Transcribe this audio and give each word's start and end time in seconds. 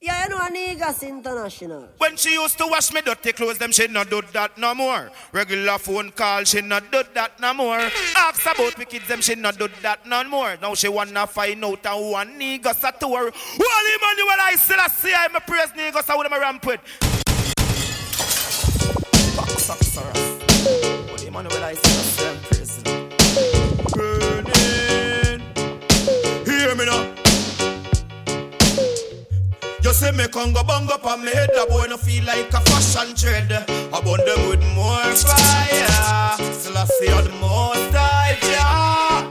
Yeah, 0.00 0.22
you 0.22 0.28
know 0.28 0.38
Anigas 0.38 1.02
International. 1.02 1.88
When 1.98 2.16
she 2.16 2.34
used 2.34 2.56
to 2.58 2.68
wash 2.68 2.92
me 2.92 3.00
dirty 3.00 3.32
clothes, 3.32 3.58
them 3.58 3.72
she 3.72 3.88
not 3.88 4.08
do 4.08 4.22
that 4.32 4.56
no 4.56 4.72
more. 4.72 5.10
Regular 5.32 5.76
phone 5.78 6.12
call, 6.12 6.44
she 6.44 6.60
not 6.60 6.92
do 6.92 7.02
that 7.14 7.40
no 7.40 7.52
more. 7.52 7.80
Ask 8.16 8.42
about 8.46 8.78
me 8.78 8.84
kids, 8.84 9.08
them 9.08 9.20
she 9.20 9.34
not 9.34 9.58
do 9.58 9.66
that 9.82 10.06
no 10.06 10.22
more. 10.22 10.56
Now 10.62 10.74
she 10.74 10.86
wanna 10.86 11.26
find 11.26 11.64
out 11.64 11.84
who 11.84 12.14
a 12.14 12.24
niggas 12.24 12.88
a 12.88 12.92
tour. 12.96 13.24
Well, 13.58 13.86
Emmanuel, 13.96 14.38
I 14.40 14.54
still 14.56 14.78
a 14.78 14.88
see 14.88 15.12
I'm 15.12 15.34
a 15.34 15.40
praise 15.40 15.70
niggas, 15.76 16.08
I 16.08 16.16
would 16.16 16.30
have 16.30 16.40
ramp 16.40 16.64
Say 29.98 30.12
me 30.12 30.28
congo 30.28 30.62
bongo 30.62 30.96
pa 30.98 31.16
me 31.16 31.32
head, 31.32 31.50
a 31.58 31.66
boy 31.66 31.86
no 31.88 31.96
feel 31.96 32.22
like 32.24 32.54
a 32.54 32.60
fashion 32.60 33.16
trend. 33.16 33.50
I 33.50 34.00
burn 34.00 34.22
them 34.24 34.48
with 34.48 34.62
more 34.76 35.02
fire. 35.26 36.38
Still 36.54 36.78
I 36.78 36.84
see 36.84 37.08
how 37.08 37.20
the 37.20 37.30
most 37.42 37.94
I 37.96 38.38
yeah. 38.46 39.26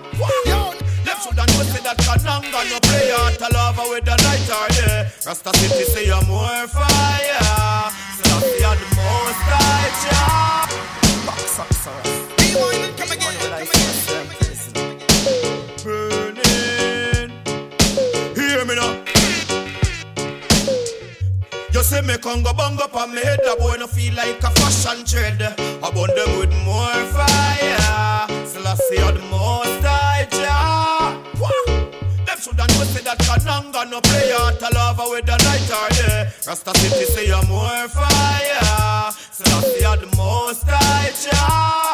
Them 1.05 1.17
shoulda 1.23 1.45
know 1.47 1.63
say 1.71 1.81
that 1.87 1.95
Kananga 2.03 2.69
no 2.69 2.79
play 2.83 3.11
out 3.15 3.39
a 3.39 3.47
lover 3.53 3.89
with 3.91 4.03
the 4.03 4.15
night 4.27 4.49
or. 4.51 4.67
Rasta 5.25 5.55
City 5.55 5.85
say 5.85 6.05
you're 6.07 6.25
more 6.25 6.67
fire. 6.67 7.91
Still 8.19 8.35
I 8.35 8.39
see 8.43 8.61
how 8.61 8.75
the 8.75 8.87
most 8.99 9.47
I 9.47 9.87
yeah. 10.03 11.25
Box 11.25 11.59
up, 11.59 11.73
sir. 11.75 12.16
Say 21.97 22.05
me 22.05 22.15
congo 22.19 22.53
bongo 22.53 22.87
pa 22.87 23.07
me 23.07 23.21
head, 23.23 23.39
a 23.51 23.55
boy 23.55 23.77
no 23.79 23.87
feel 23.87 24.13
like 24.13 24.43
a 24.43 24.51
fashion 24.51 25.03
trend. 25.03 25.41
I 25.41 25.89
burn 25.89 26.13
them 26.13 26.37
with 26.37 26.53
more 26.63 26.93
fire. 27.09 28.27
See 28.45 28.97
how 28.97 29.09
the 29.09 29.19
most 29.31 29.83
I. 29.83 30.27
Them 32.23 32.37
shoulda 32.39 32.67
know 32.67 32.83
say 32.83 33.01
that 33.01 33.17
Kananga 33.17 33.89
no 33.89 33.99
play 34.01 34.31
out 34.31 34.61
a 34.61 34.69
lover 34.75 35.09
with 35.09 35.25
the 35.25 35.37
night 35.37 35.71
or 35.73 35.89
day. 35.89 36.29
Rasta 36.45 36.71
City 36.77 37.05
say 37.05 37.25
you're 37.29 37.43
more 37.47 37.87
fire. 37.87 39.11
See 39.31 39.83
how 39.83 39.95
the 39.95 40.05
most 40.15 40.65
I. 40.67 41.86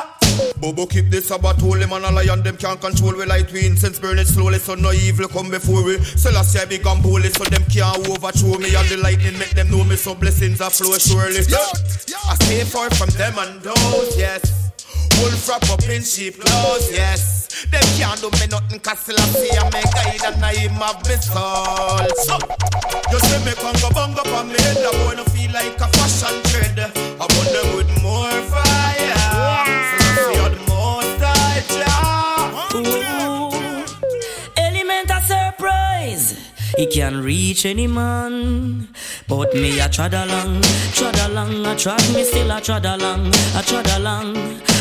Bobo 0.63 0.85
keep 0.85 1.09
this 1.09 1.29
about 1.29 1.59
holy 1.59 1.85
man 1.85 2.05
a 2.05 2.09
lion 2.09 2.41
them 2.41 2.55
can't 2.55 2.79
control 2.79 3.11
we 3.17 3.25
light 3.25 3.51
we 3.51 3.65
incense 3.65 3.99
burn 3.99 4.17
it 4.17 4.27
slowly 4.27 4.57
so 4.57 4.75
no 4.75 4.93
evil 4.93 5.27
come 5.27 5.51
before 5.51 5.83
we 5.83 5.99
I 5.99 6.65
big 6.65 6.87
and 6.87 7.03
bully 7.03 7.27
so 7.27 7.43
them 7.43 7.65
can't 7.67 8.07
overthrow 8.07 8.55
me. 8.55 8.71
And 8.73 8.87
the 8.87 8.95
lightning 9.03 9.37
make 9.37 9.51
them 9.51 9.69
know 9.69 9.83
me 9.83 9.97
so 9.97 10.15
blessings 10.15 10.61
are 10.61 10.69
flow 10.69 10.95
surely. 10.95 11.43
I 11.43 12.35
stay 12.39 12.63
far 12.63 12.89
from 12.91 13.09
them 13.19 13.35
and 13.39 13.59
those 13.59 14.15
yes. 14.15 14.71
Wolf 15.19 15.49
wrap 15.49 15.67
up 15.67 15.83
in 15.89 16.01
sheep 16.01 16.39
clothes 16.39 16.87
yes. 16.95 17.67
Them 17.67 17.83
can't 17.99 18.21
do 18.21 18.31
me 18.39 18.47
nothing 18.47 18.79
cause 18.79 18.99
Selassie 18.99 19.51
I 19.59 19.67
make 19.67 19.91
guide 19.91 20.31
and 20.31 20.45
I 20.45 20.55
him 20.55 20.79
have 20.79 21.03
me 21.03 21.19
soul. 21.19 22.07
So 22.23 22.39
you 23.11 23.19
say 23.19 23.43
me 23.43 23.51
congo 23.59 23.91
bongo 23.91 24.23
pa 24.23 24.43
me 24.47 24.55
head 24.63 24.79
a 24.79 24.91
boy 24.95 25.15
no 25.19 25.23
feel 25.27 25.51
like 25.51 25.75
a 25.75 25.87
fashion 25.91 26.39
trend. 26.47 26.79
I 26.79 27.27
burn 27.27 27.51
them 27.51 27.75
with 27.75 28.01
more 28.01 28.31
fire 28.47 28.72
He 36.77 36.87
can 36.87 37.23
reach 37.23 37.65
any 37.65 37.87
man. 37.87 38.87
But 39.27 39.53
me 39.53 39.79
a 39.79 39.87
trod 39.89 40.13
along, 40.13 40.61
trod 40.93 41.17
along, 41.19 41.65
I 41.65 41.75
trod 41.75 42.01
me 42.13 42.23
still 42.23 42.51
a 42.51 42.59
trod 42.59 42.85
along, 42.85 43.31
I 43.55 43.61
trod 43.61 43.87
along. 43.97 44.35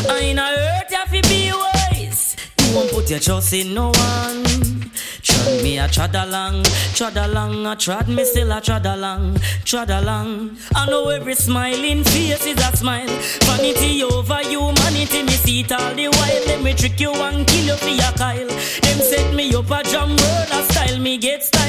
I 0.09 0.21
in 0.21 0.39
a 0.39 0.47
hurt 0.47 0.91
you 0.91 1.07
fi 1.07 1.21
be 1.29 1.53
wise. 1.53 2.37
Don't 2.57 2.91
put 2.91 3.11
your 3.11 3.19
trust 3.19 3.53
in 3.53 3.75
no 3.75 3.91
one. 3.91 4.91
Trod 5.23 5.63
me 5.63 5.79
a 5.79 5.87
trod 5.87 6.15
along, 6.15 6.65
trod 6.95 7.17
along, 7.17 7.67
I 7.67 7.75
trod 7.77 8.09
me 8.09 8.25
still 8.25 8.51
a 8.53 8.61
trod 8.61 8.87
along, 8.87 9.39
trod 9.65 9.91
along. 9.91 10.57
I 10.75 10.87
know 10.87 11.09
every 11.11 11.35
smiling 11.35 12.03
face 12.05 12.45
is 12.47 12.59
a 12.59 12.77
smile. 12.77 13.07
Vanity 13.45 14.03
over 14.03 14.41
humanity, 14.43 15.23
me 15.23 15.33
see 15.33 15.61
it 15.61 15.71
all 15.73 15.95
the 15.95 16.09
while. 16.09 16.47
Let 16.47 16.63
me 16.63 16.75
trick 16.75 16.99
you 16.99 17.13
and 17.13 17.47
kill 17.47 17.67
you 17.67 17.77
for 17.77 17.89
your 17.89 18.13
Kyle. 18.13 18.49
Them 18.49 18.99
set 18.99 19.35
me 19.35 19.55
up 19.55 19.71
a 19.71 19.83
jam 19.85 20.09
world 20.09 20.51
a 20.51 20.63
style, 20.73 20.99
me 20.99 21.19
get 21.19 21.45
style, 21.45 21.62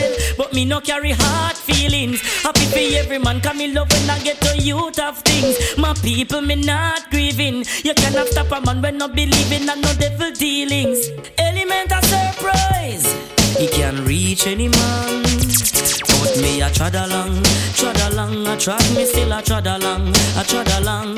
but 0.53 0.55
me 0.55 0.65
no 0.65 0.79
carry 0.79 1.11
hard 1.11 1.55
feelings. 1.55 2.21
Happy 2.43 2.65
for 2.65 2.97
every 2.99 3.17
man, 3.17 3.41
come 3.41 3.57
me 3.57 3.71
love 3.71 3.91
when 3.91 4.09
I 4.09 4.19
get 4.19 4.39
to 4.41 4.57
youth 4.57 4.99
of 4.99 5.17
things. 5.19 5.57
My 5.77 5.93
people, 5.95 6.41
me 6.41 6.55
not 6.55 7.09
grieving. 7.09 7.65
You 7.83 7.93
cannot 7.93 8.27
stop 8.27 8.51
a 8.51 8.61
man 8.61 8.81
when 8.81 8.97
not 8.97 9.15
believing 9.15 9.67
and 9.67 9.81
no 9.81 9.93
devil 9.93 10.31
dealings. 10.31 11.09
Element 11.37 11.91
of 11.91 12.03
surprise. 12.05 13.05
He 13.57 13.67
can 13.67 14.05
reach 14.05 14.47
any 14.47 14.67
man. 14.67 15.23
But 15.23 16.37
me 16.41 16.61
a 16.61 16.69
trod 16.69 16.95
along, 16.95 17.43
trod 17.73 17.99
along, 18.11 18.47
I 18.47 18.55
trod 18.57 18.95
me 18.95 19.05
still 19.05 19.31
a 19.31 19.41
trod 19.41 19.67
along, 19.67 20.13
I 20.37 20.43
trod 20.43 20.69
along. 20.79 21.17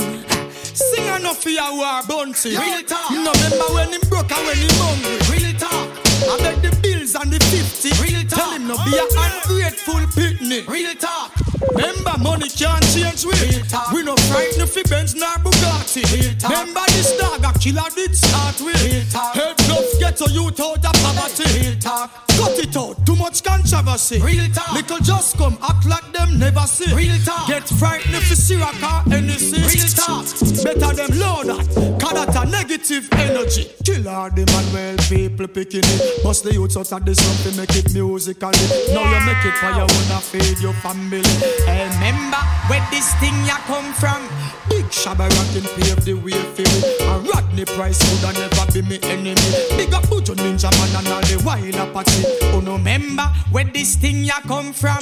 Sing 0.73 1.05
enough 1.07 1.41
for 1.41 1.49
your 1.49 1.71
war 1.75 2.01
bouncy. 2.03 2.57
Real 2.57 2.83
talk. 2.83 3.11
You 3.11 3.23
know 3.23 3.31
remember 3.33 3.73
when 3.73 3.89
him 3.91 4.01
broke 4.09 4.31
and 4.31 4.47
when 4.47 4.57
him 4.57 4.75
hungry. 4.75 5.17
Real 5.31 5.53
talk. 5.59 5.89
I 6.27 6.37
bet 6.41 6.61
the 6.61 6.85
bills 7.05 7.15
and 7.15 7.31
the 7.31 7.39
50. 7.39 8.03
Real 8.03 8.21
talk. 8.27 8.39
Tell 8.39 8.51
him 8.51 8.67
no 8.67 8.75
be 8.85 8.97
a 8.97 9.01
oh, 9.01 9.41
ungrateful 9.45 10.01
pitney. 10.15 10.67
Real 10.67 10.95
talk. 10.95 11.31
Remember 11.73 12.17
money 12.19 12.49
can't 12.49 12.83
change 12.93 13.25
we. 13.25 13.33
Real 13.33 13.65
talk. 13.65 13.91
We 13.91 14.03
no 14.03 14.15
frightened 14.15 14.69
for 14.69 14.83
Benz 14.89 15.15
nor 15.15 15.35
Bugatti. 15.43 16.03
Real 16.13 16.35
talk. 16.37 16.51
Remember 16.51 16.85
this 16.87 17.17
dog 17.17 17.43
a 17.43 17.57
killer 17.59 17.89
did 17.95 18.15
start 18.15 18.59
with. 18.61 18.81
Real 18.83 19.05
talk. 19.11 19.35
Help 19.35 19.69
love 19.69 19.85
get 19.99 20.21
a 20.21 20.29
youth 20.31 20.59
out 20.59 20.85
of 20.85 20.93
poverty. 20.93 21.59
Real 21.59 21.79
talk. 21.79 22.24
Cut 22.45 22.59
it 22.59 22.77
out. 22.77 23.03
Too 23.07 23.15
much 23.15 23.43
controversy. 23.43 24.21
Real 24.21 24.45
talk. 24.53 24.71
Little 24.73 24.99
just 24.99 25.35
come 25.35 25.57
act 25.63 25.83
like 25.87 26.11
them 26.13 26.37
never 26.37 26.61
see. 26.67 26.93
Real 26.93 27.17
talk. 27.25 27.47
Get 27.47 27.67
frightened 27.67 28.13
if 28.13 28.29
you 28.29 28.35
see 28.35 28.61
a 28.61 28.69
car 28.77 29.01
NEC. 29.07 29.65
Real 29.65 29.89
talk. 29.97 30.29
Better 30.61 30.93
them 30.93 31.17
low 31.17 31.41
that. 31.41 31.65
Cause 31.99 32.13
that 32.13 32.35
a 32.37 32.49
negative 32.51 33.09
energy. 33.13 33.65
Kill 33.83 34.07
all 34.07 34.29
the 34.29 34.45
man 34.45 34.65
well 34.73 34.95
people 35.09 35.47
picking 35.47 35.81
it. 35.81 36.23
Bust 36.23 36.43
the 36.43 36.53
youths 36.53 36.77
out 36.77 36.91
of 36.91 37.01
to 37.01 37.51
make 37.57 37.75
it 37.75 37.91
musically. 37.95 38.53
Now 38.93 39.09
you 39.09 39.25
make 39.25 39.41
it 39.41 39.57
for 39.57 39.71
your 39.73 39.89
own 39.89 40.09
and 40.13 40.21
feed 40.21 40.59
your 40.61 40.73
family. 40.85 41.25
Hey, 41.65 41.89
remember 41.97 42.37
where 42.69 42.85
this 42.91 43.09
thing 43.17 43.33
ya 43.49 43.57
come 43.65 43.91
from? 43.93 44.21
Big 44.69 44.85
Shabba 44.93 45.29
rockin' 45.33 45.65
pave 45.77 46.05
the 46.05 46.13
way 46.13 46.37
for 46.53 46.61
me. 46.61 46.79
And 47.09 47.27
Rodney 47.27 47.65
Price 47.65 48.01
would 48.05 48.37
never 48.37 48.71
be 48.71 48.81
me 48.81 48.99
enemy. 49.09 49.33
Big 49.77 49.93
up 49.93 50.03
Buju 50.05 50.35
Ninja 50.35 50.69
Man 50.77 50.93
and 50.97 51.07
all 51.09 51.21
the 51.21 51.41
wild 51.45 51.93
party. 51.93 52.34
Oh 52.43 52.61
no, 52.63 52.73
remember 52.73 53.23
where 53.51 53.65
this 53.65 53.95
thing 53.95 54.23
ya 54.23 54.39
come 54.47 54.73
from? 54.73 54.99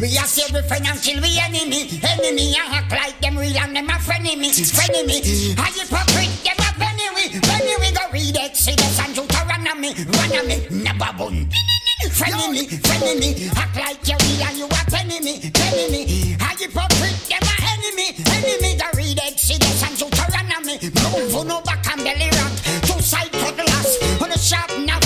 We 0.00 0.16
are 0.18 0.26
we 0.26 0.62
friend 0.66 0.86
and 0.86 1.00
kill 1.00 1.20
we 1.20 1.38
enemy. 1.38 1.88
Enemy 2.02 2.54
and 2.56 2.74
act 2.74 2.90
like 2.90 3.20
them 3.20 3.36
real 3.38 3.56
and 3.58 3.76
them 3.76 3.88
a 3.88 3.92
frenemy. 3.92 4.50
Frenemy. 4.50 5.20
A 5.58 5.66
hypocrite 5.70 6.32
them 6.42 6.58
a 6.58 6.74
Penny 7.42 7.74
we 7.80 7.92
go 7.92 8.04
read 8.12 8.36
Exodus 8.36 8.98
and 9.00 9.14
Deuteronomy. 9.14 9.94
Ronomy. 9.94 10.66
Never 10.70 11.12
bun. 11.18 11.48
Frenemy. 12.08 12.66
Frenemy. 12.80 13.56
Act 13.56 13.76
like 13.76 14.08
you 14.08 14.16
real 14.24 14.42
and 14.48 14.58
you 14.58 14.66
a 14.66 14.82
penny 14.90 15.20
Penny. 15.52 16.36
A 16.40 16.48
hypocrite 16.58 17.20
them 17.28 17.44
a 17.44 17.54
enemy. 17.72 18.16
Enemy 18.24 18.78
go 18.78 18.88
read 18.96 19.20
Exodus 19.22 19.82
and 19.84 19.96
Deuteronomy. 19.98 20.78
Move 20.82 21.34
on 21.36 21.50
over 21.50 21.78
and 21.92 22.00
belly 22.02 22.30
rock. 22.40 22.52
Two 22.88 23.00
side 23.00 23.32
cutlass. 23.32 24.22
On 24.22 24.32
a 24.32 24.38
sharp 24.38 24.70
now 24.78 25.03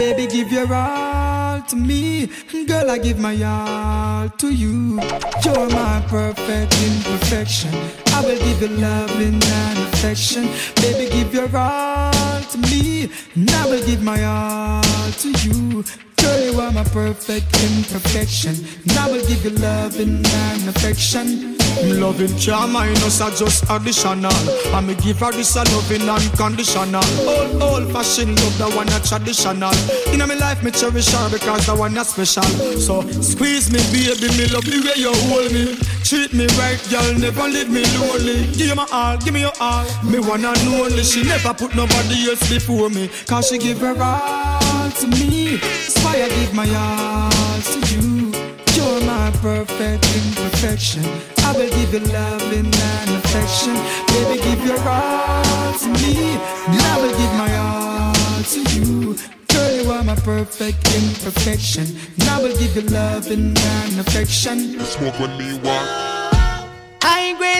Baby, 0.00 0.26
give 0.28 0.50
your 0.50 0.72
all 0.72 1.60
to 1.60 1.76
me. 1.76 2.30
Girl, 2.66 2.90
I 2.90 2.96
give 2.96 3.18
my 3.18 3.36
all 3.42 4.30
to 4.30 4.48
you. 4.48 4.98
You're 5.44 5.68
my 5.68 6.02
perfect 6.08 6.72
imperfection. 6.82 7.74
I 8.06 8.22
will 8.24 8.38
give 8.38 8.62
you 8.62 8.68
loving 8.78 9.34
and 9.34 9.78
affection. 9.92 10.48
Baby, 10.76 11.10
give 11.12 11.34
your 11.34 11.54
all 11.54 12.40
to 12.40 12.56
me. 12.56 13.10
And 13.34 13.50
I 13.50 13.66
will 13.66 13.84
give 13.84 14.02
my 14.02 14.24
all 14.24 15.12
to 15.20 15.30
you. 15.46 15.84
Girl, 16.22 16.40
you 16.40 16.60
are 16.60 16.72
my 16.72 16.84
perfect 16.84 17.46
imperfection. 17.62 18.54
And 18.88 18.98
I 18.98 19.10
will 19.10 19.26
give 19.26 19.44
you 19.44 19.50
loving 19.50 20.24
and 20.24 20.68
affection. 20.68 21.56
Loving 22.00 22.36
charm, 22.36 22.76
I 22.76 22.88
know 22.88 23.08
so 23.08 23.30
just 23.30 23.64
additional. 23.70 24.32
And 24.74 24.86
me 24.86 24.94
give 24.96 25.20
her 25.20 25.32
this 25.32 25.56
a 25.56 25.62
loving 25.64 26.08
unconditional. 26.08 27.04
Old, 27.26 27.62
old 27.62 27.92
fashioned 27.92 28.38
love, 28.40 28.58
the 28.58 28.76
one 28.76 28.88
a 28.88 29.00
traditional. 29.00 29.72
In 30.12 30.18
my 30.18 30.34
life, 30.34 30.62
me 30.62 30.72
cherish 30.72 31.08
her 31.12 31.30
because 31.30 31.66
the 31.66 31.74
one 31.76 31.96
a 31.96 32.04
special. 32.04 32.42
So 32.76 33.02
squeeze 33.22 33.70
me, 33.70 33.78
baby, 33.92 34.28
me 34.36 34.46
love 34.48 34.64
the 34.64 34.82
way 34.84 35.00
you 35.00 35.14
hold 35.30 35.52
me. 35.52 35.78
Treat 36.04 36.32
me 36.34 36.46
right, 36.58 36.80
girl, 36.90 37.14
never 37.18 37.48
leave 37.48 37.70
me 37.70 37.84
lonely. 37.96 38.46
Give 38.52 38.66
you 38.66 38.74
my 38.74 38.86
all, 38.92 39.16
give 39.18 39.32
me 39.32 39.40
your 39.40 39.52
all. 39.60 39.86
Me 40.02 40.18
wanna 40.18 40.52
know 40.64 40.84
only 40.84 41.04
she 41.04 41.22
never 41.22 41.54
put 41.54 41.74
nobody 41.74 42.28
else 42.28 42.48
before 42.50 42.90
me. 42.90 43.08
Cause 43.26 43.48
she 43.48 43.58
give 43.58 43.78
her 43.80 43.94
all 44.02 44.90
to 44.90 45.06
me. 45.06 45.56
That's 45.56 45.99
I 46.12 46.28
give 46.28 46.54
my 46.54 46.68
all 46.74 47.30
to 47.62 47.78
you. 47.94 48.32
You're 48.74 49.00
my 49.06 49.30
perfect 49.40 50.04
imperfection. 50.16 51.04
I 51.44 51.52
will 51.56 51.70
give 51.70 51.94
you 51.94 52.00
love 52.12 52.42
and 52.52 52.74
affection. 53.20 53.74
Baby, 54.08 54.42
give 54.42 54.66
your 54.66 54.80
all 54.80 55.72
to 55.78 55.88
me. 56.02 56.34
And 56.66 56.82
I 56.82 56.96
will 57.00 57.16
give 57.16 57.34
my 57.38 57.56
all 57.56 58.42
to 58.42 58.60
you. 58.74 59.16
Girl, 59.48 59.70
you 59.76 59.90
are 59.92 60.02
my 60.02 60.16
perfect 60.16 60.84
imperfection. 60.94 61.86
And 62.18 62.28
I 62.28 62.42
will 62.42 62.56
give 62.58 62.74
you 62.74 62.82
love 62.90 63.30
and 63.30 63.56
affection. 63.98 64.80
Smoke 64.80 65.18
when 65.20 65.38
me 65.38 65.58
want. 65.60 66.09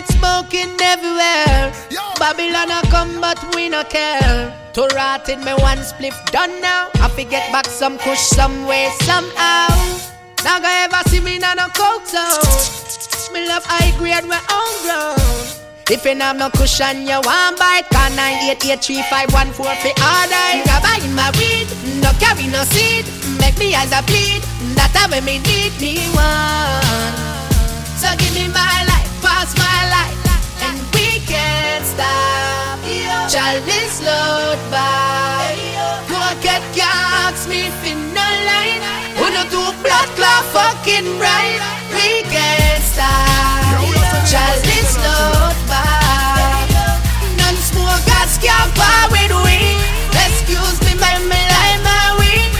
I 0.00 0.04
smoking 0.16 0.80
everywhere. 0.80 1.72
Babylon 2.18 2.70
a 2.72 2.80
come, 2.88 3.20
but 3.20 3.36
we 3.54 3.68
no 3.68 3.84
care. 3.84 4.48
To 4.72 4.88
rot 4.96 5.28
in 5.28 5.44
me 5.44 5.52
one 5.52 5.78
spliff 5.78 6.16
done 6.32 6.60
now. 6.62 6.88
I 6.94 7.08
fi 7.08 7.24
get 7.24 7.52
back 7.52 7.66
some 7.66 7.98
kush 7.98 8.20
somewhere 8.20 8.90
somehow. 9.02 9.68
Now 10.44 10.58
go 10.58 10.68
ever 10.68 11.02
see 11.10 11.20
me 11.20 11.38
na 11.38 11.52
no 11.52 11.68
coke 11.76 12.06
zone. 12.08 13.34
Me 13.34 13.46
love 13.46 13.64
high 13.66 13.92
grade 13.98 14.24
we 14.24 14.40
own 14.48 14.72
ground. 14.88 15.20
If 15.90 16.04
you 16.06 16.16
have 16.16 16.36
no 16.36 16.48
cushion, 16.50 17.02
you 17.04 17.20
want 17.20 17.58
bite. 17.58 17.84
Call 17.92 18.10
9883514 18.16 19.52
for 19.52 19.68
order. 19.68 20.48
Grab 20.64 21.04
in 21.04 21.12
my 21.14 21.28
weed, 21.36 21.68
no 22.00 22.10
carry 22.16 22.46
no 22.48 22.64
seed. 22.72 23.04
Make 23.38 23.58
me 23.58 23.74
eyes 23.74 23.92
a 23.92 24.00
bleed. 24.08 24.40
That 24.80 24.96
a 24.96 25.10
when 25.10 25.24
me 25.26 25.40
need 25.44 25.76
me 25.76 26.08
one. 26.16 27.28
So 28.00 28.08
give 28.16 28.32
me 28.32 28.48
my 28.48 28.80
life, 28.88 29.12
pass 29.20 29.52
my 29.58 29.60
life, 29.60 29.60
and 29.60 29.60
we 29.60 29.69
can't 32.00 32.80
stop. 32.80 33.30
Chalice 33.30 34.00
load 34.02 34.58
by. 34.70 35.56
Pocket 36.08 36.62
cocks 36.74 37.46
me 37.46 37.70
fin 37.82 37.98
no 38.14 38.26
line. 38.48 38.82
No 39.20 39.42
do 39.48 39.62
blood 39.82 40.08
clot 40.16 40.44
fucking 40.52 41.18
right. 41.18 41.60
We 41.94 42.22
can't 42.28 42.82
stop. 42.82 43.84
Chalice 44.26 44.96
load 45.04 45.56
by. 45.68 46.66
None 47.38 47.60
smokers 47.70 48.34
can 48.42 48.68
power 48.74 49.08
with 49.12 49.32
we. 49.44 49.58
Excuse 50.24 50.80
me, 50.84 50.92
my 50.98 51.14
me 51.30 51.40
like 51.56 51.80
my 51.86 52.16
weed. 52.18 52.52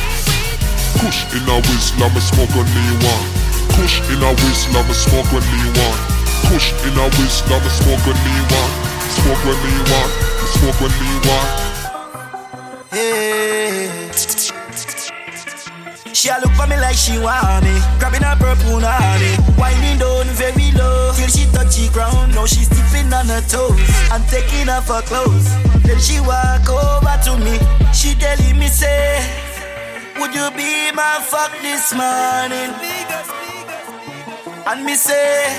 Kush 1.01 1.27
in 1.35 1.49
a 1.49 1.57
whistle, 1.67 2.05
I'ma 2.05 2.21
smoke 2.21 2.53
when 2.55 2.69
me 2.77 2.87
want. 3.03 3.27
Kush 3.75 4.01
in 4.13 4.23
a 4.23 4.31
whistle, 4.31 4.77
I'ma 4.77 4.95
smoke 4.95 5.33
when 5.33 5.45
me 5.53 5.63
want. 5.79 6.01
Kush 6.49 6.73
in 6.87 6.97
a 6.97 7.07
whistle, 7.19 7.55
I'ma 7.55 7.69
smoke 7.69 8.07
when 8.07 8.17
me 8.25 8.37
want. 8.53 9.00
Smoke 9.17 9.43
when 9.45 9.59
me 9.65 9.73
want. 9.91 10.11
Smoke 10.55 10.81
when 10.81 10.93
me 11.01 11.11
want. 11.27 11.49
Hey. 12.91 14.11
She 16.21 16.29
a 16.29 16.37
look 16.43 16.53
for 16.53 16.67
me 16.67 16.77
like 16.77 16.97
she 16.97 17.19
want 17.19 17.65
me 17.65 17.73
Grabbing 17.99 18.21
her 18.21 18.37
purple 18.37 18.81
honey 18.85 19.41
Winding 19.57 19.97
down 19.97 20.27
very 20.37 20.71
low 20.77 21.13
Till 21.17 21.29
she 21.29 21.47
touch 21.49 21.81
the 21.81 21.89
ground 21.95 22.35
Now 22.35 22.45
she 22.45 22.61
stepping 22.61 23.11
on 23.11 23.25
her 23.25 23.41
toes 23.49 23.81
And 24.13 24.23
taking 24.29 24.69
off 24.69 24.89
her 24.89 25.01
clothes 25.01 25.49
Then 25.81 25.99
she 25.99 26.21
walk 26.21 26.69
over 26.69 27.17
to 27.25 27.39
me 27.41 27.57
She 27.95 28.13
telling 28.21 28.59
me 28.59 28.69
say 28.69 29.17
Would 30.21 30.35
you 30.35 30.51
be 30.53 30.93
my 30.93 31.25
fuck 31.25 31.57
this 31.63 31.89
morning? 31.97 32.69
And 34.67 34.85
me 34.85 34.95
say 34.97 35.57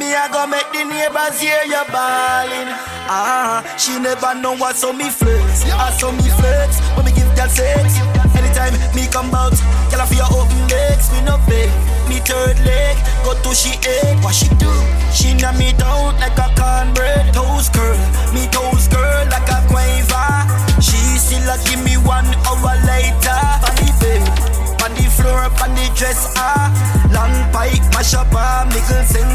Me 0.00 0.16
a 0.16 0.32
go 0.32 0.46
make 0.46 0.64
the 0.72 0.80
neighbors 0.80 1.36
hear 1.44 1.60
you 1.68 1.84
bawling. 1.92 2.72
Ah, 3.04 3.60
she 3.76 4.00
never 4.00 4.32
know 4.40 4.56
what 4.56 4.74
so 4.74 4.94
me 4.96 5.10
flex. 5.12 5.68
I 5.68 5.92
so 5.92 6.08
me 6.10 6.24
flex 6.40 6.80
When 6.96 7.04
me 7.04 7.12
give 7.12 7.28
that 7.36 7.52
sex. 7.52 8.00
Anytime 8.32 8.72
me 8.96 9.04
come 9.12 9.28
out 9.36 9.52
Girl 9.92 10.00
I 10.00 10.08
feel 10.08 10.24
open 10.32 10.56
legs. 10.72 11.12
Me 11.12 11.20
no 11.20 11.36
fake 11.44 11.68
Me 12.08 12.16
third 12.24 12.56
leg 12.64 12.96
Go 13.28 13.36
to 13.44 13.52
she 13.52 13.76
egg. 13.84 14.16
What 14.24 14.32
she 14.32 14.48
do? 14.56 14.72
She 15.12 15.36
knock 15.36 15.60
me 15.60 15.76
down 15.76 16.16
like 16.16 16.40
a 16.40 16.48
cornbread. 16.56 17.36
Toes 17.36 17.68
curl 17.68 18.00
Me 18.32 18.48
toes 18.48 18.88
curl 18.88 19.28
like 19.28 19.52
a 19.52 19.60
quaver. 19.68 20.32
She 20.80 20.96
still 21.20 21.44
a 21.44 21.60
give 21.68 21.84
me 21.84 22.00
one 22.00 22.24
hour 22.48 22.72
later. 22.88 23.42
The 23.76 23.92
bed 24.00 24.24
On 24.80 24.96
the 24.96 25.04
floor 25.12 25.44
On 25.44 25.70
the 25.76 25.84
dress 25.92 26.32
ah 26.40 26.72
Long 27.12 27.36
pipe 27.52 27.84
Mash 27.92 28.16
up 28.16 28.32
middle 28.72 29.04
center 29.04 29.29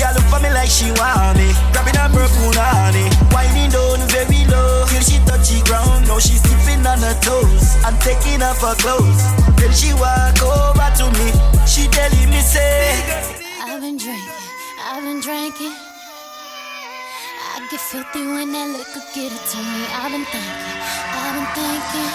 A 0.00 0.12
look 0.16 0.24
for 0.32 0.40
me 0.40 0.50
like 0.50 0.72
she 0.72 0.88
want 0.96 1.36
me 1.36 1.52
Grabbing 1.72 1.96
her 2.00 2.08
purple 2.08 2.52
honey 2.56 3.06
Winding 3.32 3.70
down 3.70 4.00
very 4.08 4.42
low 4.48 4.88
Till 4.88 5.04
she 5.04 5.18
touch 5.28 5.52
the 5.52 5.60
ground 5.68 6.08
Now 6.08 6.18
she 6.18 6.40
stepping 6.40 6.84
on 6.86 7.00
her 7.04 7.16
toes 7.20 7.76
And 7.84 7.96
taking 8.00 8.42
off 8.42 8.60
her 8.64 8.74
clothes 8.80 9.22
Then 9.60 9.72
she 9.72 9.92
walk 9.94 10.40
over 10.40 10.88
to 11.00 11.06
me 11.16 11.28
She 11.68 11.84
telling 11.92 12.30
me 12.30 12.40
say 12.40 13.40
I've 13.80 13.80
been 13.80 13.96
drinking, 13.96 14.44
I've 14.84 15.02
been 15.02 15.20
drinking. 15.20 15.72
I 15.72 17.66
get 17.70 17.80
filthy 17.80 18.26
when 18.26 18.52
that 18.52 18.68
liquor 18.76 19.00
get 19.14 19.32
it 19.32 19.44
to 19.52 19.56
me. 19.56 19.80
I've 19.96 20.12
been 20.12 20.24
thinking, 20.28 20.76
I've 21.16 21.32
been 21.32 21.48
thinking. 21.56 22.12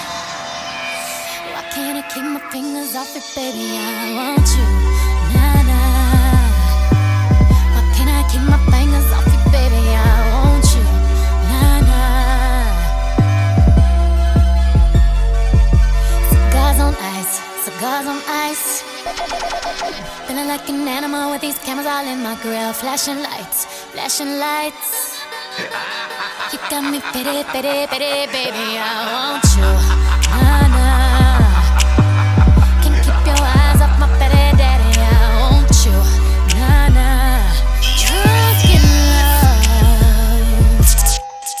Why 1.50 1.62
can't 1.74 1.98
I 1.98 2.04
keep 2.12 2.22
my 2.22 2.38
fingers 2.52 2.94
off 2.94 3.16
it, 3.16 3.26
baby? 3.34 3.78
I 3.78 4.14
want 4.14 4.46
you, 4.46 4.66
my 8.44 8.58
fingers 8.70 9.08
off 9.12 9.26
it, 9.26 9.42
baby? 9.52 9.82
I 9.94 10.06
want 10.32 10.64
you, 10.74 10.84
on 16.80 16.94
ice, 17.16 17.40
on 18.06 18.20
ice. 18.28 18.82
Feeling 20.26 20.48
like 20.48 20.68
an 20.68 20.88
animal 20.88 21.30
with 21.30 21.40
these 21.40 21.58
cameras 21.58 21.86
all 21.86 22.06
in 22.06 22.22
my 22.22 22.34
grill. 22.42 22.72
Flashing 22.72 23.22
lights, 23.22 23.64
flashing 23.92 24.38
lights. 24.38 25.22
You 26.52 26.58
got 26.70 26.82
me 26.90 27.00
pity, 27.12 27.44
pity, 27.52 27.86
pity, 27.86 28.26
baby. 28.32 28.78
I 28.78 28.90
want 29.12 29.44
you. 29.56 29.70
Nah, 30.30 30.68
nah. 30.68 30.85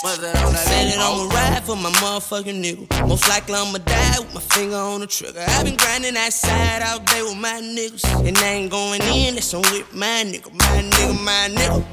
Said 0.06 0.22
that 0.22 0.98
I'ma 1.02 1.34
ride 1.34 1.64
for 1.64 1.74
my 1.74 1.90
motherfucking 1.98 2.62
nigga. 2.62 3.08
Most 3.08 3.28
likely 3.28 3.54
I'ma 3.54 3.78
die 3.78 4.20
with 4.20 4.34
my 4.34 4.40
finger 4.40 4.76
on 4.76 5.00
the 5.00 5.06
trigger. 5.08 5.44
i 5.48 5.64
been 5.64 5.76
grinding 5.76 6.14
that 6.14 6.32
side 6.32 6.82
all 6.86 7.00
day 7.00 7.22
with 7.22 7.36
my 7.36 7.60
niggas. 7.60 8.04
And 8.26 8.38
I 8.38 8.46
ain't 8.46 8.70
going 8.70 9.02
in, 9.02 9.34
that's 9.34 9.52
on 9.52 9.62
with 9.62 9.92
my 9.92 10.22
nigga. 10.24 10.52
My 10.52 10.82
nigga, 10.94 11.24
my 11.24 11.48
nigga. 11.50 11.84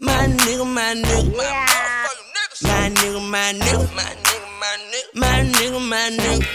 My 0.00 0.26
nigga, 0.40 0.64
my 0.64 0.94
nigga. 0.94 1.36
My 1.36 1.44
motherfucking 1.44 2.32
niggas. 2.32 2.62
My 2.64 2.88
nigga, 2.88 3.30
my 3.30 3.52
nigga. 3.52 3.94
My 3.94 4.08
nigga, 4.24 4.48
my 4.60 4.76
nigga. 4.88 5.20
My 5.20 5.44
nigga, 5.52 5.88
my 5.90 6.10
nigga. 6.16 6.46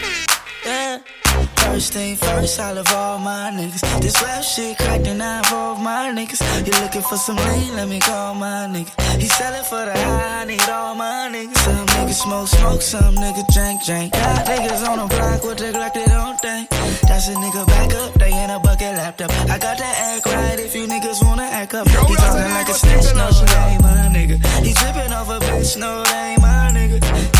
Yeah. 0.66 1.21
First 1.62 1.92
thing 1.94 2.16
first, 2.16 2.60
I 2.60 2.72
love 2.72 2.92
all 2.92 3.18
my 3.18 3.50
niggas. 3.54 3.82
This 4.02 4.20
rap 4.22 4.42
shit 4.42 4.76
cracked 4.78 5.06
and 5.06 5.22
I 5.22 5.38
involve 5.38 5.80
my 5.80 6.12
niggas. 6.12 6.40
You 6.66 6.72
looking 6.82 7.02
for 7.02 7.16
some 7.16 7.36
lean? 7.36 7.74
Let 7.76 7.88
me 7.88 7.98
call 8.00 8.34
my 8.34 8.66
nigga. 8.68 8.92
He 9.20 9.28
selling 9.28 9.64
for 9.64 9.84
the 9.84 9.92
high, 9.92 10.42
I 10.42 10.44
need 10.44 10.68
all 10.68 10.94
my 10.94 11.30
niggas. 11.32 11.56
Some 11.58 11.86
niggas 11.86 12.20
smoke, 12.22 12.48
smoke, 12.48 12.82
some 12.82 13.14
niggas 13.14 13.48
drink, 13.54 13.84
drink. 13.84 14.12
Got 14.12 14.46
niggas 14.46 14.88
on 14.88 14.98
the 14.98 15.14
block 15.14 15.44
with 15.44 15.58
the 15.58 15.72
like 15.72 15.94
they 15.94 16.04
don't 16.04 16.38
think. 16.40 16.68
That's 17.08 17.28
a 17.28 17.34
nigga 17.34 17.66
back 17.66 17.94
up, 17.94 18.14
they 18.14 18.32
in 18.32 18.50
a 18.50 18.58
bucket 18.60 18.94
laptop. 18.96 19.30
I 19.48 19.58
got 19.58 19.78
that 19.78 19.96
act 20.12 20.26
right 20.26 20.58
if 20.58 20.74
you 20.74 20.86
niggas 20.86 21.24
wanna 21.24 21.44
act 21.44 21.74
up. 21.74 21.88
He 21.88 21.94
talking 21.94 22.52
like 22.52 22.68
a 22.68 22.74
snitch, 22.74 23.14
no, 23.14 23.30
she 23.30 23.46
ain't 23.48 23.82
my 23.82 24.10
nigga. 24.12 24.36
He 24.64 24.74
tripping 24.74 25.12
off 25.12 25.28
a 25.30 25.38
bitch, 25.38 25.78
no, 25.78 26.02
they 26.04 26.32
ain't 26.32 26.42
my 26.42 26.70
nigga. 26.74 27.31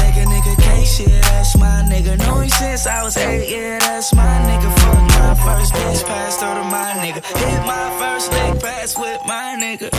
Yeah, 0.83 1.21
that's 1.21 1.57
my 1.57 1.87
nigga. 1.89 2.19
Know 2.19 2.41
him 2.41 2.49
since 2.49 2.87
I 2.87 3.03
was 3.05 3.17
eight, 3.17 3.51
yeah, 3.51 3.79
that's 3.79 4.13
my 4.15 4.23
nigga. 4.23 4.69
Fuck 4.83 5.03
my 5.15 5.35
first 5.43 5.73
bitch, 5.73 6.05
passed 6.05 6.43
over 6.43 6.61
to 6.61 6.65
my 6.65 6.93
nigga. 6.99 7.23
Hit 7.23 7.67
my 7.67 7.87
first 7.99 8.31
leg, 8.33 8.61
pass 8.61 8.99
with 8.99 9.21
my 9.27 9.57
nigga. 9.59 9.91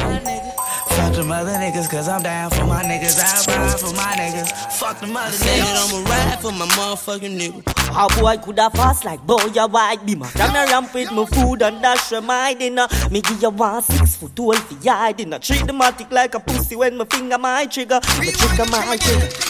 Fuck 0.93 1.13
them 1.15 1.31
other 1.31 1.51
niggas, 1.51 1.89
cause 1.89 2.07
I'm 2.07 2.21
down 2.21 2.51
for 2.51 2.65
my 2.65 2.83
niggas. 2.83 3.17
I 3.17 3.57
ride 3.57 3.79
for 3.79 3.95
my 3.95 4.13
niggas. 4.19 4.51
Fuck 4.77 4.99
them 4.99 5.15
other 5.15 5.31
Said 5.31 5.63
niggas. 5.63 5.93
I'ma 5.93 6.09
ride 6.09 6.39
for 6.41 6.51
my 6.51 6.65
motherfucking 6.67 7.39
nigga. 7.39 7.93
How 7.93 8.07
boy 8.19 8.37
coulda 8.37 8.69
fast 8.71 9.05
like 9.05 9.25
boy 9.25 9.37
a 9.37 9.67
white 9.67 10.05
beamer. 10.05 10.27
Come 10.27 10.53
me 10.53 10.59
ramp 10.59 10.93
with 10.93 11.11
my 11.11 11.25
food 11.25 11.61
and 11.61 11.81
dash 11.81 12.11
my 12.21 12.53
dinner. 12.53 12.87
Me 13.09 13.21
give 13.21 13.41
you 13.41 13.49
one 13.49 13.81
six 13.81 14.17
foot 14.17 14.35
twelve 14.35 14.59
for 14.59 14.75
your 14.83 15.13
dinner. 15.13 15.39
Treat 15.39 15.65
the 15.65 15.73
matic 15.73 16.11
like 16.11 16.35
a 16.35 16.39
pussy 16.39 16.75
when 16.75 16.97
my 16.97 17.05
finger 17.05 17.37
my 17.37 17.65
trigger. 17.65 17.99
My 18.17 18.25
trigger 18.25 18.69
my 18.69 18.97
trigger. 18.97 19.42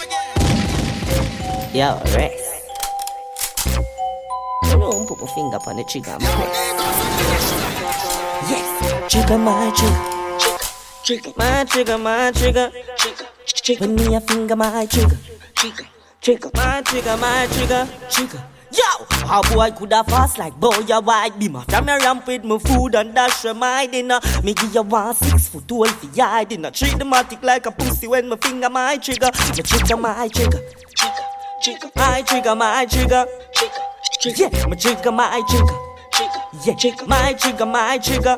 Yo, 1.74 2.00
rest. 2.14 2.70
You 4.64 4.78
know, 4.78 5.06
put 5.08 5.20
my 5.20 5.28
finger 5.34 5.58
on 5.66 5.76
the 5.78 5.84
trigger, 5.90 6.18
my. 6.20 6.28
Yes, 8.48 9.12
trigger 9.12 9.40
my 9.40 9.74
trigger. 9.76 10.00
Trigger 11.04 11.34
my 11.36 11.64
trigger, 11.66 11.98
my 11.98 12.32
trigger. 12.32 12.72
Trigger, 12.96 13.26
trigger. 13.48 13.88
When 13.88 13.96
me 13.96 14.16
a 14.16 14.22
finger 14.22 14.56
my 14.56 14.86
trigger. 14.86 15.18
Trigger, 15.56 15.88
trigger. 16.22 16.52
My 16.54 16.84
trigger, 16.84 17.18
my 17.18 17.48
trigger. 17.52 17.90
Trigger. 18.08 18.44
Yo, 18.72 19.06
how 19.26 19.42
boy 19.52 19.72
coulda 19.72 20.04
fast 20.04 20.38
like 20.38 20.54
boy 20.60 20.76
a 20.92 21.02
white 21.02 21.40
beamer. 21.40 21.62
From 21.70 21.86
me 21.86 21.94
ramp 21.94 22.28
with 22.28 22.44
my 22.44 22.60
food 22.60 22.94
and 22.94 23.16
dash 23.16 23.34
for 23.42 23.56
my 23.56 23.88
dinner. 23.88 24.20
Me 24.44 24.54
give 24.54 24.76
you 24.76 24.84
one 24.84 25.16
six 25.16 25.48
foot 25.48 25.68
twelve 25.68 25.90
for 25.90 26.06
your 26.16 26.46
dinner. 26.46 26.70
Treat 26.70 27.00
the 27.00 27.04
matic 27.04 27.42
like 27.42 27.66
a 27.66 27.72
pussy 27.72 28.06
when 28.06 28.30
my 28.30 28.38
finger 28.38 28.70
my 28.70 28.98
trigger. 28.98 29.32
My 29.34 29.56
trigger, 29.56 29.98
my 29.98 30.28
trigger. 30.28 30.62
Trigger, 30.96 31.24
trigger. 31.64 31.90
My 31.96 32.22
trigger, 32.22 32.56
my 32.56 32.86
trigger. 32.86 33.26
Trigger, 33.54 33.74
trigger. 34.22 34.50
Yeah, 34.58 34.68
my 34.68 34.76
trigger, 34.76 35.12
my. 35.12 35.42
Trigger, 35.48 35.74
yeah. 36.66 37.06
My 37.08 37.34
trigger, 37.34 37.66
my 37.66 37.98
trigger. 37.98 38.38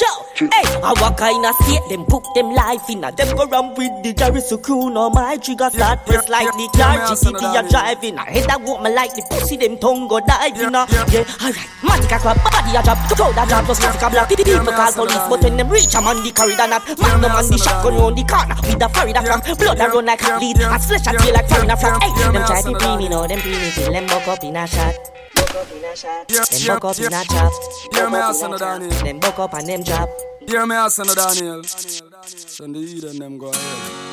Yo, 0.00 0.26
hey, 0.48 0.64
I 0.80 0.92
what 0.96 1.16
kind 1.18 1.44
of 1.44 1.54
state 1.60 1.84
them 1.88 2.04
put 2.06 2.24
them 2.34 2.52
life 2.52 2.88
in 2.88 3.04
a 3.04 3.12
them 3.12 3.36
go 3.36 3.44
run 3.46 3.74
with 3.74 3.92
the 4.02 4.12
Jerry 4.12 4.40
so 4.40 4.56
crew 4.56 4.88
no 4.88 5.10
my 5.10 5.36
trigger 5.36 5.68
start 5.70 6.06
press 6.06 6.28
like 6.28 6.48
the 6.56 6.66
car 6.72 6.96
GTP 7.04 7.42
a 7.52 7.68
driving 7.68 8.18
I 8.18 8.24
hit 8.30 8.46
that 8.48 8.60
woman 8.62 8.94
like 8.94 9.12
the 9.12 9.22
pussy 9.28 9.56
them 9.56 9.76
tongue 9.78 10.08
go 10.08 10.20
diving 10.20 10.74
uh. 10.74 10.86
yeah. 11.12 11.28
Alright 11.44 11.68
matic 11.84 12.12
a 12.12 12.18
crab 12.18 12.38
body 12.40 12.72
a 12.72 12.80
drop 12.80 12.98
throw 13.12 13.32
that 13.36 13.48
drop 13.48 13.66
just 13.66 13.82
matic 13.82 14.06
a 14.06 14.10
block 14.10 14.28
people 14.28 14.72
call 14.72 14.92
police 14.92 15.26
but 15.28 15.42
when 15.44 15.56
them 15.56 15.68
reach 15.68 15.94
I'm 15.94 16.06
on 16.06 16.22
the 16.24 16.32
corridor 16.32 16.68
nap 16.68 16.88
magnum 16.96 17.32
on 17.36 17.44
the 17.44 17.58
shotgun 17.58 17.94
round 18.00 18.16
the 18.16 18.24
corner 18.24 18.56
with 18.64 18.78
the 18.78 18.88
Florida 18.88 19.20
flag 19.20 19.40
blood 19.58 19.80
a 19.80 19.86
run 19.92 20.06
like 20.06 20.22
a 20.24 20.38
bleed 20.38 20.60
as 20.60 20.86
flesh 20.86 21.04
a 21.04 21.12
tail 21.18 21.34
like 21.34 21.48
foreigner 21.48 21.76
flag 21.76 22.00
hey 22.00 22.32
them 22.32 22.44
try 22.48 22.62
to 22.62 22.72
pre 22.72 22.96
me 22.96 23.08
know 23.08 23.26
them 23.26 23.40
pre 23.40 23.52
me 23.52 23.68
till 23.74 23.92
them 23.92 24.06
buck 24.06 24.28
up 24.28 24.44
in 24.44 24.56
a 24.56 24.66
shot 24.66 25.19
them 25.52 26.66
buck 26.66 26.84
up 26.84 26.98
in 26.98 27.12
a 27.12 27.24
chop 27.24 27.52
Hear 27.92 28.10
me 28.10 28.18
ask 28.18 28.42
no 28.42 28.58
Daniel. 28.58 28.90
them 28.90 29.18
buck 29.20 29.38
up 29.38 29.54
and 29.54 29.68
them 29.68 29.82
drop 29.82 30.08
Hear 30.46 30.66
me 30.66 30.74
ask 30.74 30.98
no 30.98 31.14
Daniel. 31.14 31.62
Send 31.64 32.74
the 32.74 32.80
heat 32.80 33.04
and 33.04 33.20
them 33.20 33.38
go 33.38 33.50
ahead. 33.50 34.10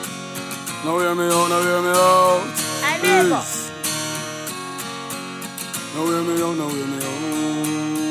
Now 0.86 1.00
hear 1.00 1.16
me 1.16 1.24
out, 1.26 1.50
now 1.50 1.62
hear 1.62 1.82
me 1.82 1.90
out. 1.90 2.42
I 2.84 3.00
never. 3.02 3.44
Now 5.96 6.06
hear 6.06 6.22
me 6.22 6.42
out, 6.44 6.56
now 6.58 6.70
hear 6.70 6.86
me 6.86 8.02
out. 8.02 8.07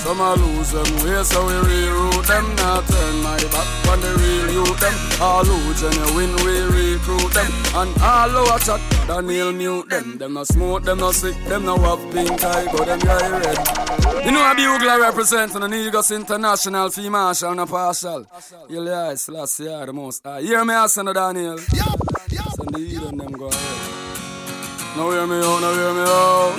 Some 0.00 0.20
a 0.20 0.34
lose 0.34 0.72
them 0.72 0.90
way, 1.04 1.22
so 1.22 1.46
we 1.46 1.52
reroute 1.52 2.26
them. 2.26 2.56
Not 2.56 2.86
turn 2.86 3.22
my 3.22 3.36
back 3.52 3.88
on 3.88 4.00
the 4.00 4.12
real 4.16 4.64
youth 4.64 4.80
them. 4.80 4.94
All 5.20 5.44
who 5.44 5.74
genuine, 5.74 6.34
we 6.44 6.60
recruit 6.94 7.32
them. 7.32 7.52
And 7.74 8.02
all 8.02 8.54
a 8.54 8.58
chat, 8.58 8.80
Daniel 9.06 9.52
mute 9.52 9.88
them. 9.88 10.18
Them 10.18 10.34
no 10.34 10.44
smoke, 10.44 10.84
them 10.84 10.98
no 10.98 11.12
sick, 11.12 11.36
them 11.44 11.64
no 11.64 11.76
have 11.78 12.12
pink 12.12 12.42
eye, 12.42 12.66
but 12.72 12.86
them 12.86 13.00
eye 13.08 13.30
red. 13.38 14.24
You 14.24 14.32
know 14.32 14.50
a 14.50 14.54
bugler 14.54 15.00
representing 15.00 15.60
the 15.60 15.68
Negos 15.68 16.10
International, 16.14 16.90
fee 16.90 17.08
marshal, 17.08 17.54
no 17.54 17.66
partial. 17.66 18.26
You'll 18.68 18.86
hear 18.86 19.12
it's 19.12 19.28
last 19.28 19.60
year, 19.60 19.86
the 19.86 19.92
most. 19.92 20.26
I 20.26 20.40
hear 20.42 20.64
me 20.64 20.74
asking 20.74 21.04
the 21.06 21.12
Daniel. 21.12 21.58
Send 21.58 22.70
the 22.72 22.78
heat 22.78 23.00
them 23.00 23.32
go 23.32 23.48
ahead. 23.48 24.96
Now 24.96 25.10
hear 25.10 25.26
me 25.26 25.36
out, 25.36 25.60
now 25.60 25.72
hear 25.72 25.94
me 25.94 26.00
out. 26.00 26.56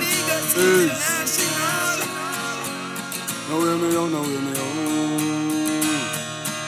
Peace. 0.54 2.21
Now 3.52 3.60
hear 3.60 3.76
me 3.76 3.94
out, 3.94 4.10
now 4.10 4.22
hear 4.22 4.40
me 4.40 4.50
out. 4.56 4.72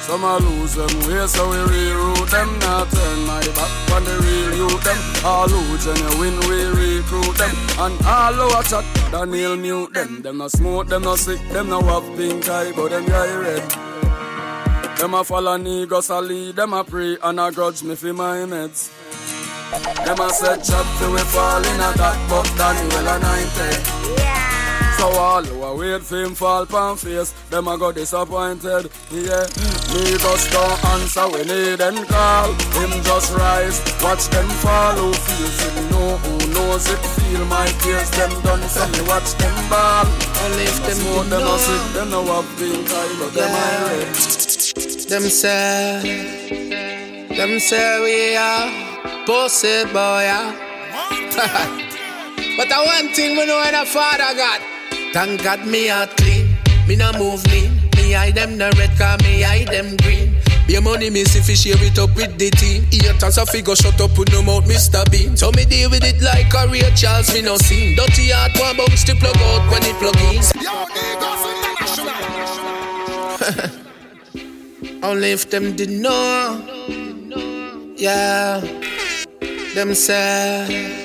Some 0.02 0.22
a 0.22 0.36
lose 0.36 0.74
them 0.74 0.94
way, 1.08 1.26
so 1.26 1.48
we 1.48 1.56
reroute 1.56 2.30
them. 2.30 2.58
Not 2.58 2.90
turn 2.90 3.26
my 3.26 3.40
back 3.56 3.90
on 3.94 4.04
the 4.04 4.18
real 4.20 4.54
youth 4.54 4.84
them. 4.84 4.98
All 5.24 5.48
who 5.48 5.78
genuine, 5.78 6.38
we 6.40 6.66
recruit 6.76 7.38
them. 7.38 7.56
And 7.78 7.96
all 8.04 8.60
a 8.60 8.62
chat, 8.64 8.84
Daniel 9.10 9.56
mute 9.56 9.94
them. 9.94 10.20
Them 10.20 10.36
no 10.36 10.48
smoke, 10.48 10.88
them 10.88 11.04
no 11.04 11.16
sick, 11.16 11.40
them 11.48 11.70
no 11.70 11.80
have 11.80 12.04
pink 12.18 12.46
eye, 12.50 12.72
but 12.76 12.90
them 12.90 13.06
eye 13.10 13.34
red. 13.34 13.64
Them 14.98 15.14
a 15.14 15.24
follow 15.24 15.56
Negros 15.56 16.10
a 16.10 16.20
lead, 16.20 16.56
them 16.56 16.74
a 16.74 16.84
pray 16.84 17.16
and 17.22 17.40
a 17.40 17.50
grudge 17.50 17.82
me 17.82 17.94
for 17.94 18.12
my 18.12 18.44
meds. 18.44 18.90
Them 20.04 20.20
a 20.20 20.28
set 20.28 20.62
chat 20.62 20.86
till 20.98 21.12
we 21.12 21.20
fall 21.20 21.64
in 21.64 21.80
a 21.80 21.92
that, 21.96 22.26
but 22.28 22.44
Daniel 22.58 23.08
anointed. 23.08 24.53
So 25.04 25.11
all 25.20 25.44
who 25.44 25.62
a 25.62 25.76
wait 25.76 26.00
for 26.00 26.16
him 26.16 26.34
fall 26.34 26.64
pan 26.64 26.96
face, 26.96 27.32
them 27.50 27.68
a 27.68 27.76
go 27.76 27.92
disappointed. 27.92 28.88
Yeah, 29.12 29.44
Negros 29.92 30.44
don't 30.50 30.84
answer 30.96 31.28
when 31.28 31.46
they 31.46 31.76
then 31.76 32.06
call. 32.06 32.49
Him 32.80 32.88
just 33.04 33.37
rise, 33.37 33.84
watch 34.00 34.25
them 34.32 34.49
fall. 34.64 34.96
Who 34.96 35.12
feels 35.12 35.61
it? 35.66 35.90
Know 35.90 36.16
who 36.25 36.34
knows 36.54 36.88
it? 36.88 36.96
Feel 37.20 37.44
my 37.44 37.66
tears, 37.84 38.08
them 38.16 38.32
done. 38.44 38.62
So 38.66 38.88
me 38.88 39.06
watch 39.06 39.30
them 39.37 39.52
ball. 39.68 40.06
Only 40.40 40.64
if 40.73 40.80
them 40.87 40.96
Smoke 40.96 41.28
them 41.28 41.40
know. 41.40 41.56
sick, 41.58 41.92
them 41.92 42.08
no 42.08 42.25
have 42.25 42.49
pink 42.56 42.88
eye, 42.88 43.16
but 43.20 43.34
them 43.34 43.52
eye 43.52 43.84
red. 43.84 44.08
Them 45.04 45.25
say, 45.28 46.00
them 47.37 47.61
say 47.61 48.00
we 48.00 48.37
are 48.37 48.73
pussy 49.26 49.84
boy. 49.92 50.25
Yeah. 50.32 50.49
but 52.56 52.73
I 52.73 52.84
one 52.87 53.12
thing 53.12 53.37
we 53.37 53.44
know 53.44 53.58
when 53.58 53.75
a 53.75 53.84
father 53.84 54.34
got. 54.34 54.73
Thank 55.14 55.44
God 55.44 55.64
me 55.64 55.87
heart 55.87 56.16
clean, 56.16 56.59
me 56.88 56.97
no 56.97 57.12
move 57.12 57.47
lean. 57.47 57.71
Me 57.94 58.11
hide 58.11 58.35
them 58.35 58.59
the 58.59 58.75
red 58.76 58.99
car, 58.99 59.16
me 59.18 59.42
hide 59.42 59.68
them 59.68 59.97
green. 59.99 60.35
Be 60.66 60.80
money 60.80 61.09
me 61.09 61.23
see 61.23 61.38
fi 61.38 61.54
share 61.54 61.80
it 61.87 61.97
up 62.00 62.16
with 62.16 62.37
the 62.37 62.50
team. 62.50 62.83
Haters 62.90 63.38
a 63.38 63.47
figure 63.47 63.76
shut 63.76 64.00
up 64.00 64.11
put 64.16 64.33
no 64.33 64.42
mouth 64.42 64.64
Mr. 64.64 65.09
Bean. 65.12 65.37
So 65.37 65.52
me 65.52 65.66
deal 65.66 65.88
with 65.88 66.02
it 66.02 66.21
like 66.21 66.52
a 66.52 66.66
real 66.66 66.90
Charles 66.97 67.33
me 67.33 67.42
no 67.42 67.56
seen. 67.59 67.94
Dirty 67.94 68.30
heart 68.30 68.59
one 68.59 68.76
bounce 68.76 69.04
to 69.04 69.14
plug 69.14 69.37
out 69.37 69.71
when 69.71 69.85
it 69.85 69.94
plug 70.02 70.18
in. 70.18 70.42
Only 75.04 75.30
if 75.30 75.49
them 75.49 75.76
did 75.76 75.90
know. 75.90 76.61
Yeah. 77.97 78.61
Them 79.76 79.94
say. 79.94 81.04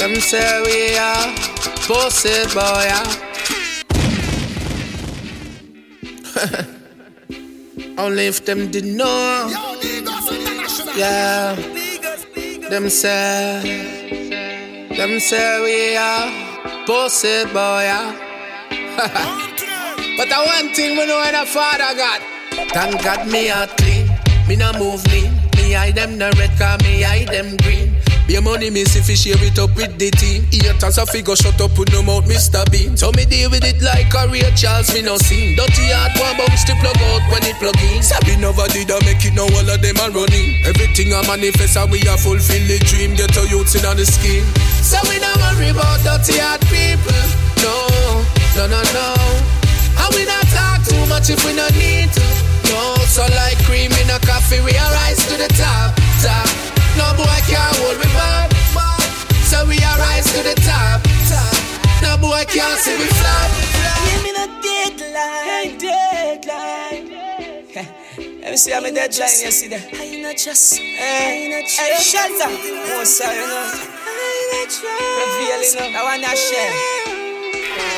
Them 0.00 0.16
say 0.16 0.62
we 0.64 0.96
are 0.96 1.28
pussy 1.84 2.32
boy. 2.56 2.88
Only 7.98 8.26
if 8.28 8.42
them 8.46 8.70
did 8.70 8.86
know. 8.86 9.52
Yeah. 10.96 11.54
Them 12.70 12.88
say. 12.88 13.60
Them 14.96 15.20
say 15.20 15.60
we 15.60 15.96
are 15.98 16.32
pussy 16.86 17.44
boy. 17.52 17.92
But 20.16 20.28
the 20.28 20.36
one 20.36 20.72
thing 20.74 20.96
we 20.96 21.04
know 21.06 21.18
when 21.18 21.34
a 21.34 21.44
father 21.44 21.94
got 21.96 22.20
Thank 22.72 23.02
God 23.02 23.26
me 23.28 23.48
a 23.48 23.66
clean 23.78 24.06
Me 24.46 24.56
no 24.56 24.70
move 24.74 25.06
lean 25.06 25.32
Me 25.56 25.72
hide 25.72 25.94
them 25.94 26.18
the 26.18 26.30
red 26.36 26.50
car 26.58 26.76
Me 26.82 27.00
hide 27.00 27.28
them 27.28 27.56
green 27.56 27.89
Be 28.30 28.38
money 28.38 28.70
see 28.86 29.02
fi 29.02 29.18
share 29.18 29.42
it 29.42 29.58
up 29.58 29.74
with 29.74 29.98
the 29.98 30.06
team. 30.14 30.46
Haters 30.54 31.02
a 31.02 31.04
figure 31.04 31.34
shut 31.34 31.58
up 31.58 31.74
put 31.74 31.90
no 31.90 31.98
mouth 31.98 32.22
Mr. 32.30 32.62
Bean 32.70 32.94
So 32.94 33.10
me 33.10 33.26
deal 33.26 33.50
with 33.50 33.66
it 33.66 33.82
like 33.82 34.06
a 34.14 34.30
real 34.30 34.46
Charles 34.54 34.86
me 34.94 35.02
no 35.02 35.18
seen. 35.18 35.58
Dirty 35.58 35.90
heart 35.90 36.14
one 36.14 36.38
bounce 36.38 36.62
to 36.70 36.78
plug 36.78 36.94
out 37.10 37.26
when 37.26 37.42
it 37.42 37.58
plug 37.58 37.74
in. 37.90 37.98
Sabi 37.98 38.38
never 38.38 38.70
did 38.70 38.86
I 38.86 39.02
make 39.02 39.26
it 39.26 39.34
now 39.34 39.50
all 39.50 39.66
of 39.66 39.82
them 39.82 39.98
are 39.98 40.14
running. 40.14 40.62
Everything 40.62 41.10
I 41.10 41.26
manifest 41.26 41.74
and 41.74 41.90
we 41.90 42.06
a 42.06 42.14
fulfill 42.14 42.62
the 42.70 42.78
dream. 42.86 43.18
Get 43.18 43.34
a 43.34 43.42
youths 43.50 43.74
in 43.74 43.82
on 43.82 43.98
the 43.98 44.06
scheme 44.06 44.46
So 44.78 45.02
we 45.10 45.18
no 45.18 45.34
worry 45.50 45.74
about 45.74 45.98
dirty 46.06 46.38
heart 46.38 46.62
people. 46.70 47.18
No, 47.66 47.74
no, 48.54 48.70
no, 48.70 48.78
no. 48.94 49.08
And 50.06 50.10
we 50.14 50.22
not 50.22 50.46
talk 50.54 50.86
too 50.86 51.02
much 51.10 51.34
if 51.34 51.42
we 51.42 51.50
not 51.58 51.74
need 51.74 52.06
to. 52.14 52.26
No, 52.70 52.94
so 53.10 53.26
like 53.34 53.58
cream 53.66 53.90
in 53.90 54.06
a 54.06 54.22
coffee, 54.22 54.62
we 54.62 54.70
rise 54.78 55.18
to 55.26 55.34
the 55.34 55.50
top, 55.58 55.98
top. 56.22 56.69
No 56.96 57.14
boy 57.16 57.38
can't 57.46 57.76
hold 57.78 57.98
me 57.98 58.08
back, 58.14 58.50
so 59.46 59.64
we 59.66 59.78
are 59.78 59.98
rise 59.98 60.26
to 60.32 60.42
the 60.42 60.54
top, 60.66 61.02
top. 61.28 61.54
No 62.02 62.16
boy 62.18 62.44
can't 62.48 62.78
see 62.80 62.98
me 62.98 63.06
flop. 63.20 63.50
Give 64.06 64.22
me 64.24 64.32
the 64.32 64.46
deadline, 64.64 65.78
deadline. 65.78 67.06
Let 68.42 68.50
me 68.50 68.56
see 68.56 68.72
how 68.72 68.80
my 68.80 68.90
deadline 68.90 69.30
you 69.44 69.50
see 69.50 69.68
that. 69.68 69.86
I 69.94 70.20
not 70.22 70.36
just, 70.36 70.80
eh, 70.80 70.82
I 70.82 71.48
not 71.48 71.62
eh, 71.62 71.70
just. 71.70 71.78
Hey, 71.78 72.02
shut 72.02 72.30
up. 72.40 72.50
Oh, 72.50 73.04
sorry, 73.04 73.36
no. 73.36 73.60
I 74.06 74.50
not 74.50 74.68
just. 74.68 74.82
Reveal, 74.82 75.60
you 75.62 75.74
know. 75.76 75.98
I 75.98 76.02
want 76.02 76.22
to 76.24 76.34
share. 76.36 77.00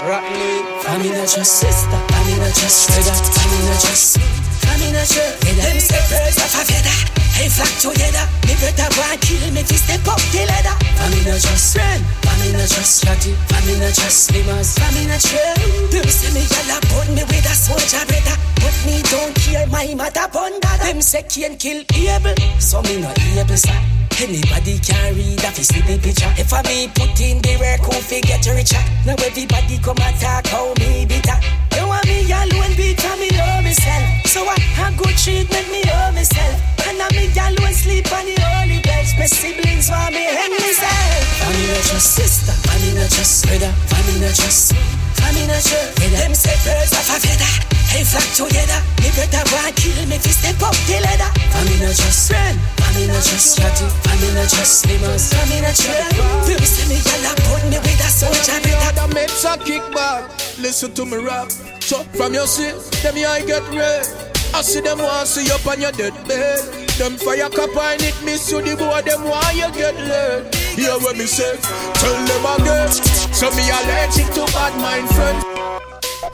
Rock 0.04 0.25
me. 0.34 0.62
I'm 0.88 1.00
in 1.00 1.14
a 1.14 1.26
just 1.26 1.61
sister, 1.61 1.94
I'm 1.94 2.28
in 2.28 2.42
a 2.42 2.49
just 2.50 2.90
straight 2.90 3.06
up, 3.06 3.22
I'm 3.22 3.52
in 3.54 3.70
a 3.70 3.75
just. 3.80 4.18
I'm 4.18 4.80
famina 4.82 5.04
shirt. 5.06 5.40
Them 5.40 5.78
say 5.80 6.02
birds 6.11 6.37
of 6.37 6.50
a 6.52 6.64
feather, 6.66 7.21
hey 7.42 7.50
flock 7.50 7.75
together. 7.82 8.25
Me 8.46 8.54
better 8.62 8.87
go 8.94 9.02
and 9.11 9.20
kill 9.20 9.42
me 9.50 9.62
to 9.66 9.75
step 9.75 10.06
up 10.06 10.22
the 10.30 10.46
ladder. 10.46 10.76
Famina 10.94 11.34
just 11.34 11.75
friend, 11.75 12.02
famina 12.22 12.64
just 12.70 13.02
chatty, 13.02 13.34
famina 13.50 13.90
just 13.90 14.30
slimmers, 14.30 14.78
famina 14.78 15.18
chill. 15.18 15.90
Them 15.90 16.06
say 16.06 16.30
me 16.30 16.46
yalla 16.46 16.78
put 16.87 17.08
me 17.11 17.22
with 17.26 17.50
a 17.50 17.54
soldier 17.54 18.04
better, 18.06 18.37
but 18.62 18.76
me 18.87 19.02
don't 19.11 19.34
care 19.34 19.66
my 19.66 19.90
mother 19.94 20.28
bun 20.32 20.52
Them 20.82 21.02
say 21.02 21.22
can't 21.22 21.58
kill 21.58 21.82
able, 21.82 22.34
so 22.62 22.82
me 22.82 23.00
not 23.02 23.18
able 23.34 23.58
sir. 23.58 23.75
Anybody 24.22 24.78
can 24.78 25.16
read 25.16 25.42
if 25.42 25.58
you 25.58 25.64
see 25.64 25.82
the 25.82 25.99
picture. 25.99 26.30
If 26.38 26.52
I 26.52 26.62
me 26.62 26.87
put 26.94 27.18
in 27.18 27.42
the 27.42 27.58
work, 27.58 27.80
who 27.80 27.99
fi 27.99 28.20
get 28.20 28.46
richer? 28.46 28.78
Now 29.04 29.18
everybody 29.18 29.78
come 29.82 29.99
attack 29.99 30.46
how 30.46 30.70
me 30.78 31.06
bitter. 31.06 31.38
You 31.75 31.88
want 31.88 32.06
me 32.06 32.22
alone 32.30 32.76
beat 32.76 33.02
me 33.18 33.28
know 33.34 33.62
myself. 33.66 34.26
So 34.26 34.46
I 34.46 34.61
have 34.78 34.96
good 34.96 35.16
treatment 35.18 35.66
me 35.72 35.82
know 35.82 36.12
myself. 36.14 36.81
And 36.92 37.00
I 37.00 37.08
me 37.16 37.25
alone 37.32 37.72
sleep 37.72 38.04
on 38.12 38.28
the 38.28 38.37
holy 38.37 38.76
bed. 38.84 39.08
My 39.16 39.25
siblings 39.25 39.88
want 39.88 40.12
me 40.12 40.28
hang 40.28 40.52
myself. 40.52 41.25
Family 41.40 41.64
not 41.72 41.84
just 41.88 42.20
sister, 42.20 42.52
family 42.68 42.92
not 42.92 43.08
just 43.08 43.49
brother, 43.49 43.72
family 43.88 44.20
not 44.20 44.37
just 44.37 44.76
family 45.16 45.49
not 45.49 45.64
just. 45.64 45.96
Them 45.96 46.37
say 46.37 46.52
birds 46.68 46.92
of 46.92 47.08
a 47.08 47.16
feather. 47.16 47.52
Hey, 47.88 48.04
flock 48.04 48.28
together. 48.37 48.76
Me 49.00 49.08
better 49.16 49.40
go 49.40 49.56
and 49.64 49.72
kill 49.72 50.04
me 50.04 50.20
if 50.20 50.26
you 50.28 50.37
step 50.37 50.61
up 50.61 50.76
the 50.84 51.00
ladder. 51.00 51.32
Family 51.56 51.80
not 51.80 51.96
just 51.96 52.28
friend, 52.28 52.61
family 52.76 53.08
not 53.08 53.25
just 53.25 53.56
chatty, 53.56 53.88
family 54.04 54.28
not 54.37 54.49
just 54.52 54.84
slimmers, 54.84 55.32
family 55.32 55.64
not 55.64 55.72
just. 55.72 56.12
Them 56.44 56.61
say 56.61 56.84
me 56.92 57.00
yalla 57.00 57.32
put 57.49 57.62
me 57.72 57.80
with 57.80 58.04
a 58.04 58.08
soldier 58.12 58.61
better. 58.68 58.92
The 59.00 59.04
mates 59.16 59.44
a 59.49 59.56
kick 59.56 59.84
back. 59.96 60.28
Listen 60.61 60.92
to 60.92 61.08
me 61.08 61.16
rap. 61.25 61.49
So 61.80 62.04
from 62.12 62.37
your 62.37 62.44
seat, 62.44 62.76
them 63.00 63.16
I 63.16 63.40
get 63.49 63.64
red. 63.72 64.04
I 64.52 64.61
see 64.61 64.84
them 64.84 65.00
want 65.00 65.26
see 65.26 65.49
you 65.49 65.56
up 65.56 65.64
on 65.64 65.80
your 65.80 65.92
dead 65.92 66.12
bed. 66.28 66.81
Them 66.99 67.16
fire 67.16 67.49
cap 67.49 67.70
I 67.76 67.96
need 67.96 68.14
me 68.22 68.37
so 68.37 68.61
the 68.61 68.76
boy 68.76 69.02
them 69.02 69.25
want 69.25 69.56
you 69.56 69.70
get 69.72 69.96
laid. 69.96 70.54
Hear 70.54 70.92
what 70.99 71.16
me 71.16 71.25
say? 71.25 71.56
Tell 71.94 72.14
them 72.26 72.61
again. 72.61 72.90
So 73.32 73.50
me 73.50 73.64
allergic 73.68 74.28
to 74.34 74.44
bad 74.52 74.76
mind 74.80 75.08
friend. 75.11 75.38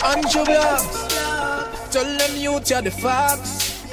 And 0.04 0.30
sugar. 0.30 0.78
Tell 1.90 2.04
them 2.04 2.36
you 2.36 2.60
tell 2.60 2.82
the 2.82 2.90
facts. 2.90 3.86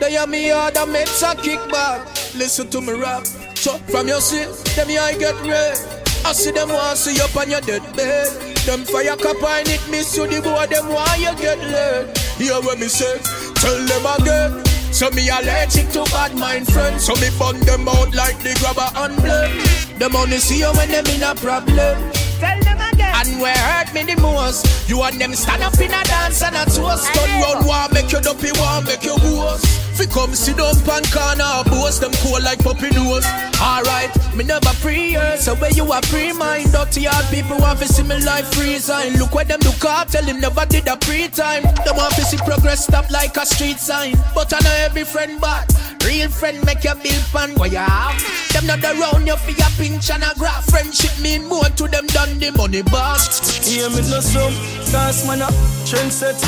They 0.00 0.10
hear 0.10 0.26
me 0.26 0.50
and 0.50 0.92
mates 0.92 1.22
a 1.22 1.34
kick 1.34 1.60
back. 1.70 2.06
Listen 2.34 2.68
to 2.70 2.80
me 2.80 2.92
rap. 2.92 3.24
So 3.54 3.78
from 3.88 4.08
your 4.08 4.20
seat, 4.20 4.48
them 4.76 4.88
I 4.88 5.16
get 5.18 5.40
red. 5.42 5.78
I 6.26 6.32
see 6.32 6.50
them 6.50 6.68
want 6.68 6.98
see 6.98 7.14
you 7.14 7.22
up 7.22 7.36
on 7.36 7.50
your 7.50 7.60
dead 7.60 7.82
bed. 7.96 8.28
Them 8.66 8.84
fire 8.84 9.16
cap 9.16 9.36
I 9.42 9.62
need 9.62 9.86
me 9.90 10.00
so 10.00 10.26
the 10.26 10.42
boy 10.42 10.66
them 10.66 10.88
want 10.88 11.20
you 11.20 11.34
get 11.40 11.58
laid. 11.58 12.18
Hear 12.38 12.60
what 12.60 12.78
me 12.78 12.88
say? 12.88 13.18
Tell 13.54 13.78
them 13.86 14.04
again. 14.20 14.73
So 14.94 15.10
me 15.10 15.28
allergic 15.28 15.88
to 15.88 16.04
bad 16.04 16.36
mind 16.36 16.72
friends. 16.72 17.04
So 17.04 17.14
me 17.16 17.28
burn 17.36 17.58
them 17.66 17.88
out 17.88 18.14
like 18.14 18.38
the 18.38 18.54
grabber 18.60 18.88
and 18.94 19.16
blame. 19.16 19.98
Them 19.98 20.14
only 20.14 20.38
see 20.38 20.60
you 20.60 20.72
when 20.72 20.88
them 20.88 21.04
in 21.06 21.22
a 21.24 21.34
problem. 21.34 22.12
Tell. 22.38 22.63
And 22.80 23.40
where 23.40 23.56
hurt 23.56 23.94
me 23.94 24.02
the 24.02 24.20
most, 24.20 24.88
you 24.88 25.02
and 25.02 25.20
them 25.20 25.34
stand 25.34 25.62
up 25.62 25.78
in 25.80 25.92
a 25.92 26.02
dance 26.04 26.42
and 26.42 26.56
a 26.56 26.64
toast. 26.64 27.12
Turn 27.14 27.30
round, 27.40 27.66
want 27.66 27.92
make 27.92 28.10
you 28.12 28.20
dopey, 28.20 28.50
want 28.58 28.86
make 28.86 29.04
you 29.04 29.14
worse. 29.14 29.64
Fi 29.94 30.06
come 30.06 30.34
sit 30.34 30.56
down 30.56 30.74
pan 30.82 31.04
corner, 31.14 31.62
boast 31.70 32.00
them 32.00 32.10
cool 32.18 32.42
like 32.42 32.58
puppy 32.58 32.90
nose. 32.90 33.24
Alright, 33.62 34.10
me 34.34 34.42
never 34.42 34.74
free 34.82 35.12
her, 35.12 35.36
so 35.36 35.54
where 35.54 35.70
you 35.70 35.90
are 35.92 36.02
free 36.02 36.32
mind. 36.32 36.72
Dirty 36.72 37.04
hard 37.04 37.26
people 37.30 37.58
want 37.58 37.78
to 37.78 37.86
see 37.86 38.02
me 38.02 38.18
life 38.24 38.58
resign. 38.58 39.14
Look 39.14 39.34
where 39.34 39.44
them 39.44 39.60
do 39.60 39.70
car, 39.78 40.04
tell 40.04 40.24
him 40.24 40.40
never 40.40 40.66
did 40.66 40.88
a 40.88 40.96
pre-time. 40.96 41.62
Them 41.62 41.96
want 41.96 42.14
to 42.16 42.22
see 42.22 42.38
progress 42.38 42.84
stop 42.84 43.08
like 43.10 43.36
a 43.36 43.46
street 43.46 43.78
sign. 43.78 44.16
But 44.34 44.52
I 44.52 44.58
know 44.64 44.74
every 44.84 45.04
friend 45.04 45.40
bad. 45.40 45.70
Real 46.04 46.28
friend 46.28 46.58
make 46.66 46.82
you 46.82 46.94
build 46.96 47.24
pan 47.32 47.54
what 47.54 47.70
you 47.70 47.78
have. 47.78 48.18
Them 48.52 48.66
not 48.66 48.82
around 48.84 49.26
you 49.26 49.36
for 49.36 49.52
your 49.52 49.70
pinch 49.78 50.10
and 50.10 50.24
a 50.24 50.34
graph. 50.36 50.64
Friendship 50.66 51.18
mean 51.22 51.46
more 51.48 51.70
to 51.78 51.86
them 51.86 52.06
than 52.08 52.38
the 52.40 52.50
money 52.52 52.63
back. 52.72 53.20
Hear 53.62 53.90
me 53.90 54.00
no 54.08 54.20
some, 54.20 54.54
cause 54.90 55.26
man 55.26 55.42
a 55.42 55.48
trendset, 55.84 56.40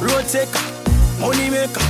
road 0.00 0.26
taker, 0.26 0.58
money 1.20 1.50
maker, 1.50 1.80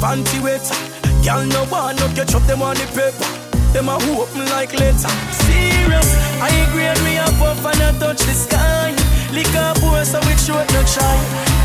panty 0.00 0.40
waiter. 0.40 0.74
Girl 1.22 1.44
no 1.44 1.64
one 1.66 1.96
no 1.96 2.08
catch 2.14 2.34
up 2.34 2.42
them 2.46 2.62
on 2.62 2.76
the 2.76 2.86
paper. 2.96 3.28
Them 3.72 3.88
a 3.88 3.98
hope 4.00 4.32
me 4.34 4.48
like 4.50 4.72
later. 4.72 5.12
Serious, 5.44 6.08
I 6.40 6.48
agree 6.64 6.88
me 7.04 7.18
a 7.18 7.24
puff 7.36 7.64
and 7.64 7.82
I 7.82 7.92
touch 7.98 8.20
the 8.24 8.32
sky. 8.32 8.94
Lick 9.32 9.54
up 9.54 9.76
poor 9.78 10.02
so 10.04 10.18
it 10.18 10.40
short 10.40 10.66
no 10.72 10.82
try. 10.88 11.16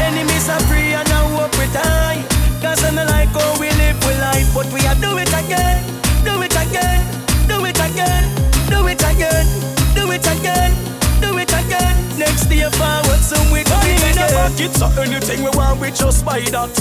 Enemies 0.04 0.50
are 0.50 0.60
free 0.68 0.94
and 0.94 1.08
I 1.08 1.24
hope 1.40 1.56
we 1.58 1.72
die. 1.72 2.22
Cause 2.62 2.84
I'm 2.84 2.96
like 2.96 3.30
how 3.30 3.60
we 3.60 3.70
live 3.80 3.98
we 4.06 4.14
life, 4.20 4.54
but 4.54 4.68
we 4.74 4.86
are 4.88 4.96
do 4.96 5.18
it 5.18 5.30
again, 5.30 5.80
do 6.26 6.42
it 6.42 6.56
again, 6.56 7.00
do 7.48 7.64
it 7.64 7.80
again, 7.80 8.26
do 8.68 8.86
it 8.86 8.92
again, 8.92 8.92
do 8.92 8.92
it 8.92 9.02
again, 9.02 9.46
do 9.96 10.12
it 10.12 10.28
again. 10.28 10.95
Next 12.18 12.46
day 12.46 12.64
forward, 12.72 13.20
some 13.20 13.52
we 13.52 13.64
go 13.64 13.76
in 13.84 14.18
a 14.18 14.28
pocket, 14.32 14.72
so 14.74 14.88
anything 15.02 15.44
we 15.44 15.50
want, 15.52 15.82
we 15.82 15.92
just 15.92 16.24
buy 16.26 16.40
that. 16.52 16.72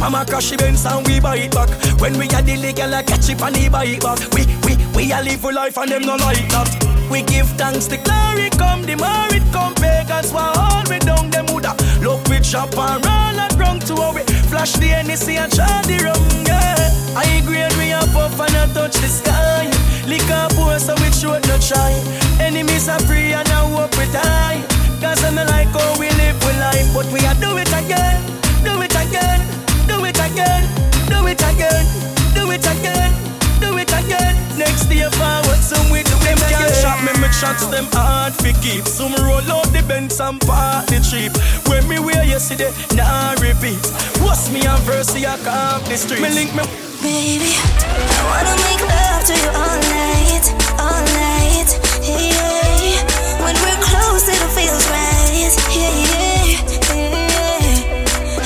Mama 0.00 0.24
crash 0.26 0.50
the 0.50 0.56
Benz 0.56 0.84
and 0.86 1.06
we 1.06 1.20
buy 1.20 1.36
it 1.36 1.52
back. 1.52 1.68
When 2.00 2.16
we 2.18 2.26
are 2.28 2.42
the 2.42 2.56
legal, 2.56 2.94
I 2.94 3.02
catch 3.02 3.28
it 3.28 3.40
and 3.40 3.54
he 3.54 3.68
buy 3.68 3.84
it 3.84 4.00
back. 4.02 4.18
We, 4.32 4.46
we, 4.64 4.76
we 4.96 5.12
a 5.12 5.20
live 5.20 5.40
for 5.40 5.52
life 5.52 5.76
and 5.76 5.90
them 5.90 6.02
no 6.02 6.16
like 6.16 6.48
that. 6.50 6.72
We 7.10 7.22
give 7.22 7.48
thanks, 7.60 7.86
the 7.86 7.98
glory 7.98 8.48
come, 8.56 8.82
the 8.82 8.96
more 8.96 9.28
it 9.28 9.44
come. 9.52 9.74
Pagans 9.74 10.32
were 10.32 10.40
all 10.40 10.82
we 10.88 10.98
down, 10.98 11.28
them 11.28 11.46
woulda. 11.52 11.76
Look 12.00 12.26
we 12.28 12.40
chop 12.40 12.72
and 12.72 13.04
roll 13.04 13.36
and 13.36 13.52
run 13.60 13.78
to 13.86 13.94
our 14.00 14.14
way. 14.14 14.24
Flash 14.48 14.72
the 14.80 14.88
NEC 15.04 15.36
and 15.36 15.52
try 15.52 15.82
the 15.84 16.00
rum, 16.00 16.22
yeah. 16.48 16.90
I 17.14 17.28
agree 17.36 17.60
and 17.60 17.74
we 17.76 17.92
a 17.92 18.00
puff 18.16 18.40
and 18.40 18.56
I 18.56 18.72
touch 18.72 18.96
the 18.96 19.08
sky. 19.08 19.81
Lick 20.06 20.28
up 20.30 20.52
poor 20.54 20.78
so 20.78 20.94
we 20.98 21.10
should 21.12 21.46
not 21.46 21.62
try. 21.62 21.92
Enemies 22.40 22.88
are 22.88 22.98
free 23.06 23.32
and 23.32 23.48
I 23.48 23.62
hope 23.70 23.96
we 23.96 24.06
die. 24.10 24.62
Cause 25.00 25.22
I'm 25.24 25.36
like 25.36 25.68
how 25.68 25.98
we 25.98 26.10
live 26.10 26.38
we 26.42 26.52
life, 26.58 26.86
but 26.94 27.06
we 27.12 27.18
are 27.26 27.34
do 27.38 27.58
it 27.58 27.70
again, 27.70 28.22
do 28.62 28.80
it 28.82 28.94
again, 28.94 29.42
do 29.86 30.04
it 30.04 30.18
again, 30.18 30.62
do 31.06 31.26
it 31.26 31.42
again, 31.42 31.86
do 32.34 32.50
it 32.50 32.66
again, 32.66 33.10
do 33.58 33.78
it 33.78 33.90
again. 33.90 34.34
Next 34.58 34.86
day 34.86 35.02
forward, 35.18 35.58
some 35.58 35.90
we 35.90 36.02
do 36.02 36.14
them 36.22 36.38
can't 36.38 36.74
shot 36.74 37.02
me, 37.02 37.12
me 37.20 37.28
shots 37.32 37.66
them 37.66 37.86
hard 37.90 38.32
fi 38.34 38.52
keep. 38.62 38.86
Some 38.86 39.14
roll 39.26 39.42
out 39.50 39.66
the 39.72 39.82
Benz 39.86 40.20
and 40.20 40.40
park 40.42 40.86
the 40.86 40.98
cheap. 41.02 41.34
When 41.66 41.88
me 41.88 41.98
wear 41.98 42.22
yesterday, 42.24 42.70
nah 42.94 43.34
repeat. 43.42 43.82
What's 44.22 44.50
me 44.50 44.66
and 44.66 44.82
verse, 44.82 45.14
I 45.14 45.36
can't 45.42 45.84
the 45.86 45.96
street. 45.96 46.22
Me 46.22 46.30
link 46.30 46.54
me. 46.54 46.91
Baby, 47.02 47.50
I 47.50 48.22
wanna 48.30 48.54
make 48.62 48.78
love 48.78 49.26
to 49.26 49.34
you 49.34 49.50
all 49.58 49.78
night, 49.90 50.46
all 50.78 51.02
night, 51.18 51.70
yeah. 51.98 53.02
When 53.42 53.58
we're 53.58 53.82
close, 53.82 54.28
it 54.30 54.38
feels 54.54 54.86
right, 54.86 55.50
yeah, 55.74 55.90
yeah. 55.98 56.62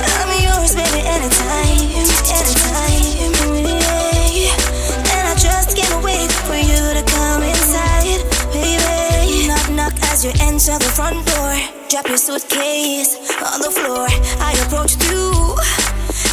I'm 0.09 0.31
yours, 0.41 0.73
baby, 0.73 1.05
anytime, 1.05 2.01
anytime, 2.33 3.29
yeah. 3.61 4.57
And 5.13 5.25
I 5.29 5.35
just 5.37 5.77
can't 5.77 6.03
wait 6.03 6.33
for 6.49 6.57
you 6.57 6.81
to 6.97 7.05
come 7.13 7.43
inside, 7.43 8.25
baby. 8.57 9.49
Knock, 9.49 9.69
knock 9.77 9.93
as 10.09 10.25
you 10.25 10.33
enter 10.41 10.79
the 10.79 10.91
front 10.97 11.27
door. 11.27 11.53
Drop 11.91 12.09
your 12.09 12.17
suitcase 12.17 13.21
on 13.53 13.61
the 13.61 13.71
floor. 13.71 14.09
I 14.41 14.57
approach 14.65 14.97
you 15.13 15.55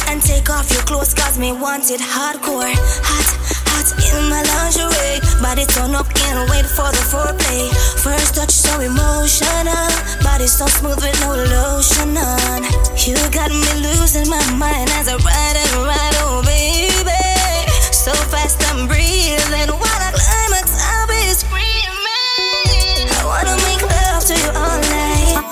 and 0.08 0.22
take 0.22 0.50
off 0.50 0.70
your 0.72 0.82
clothes 0.82 1.14
cause 1.14 1.38
me 1.38 1.52
want 1.52 1.90
it 1.90 2.00
hardcore. 2.00 2.74
Hot 3.04 3.28
hot 3.70 3.88
in 4.00 4.28
my 4.30 4.42
lingerie. 4.42 5.20
Body 5.42 5.64
turn 5.66 5.94
up 5.94 6.08
can't 6.14 6.48
wait 6.50 6.66
for 6.66 6.88
the 6.90 7.02
foreplay. 7.10 7.70
First 8.00 8.34
touch 8.36 8.50
so 8.50 8.80
emotional. 8.80 9.88
Body 10.22 10.46
so 10.46 10.66
smooth 10.66 11.00
with 11.02 11.18
no 11.20 11.34
lotion 11.36 12.16
on. 12.16 12.62
You 13.04 13.16
got 13.30 13.50
me 13.50 13.72
losing 13.84 14.28
my 14.28 14.42
mind 14.56 14.90
as 14.98 15.08
I 15.08 15.16
ride 15.20 15.56
and 15.56 15.72
ride 15.86 16.16
oh 16.24 16.42
baby. 16.44 17.24
So 17.92 18.12
fast 18.32 18.62
I'm 18.72 18.86
breathing 18.86 19.70
while 19.70 20.00
I 20.00 20.10
climax 20.12 20.72
I'll 20.76 21.06
be 21.08 21.20
screaming. 21.34 23.08
I 23.10 23.20
wanna 23.24 23.56
make 23.66 23.82
love 23.82 24.24
to 24.28 24.34
you 24.34 24.50
all 24.54 24.78
night 24.92 25.44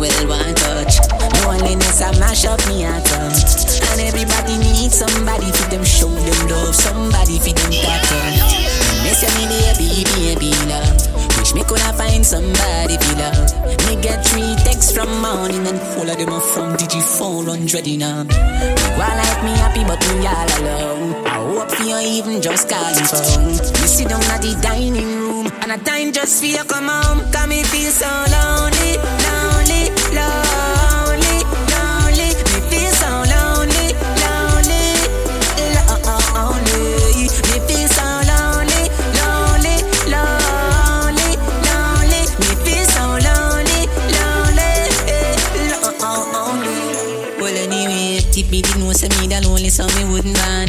well 0.00 0.26
want 0.26 0.56
touch. 0.56 0.96
Loneliness 1.44 2.00
I 2.00 2.10
mash 2.18 2.46
up 2.46 2.58
me 2.68 2.84
up. 2.88 3.04
And 3.92 4.00
everybody 4.00 4.56
needs 4.56 4.96
somebody 4.96 5.52
for 5.52 5.68
them 5.68 5.84
show 5.84 6.08
them 6.08 6.48
love, 6.48 6.74
somebody 6.74 7.38
for 7.38 7.52
them 7.52 7.72
up. 7.84 8.02
Me 9.04 9.12
say 9.12 9.28
me 9.36 9.44
baby, 9.52 10.08
baby 10.16 10.50
love. 10.72 10.96
Wish 11.36 11.54
me 11.54 11.62
coulda 11.64 11.92
find 11.92 12.24
somebody 12.24 12.96
for 12.96 13.14
love. 13.20 13.52
Me 13.86 14.00
get 14.00 14.24
three 14.24 14.56
texts 14.64 14.92
from 14.92 15.10
morning 15.20 15.66
and 15.66 15.78
all 15.98 16.08
of 16.08 16.16
them 16.16 16.32
are 16.32 16.40
from 16.40 16.76
Digi 16.76 17.02
400 17.02 17.86
in 17.86 18.02
a. 18.02 18.24
Go 18.24 19.04
like 19.20 19.40
me 19.44 19.52
happy 19.60 19.84
but 19.84 20.00
me 20.08 20.26
all 20.26 20.50
alone. 20.60 21.26
I 21.26 21.36
hope 21.44 21.78
you 21.80 21.96
even 21.98 22.40
just 22.40 22.68
calling 22.70 23.04
phone. 23.04 23.52
You 23.52 23.88
sit 23.88 24.08
down 24.08 24.22
at 24.32 24.40
the 24.40 24.56
dining 24.62 25.12
room 25.20 25.46
and 25.60 25.72
I 25.72 25.76
dine 25.76 26.12
just 26.12 26.40
for 26.40 26.46
you 26.46 26.64
come 26.64 26.88
home. 26.88 27.20
Cause 27.32 27.48
me 27.48 27.62
feel 27.64 27.90
so 27.90 28.06
lonely, 28.06 28.96
lonely, 30.12 30.49
If 48.40 48.50
me 48.50 48.62
didn't 48.62 48.80
know, 48.80 48.92
say 48.92 49.12
me 49.20 49.28
the 49.28 49.36
lonely, 49.46 49.68
so 49.68 49.84
me 50.00 50.08
wouldn't 50.08 50.32
run. 50.40 50.64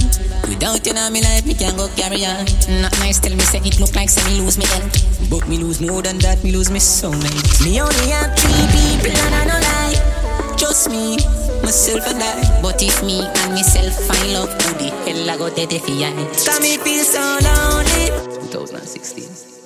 Without 0.51 0.83
you 0.83 0.91
in 0.91 1.13
my 1.15 1.23
life, 1.23 1.47
me 1.47 1.53
can't 1.53 1.77
go 1.77 1.87
carry 1.95 2.27
on. 2.27 2.43
Not 2.83 2.91
nice, 2.99 3.17
tell 3.17 3.31
me 3.31 3.39
say 3.47 3.63
it 3.63 3.79
look 3.79 3.95
like 3.95 4.09
say 4.09 4.19
me 4.27 4.43
lose 4.43 4.57
me 4.57 4.65
health. 4.65 4.91
But 5.31 5.47
me 5.47 5.57
lose 5.57 5.79
more 5.79 6.01
than 6.01 6.19
that, 6.19 6.43
me 6.43 6.51
lose 6.51 6.69
me 6.69 6.79
soulmate. 6.79 7.63
Me 7.63 7.79
only 7.79 8.11
have 8.11 8.35
three 8.35 8.67
people 8.75 9.15
and 9.23 9.35
I 9.39 9.43
no 9.47 9.55
lie. 9.55 9.95
Just 10.57 10.91
me, 10.91 11.15
myself 11.63 12.03
and 12.11 12.19
I. 12.19 12.61
But 12.61 12.83
if 12.83 13.01
me 13.07 13.23
and 13.23 13.53
myself 13.55 13.95
find 14.03 14.33
love, 14.33 14.51
who 14.51 14.75
the 14.75 14.91
hell 15.07 15.29
I 15.31 15.37
go 15.37 15.47
dead 15.47 15.71
if 15.71 15.87
I 15.87 16.11
Cause 16.43 16.59
me 16.59 16.75
feel 16.75 17.05
so 17.07 17.23
lonely. 17.39 18.11
2016. 18.51 19.60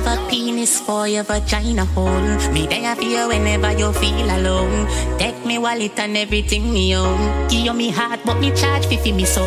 Have 0.00 0.18
a 0.18 0.30
penis 0.30 0.80
for 0.80 1.06
your 1.08 1.24
vagina 1.24 1.84
hole. 1.84 2.52
Me 2.52 2.66
there 2.66 2.94
for 2.96 3.02
you 3.02 3.28
whenever 3.28 3.72
you 3.72 3.92
feel 3.92 4.28
alone. 4.30 4.86
Take 5.18 5.44
me 5.44 5.58
wallet 5.58 5.98
and 5.98 6.16
everything 6.16 6.72
me 6.72 6.94
own. 6.96 7.48
Give 7.48 7.64
you 7.64 7.72
me 7.72 7.90
heart, 7.90 8.20
but 8.24 8.38
me 8.40 8.50
charge 8.54 8.86
fi 8.86 8.96
fi 8.96 9.12
me 9.12 9.24
soul. 9.24 9.44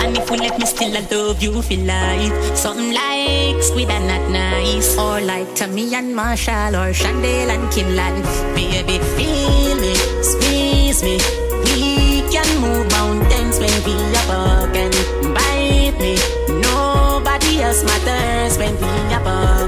And 0.00 0.16
if 0.16 0.30
we 0.30 0.38
let 0.38 0.58
me 0.58 0.66
still 0.66 0.96
I 0.96 1.00
love 1.10 1.42
you 1.42 1.62
for 1.62 1.76
life. 1.76 2.56
Something 2.56 2.92
like 2.92 3.62
squid 3.62 3.90
and 3.90 4.06
not 4.06 4.30
nice. 4.30 4.96
Or 4.98 5.20
like 5.20 5.54
Tommy 5.54 5.94
and 5.94 6.14
Marshall 6.14 6.76
or 6.76 6.92
Chandel 6.92 7.50
and 7.50 7.68
Kinlan. 7.72 8.16
Baby, 8.54 8.98
feel 9.16 9.76
me, 9.80 9.94
squeeze 10.22 11.02
me. 11.02 11.18
We 11.64 12.22
can 12.32 12.48
move 12.60 12.88
mountains 12.90 13.58
when 13.58 13.74
we 13.84 13.96
are 14.20 14.26
broken. 14.30 14.90
Bite 15.34 15.98
me, 16.00 16.16
nobody 16.60 17.60
else 17.60 17.82
matters 17.84 18.58
when 18.58 18.74
we 18.76 19.14
are. 19.14 19.59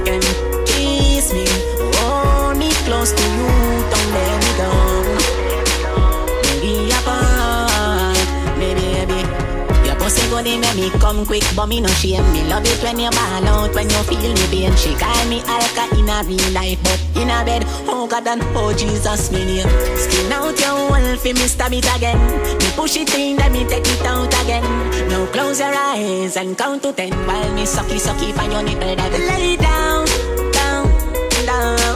Pussy 10.42 10.58
make 10.58 10.74
me 10.74 10.90
come 10.98 11.24
quick, 11.24 11.44
but 11.54 11.66
me 11.66 11.80
no 11.80 11.88
shame. 11.88 12.24
Me 12.32 12.42
love 12.48 12.66
it 12.66 12.82
when 12.82 12.98
you 12.98 13.10
ball 13.10 13.46
out, 13.46 13.74
when 13.74 13.88
you 13.88 14.02
feel 14.02 14.34
me 14.34 14.46
pain. 14.50 14.74
She 14.76 14.94
call 14.96 15.24
me 15.28 15.40
Alka 15.46 15.94
in 15.96 16.08
a 16.08 16.22
real 16.26 16.52
life, 16.52 16.82
but 16.82 17.00
in 17.16 17.30
a 17.30 17.44
bed, 17.44 17.62
oh 17.86 18.08
God 18.08 18.26
and 18.26 18.42
oh 18.56 18.74
Jesus, 18.74 19.30
me 19.30 19.44
name. 19.44 19.68
Skin 19.96 20.32
out 20.32 20.58
your 20.58 20.90
wall 20.90 21.00
me 21.00 21.46
stab 21.46 21.72
it 21.72 21.86
again. 21.96 22.18
Me 22.58 22.70
push 22.74 22.96
it 22.96 23.14
in, 23.14 23.36
then 23.36 23.52
me 23.52 23.64
take 23.68 23.86
it 23.86 24.04
out 24.04 24.34
again. 24.42 24.64
Now 25.08 25.26
close 25.26 25.60
your 25.60 25.72
eyes 25.74 26.36
and 26.36 26.58
count 26.58 26.82
to 26.82 26.92
ten 26.92 27.12
while 27.26 27.54
me 27.54 27.62
sucky 27.62 28.00
sucky 28.00 28.32
for 28.32 28.50
your 28.50 28.62
nipple. 28.64 28.96
Lay 29.28 29.56
down, 29.56 30.06
down, 30.52 30.90
down. 31.46 31.91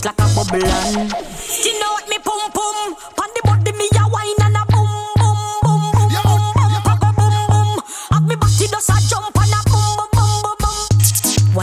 It 0.00 0.04
like 0.04 0.18
a 0.18 0.34
bubble. 0.34 0.66
And 0.66 1.12
You 1.64 1.80
know 1.80 1.97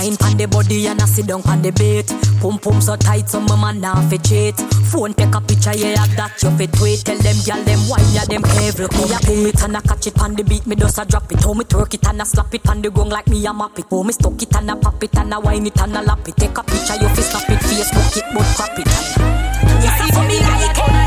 Wine 0.05 0.17
pan 0.17 0.37
the 0.37 0.45
body 0.45 0.85
and 0.85 1.01
a 1.01 1.07
sit 1.07 1.25
down 1.25 1.41
pan 1.41 1.63
the 1.63 1.71
bait 1.71 2.05
Pum 2.37 2.59
pum 2.59 2.79
so 2.79 2.95
tight 2.95 3.27
so 3.27 3.39
my 3.41 3.55
man 3.57 3.81
now 3.81 3.97
fi 4.07 4.17
cheat. 4.17 4.53
Phone 4.93 5.15
take 5.15 5.33
a 5.33 5.41
picture 5.41 5.73
yeah 5.73 6.05
that 6.13 6.37
you 6.43 6.51
fit 6.61 6.71
tweet. 6.73 7.01
Tell 7.01 7.17
them 7.17 7.33
gyal 7.41 7.65
them 7.65 7.81
wine 7.89 8.05
yeah 8.13 8.25
them 8.29 8.45
every 8.61 8.85
Me 8.85 9.09
a 9.09 9.17
pull 9.25 9.45
it 9.49 9.63
and 9.63 9.75
a 9.75 9.81
catch 9.81 10.05
it 10.05 10.13
pan 10.13 10.35
the 10.35 10.43
beat 10.43 10.67
me 10.67 10.75
does 10.75 10.99
a 10.99 11.05
drop 11.05 11.31
it. 11.31 11.41
How 11.41 11.53
me 11.53 11.65
twerk 11.65 11.95
it 11.95 12.05
and 12.05 12.21
a 12.21 12.25
slap 12.25 12.53
it 12.53 12.61
pan 12.61 12.83
the 12.83 12.91
gong 12.91 13.09
like 13.09 13.25
me 13.29 13.43
a 13.47 13.51
map 13.51 13.79
it. 13.79 13.91
Me 13.91 14.13
stuck 14.13 14.39
it 14.39 14.55
and 14.55 14.69
a 14.69 14.75
pop 14.75 15.03
it 15.03 15.17
and 15.17 15.33
a 15.33 15.39
wine 15.39 15.65
it 15.65 15.81
and 15.81 15.97
a 15.97 16.01
lap 16.03 16.27
it. 16.27 16.37
Take 16.37 16.55
a 16.55 16.61
picture 16.61 17.01
you 17.01 17.09
fi 17.09 17.21
snap 17.25 17.49
it. 17.49 17.59
Facebook 17.65 18.17
it 18.17 18.25
but 18.29 18.45
crap 18.53 18.77
it. 18.77 18.85
Yes, 19.81 20.01
I 20.05 20.11
for 20.13 20.21
me 20.29 20.37
like 20.37 21.01
it 21.01 21.04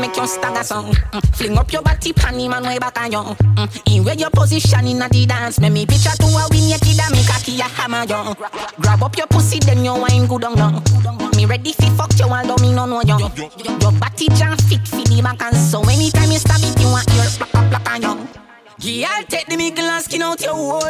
make 0.00 0.16
you 0.16 0.26
stagger 0.26 0.62
song. 0.62 0.92
Mm. 0.92 1.36
Fling 1.36 1.58
up 1.58 1.72
your 1.72 1.82
body 1.82 2.12
panty 2.12 2.48
man 2.48 2.62
way 2.64 2.78
back 2.78 2.98
on 3.00 3.12
you. 3.12 3.18
Mm. 3.18 3.96
In 3.96 4.04
where 4.04 4.14
your 4.14 4.30
position 4.30 4.86
inna 4.86 5.08
the 5.08 5.26
dance. 5.26 5.60
Make 5.60 5.72
me 5.72 5.86
picture 5.86 6.10
to 6.10 6.26
a 6.26 6.46
win 6.50 6.68
your 6.68 6.78
kid 6.78 7.00
and 7.00 7.12
make 7.12 7.28
a 7.28 7.38
key 7.42 7.60
a 7.60 7.64
hammer 7.64 8.04
you 8.04 8.34
Grab 8.80 9.02
up 9.02 9.16
your 9.16 9.26
pussy 9.26 9.58
then 9.60 9.84
you 9.84 9.94
wine 9.94 10.26
good 10.26 10.44
on 10.44 10.56
you. 10.56 11.36
Me 11.36 11.46
ready 11.46 11.72
fi 11.72 11.88
fuck 11.96 12.18
you 12.18 12.26
although 12.26 12.56
me 12.62 12.72
no 12.72 12.86
know 12.86 13.02
you. 13.02 13.18
Your 13.80 13.92
body 13.92 14.28
jam 14.34 14.56
fit 14.58 14.86
fi 14.86 15.02
the 15.04 15.20
back 15.22 15.42
and 15.42 15.56
so 15.56 15.82
Anytime 15.82 16.30
you 16.30 16.38
stab 16.38 16.60
it 16.62 16.80
you 16.80 16.88
want 16.88 17.08
your 17.14 17.24
plaka 17.24 17.70
plaka 17.70 18.02
you 18.02 18.43
yeah, 18.84 19.08
I'll 19.10 19.24
take 19.24 19.46
the 19.46 19.56
mickle 19.56 19.84
and 19.84 20.04
skin 20.04 20.22
out 20.22 20.40
your 20.40 20.54
hole. 20.54 20.80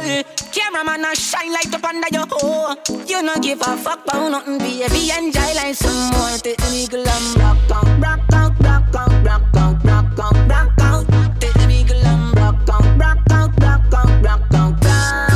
Cameraman 0.53 1.05
a 1.05 1.15
shine 1.15 1.53
light 1.53 1.73
up 1.75 1.85
under 1.85 2.09
your 2.11 2.27
hole. 2.29 2.75
You 3.07 3.23
no 3.23 3.37
give 3.41 3.61
a 3.61 3.77
fuck 3.77 4.05
about 4.05 4.31
nothing, 4.31 4.59
baby. 4.59 5.11
Enjoy 5.17 5.55
life 5.55 5.77
some 5.77 6.11
more. 6.11 6.39
Take 6.39 6.57
the 6.59 6.71
mickle 6.71 7.09
and 7.09 7.37
rock 7.37 7.71
out, 7.71 8.01
rock 8.03 8.21
out, 8.33 8.61
rock 8.61 8.95
out, 8.95 9.27
rock 9.27 9.57
out, 9.57 9.85
rock 9.85 10.19
out, 10.19 10.51
rock 10.51 10.81
out. 10.81 11.41
Take 11.41 11.55
the 11.55 11.67
mickle 11.69 12.05
and 12.05 12.37
rock 12.37 12.69
out, 12.69 12.99
rock 12.99 13.19
out, 13.31 13.61
rock 13.63 13.95
out, 13.95 14.25
rock 14.25 14.55
out, 14.55 14.85
rock 14.85 14.85
out. 14.85 15.34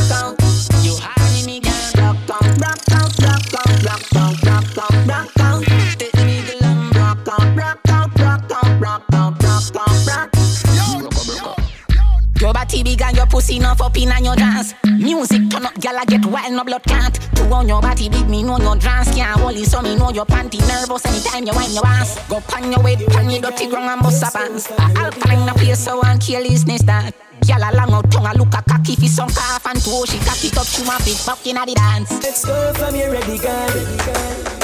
Body 12.68 12.82
big 12.82 13.00
and 13.00 13.16
your 13.16 13.26
pussy 13.26 13.56
enough 13.56 13.80
up 13.80 13.96
in 13.96 14.12
and 14.12 14.24
your 14.24 14.36
dance. 14.36 14.74
Music 14.84 15.48
turn 15.50 15.64
up, 15.64 15.74
gyal 15.74 15.96
I 15.96 16.04
get 16.04 16.24
wild, 16.26 16.52
no 16.52 16.64
blood 16.64 16.82
can't. 16.84 17.14
To 17.36 17.44
on 17.50 17.66
your 17.66 17.80
body 17.80 18.08
big, 18.08 18.28
me 18.28 18.42
know 18.42 18.58
your 18.58 18.76
dance 18.76 19.14
can't 19.14 19.40
hold 19.40 19.56
it, 19.56 19.64
so 19.64 19.80
me 19.80 19.96
know 19.96 20.10
your 20.10 20.26
panty 20.26 20.60
nervous 20.68 21.06
anytime 21.06 21.46
you 21.46 21.54
wind 21.54 21.72
your 21.72 21.86
ass. 21.86 22.18
Go 22.28 22.40
pan 22.40 22.70
your 22.70 22.82
weight, 22.82 23.06
pan 23.08 23.30
your 23.30 23.40
dirty 23.40 23.68
ground 23.68 23.88
and 23.88 24.02
bust 24.02 24.22
a 24.22 24.30
pants. 24.30 24.70
A 24.70 24.82
alkaline 24.98 25.48
a 25.48 25.54
place 25.54 25.78
so 25.82 26.02
and 26.02 26.20
kill 26.20 26.44
his 26.44 26.66
nest 26.66 26.86
that. 26.86 27.14
Gyal 27.40 27.64
a 27.64 27.74
long 27.74 27.92
out 27.92 28.10
tongue, 28.10 28.26
a 28.26 28.36
look 28.36 28.52
a 28.52 28.62
cocky 28.62 28.96
fi 28.96 29.06
some 29.06 29.30
calf 29.30 29.66
and 29.66 29.82
toe. 29.82 30.04
She 30.04 30.18
cock 30.18 30.44
it 30.44 30.58
up, 30.58 30.66
she 30.66 30.82
want 30.84 31.02
fit 31.02 31.24
back 31.24 31.46
inna 31.46 31.64
the 31.64 31.74
dance. 31.74 32.12
Let's 32.22 32.44
go 32.44 32.74
from 32.74 32.94
here, 32.94 33.10
ready, 33.10 33.38
girl. 33.38 33.68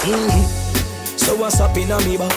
Mm. 0.05 1.19
So 1.19 1.37
what's 1.37 1.59
up 1.61 1.77
in 1.77 1.91
a 1.91 1.99
me 2.05 2.19
back? 2.19 2.33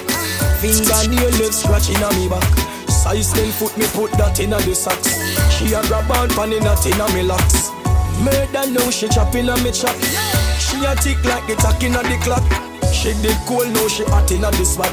Fingernail 0.61 1.29
left 1.43 1.53
scratching 1.53 2.01
on 2.01 2.15
me 2.15 2.29
back. 2.29 2.76
Size 3.07 3.31
10 3.31 3.51
foot 3.53 3.77
me 3.77 3.87
put 3.95 4.11
that 4.19 4.35
in 4.43 4.51
a 4.51 4.59
the 4.67 4.75
socks. 4.75 5.15
She 5.55 5.71
a 5.71 5.79
grab 5.87 6.11
on 6.11 6.27
pan 6.35 6.51
in 6.51 6.67
a 6.67 6.75
tin 6.75 6.99
a 6.99 7.07
me 7.15 7.23
locks. 7.23 7.71
Murder 8.19 8.67
now 8.67 8.91
she 8.91 9.07
chopping 9.07 9.47
on 9.47 9.63
me 9.63 9.71
chop. 9.71 9.95
She 10.59 10.83
a 10.83 10.91
tick 10.99 11.15
like 11.23 11.47
the 11.47 11.55
tack 11.55 11.79
in 11.87 11.95
a 11.95 12.03
the 12.03 12.19
clock. 12.19 12.43
She 12.91 13.15
did 13.23 13.39
cool 13.47 13.63
now 13.63 13.87
she 13.87 14.03
hot 14.11 14.27
in 14.35 14.43
a 14.43 14.51
the 14.51 14.67
spot. 14.67 14.91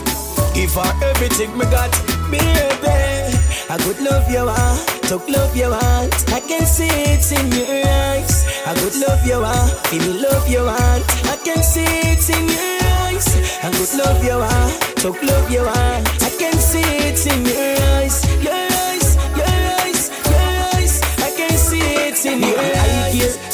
Give 0.55 0.71
her 0.79 0.87
everything 1.11 1.59
me 1.59 1.67
got, 1.75 1.91
baby. 2.31 3.35
I 3.67 3.83
could 3.83 3.99
love 3.99 4.31
you 4.31 4.47
want, 4.47 4.79
talk 5.11 5.27
love 5.27 5.51
you 5.59 5.75
want. 5.75 6.15
I 6.31 6.39
can 6.39 6.71
see 6.71 6.87
it 6.87 7.27
in 7.35 7.51
your 7.51 7.83
eyes. 7.83 8.47
I 8.63 8.79
could 8.79 8.95
love 8.95 9.27
you 9.27 9.43
want, 9.43 9.75
feel 9.91 10.07
love 10.23 10.47
you 10.47 10.63
want. 10.63 11.03
I 11.27 11.35
can 11.43 11.59
see 11.67 11.83
it 11.83 12.23
in 12.31 12.47
your 12.47 12.79
eyes. 13.11 13.27
I 13.59 13.75
could 13.75 13.91
love 13.99 14.23
you 14.23 14.39
want, 14.39 15.03
talk 15.03 15.19
love 15.19 15.51
you 15.51 15.67
want. 15.67 16.07
I 16.23 16.31
can 16.39 16.55
see 16.63 16.79
it 17.11 17.19
in 17.27 17.43
your 17.43 17.59
eyes, 17.59 17.74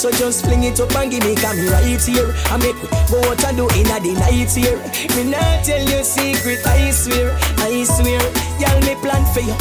so 0.01 0.11
just 0.13 0.47
fling 0.47 0.65
it 0.65 0.81
up 0.81 0.97
and 0.97 1.11
give 1.11 1.23
me 1.25 1.35
come 1.37 1.61
right 1.69 1.85
here. 1.85 2.33
I 2.49 2.57
make 2.57 2.81
go 3.13 3.21
what 3.29 3.45
I 3.45 3.53
do 3.53 3.69
in 3.77 3.85
a 3.93 4.01
the 4.01 4.17
night 4.17 4.49
here. 4.49 4.81
Me 5.13 5.29
not 5.29 5.61
tell 5.61 5.77
you 5.77 6.01
secret, 6.01 6.65
I 6.65 6.89
swear, 6.89 7.37
I 7.61 7.85
swear. 7.85 8.25
Y'all 8.57 8.81
me 8.89 8.97
plan 9.05 9.21
for 9.37 9.45
you, 9.45 9.53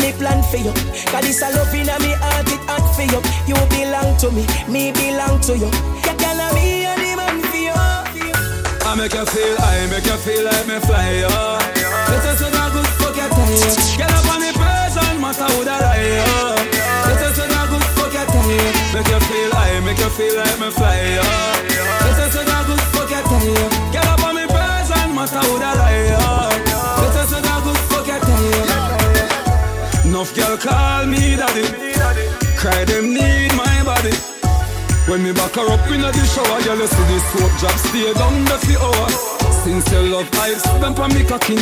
me 0.00 0.16
plan 0.16 0.40
for 0.48 0.56
you. 0.56 0.72
Cause 1.12 1.28
this 1.28 1.44
a 1.44 1.52
love 1.52 1.74
in 1.76 1.92
a 1.92 2.00
me 2.00 2.16
heart, 2.24 2.48
it 2.48 2.64
hot 2.64 2.88
for 2.96 3.04
you. 3.04 3.20
You 3.44 3.60
belong 3.68 4.16
to 4.24 4.32
me, 4.32 4.48
me 4.64 4.96
belong 4.96 5.44
to 5.44 5.60
you. 5.60 5.68
Can 6.00 6.40
me 6.56 6.88
and 6.88 6.96
the 6.96 7.12
man 7.12 7.36
for 7.52 7.60
you. 7.60 7.76
I 8.88 8.96
make 8.96 9.12
you 9.12 9.26
feel, 9.28 9.56
I 9.60 9.86
make 9.92 10.08
you 10.08 10.16
feel 10.24 10.44
like 10.48 10.66
me 10.72 10.80
fly. 10.88 11.20
Let 11.28 12.24
us 12.32 12.40
with 12.40 12.48
a 12.48 12.64
good 12.72 12.88
fuck 12.96 13.12
your 13.12 13.28
tie. 13.28 14.00
Get 14.00 14.08
up 14.08 14.24
on 14.32 14.40
the 14.40 14.56
person, 14.56 15.20
matter 15.20 15.52
who 15.52 15.64
that 15.68 15.84
lie, 15.84 16.24
oh. 16.32 16.61
Make 19.02 19.10
you 19.10 19.20
feel, 19.26 19.50
I 19.52 19.80
make 19.80 19.98
you 19.98 20.10
feel 20.10 20.36
like 20.36 20.60
me 20.60 20.70
fly, 20.70 20.94
yeah. 20.94 21.58
Better 22.06 22.30
say 22.30 22.44
that 22.46 22.62
good 22.70 22.78
fuck 22.94 23.10
your 23.10 23.22
tie. 23.26 23.90
Get 23.90 24.06
up 24.06 24.22
on 24.22 24.36
me 24.36 24.46
present, 24.46 25.10
matter 25.10 25.42
who 25.42 25.58
that 25.58 25.74
lie, 25.74 26.06
yeah. 26.06 27.02
Better 27.02 27.26
say 27.26 27.42
that 27.42 27.60
good 27.66 27.82
fuck 27.90 28.06
your 28.06 28.22
tie. 28.22 30.06
Enough 30.06 30.30
girl 30.38 30.56
call 30.56 31.06
me 31.10 31.34
daddy. 31.34 31.66
Cry 32.54 32.84
them 32.84 33.10
need 33.10 33.50
my 33.58 33.82
body. 33.82 34.14
When 35.10 35.24
me 35.24 35.32
back 35.32 35.58
her 35.58 35.66
up 35.66 35.82
in 35.90 35.98
the 36.06 36.12
shower, 36.22 36.62
girl 36.62 36.78
you 36.78 36.86
see 36.86 37.06
this 37.10 37.26
soap 37.34 37.50
drop 37.58 37.74
stay 37.82 38.06
down 38.14 38.44
the 38.46 38.54
few. 38.62 38.78
Since 39.66 39.90
your 39.90 40.14
love 40.14 40.30
eyes, 40.38 40.62
them 40.78 40.94
pa 40.94 41.08
me 41.08 41.24
cocky. 41.26 41.58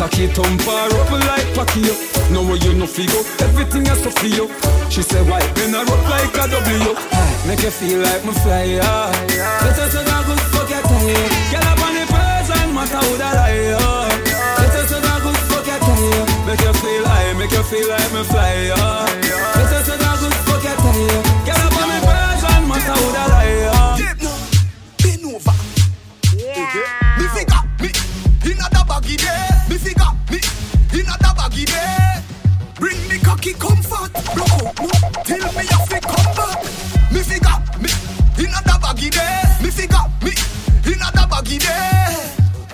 Cocky 0.00 0.28
thump 0.28 0.62
her 0.62 0.88
up 0.96 1.12
like 1.12 1.44
packy 1.52 1.80
yo. 1.84 1.92
Know 2.32 2.40
where 2.40 2.56
you 2.56 2.72
no 2.72 2.86
figo, 2.86 3.20
everything 3.44 3.84
is 3.84 4.00
so 4.00 4.08
for 4.08 4.32
you. 4.32 4.48
She 4.88 5.02
said 5.02 5.28
why 5.28 5.44
then 5.52 5.74
I 5.74 5.84
rock 5.84 6.00
like 6.08 6.32
a 6.40 6.48
W. 6.48 6.96
Make 7.44 7.60
you 7.60 7.68
feel 7.68 8.00
like 8.00 8.24
me 8.24 8.32
fly, 8.40 8.80
yeah. 8.80 9.12
Better 9.60 9.92
say 9.92 10.00
that 10.00 10.24
good 10.24 10.40
fuck 10.56 10.70
your 10.72 10.80
tie. 10.80 11.52
Get 11.52 11.66
up 11.68 11.84
on 11.84 11.92
the 11.92 12.08
present, 12.08 12.72
matter 12.72 12.96
who 12.96 13.12
that 13.20 13.44
I 13.44 13.76
am. 13.76 14.24
Better 14.56 14.88
say 14.88 15.00
that 15.04 15.20
good 15.20 15.36
fuck 15.52 15.68
your 15.68 15.80
tie. 15.84 16.48
Make 16.48 16.64
you 16.64 16.72
feel 16.80 17.04
high, 17.04 17.36
make 17.36 17.52
you 17.52 17.62
feel 17.68 17.88
like 17.92 18.12
me 18.16 18.24
fly, 18.24 18.72
yeah. 18.72 19.04
Better 19.52 19.84
say 19.84 20.00
that 20.00 20.16
good 20.16 20.32
fuck 20.48 20.64
your 20.64 20.76
tie. 20.80 21.44
Get 21.44 21.60
up 21.60 21.76
on 21.76 21.88
the 21.92 21.98
present, 22.08 22.64
matter 22.72 22.96
who 22.96 23.08
that 23.12 23.32
I 23.36 23.52
am. 23.68 24.00
Bend 24.96 25.28
over. 25.28 25.56
Me 27.20 27.26
figure 27.36 27.62
me 27.84 27.88
in 28.48 28.56
a 28.64 28.68
da 28.72 28.80
baggy 28.88 29.20
day. 29.20 29.49
Me 31.50 31.56
figure 31.56 31.58
me 31.58 31.58
in 31.58 31.58
a 31.58 31.58
da 31.58 31.58
baggy 31.58 31.64
day. 31.64 32.22
Bring 32.76 33.08
me 33.08 33.18
cocky 33.18 33.52
comfort. 33.54 34.12
Block 34.34 34.52
out 34.52 34.80
no 34.80 34.90
till 35.24 35.46
me 35.52 35.64
have 35.66 35.88
to 35.88 36.00
come 36.00 36.34
back. 36.36 36.62
Me 37.12 37.20
figure 37.20 37.58
me 37.82 37.90
in 38.38 38.50
a 38.54 38.60
da 38.64 38.78
baggy 38.78 39.10
day. 39.10 39.42
Me 39.62 39.70
figure 39.70 40.06
me 40.22 40.32
in 40.86 41.00
a 41.02 41.10
da 41.12 41.26
baggy 41.26 41.58
day. 41.58 42.16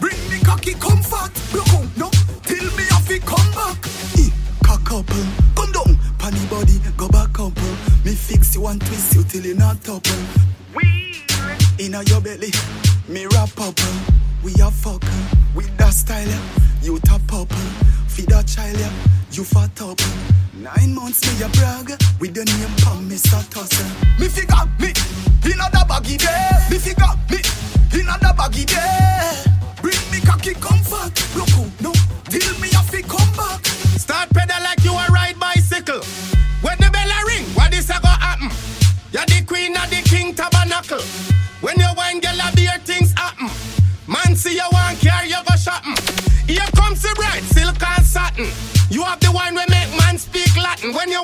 Bring 0.01 0.21
me 0.31 0.39
cocky 0.45 0.75
comfort. 0.75 1.33
Block 1.53 1.69
out 1.75 1.97
no 1.97 2.11
till 2.43 2.69
me 2.77 2.85
have 2.91 3.07
to 3.09 3.19
come 3.21 3.51
back. 3.53 3.79
Eh, 4.19 4.31
cock 4.63 4.93
up, 4.93 5.07
come 5.57 5.73
down, 5.73 5.99
panny 6.19 6.45
body, 6.47 6.79
go 6.97 7.09
back 7.09 7.39
up. 7.41 7.57
Me 8.05 8.15
fix 8.15 8.55
you 8.55 8.67
and 8.67 8.81
twist 8.81 9.15
you 9.15 9.25
till 9.25 9.45
you 9.45 9.55
not 9.55 9.83
top. 9.83 10.07
uh. 10.07 10.83
Inna 11.79 12.03
your 12.05 12.21
belly, 12.21 12.51
me 13.09 13.27
wrap 13.27 13.59
up. 13.61 13.79
We 14.45 14.53
a 14.61 14.71
fuck 14.71 15.03
with 15.55 15.77
that 15.79 15.93
style. 15.93 16.41
You 16.83 16.99
top 17.01 17.33
up, 17.33 17.53
feed 18.27 18.35
a 18.35 18.43
child. 18.43 18.77
uh. 18.81 18.91
You 19.33 19.45
fat 19.45 19.81
up. 19.83 20.01
Nine 20.55 20.95
months 20.95 21.21
me 21.27 21.45
a 21.45 21.49
brag 21.51 21.91
with 22.21 22.35
the 22.35 22.45
name 22.45 22.75
Pam 22.83 23.11
status. 23.17 23.81
uh. 23.81 24.21
Me 24.21 24.29
figure 24.29 24.67
me 24.81 24.89
inna 25.45 25.69
the 25.73 25.85
baggy 25.89 26.17
day. 26.17 26.51
Me 26.71 26.79
figure 26.79 27.15
me 27.31 27.39
inna 27.99 28.17
the 28.21 28.35
baggy 28.37 28.65
day. 28.65 29.45
Bring 29.83 30.01
me 30.11 30.21
cocky 30.21 30.55
comfort. 30.55 31.13
Look 31.37 31.51
out, 31.59 31.71
no, 31.81 31.93
till 32.31 32.59
me 32.61 32.69
a 32.69 32.83
to 32.91 33.03
come 33.03 33.33
back. 33.37 33.65
Start 33.99 34.31
pedal 34.31 34.63
like 34.63 34.83
you 34.85 34.93
a 34.93 35.07
ride 35.13 35.39
bicycle. 35.39 36.03
When 36.63 36.77
the 36.79 36.91
bell 36.91 37.11
a 37.11 37.21
ring, 37.27 37.45
what 37.55 37.75
is 37.75 37.91
a 37.91 38.01
go 38.01 38.09
happen? 38.09 38.51
You're 39.13 39.27
the 39.27 39.45
queen 39.47 39.77
of 39.77 39.89
the 39.91 40.03
king 40.03 40.35
tabernacle. 40.35 41.03
When 41.61 41.79
you 41.79 41.89
wine, 41.97 42.21
girl, 42.21 42.39
a 42.41 42.55
beer 42.55 42.79
things 42.85 43.13
happen. 43.13 43.51
Man, 44.07 44.37
see 44.37 44.55
you 44.55 44.69
want 44.73 45.03
and 48.39 48.47
satin. 48.47 48.87
You 48.91 49.03
have 49.03 49.21
the 49.21 49.33
wine 49.33 49.55
we 49.55 49.65
make 49.69 49.89
man 49.99 50.19
speak 50.19 50.55
Latin. 50.57 50.95
When 50.95 51.11
you 51.11 51.21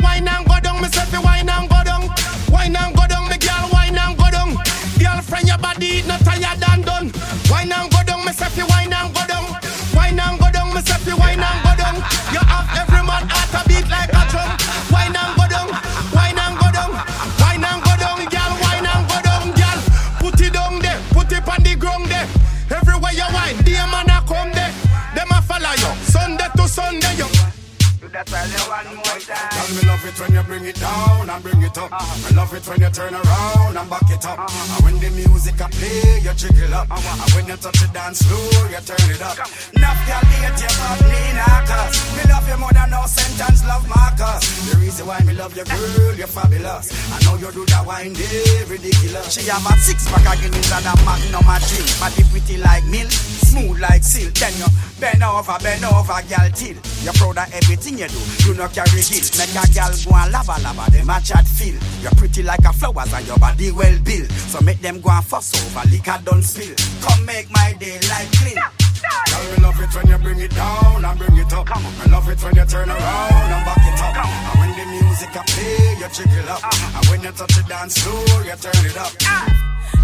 Tell 28.27 29.75
me 29.75 29.89
love 29.89 30.05
it 30.05 30.21
when 30.21 30.33
you 30.33 30.43
bring 30.43 30.65
it 30.65 30.77
down 30.77 31.31
and 31.31 31.43
bring 31.43 31.63
it 31.63 31.79
up. 31.79 31.91
I 31.93 32.31
love 32.35 32.55
it 32.55 32.67
when 32.69 32.81
you 32.81 32.91
turn 32.91 33.15
around 33.15 33.77
and 33.77 33.91
back 33.91 34.11
it 34.13 34.27
up. 34.27 34.39
And 34.39 34.85
when 34.85 34.97
the 35.01 35.11
music 35.11 35.61
I 35.61 35.69
play, 35.73 36.21
you 36.21 36.35
jiggle 36.37 36.75
up. 36.75 36.89
And 36.91 37.31
when 37.35 37.47
you 37.49 37.57
touch 37.57 37.79
the 37.81 37.89
dance 37.93 38.23
floor, 38.23 38.69
you 38.69 38.81
turn 38.85 39.09
it 39.09 39.23
up. 39.23 39.37
Knock 39.81 39.99
your 40.07 40.23
late, 40.29 40.61
you 40.61 40.73
pop 40.77 41.01
me 41.09 41.23
knockers. 41.33 41.95
Me 42.17 42.23
love 42.29 42.49
you 42.49 42.59
more 42.61 42.73
than 42.73 42.91
no 42.91 43.03
sentence, 43.09 43.65
love 43.65 43.87
markers. 43.89 44.45
The 44.69 44.77
reason 44.79 45.07
why 45.07 45.21
me 45.25 45.33
love 45.33 45.57
you, 45.57 45.65
girl, 45.65 46.15
you're 46.15 46.29
fabulous. 46.29 46.93
I 47.13 47.17
know 47.25 47.37
you 47.41 47.51
do 47.53 47.65
that 47.73 47.87
wine 47.87 48.13
day, 48.13 48.65
ridiculous. 48.69 49.33
She 49.33 49.49
have 49.49 49.65
a 49.65 49.73
six 49.81 50.05
pack 50.09 50.27
again 50.29 50.53
inside 50.53 50.85
a 50.85 50.93
magnum 51.05 51.49
a 51.49 51.57
drink. 51.65 51.89
Body 51.99 52.25
pretty 52.29 52.57
like 52.61 52.85
milk, 52.87 53.11
smooth 53.11 53.81
like 53.81 54.05
silk. 54.05 54.35
Then 54.37 54.53
you 54.61 54.69
bend 55.01 55.23
over, 55.25 55.57
bend 55.65 55.85
over, 55.85 56.21
girl, 56.29 56.51
till. 56.53 56.77
You're 57.03 57.17
proud 57.17 57.39
of 57.39 57.49
everything 57.55 57.99
you 57.99 58.09
do. 58.09 58.21
You 58.45 58.55
know 58.55 58.69
carry 58.69 59.03
guilt. 59.03 59.33
Make 59.39 59.57
a 59.57 59.65
girl 59.73 59.93
go 60.05 60.15
and 60.15 60.33
lava 60.33 60.57
lava, 60.61 60.91
them 60.91 61.11
a 61.11 61.21
chat 61.21 61.47
feel. 61.47 61.75
You're 62.03 62.15
pretty 62.19 62.43
like 62.43 62.65
a 62.65 62.73
flowers 62.73 63.13
and 63.13 63.27
your 63.27 63.39
body 63.39 63.71
well 63.73 63.99
built. 64.05 64.31
So 64.31 64.61
make 64.61 64.81
them 64.81 65.01
go 65.01 65.11
and 65.11 65.25
fuss 65.25 65.55
over, 65.55 65.89
liquor 65.89 66.19
don't 66.25 66.43
spill. 66.43 66.75
Come 67.03 67.25
make 67.25 67.51
my 67.51 67.75
day 67.79 67.99
like 68.11 68.31
clean. 68.39 68.57
Girl, 68.57 69.45
me 69.51 69.63
love 69.63 69.81
it 69.81 69.95
when 69.95 70.07
you 70.09 70.19
bring 70.19 70.41
it 70.41 70.55
down 70.55 71.05
and 71.05 71.19
bring 71.19 71.37
it 71.37 71.53
up. 71.53 71.67
come 71.67 71.85
I 71.85 72.07
love 72.11 72.29
it 72.29 72.43
when 72.43 72.55
you 72.55 72.65
turn 72.67 72.89
around 72.89 73.51
and 73.57 73.65
back 73.65 73.83
it 73.83 74.01
up. 74.03 74.17
And 74.23 74.57
when 74.61 74.71
the 74.79 74.85
music 74.93 75.35
a 75.35 75.43
play, 75.43 75.97
you 75.99 76.09
jiggle 76.13 76.51
up. 76.51 76.63
And 76.97 77.07
when 77.09 77.23
you 77.23 77.33
touch 77.33 77.55
the 77.55 77.65
dance 77.69 77.99
floor, 77.99 78.45
you 78.45 78.57
turn 78.57 78.87
it 78.87 78.97
up. 78.97 79.13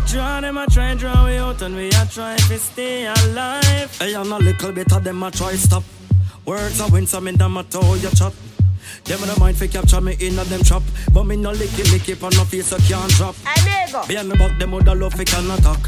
Draw 0.09 0.41
them 0.41 0.57
a 0.57 0.67
try 0.67 0.95
draw 0.95 1.27
we 1.27 1.37
out 1.37 1.61
and 1.61 1.77
we 1.77 1.89
a 1.89 2.07
try 2.11 2.37
to 2.37 2.59
stay 2.59 3.07
alive. 3.07 3.95
Hey, 3.99 4.15
and 4.15 4.33
a 4.33 4.39
little 4.39 4.73
bit 4.73 4.91
of 4.93 5.05
them 5.05 5.23
a 5.23 5.31
try 5.31 5.53
stop. 5.55 5.85
Words 6.47 6.81
are 6.81 6.91
win 6.91 7.07
some 7.07 7.29
in 7.29 7.37
them 7.37 7.59
a 7.59 7.63
toe 7.63 7.95
you 7.97 8.11
chop. 8.17 8.33
Them 9.09 9.23
in 9.23 9.29
the 9.29 9.41
mind 9.41 9.57
fi 9.57 9.67
capture 9.67 10.03
me 10.03 10.17
in 10.21 10.39
a 10.39 10.45
them 10.45 10.63
trap, 10.63 10.83
but 11.15 11.25
me 11.25 11.35
no 11.35 11.51
licky 11.51 11.83
licky 11.89 12.13
on 12.23 12.29
no 12.37 12.45
face 12.45 12.67
so 12.67 12.77
can't 12.77 13.11
drop. 13.13 13.35
Behind 14.07 14.29
me 14.29 14.37
back 14.37 14.59
them 14.59 14.73
woulda 14.73 14.95
love 14.95 15.15
fi 15.15 15.25
can 15.25 15.51
attack. 15.51 15.81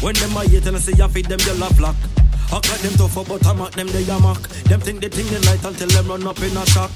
When 0.00 0.14
them 0.14 0.34
a 0.38 0.48
hate 0.48 0.66
and 0.66 0.76
I 0.76 0.80
see 0.80 0.96
you 0.96 1.06
feed 1.08 1.26
them 1.26 1.38
laugh 1.60 1.76
flock. 1.76 1.96
Act 2.48 2.64
cut 2.64 2.80
them 2.80 2.94
tough 2.94 3.28
but 3.28 3.46
I'm 3.46 3.60
at 3.60 3.72
them 3.72 3.88
they 3.88 4.08
a 4.08 4.18
mock. 4.18 4.48
Them 4.64 4.80
think 4.80 5.02
they 5.02 5.10
think 5.10 5.28
they 5.28 5.38
light 5.44 5.62
until 5.62 5.88
them 5.88 6.08
run 6.08 6.26
up 6.26 6.40
in 6.40 6.56
a 6.56 6.64
shock. 6.64 6.90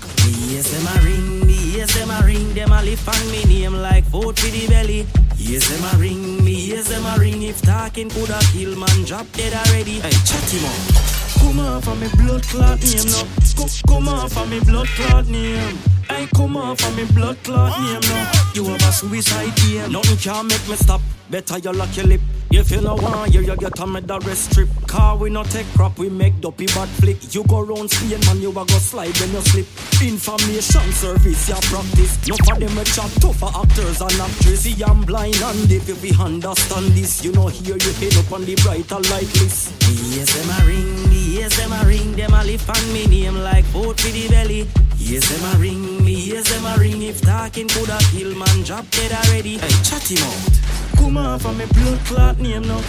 Yes, 0.48 0.72
them 0.72 0.88
a 0.88 1.04
ring, 1.04 1.46
me 1.46 1.76
yes, 1.76 1.92
them 1.92 2.08
a 2.08 2.24
ring, 2.24 2.54
them 2.54 2.72
a 2.72 2.82
lift 2.82 3.06
on 3.06 3.30
me 3.30 3.44
name 3.44 3.76
like 3.76 4.06
food 4.06 4.38
for 4.38 4.48
the 4.48 4.66
belly. 4.68 5.06
Yes, 5.36 5.68
them 5.68 5.84
a 5.92 6.00
ring, 6.00 6.42
me 6.42 6.72
yes, 6.72 6.88
them 6.88 7.04
a 7.04 7.20
ring. 7.20 7.42
If 7.42 7.60
talking 7.60 8.08
coulda 8.08 8.40
kill 8.52 8.76
man, 8.76 9.04
drop 9.04 9.30
dead 9.32 9.52
already. 9.52 10.00
Hey, 10.00 10.16
chat 10.24 10.48
him 10.48 10.64
up. 10.64 11.25
Come 11.38 11.61
off 11.61 11.88
of 11.88 12.01
me 12.01 12.09
blood 12.16 12.42
clot 12.42 12.83
name 12.83 13.07
no. 13.07 13.22
Come, 13.57 13.68
come 13.87 14.09
off 14.09 14.37
of 14.37 14.51
me 14.51 14.61
blood 14.61 14.87
clot 14.88 15.27
name. 15.27 15.79
Hey, 16.09 16.27
come 16.35 16.57
off 16.57 16.85
of 16.85 16.96
me 16.96 17.05
blood 17.14 17.37
clot 17.44 17.79
name 17.81 18.01
no. 18.01 18.33
You 18.55 18.64
have 18.64 18.83
a 18.83 18.92
suicide 18.92 19.55
game. 19.57 19.92
Nothing 19.92 20.16
can 20.18 20.46
make 20.46 20.68
me 20.68 20.77
stop. 20.77 21.01
Better 21.31 21.59
you 21.59 21.72
lock 21.72 21.96
your 21.96 22.07
lip. 22.07 22.20
If 22.51 22.70
you 22.70 22.81
no 22.81 22.94
want 22.94 23.35
you, 23.35 23.40
you 23.40 23.57
get 23.57 23.79
a 23.81 23.87
medal 23.87 24.20
rest 24.20 24.53
strip. 24.53 24.68
Car 24.87 25.16
we 25.16 25.29
no 25.29 25.42
take 25.42 25.66
crap, 25.75 25.99
we 25.99 26.09
make 26.09 26.40
dopey 26.40 26.66
bad 26.66 26.88
flick. 26.88 27.35
You 27.35 27.42
go 27.44 27.61
round 27.62 27.90
Spain, 27.90 28.20
man, 28.27 28.40
you 28.40 28.51
a 28.51 28.55
go 28.55 28.79
slide 28.79 29.18
when 29.18 29.33
you 29.33 29.40
slip. 29.40 29.66
Information 30.01 30.92
service, 30.92 31.49
ya 31.49 31.57
practice. 31.62 32.29
No 32.29 32.37
for 32.37 32.55
them 32.55 32.79
a 32.79 32.85
chat 32.85 33.11
tougher 33.20 33.51
actors 33.59 34.01
and 34.01 34.20
actresses. 34.20 34.81
I'm 34.83 35.03
blind 35.03 35.37
and 35.37 35.70
if 35.70 36.03
we 36.03 36.12
understand 36.12 36.87
this. 36.92 37.25
You 37.25 37.33
know 37.33 37.49
here 37.49 37.77
you 37.77 37.92
head 37.94 38.16
up 38.16 38.33
on 38.33 38.44
the 38.44 38.55
brighter 38.62 39.01
light 39.11 39.33
list. 39.42 39.75
Yes, 40.14 40.33
them 40.33 40.49
a 40.49 40.66
ring, 40.66 41.11
yes, 41.37 41.57
them 41.57 41.72
a 41.72 41.85
ring. 41.87 42.12
Them 42.12 42.33
a 42.33 42.42
lift 42.44 42.68
on 42.68 42.92
me 42.92 43.07
name 43.07 43.38
like 43.42 43.64
food 43.66 44.01
for 44.01 44.11
the 44.11 44.29
belly. 44.29 44.66
Yes, 44.96 45.29
them 45.29 45.44
a 45.53 45.59
ring 45.59 46.05
me, 46.05 46.14
yes, 46.14 46.49
them 46.51 46.64
a 46.64 46.79
ring. 46.79 47.03
If 47.03 47.20
talking 47.20 47.68
coulda 47.68 47.99
kill 48.11 48.35
man, 48.35 48.62
drop 48.64 48.88
dead 48.90 49.12
already. 49.12 49.59
Hey, 49.59 49.75
chat 49.85 50.11
him 50.11 50.22
out. 50.25 50.96
Come 50.96 51.18
off 51.18 51.44
of 51.44 51.57
me 51.59 51.66
blood 51.66 52.01
clot 52.07 52.38
name 52.40 52.62
now. 52.62 52.83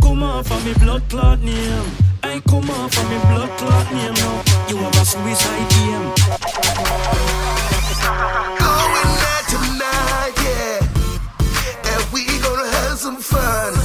Come, 0.00 0.22
off 0.22 0.50
of 0.50 0.64
me 0.66 0.74
blood 0.74 1.02
clot 1.08 1.40
name. 1.40 1.88
I 2.22 2.40
come 2.48 2.70
off 2.70 2.96
of 2.98 3.10
me 3.10 3.18
blood 3.30 3.50
clot 3.58 3.92
name 3.92 4.14
now. 4.14 4.42
You 4.68 4.76
have 4.78 4.96
a 4.96 5.04
suicide 5.04 5.68
game. 5.74 6.06
Going 8.60 9.12
there 9.22 9.44
tonight, 9.52 10.34
yeah. 10.44 11.92
And 11.92 12.12
we 12.12 12.26
gonna 12.42 12.68
have 12.68 12.98
some 12.98 13.16
fun. 13.16 13.83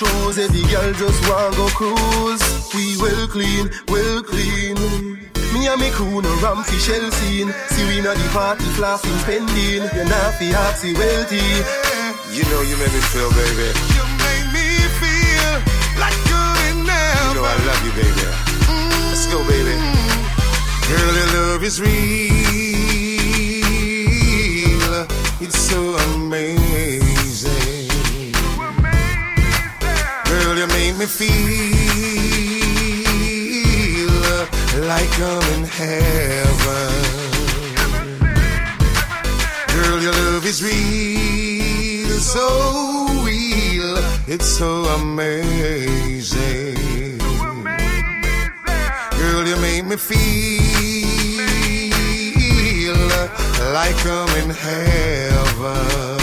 Shoes, 0.00 0.38
every 0.38 0.62
girl 0.72 0.92
just 0.94 1.20
wanna 1.28 1.56
go 1.56 1.68
cruise. 1.76 2.42
We 2.74 2.96
well 2.96 3.26
clean, 3.28 3.68
well 3.88 4.22
clean. 4.22 4.76
Me 5.52 5.66
and 5.68 5.80
me 5.80 5.90
crew 5.90 6.22
no 6.22 6.32
ram 6.40 6.64
fi 6.64 6.76
shell 6.78 7.10
scene. 7.10 7.52
See 7.72 7.84
we 7.88 8.00
know 8.00 8.14
the 8.14 8.28
party 8.32 8.64
flossing 8.76 9.18
spending. 9.24 9.82
You're 9.94 10.08
not 10.08 10.34
fi 10.38 10.46
happy 10.56 10.94
wealthy. 10.94 11.44
You 12.32 12.44
know 12.48 12.62
you 12.68 12.76
make 12.80 12.92
me 12.96 13.02
feel, 13.12 13.30
baby. 13.40 13.68
You 13.96 14.04
make 14.24 14.46
me 14.56 14.66
feel 15.00 15.52
like 16.00 16.16
good 16.32 16.60
enough. 16.72 17.20
You 17.26 17.34
know 17.36 17.44
I 17.44 17.56
love 17.68 17.82
you, 17.84 17.92
baby. 18.00 18.24
Let's 19.10 19.24
go, 19.32 19.38
baby. 19.52 19.76
Girl, 20.88 21.14
your 21.20 21.30
love 21.36 21.62
is 21.62 21.76
real. 21.80 21.90
It's 25.44 25.58
so 25.58 25.80
amazing. 26.14 26.99
Feel 31.10 31.30
like 34.86 35.14
I'm 35.18 35.42
in 35.54 35.64
heaven. 35.64 36.92
Girl, 39.74 39.98
your 40.00 40.12
love 40.12 40.46
is 40.46 40.62
real, 40.62 42.18
so 42.18 42.46
real. 43.24 43.96
It's 44.28 44.46
so 44.46 44.84
amazing. 45.00 46.76
Girl, 49.18 49.44
you 49.50 49.56
make 49.56 49.84
me 49.84 49.96
feel 49.96 50.20
like 53.74 54.00
I'm 54.06 54.30
in 54.42 54.50
heaven. 54.50 56.19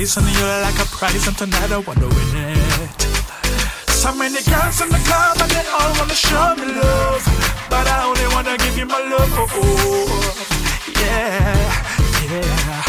On 0.00 0.24
you 0.24 0.46
like 0.64 0.78
a 0.80 0.86
prize, 0.96 1.26
and 1.28 1.36
tonight 1.36 1.70
I 1.70 1.76
wanna 1.76 2.08
win 2.08 2.32
it. 2.34 3.02
So 3.90 4.14
many 4.14 4.40
girls 4.48 4.80
in 4.80 4.88
the 4.88 4.96
club, 5.04 5.36
and 5.42 5.50
they 5.50 5.66
all 5.76 5.92
wanna 5.98 6.14
show 6.14 6.54
me 6.56 6.72
love, 6.72 7.22
but 7.68 7.86
I 7.86 8.06
only 8.08 8.26
wanna 8.34 8.56
give 8.56 8.78
you 8.78 8.86
my 8.86 8.98
love. 8.98 9.28
Oh, 9.36 9.46
oh. 9.52 10.92
yeah, 11.02 11.52
yeah. 12.32 12.82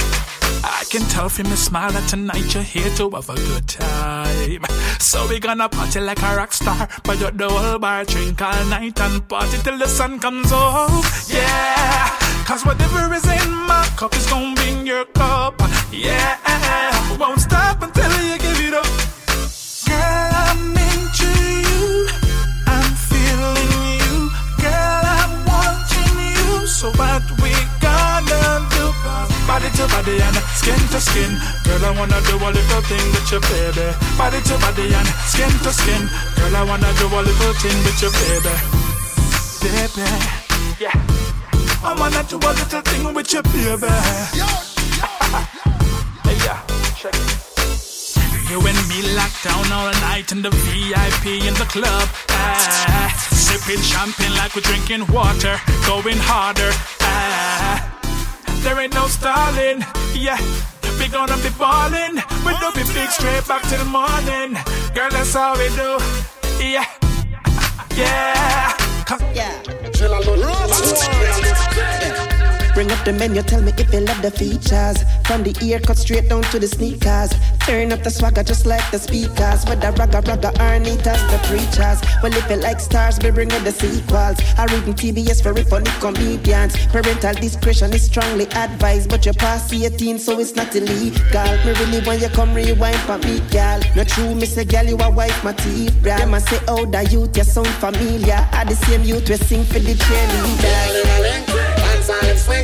I 0.64 0.86
can 0.90 1.02
tell 1.10 1.28
from 1.28 1.48
your 1.48 1.58
smile 1.58 1.92
that 1.92 2.08
tonight 2.08 2.54
you're 2.54 2.64
here 2.64 2.90
to 2.96 3.10
have 3.10 3.30
a 3.30 3.36
good 3.36 3.68
time. 3.68 4.64
So 5.00 5.28
we 5.28 5.42
gonna 5.42 5.68
party 5.68 6.00
like 6.00 6.22
a 6.24 6.38
rock 6.38 6.54
star, 6.54 6.88
but 7.04 7.20
you're 7.20 7.32
the 7.32 7.50
whole 7.50 7.78
bar, 7.78 8.06
drink 8.06 8.42
all 8.42 8.66
night 8.68 8.98
and 9.02 9.28
party 9.28 9.58
till 9.66 9.78
the 9.78 9.88
sun 9.88 10.18
comes 10.18 10.50
up. 10.54 11.04
Yeah, 11.28 12.08
cause 12.46 12.66
whatever 12.66 13.14
is 13.14 13.28
in 13.28 13.52
my 13.68 13.86
cup 13.98 14.16
is 14.16 14.28
gonna 14.28 14.56
be 14.56 14.70
in 14.70 14.86
your 14.86 15.04
cup. 15.08 15.62
Yeah, 15.92 16.38
won't 17.22 17.40
stop 17.40 17.78
until 17.84 18.12
you 18.26 18.38
give 18.40 18.60
it 18.66 18.74
up. 18.74 18.90
Girl, 19.86 20.32
I'm 20.50 20.74
into 20.74 21.30
you. 21.70 22.10
I'm 22.66 22.92
feeling 22.98 23.70
you. 24.02 24.16
Girl, 24.58 25.06
I'm 25.22 25.34
wanting 25.46 26.18
you. 26.34 26.66
So 26.66 26.90
what 26.98 27.22
we 27.38 27.54
gonna 27.78 28.66
do? 28.74 28.86
Body 29.46 29.70
to 29.78 29.86
body 29.94 30.18
and 30.18 30.38
skin 30.58 30.82
to 30.94 31.00
skin. 31.00 31.32
Girl, 31.62 31.86
I 31.86 31.92
wanna 31.94 32.20
do 32.26 32.36
a 32.42 32.50
little 32.58 32.82
thing 32.90 33.06
with 33.14 33.30
your 33.30 33.42
baby. 33.54 33.86
Body 34.18 34.42
to 34.42 34.56
body 34.58 34.90
and 34.90 35.10
skin 35.30 35.54
to 35.62 35.72
skin. 35.72 36.02
Girl, 36.38 36.56
I 36.58 36.64
wanna 36.66 36.90
do 36.98 37.06
a 37.06 37.22
little 37.22 37.54
thing 37.62 37.78
with 37.86 38.02
your 38.02 38.14
baby. 38.18 38.56
Baby, 39.62 40.10
yeah. 40.82 40.98
I 41.86 41.94
wanna 42.00 42.24
do 42.26 42.38
a 42.38 42.50
little 42.50 42.82
thing 42.82 43.14
with 43.14 43.32
your 43.32 43.44
baby. 43.44 43.94
hey, 43.94 44.26
yeah, 44.42 45.71
check 47.02 47.16
it. 47.16 48.50
You 48.50 48.60
and 48.60 48.82
me 48.88 49.02
locked 49.16 49.44
down 49.44 49.66
all 49.74 49.92
night 50.06 50.32
in 50.32 50.44
the 50.44 50.52
VIP 50.52 51.42
in 51.48 51.54
the 51.56 51.66
club. 51.66 52.08
Ah, 52.30 53.10
sipping 53.32 53.82
champagne 53.82 54.36
like 54.36 54.54
we're 54.56 54.62
drinking 54.62 55.08
water, 55.08 55.58
going 55.88 56.20
harder. 56.30 56.72
Ah, 57.02 57.82
there 58.62 58.80
ain't 58.80 58.94
no 58.94 59.08
stalling, 59.08 59.84
yeah. 60.14 60.38
We 61.00 61.08
gonna 61.08 61.38
be 61.38 61.50
ballin', 61.58 62.22
we 62.46 62.54
do 62.62 62.70
be 62.78 62.84
big 62.94 63.10
straight 63.10 63.48
back 63.48 63.64
till 63.64 63.80
the 63.80 63.90
morning. 63.90 64.54
Girl, 64.94 65.10
that's 65.10 65.34
how 65.34 65.58
we 65.58 65.70
do, 65.70 65.98
yeah, 66.64 66.86
yeah. 67.96 68.78
Yeah. 69.34 69.62
Bring 72.82 72.98
up 72.98 73.06
the 73.06 73.14
menu, 73.14 73.44
tell 73.44 73.62
me 73.62 73.72
if 73.78 73.94
you 73.94 74.00
love 74.00 74.24
the 74.24 74.32
features. 74.32 75.06
From 75.28 75.44
the 75.44 75.54
ear 75.62 75.80
cut 75.80 76.00
straight 76.00 76.28
down 76.28 76.42
to 76.50 76.58
the 76.58 76.68
sneakers. 76.68 77.30
Turn 77.60 77.92
up 77.92 78.02
the 78.02 78.10
swagger 78.10 78.42
just 78.42 78.66
like 78.66 78.82
the 78.90 78.98
speakers. 78.98 79.64
Whether 79.66 79.92
ragga 79.92 80.20
ragga 80.26 80.50
or 80.58 80.80
neat 80.80 81.06
as 81.06 81.22
the 81.30 81.38
preachers. 81.46 82.02
Well, 82.24 82.34
if 82.34 82.50
you 82.50 82.56
like 82.56 82.80
stars, 82.80 83.20
we 83.22 83.30
bring 83.30 83.52
in 83.52 83.64
the 83.64 83.72
sequels. 83.72 84.42
I 84.58 84.66
reading 84.74 84.96
TBS 84.96 85.44
for 85.44 85.54
funny 85.70 85.92
comedians. 86.02 86.74
Parental 86.88 87.36
discretion 87.36 87.94
is 87.94 88.02
strongly 88.02 88.46
advised, 88.46 89.12
but 89.12 89.26
you're 89.26 89.36
past 89.36 89.72
18, 89.72 90.18
so 90.18 90.40
it's 90.40 90.56
not 90.56 90.76
illegal. 90.76 91.54
Me 91.62 91.78
really 91.78 92.04
want 92.04 92.20
you 92.20 92.30
come 92.30 92.52
rewind 92.56 92.98
for 93.06 93.20
me, 93.20 93.42
gal. 93.52 93.80
Not 93.96 94.08
true, 94.08 94.42
say, 94.42 94.66
gal, 94.66 94.88
you 94.88 94.98
a 94.98 95.08
wife 95.08 95.44
material. 95.44 95.94
Them 96.02 96.34
I 96.34 96.40
say, 96.40 96.58
oh, 96.68 96.88
the 96.88 97.04
youth, 97.12 97.38
you 97.38 97.44
sound 97.44 97.68
familiar. 97.78 98.42
Are 98.54 98.66
the 98.66 98.74
same 98.74 99.04
youth 99.04 99.30
we 99.30 99.38
sing 99.38 99.66
for 99.66 99.78
the 99.78 99.94
cheerleaders. 99.94 101.61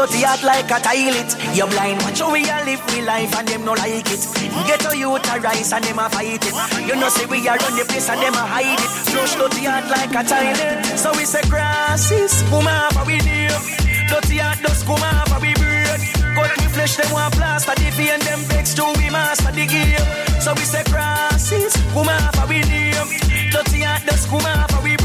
dirty 0.00 0.24
heart 0.24 0.42
like 0.42 0.70
a 0.72 0.78
toilet. 0.80 1.30
You 1.52 1.66
blind, 1.68 2.00
watch 2.02 2.20
how 2.20 2.32
we 2.32 2.40
a 2.48 2.64
live 2.64 2.80
we 2.88 3.02
life 3.02 3.36
and 3.36 3.48
them 3.48 3.64
no 3.64 3.72
like 3.72 4.08
it. 4.08 4.22
Get 4.66 4.84
a 4.88 4.96
youth 4.96 5.28
a 5.28 5.40
rise 5.40 5.72
and 5.72 5.84
them 5.84 5.98
a 5.98 6.08
fight 6.08 6.40
it. 6.40 6.54
You 6.88 6.96
know 6.96 7.08
say 7.08 7.26
we 7.26 7.44
a 7.46 7.52
run 7.60 7.76
the 7.76 7.84
place 7.84 8.08
and 8.08 8.20
them 8.22 8.34
a 8.34 8.44
hide 8.48 8.80
it. 8.80 8.90
Slush 9.08 9.34
dirty 9.36 9.64
heart 9.68 9.88
like 9.92 10.14
a 10.16 10.22
toilet. 10.24 10.80
So 10.96 11.12
we 11.12 11.24
say 11.24 11.42
grasses, 11.52 12.42
come 12.48 12.66
a 12.66 13.04
we 13.04 13.18
name. 13.20 13.60
Dirty 14.08 14.38
heart 14.40 14.62
dust 14.64 14.86
come 14.86 15.04
a 15.04 15.36
we 15.40 15.52
brain. 15.60 16.00
Cut 16.32 16.52
we 16.56 16.66
flesh 16.72 16.96
them 16.96 17.12
want 17.12 17.34
plaster 17.34 17.74
the 17.76 17.90
vein 17.92 18.20
them 18.20 18.40
vex 18.48 18.72
to 18.74 18.86
we 18.96 19.10
master 19.10 19.52
the 19.52 19.66
game. 19.66 20.06
So 20.40 20.54
we 20.54 20.64
say 20.64 20.84
grasses, 20.88 21.76
come 21.92 22.08
a 22.08 22.46
we 22.48 22.64
name. 22.64 23.08
Dirty 23.52 23.84
heart 23.84 24.06
dust 24.06 24.28
come 24.30 24.48
a 24.48 24.80
we 24.82 24.96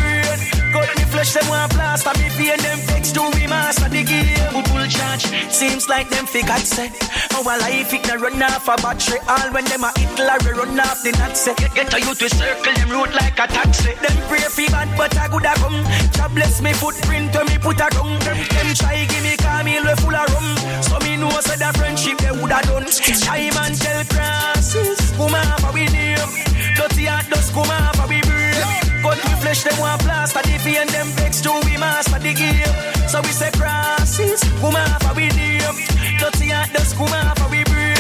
we 0.98 1.04
flesh 1.10 1.34
them 1.34 1.48
want 1.50 1.72
plaster. 1.74 2.14
Me 2.22 2.30
pain 2.38 2.60
them 2.62 2.80
fix 2.80 3.12
to 3.12 3.24
we 3.34 3.48
master 3.48 3.90
the 3.90 4.04
game. 4.04 4.38
Who 4.54 4.62
pull 4.64 4.86
charge? 4.88 5.26
Seems 5.52 5.90
like 5.90 6.10
them 6.10 6.26
fake 6.26 6.46
figure 6.46 6.66
say. 6.66 6.92
Our 7.36 7.58
life 7.60 7.94
it 7.94 8.08
no 8.08 8.16
run 8.16 8.42
off 8.44 8.68
a 8.68 8.76
battery. 8.78 9.20
All 9.28 9.50
when 9.52 9.66
them 9.66 9.84
a 9.84 9.92
Hitler 9.98 10.38
we 10.46 10.52
run 10.52 10.80
off 10.80 11.04
the. 11.04 11.16
Set. 11.36 11.58
Get 11.58 11.94
a 11.94 12.00
youth 12.00 12.20
to 12.20 12.30
circle 12.30 12.74
them 12.74 12.90
road 12.92 13.12
like 13.14 13.40
a 13.40 13.48
taxi. 13.48 13.94
Them 13.96 14.16
pray 14.30 14.46
for 14.48 14.72
bad 14.72 14.90
but 14.98 15.18
I 15.18 15.28
good 15.28 15.44
a 15.44 15.54
come. 15.56 15.84
Jobless 16.14 16.62
me 16.62 16.72
footprint 16.74 17.36
when 17.36 17.46
me 17.48 17.58
put 17.58 17.82
a 17.82 17.90
gun. 17.90 18.20
Them 18.20 18.74
try 18.76 19.06
give 19.06 19.24
me 19.24 19.36
Camille 19.36 19.96
full 19.98 20.16
of 20.16 20.30
rum. 20.34 20.84
So 20.84 21.00
me 21.00 21.18
know 21.18 21.30
say 21.42 21.58
that 21.58 21.76
friendship 21.78 22.18
they 22.20 22.32
woulda 22.32 22.62
done. 22.64 22.86
Time 22.86 23.58
and 23.58 23.76
tell 23.76 24.04
crosses. 24.06 25.12
Come 25.18 25.36
off 25.36 25.64
a 25.64 25.72
we 25.74 25.86
name. 25.88 26.30
Dirty 26.76 27.06
heart 27.06 27.30
dust 27.30 27.54
come 27.54 27.70
off 27.70 28.00
a 28.00 28.08
we 28.08 28.22
brain. 28.22 28.85
Cut 29.06 29.22
we 29.24 29.34
flesh 29.38 29.62
them 29.64 29.78
want 29.78 30.02
plaster 30.02 30.42
the 30.42 30.58
pain 30.66 30.88
them 30.88 31.10
vex 31.14 31.40
to 31.42 31.54
we 31.64 31.78
master 31.78 32.18
the 32.18 32.34
game. 32.34 32.74
So 33.08 33.22
we 33.22 33.30
say 33.30 33.52
crosses. 33.52 34.42
Off 34.64 35.06
a 35.06 35.14
we 35.14 35.30
name. 35.38 35.78
Dirty 36.18 36.50
heart 36.50 36.74
dust 36.74 36.98
come 36.98 37.14
off 37.14 37.38
a 37.38 37.46
we 37.54 37.64
brain. 37.70 37.94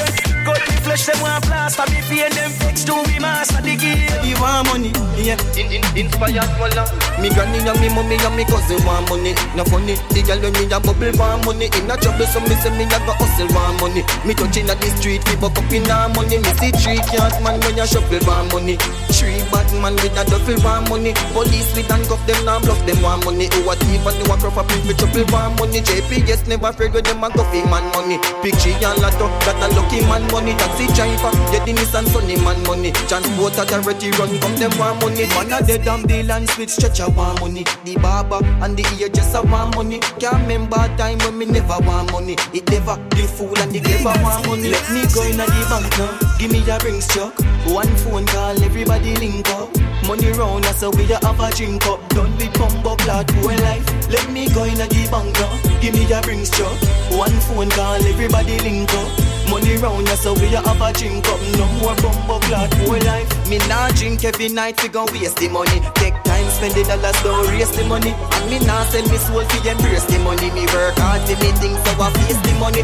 Cut 0.45 0.62
we 0.68 0.76
flesh 0.86 1.06
them 1.10 1.18
want 1.22 1.44
plaster 1.44 1.82
the 1.90 2.00
pain 2.06 2.30
them 2.38 2.52
vex 2.62 2.86
to 2.86 2.94
we 3.10 3.18
master 3.18 3.62
the 3.66 3.74
game. 3.74 4.06
You 4.22 4.38
want 4.38 4.70
money, 4.70 4.94
yeah. 5.18 5.42
In, 5.58 5.74
in, 5.74 5.84
inspired 5.98 6.46
walla. 6.62 6.86
Uh, 6.86 7.22
me 7.22 7.34
granny 7.34 7.60
and 7.66 7.80
me 7.82 7.90
mommy 7.90 8.22
and 8.22 8.36
me 8.38 8.46
cousin 8.46 8.78
want 8.86 9.10
money. 9.10 9.34
No 9.58 9.66
funny, 9.66 9.98
the 10.14 10.22
girl 10.22 10.38
when 10.38 10.54
me 10.54 10.70
a 10.70 10.78
bubble 10.78 11.10
want 11.18 11.42
money. 11.44 11.68
In 11.74 11.90
a 11.90 11.98
trouble, 11.98 12.30
so 12.30 12.40
me 12.46 12.54
say 12.62 12.70
me 12.78 12.86
a 12.86 12.98
go 13.02 13.18
hustle 13.18 13.50
want 13.58 13.82
money. 13.82 14.06
Me 14.24 14.38
touching 14.38 14.70
at 14.70 14.78
the 14.78 14.90
street, 15.02 15.26
we 15.26 15.36
buck 15.42 15.58
up 15.58 15.74
in 15.74 15.90
our 15.90 16.08
money. 16.14 16.38
Me 16.38 16.52
see 16.62 16.72
three 16.78 17.02
cat 17.10 17.34
man 17.42 17.58
when 17.66 17.82
you 17.82 17.88
shuffle 17.90 18.22
want 18.30 18.54
money. 18.54 18.78
Three 19.10 19.42
bad 19.50 19.68
man 19.82 19.98
with 19.98 20.14
a 20.14 20.24
duffel 20.30 20.62
want 20.62 20.86
money. 20.94 21.18
Police 21.34 21.74
with 21.74 21.90
handcuff 21.90 22.22
them 22.30 22.38
now 22.46 22.62
bluff 22.62 22.80
them 22.86 23.02
want 23.02 23.26
money. 23.26 23.50
Who 23.58 23.66
a 23.66 23.74
thief 23.74 24.06
and 24.06 24.18
who 24.22 24.30
a 24.30 24.36
crop 24.38 24.62
up 24.62 24.70
with 24.86 24.98
trouble 25.02 25.26
want 25.34 25.58
money. 25.58 25.82
JPS 25.82 26.46
never 26.46 26.70
afraid 26.70 26.94
when 26.94 27.04
them 27.04 27.26
a 27.26 27.30
coffee 27.34 27.66
man 27.66 27.90
money. 27.98 28.22
Picture 28.46 28.78
and 28.86 29.02
lotto, 29.02 29.26
that 29.50 29.58
a 29.66 29.68
lucky 29.74 30.06
man 30.06 30.22
money. 30.30 30.54
Taxi 30.76 30.93
driver, 30.93 31.32
get 31.51 31.65
the 31.65 31.71
Nissan 31.71 32.05
Sunny 32.11 32.36
man 32.43 32.61
money. 32.63 32.91
Transport 33.07 33.57
authority 33.57 34.11
run 34.19 34.38
come 34.39 34.55
them 34.57 34.71
want 34.78 34.99
money. 34.99 35.26
Man 35.32 35.53
a 35.53 35.65
dead 35.65 35.88
and 35.88 36.05
bill 36.05 36.32
and 36.32 36.49
split 36.49 36.69
stretcher 36.69 37.09
want 37.09 37.39
money. 37.39 37.63
The 37.86 37.95
barber 37.95 38.43
and 38.59 38.76
the 38.76 38.84
ear 38.99 39.07
just 39.07 39.36
a 39.36 39.41
want 39.41 39.76
money. 39.76 39.99
Can't 40.19 40.41
remember 40.41 40.76
time 40.97 41.17
when 41.19 41.38
me 41.38 41.45
never 41.45 41.80
want 41.88 42.11
money. 42.11 42.36
It 42.51 42.69
never 42.69 42.99
the 43.15 43.23
fool 43.23 43.55
and 43.57 43.71
the 43.71 43.80
clever 43.80 44.19
want 44.21 44.47
money. 44.47 44.67
Let 44.67 44.84
me 44.91 45.07
go 45.15 45.23
in 45.23 45.38
the 45.39 45.47
bank 45.47 45.88
now. 45.95 46.11
Give 46.39 46.51
me 46.51 46.59
a 46.67 46.78
ring 46.84 46.99
struck. 46.99 47.39
One 47.71 47.95
phone 48.03 48.26
call, 48.28 48.61
everybody 48.61 49.15
link 49.15 49.47
up. 49.55 49.71
Money 50.03 50.32
round 50.34 50.65
us 50.65 50.82
so 50.82 50.89
we 50.91 51.07
a 51.07 51.23
have 51.23 51.39
a 51.39 51.55
drink 51.55 51.88
up. 51.88 52.03
Done 52.09 52.36
with 52.36 52.51
bumbo 52.59 52.97
blood 52.97 53.32
whole 53.39 53.55
life. 53.63 53.88
Let 54.11 54.30
me 54.30 54.49
go 54.51 54.65
in 54.65 54.76
the 54.76 55.07
bank 55.09 55.32
now. 55.39 55.74
Give 55.86 55.94
me 55.94 56.10
a 56.12 56.20
ring 56.26 56.44
struck. 56.44 56.74
One 57.14 57.30
phone 57.46 57.70
call, 57.70 58.02
everybody 58.10 58.58
link 58.66 58.90
up. 58.90 59.06
Money 59.54 59.78
round 59.78 60.10
us 60.10 60.22
so 60.24 60.34
we 60.34 60.50
a 60.56 60.60
have 60.66 60.82
a 60.82 60.92
drink 60.92 61.28
up. 61.30 61.40
No 61.62 61.68
more 61.78 61.94
bumbo 62.02 62.40
blood 62.50 62.74
whole 62.82 62.98
life. 63.06 63.30
Me 63.48 63.60
nah 63.70 63.90
drink 63.90 64.26
every 64.26 64.50
night 64.50 64.82
we 64.82 64.90
gon' 64.90 65.06
waste 65.14 65.38
the 65.38 65.48
money. 65.48 65.86
Take 65.94 66.18
time 66.24 66.50
spend 66.50 66.74
the 66.74 66.86
dollars 66.90 67.22
don't 67.22 67.46
raise 67.54 67.70
the 67.78 67.84
money. 67.86 68.18
And 68.18 68.50
me 68.50 68.58
nah 68.66 68.82
sell 68.86 69.06
me 69.06 69.18
soul 69.30 69.46
fi 69.46 69.70
embrace 69.70 70.06
the 70.10 70.18
money. 70.26 70.50
Me 70.58 70.66
work 70.74 70.98
hard 70.98 71.22
to 71.30 71.38
me 71.38 71.54
things 71.62 71.78
so 71.78 71.94
I 72.02 72.10
face 72.18 72.42
the 72.42 72.58
money. 72.58 72.82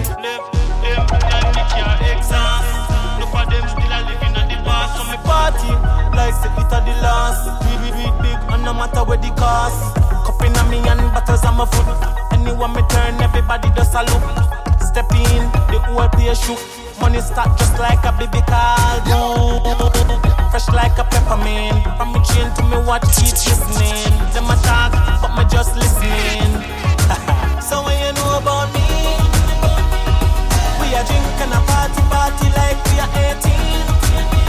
Look 3.18 3.34
at 3.34 3.50
them 3.50 3.66
still 3.66 3.90
a 3.90 4.00
living 4.06 4.38
at 4.38 4.46
the 4.46 4.62
past. 4.62 4.94
So 4.94 5.10
me 5.10 5.18
party 5.26 5.74
like 6.14 6.38
say 6.38 6.54
it 6.54 6.70
a 6.70 6.78
the 6.86 6.94
last. 7.02 7.50
We 7.66 7.74
we 7.82 7.90
we 7.98 8.06
big 8.22 8.38
and 8.54 8.62
no 8.62 8.78
matter 8.78 9.02
where 9.02 9.18
the 9.18 9.34
cost. 9.34 9.98
Cup 10.22 10.38
in 10.46 10.54
a 10.54 10.62
me 10.70 10.78
and 10.86 11.02
bottles 11.18 11.42
on 11.42 11.58
my 11.58 11.66
foot. 11.66 12.21
Anyone 12.42 12.74
me 12.74 12.82
turn, 12.90 13.22
everybody 13.22 13.70
does 13.76 13.94
a 13.94 14.02
look. 14.02 14.24
Step 14.82 15.06
in, 15.14 15.46
the 15.70 15.78
whole 15.86 16.10
place 16.10 16.42
shook. 16.42 16.58
Money 17.00 17.22
stack 17.22 17.56
just 17.58 17.78
like 17.78 18.04
a 18.04 18.12
baby 18.18 18.42
call. 18.50 18.98
Boom. 19.06 20.22
Fresh 20.50 20.68
like 20.70 20.98
a 20.98 21.04
peppermint. 21.04 21.86
From 21.98 22.14
me 22.14 22.20
chain 22.26 22.50
to 22.56 22.64
me 22.66 22.78
watch 22.82 23.06
keep 23.14 23.30
listening. 23.30 24.10
Them 24.34 24.50
a 24.50 24.58
talk, 24.66 24.92
but 25.22 25.38
me 25.38 25.46
just 25.54 25.76
listening. 25.78 26.50
so 27.62 27.86
when 27.86 27.98
you 28.02 28.12
know 28.18 28.42
about 28.42 28.74
me, 28.74 28.90
we 30.82 30.90
a 30.98 31.06
drink 31.06 31.38
and 31.46 31.54
a 31.54 31.62
party, 31.70 32.02
party 32.10 32.48
like 32.58 32.82
we 32.90 32.98
are 33.06 33.38
18. 33.38 34.41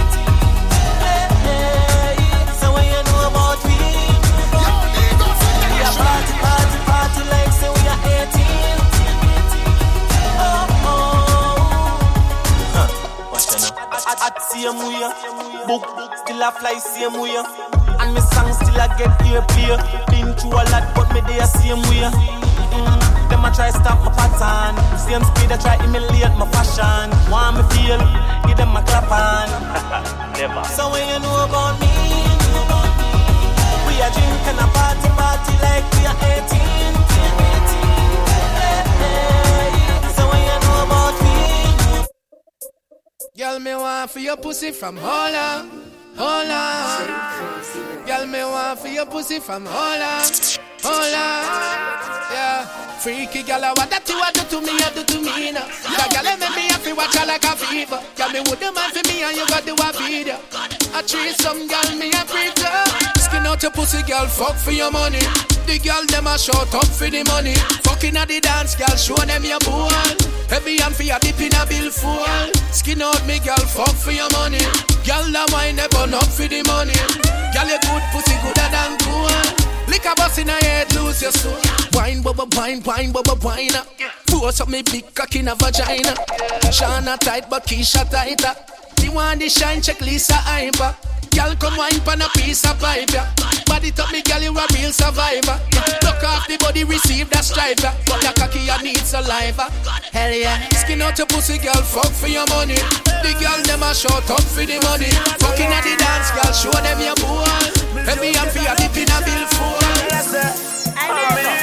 Same 14.52 14.76
way, 14.84 15.08
book 15.66 15.84
still 16.20 16.42
a 16.42 16.52
fly 16.52 16.76
same 16.76 17.16
way, 17.16 17.40
and 17.40 18.12
me 18.12 18.20
song 18.20 18.52
still 18.52 18.76
a 18.76 18.86
get 19.00 19.16
airplay. 19.24 19.80
Been 20.12 20.36
through 20.36 20.60
a 20.60 20.62
lot, 20.68 20.84
but 20.94 21.08
me 21.14 21.20
they 21.24 21.40
a 21.40 21.46
same 21.46 21.80
way. 21.88 22.04
Mm. 22.76 23.00
Them 23.30 23.44
a 23.44 23.50
try 23.50 23.70
stop 23.70 24.04
my 24.04 24.12
pattern, 24.12 24.76
same 25.00 25.24
speed 25.24 25.52
I 25.52 25.56
try 25.56 25.76
emulate 25.80 26.36
my 26.36 26.46
fashion. 26.52 27.08
Want 27.32 27.56
me 27.56 27.62
feel, 27.72 28.00
give 28.44 28.58
them 28.60 28.76
a 28.76 28.82
clap 28.84 29.08
on. 29.08 29.48
Never. 30.36 30.64
So 30.68 30.92
when 30.92 31.08
you 31.08 31.18
know 31.24 31.48
about 31.48 31.80
me, 31.80 31.88
we 33.88 33.94
a 34.04 34.08
drink 34.12 34.44
and 34.52 34.60
a 34.60 34.68
party, 34.76 35.08
party 35.16 35.54
like 35.64 35.86
we 35.96 36.04
are 36.04 36.18
18. 36.92 37.01
Girl, 43.34 43.58
me 43.60 43.74
want 43.74 44.10
for 44.10 44.18
your 44.18 44.36
pussy 44.36 44.72
from 44.72 44.98
Holland, 44.98 45.70
Holland. 46.16 48.06
Girl, 48.06 48.26
me 48.26 48.44
want 48.44 48.78
for 48.78 48.88
your 48.88 49.06
pussy 49.06 49.38
from 49.38 49.64
Holland, 49.64 50.58
Holland. 50.82 52.28
Yeah, 52.30 52.66
freaky 52.98 53.42
girl, 53.42 53.62
what 53.74 53.88
that 53.88 54.06
you 54.06 54.20
do 54.34 54.44
to 54.50 54.60
me, 54.60 54.72
you 54.72 54.90
do 54.92 55.04
to 55.14 55.18
me 55.22 55.50
now. 55.50 55.64
That 55.64 56.12
girl, 56.12 56.36
make 56.36 56.56
me 56.56 56.68
happy, 56.68 56.92
watch 56.92 57.16
her 57.16 57.24
like 57.24 57.44
a 57.44 57.56
fever. 57.56 58.02
Girl, 58.16 58.28
me 58.32 58.40
would 58.40 58.60
man 58.60 58.90
for 58.92 59.08
me, 59.08 59.22
and 59.22 59.34
you 59.34 59.46
got 59.48 59.64
the 59.64 59.72
a 59.72 59.92
video. 59.96 60.81
I 60.94 61.00
treat 61.02 61.36
some 61.40 61.66
girl, 61.68 61.96
me 61.96 62.12
a 62.12 62.22
preacher. 62.28 62.76
Skin 63.18 63.46
out 63.46 63.62
your 63.62 63.72
pussy, 63.72 64.02
girl, 64.02 64.26
fuck 64.26 64.56
for 64.56 64.72
your 64.72 64.90
money. 64.90 65.24
The 65.64 65.80
girl 65.80 66.04
them 66.06 66.26
a 66.26 66.36
short 66.36 66.74
up 66.74 66.86
for 66.86 67.08
the 67.08 67.24
money. 67.24 67.54
Fucking 67.84 68.16
at 68.16 68.28
the 68.28 68.40
dance, 68.40 68.74
girl, 68.74 68.94
show 68.96 69.16
them 69.16 69.44
your 69.44 69.60
ball. 69.60 69.88
Heavy 70.52 70.82
and 70.82 70.94
for 70.94 71.02
your 71.02 71.18
dip 71.20 71.40
in 71.40 71.54
a 71.56 71.64
bill 71.64 71.88
full. 71.90 72.26
Skin 72.72 73.00
out 73.00 73.24
me, 73.26 73.38
girl, 73.40 73.64
fuck 73.72 73.94
for 73.96 74.12
your 74.12 74.28
money. 74.36 74.60
Girl, 75.06 75.24
that 75.32 75.48
wine 75.52 75.76
never 75.76 76.04
up 76.12 76.28
for 76.28 76.44
the 76.44 76.60
money. 76.68 76.98
Girl, 77.56 77.68
you 77.72 77.80
good 77.80 78.04
pussy 78.12 78.36
gooder 78.44 78.68
than 78.68 78.98
cool. 79.00 79.32
Lick 79.88 80.04
a 80.04 80.12
bus 80.14 80.38
in 80.38 80.48
a 80.48 80.58
head, 80.60 80.92
lose 80.94 81.22
your 81.22 81.32
soul. 81.32 81.56
Wine, 81.96 82.22
bubba, 82.22 82.44
wine, 82.56 82.82
wine, 82.84 83.12
bubba, 83.12 83.40
wine. 83.42 83.80
Force 84.28 84.60
up 84.60 84.68
me 84.68 84.82
big 84.82 85.14
cock 85.14 85.34
in 85.36 85.48
a 85.48 85.54
vagina. 85.54 86.12
Shana 86.68 87.18
tight, 87.18 87.48
but 87.48 87.64
Keisha 87.64 88.04
tighter. 88.10 88.52
The 89.02 89.10
want 89.10 89.40
the 89.40 89.48
shine 89.48 89.82
check 89.82 90.00
Lisa 90.00 90.38
hyper. 90.38 90.94
Girl, 91.34 91.56
come 91.58 91.76
wine 91.76 91.98
pan 92.06 92.22
a 92.22 92.28
piece 92.38 92.62
of 92.62 92.78
pipe, 92.78 93.10
yeah. 93.10 93.26
Body 93.66 93.90
top 93.90 94.12
me, 94.12 94.22
girl, 94.22 94.38
you 94.38 94.54
a 94.54 94.64
real 94.78 94.92
survivor. 94.94 95.58
Look 96.06 96.22
off 96.22 96.46
the 96.46 96.54
body, 96.62 96.84
receive 96.84 97.28
that 97.30 97.42
stripe, 97.42 97.82
yeah. 97.82 97.98
But 98.06 98.22
your 98.22 98.32
cocky, 98.38 98.62
you 98.62 98.78
need 98.78 99.02
saliva. 99.02 99.74
Hell 100.14 100.30
yeah. 100.30 100.68
Skin 100.78 101.02
out 101.02 101.18
your 101.18 101.26
pussy, 101.26 101.58
girl, 101.58 101.82
fuck 101.82 102.14
for 102.14 102.28
your 102.28 102.46
money. 102.46 102.78
The 103.26 103.34
girl, 103.42 103.58
a 103.58 103.90
short 103.90 104.30
up 104.30 104.46
for 104.46 104.62
the 104.62 104.78
money. 104.86 105.10
Fucking 105.42 105.72
at 105.72 105.82
the 105.82 105.98
dance, 105.98 106.30
girl, 106.30 106.52
show 106.54 106.70
them 106.70 107.02
your 107.02 107.18
boy. 107.18 107.42
Heavy 108.06 108.38
and 108.38 108.50
for 108.54 108.62
your 108.62 108.76
dip 108.78 108.94
in 108.94 109.10
a 109.10 109.18
bill 109.26 109.42
full. 109.50 109.82
And 110.94 111.61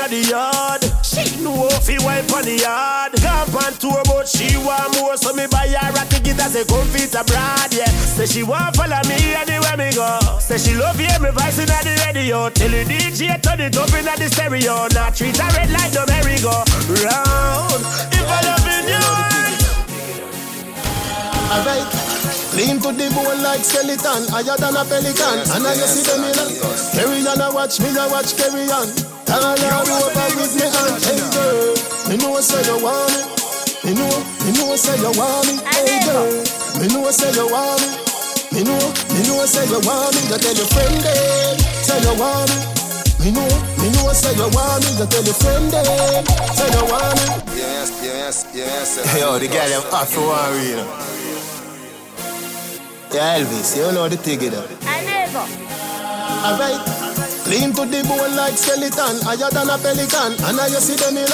a 0.00 0.08
the 0.08 0.10
queen 0.10 0.10
of 0.10 0.10
the 0.10 0.20
yard. 0.30 0.82
She 1.04 1.42
know 1.42 1.68
if 1.68 1.86
he 1.86 1.98
wipe 2.04 2.32
on 2.32 2.44
the 2.44 2.56
yard. 2.58 3.12
Camp 3.12 3.54
on 3.54 3.72
tour, 3.74 4.02
but 4.04 4.28
she 4.28 4.56
want 4.58 4.96
more, 4.96 5.16
so 5.16 5.32
me 5.32 5.46
buy 5.46 5.68
her 5.68 5.92
a 5.92 6.06
ticket 6.08 6.38
a 6.38 6.48
say 6.48 6.64
come 6.64 6.86
fit 6.88 7.14
abroad, 7.14 7.72
yeah. 7.72 7.90
Say 8.16 8.26
she 8.26 8.42
want 8.42 8.76
follow 8.76 9.00
me 9.08 9.34
anywhere 9.34 9.76
me 9.76 9.92
go. 9.94 10.18
Say 10.38 10.58
she 10.58 10.74
love 10.74 10.98
hear 10.98 11.18
me 11.20 11.30
voice 11.30 11.58
in 11.58 11.66
the 11.66 12.02
radio. 12.06 12.48
Tell 12.50 12.70
the 12.70 12.84
DJ 12.84 13.40
turn 13.42 13.60
it 13.60 13.76
up 13.76 13.92
in 13.92 14.04
the 14.04 14.28
stereo. 14.28 14.88
Now 14.94 15.10
treat 15.10 15.36
her 15.36 15.50
red 15.56 15.70
like 15.70 15.92
the 15.92 16.04
merry-go 16.06 16.64
round. 17.04 17.80
If 18.12 18.26
I 18.26 18.40
loving 18.46 18.88
you, 18.88 19.49
Alright, 21.50 21.82
lean 22.54 22.78
to 22.78 22.94
the 22.94 23.10
bone 23.10 23.42
like 23.42 23.66
skeleton, 23.66 24.22
higher 24.30 24.54
than 24.54 24.78
a 24.78 24.86
pelican. 24.86 25.42
And 25.50 25.66
I 25.66 25.74
just 25.74 25.98
see 25.98 26.06
them 26.06 26.22
in 26.22 26.38
a 26.38 26.46
carry 26.94 27.26
on, 27.26 27.42
I 27.42 27.50
watch 27.50 27.82
me, 27.82 27.90
I 27.90 28.06
watch 28.06 28.38
carry 28.38 28.70
on. 28.70 28.86
Tell 29.26 29.42
her 29.42 29.58
over 29.58 30.26
with 30.38 30.54
me 30.54 30.70
and 30.70 30.94
hey 31.02 31.18
girl, 31.34 31.74
me 32.06 32.14
know 32.22 32.38
say 32.38 32.62
you 32.62 32.78
want 32.78 33.10
me. 33.18 33.22
Me 33.82 33.98
know, 33.98 34.14
me 34.46 34.50
know 34.62 34.76
say 34.78 34.94
you 34.94 35.10
want 35.18 35.46
me, 35.50 35.58
hey 35.74 35.98
girl. 36.06 36.30
Me 36.78 36.86
know 36.86 37.10
say 37.10 37.34
you 37.34 37.46
want 37.50 37.82
me. 37.82 37.98
Me 38.54 38.60
know, 38.62 38.78
me 39.10 39.20
know 39.26 39.42
say 39.42 39.66
you 39.66 39.82
want 39.82 40.14
me. 40.14 40.22
You 40.30 40.38
tell 40.38 40.54
your 40.54 40.70
friend 40.70 41.02
them, 41.02 41.58
say 41.82 41.98
you 41.98 42.14
want 42.14 42.46
me. 42.46 42.62
Me 43.26 43.28
know, 43.34 43.50
me 43.82 43.90
know 43.98 44.12
say 44.14 44.30
you 44.38 44.46
want 44.54 44.86
me. 44.86 45.02
You 45.02 45.06
tell 45.10 45.24
your 45.26 45.34
friend 45.34 45.66
them, 45.66 46.22
say 46.54 46.70
you 46.70 46.84
want 46.86 47.18
me. 47.18 47.58
Yes, 47.58 47.90
yes, 48.06 48.46
yes. 48.54 49.18
Yo, 49.18 49.38
the 49.38 49.48
guy 49.50 49.66
them 49.66 49.82
hot 49.90 50.06
for 50.06 50.30
one 50.30 50.54
real. 50.54 50.86
Yeah, 53.12 53.42
Elvis, 53.42 53.76
you 53.76 53.90
know 53.92 54.08
the 54.08 54.16
thing, 54.16 54.40
you 54.40 54.50
know. 54.50 54.62
I 54.86 55.02
never. 55.02 55.42
Alright, 56.46 56.78
lean 57.50 57.74
to 57.74 57.82
the 57.82 58.06
bone 58.06 58.36
like 58.38 58.54
skeleton, 58.54 59.18
higher 59.26 59.50
than 59.50 59.66
a 59.66 59.76
pelican. 59.82 60.38
And 60.46 60.56
I 60.56 60.70
you 60.70 60.78
see 60.78 60.94
them 60.94 61.18
in 61.18 61.26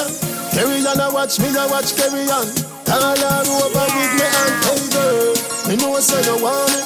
carry 0.57 0.81
on, 0.89 0.97
I 0.97 1.13
watch 1.13 1.37
me, 1.39 1.53
I 1.53 1.69
watch 1.69 1.93
carry 1.93 2.25
on. 2.33 2.49
Tell 2.89 3.05
her 3.05 3.45
over 3.45 3.87
with 3.93 4.13
me 4.17 4.25
and 4.25 4.57
hey 4.65 4.83
girl, 4.89 5.37
me 5.69 5.75
know 5.77 6.01
say 6.01 6.25
you 6.25 6.41
want 6.41 6.73
me. 6.73 6.81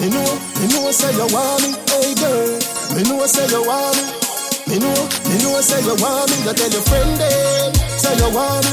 Me 0.00 0.06
know, 0.08 0.32
me 0.58 0.66
know 0.72 0.90
say 0.90 1.12
you 1.12 1.28
want 1.28 1.60
me, 1.60 1.70
hey 1.92 2.16
girl. 2.16 2.56
Me 2.96 3.02
know 3.04 3.26
say 3.28 3.46
you 3.52 3.60
want 3.62 3.96
me. 4.00 4.22
Me 4.66 4.78
know, 4.78 4.96
me 5.28 5.36
know 5.42 5.56
I 5.56 5.60
say 5.60 5.82
you 5.84 5.94
want 6.00 6.30
me. 6.30 6.36
You 6.48 6.54
tell 6.54 6.70
your 6.70 6.80
friend 6.88 7.20
them, 7.20 7.74
say 8.00 8.16
you 8.16 8.32
want 8.32 8.64
me. 8.64 8.72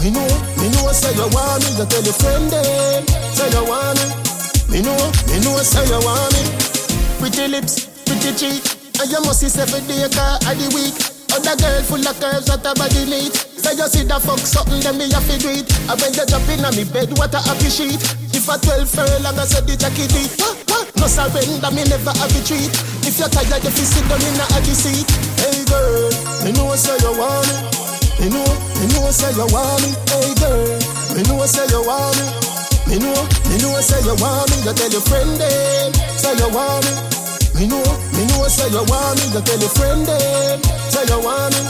Me 0.00 0.10
know, 0.10 0.24
me 0.56 0.70
know 0.72 0.88
say 0.92 1.12
you 1.12 1.28
want 1.28 1.60
me. 1.60 1.76
You 1.76 1.84
tell 1.84 2.02
your 2.02 2.14
friend 2.14 2.48
them, 2.48 3.06
say 3.34 3.50
you 3.50 3.64
want 3.68 3.98
me. 4.00 4.25
Me 4.68 4.82
know, 4.82 4.98
me 5.30 5.38
know 5.40 5.56
say 5.62 5.86
you 5.86 6.00
want 6.02 6.32
me. 6.34 6.42
Pretty 7.22 7.46
lips, 7.48 7.86
pretty 8.04 8.34
cheek, 8.34 8.62
and 8.98 9.08
you 9.10 9.20
must 9.22 9.40
see 9.40 9.50
day 9.52 10.08
car 10.10 10.36
of 10.42 10.54
the 10.58 10.66
week. 10.74 10.96
Other 11.32 11.54
girl 11.58 11.82
full 11.86 12.02
of 12.02 12.16
curves 12.18 12.46
that 12.50 12.64
her 12.66 12.74
body 12.74 13.04
neat. 13.06 13.34
So 13.34 13.70
you 13.72 13.86
see 13.86 14.04
the 14.06 14.18
fuck 14.18 14.40
something, 14.40 14.80
then 14.80 14.98
me 14.98 15.10
have 15.12 15.26
to 15.26 15.36
do 15.38 15.50
it. 15.50 15.66
And 15.90 15.96
when 16.00 16.14
you 16.14 16.26
jump 16.26 16.48
in 16.48 16.64
on 16.64 16.74
me 16.74 16.84
bed, 16.84 17.12
what 17.18 17.34
a 17.34 17.40
happy 17.42 17.70
sheet. 17.70 18.00
If 18.34 18.48
I 18.48 18.58
12 18.58 18.90
furlong, 18.90 19.38
I 19.38 19.44
said 19.46 19.66
the 19.66 19.76
jacket 19.76 20.10
deep. 20.10 20.32
No 20.96 21.06
surrender, 21.06 21.70
me 21.70 21.84
never 21.84 22.14
have 22.16 22.32
a 22.32 22.40
treat. 22.42 22.72
If 23.06 23.18
you're 23.18 23.28
tired, 23.28 23.62
you 23.62 23.70
fi 23.70 23.84
sit 23.84 24.04
down 24.08 24.22
in 24.22 24.40
a 24.40 24.46
seat. 24.74 25.06
Hey 25.38 25.62
girl, 25.68 26.10
me 26.42 26.52
know 26.52 26.74
say 26.74 26.96
you 26.98 27.14
want 27.14 27.46
me. 27.46 27.54
Me 28.18 28.26
know, 28.32 28.48
me 28.80 28.86
know 28.90 29.10
say 29.12 29.30
you 29.30 29.46
want 29.52 29.82
me. 29.84 29.92
Hey 30.10 30.34
girl, 30.40 30.66
me 31.14 31.22
know 31.28 31.44
say 31.46 31.66
you 31.68 31.84
want 31.84 32.16
me. 32.18 32.55
Me 32.86 32.98
know, 32.98 33.18
me 33.50 33.58
know 33.58 33.74
say 33.82 33.98
you 34.06 34.14
want 34.22 34.50
me. 34.50 34.56
You 34.62 34.72
tell 34.72 34.90
your 34.90 35.00
friend 35.02 35.30
them, 35.40 35.92
say 36.14 36.34
you 36.38 36.48
want 36.54 36.86
me. 36.86 36.92
Me 37.58 37.66
know, 37.66 37.82
me 38.14 38.22
know 38.30 38.46
say 38.46 38.70
you 38.70 38.84
want 38.86 39.18
me. 39.18 39.26
You 39.34 39.42
tell 39.42 39.58
your 39.58 39.70
friend 39.74 40.06
them, 40.06 40.62
say 40.90 41.04
you 41.10 41.18
want 41.18 41.54
me. 41.54 41.62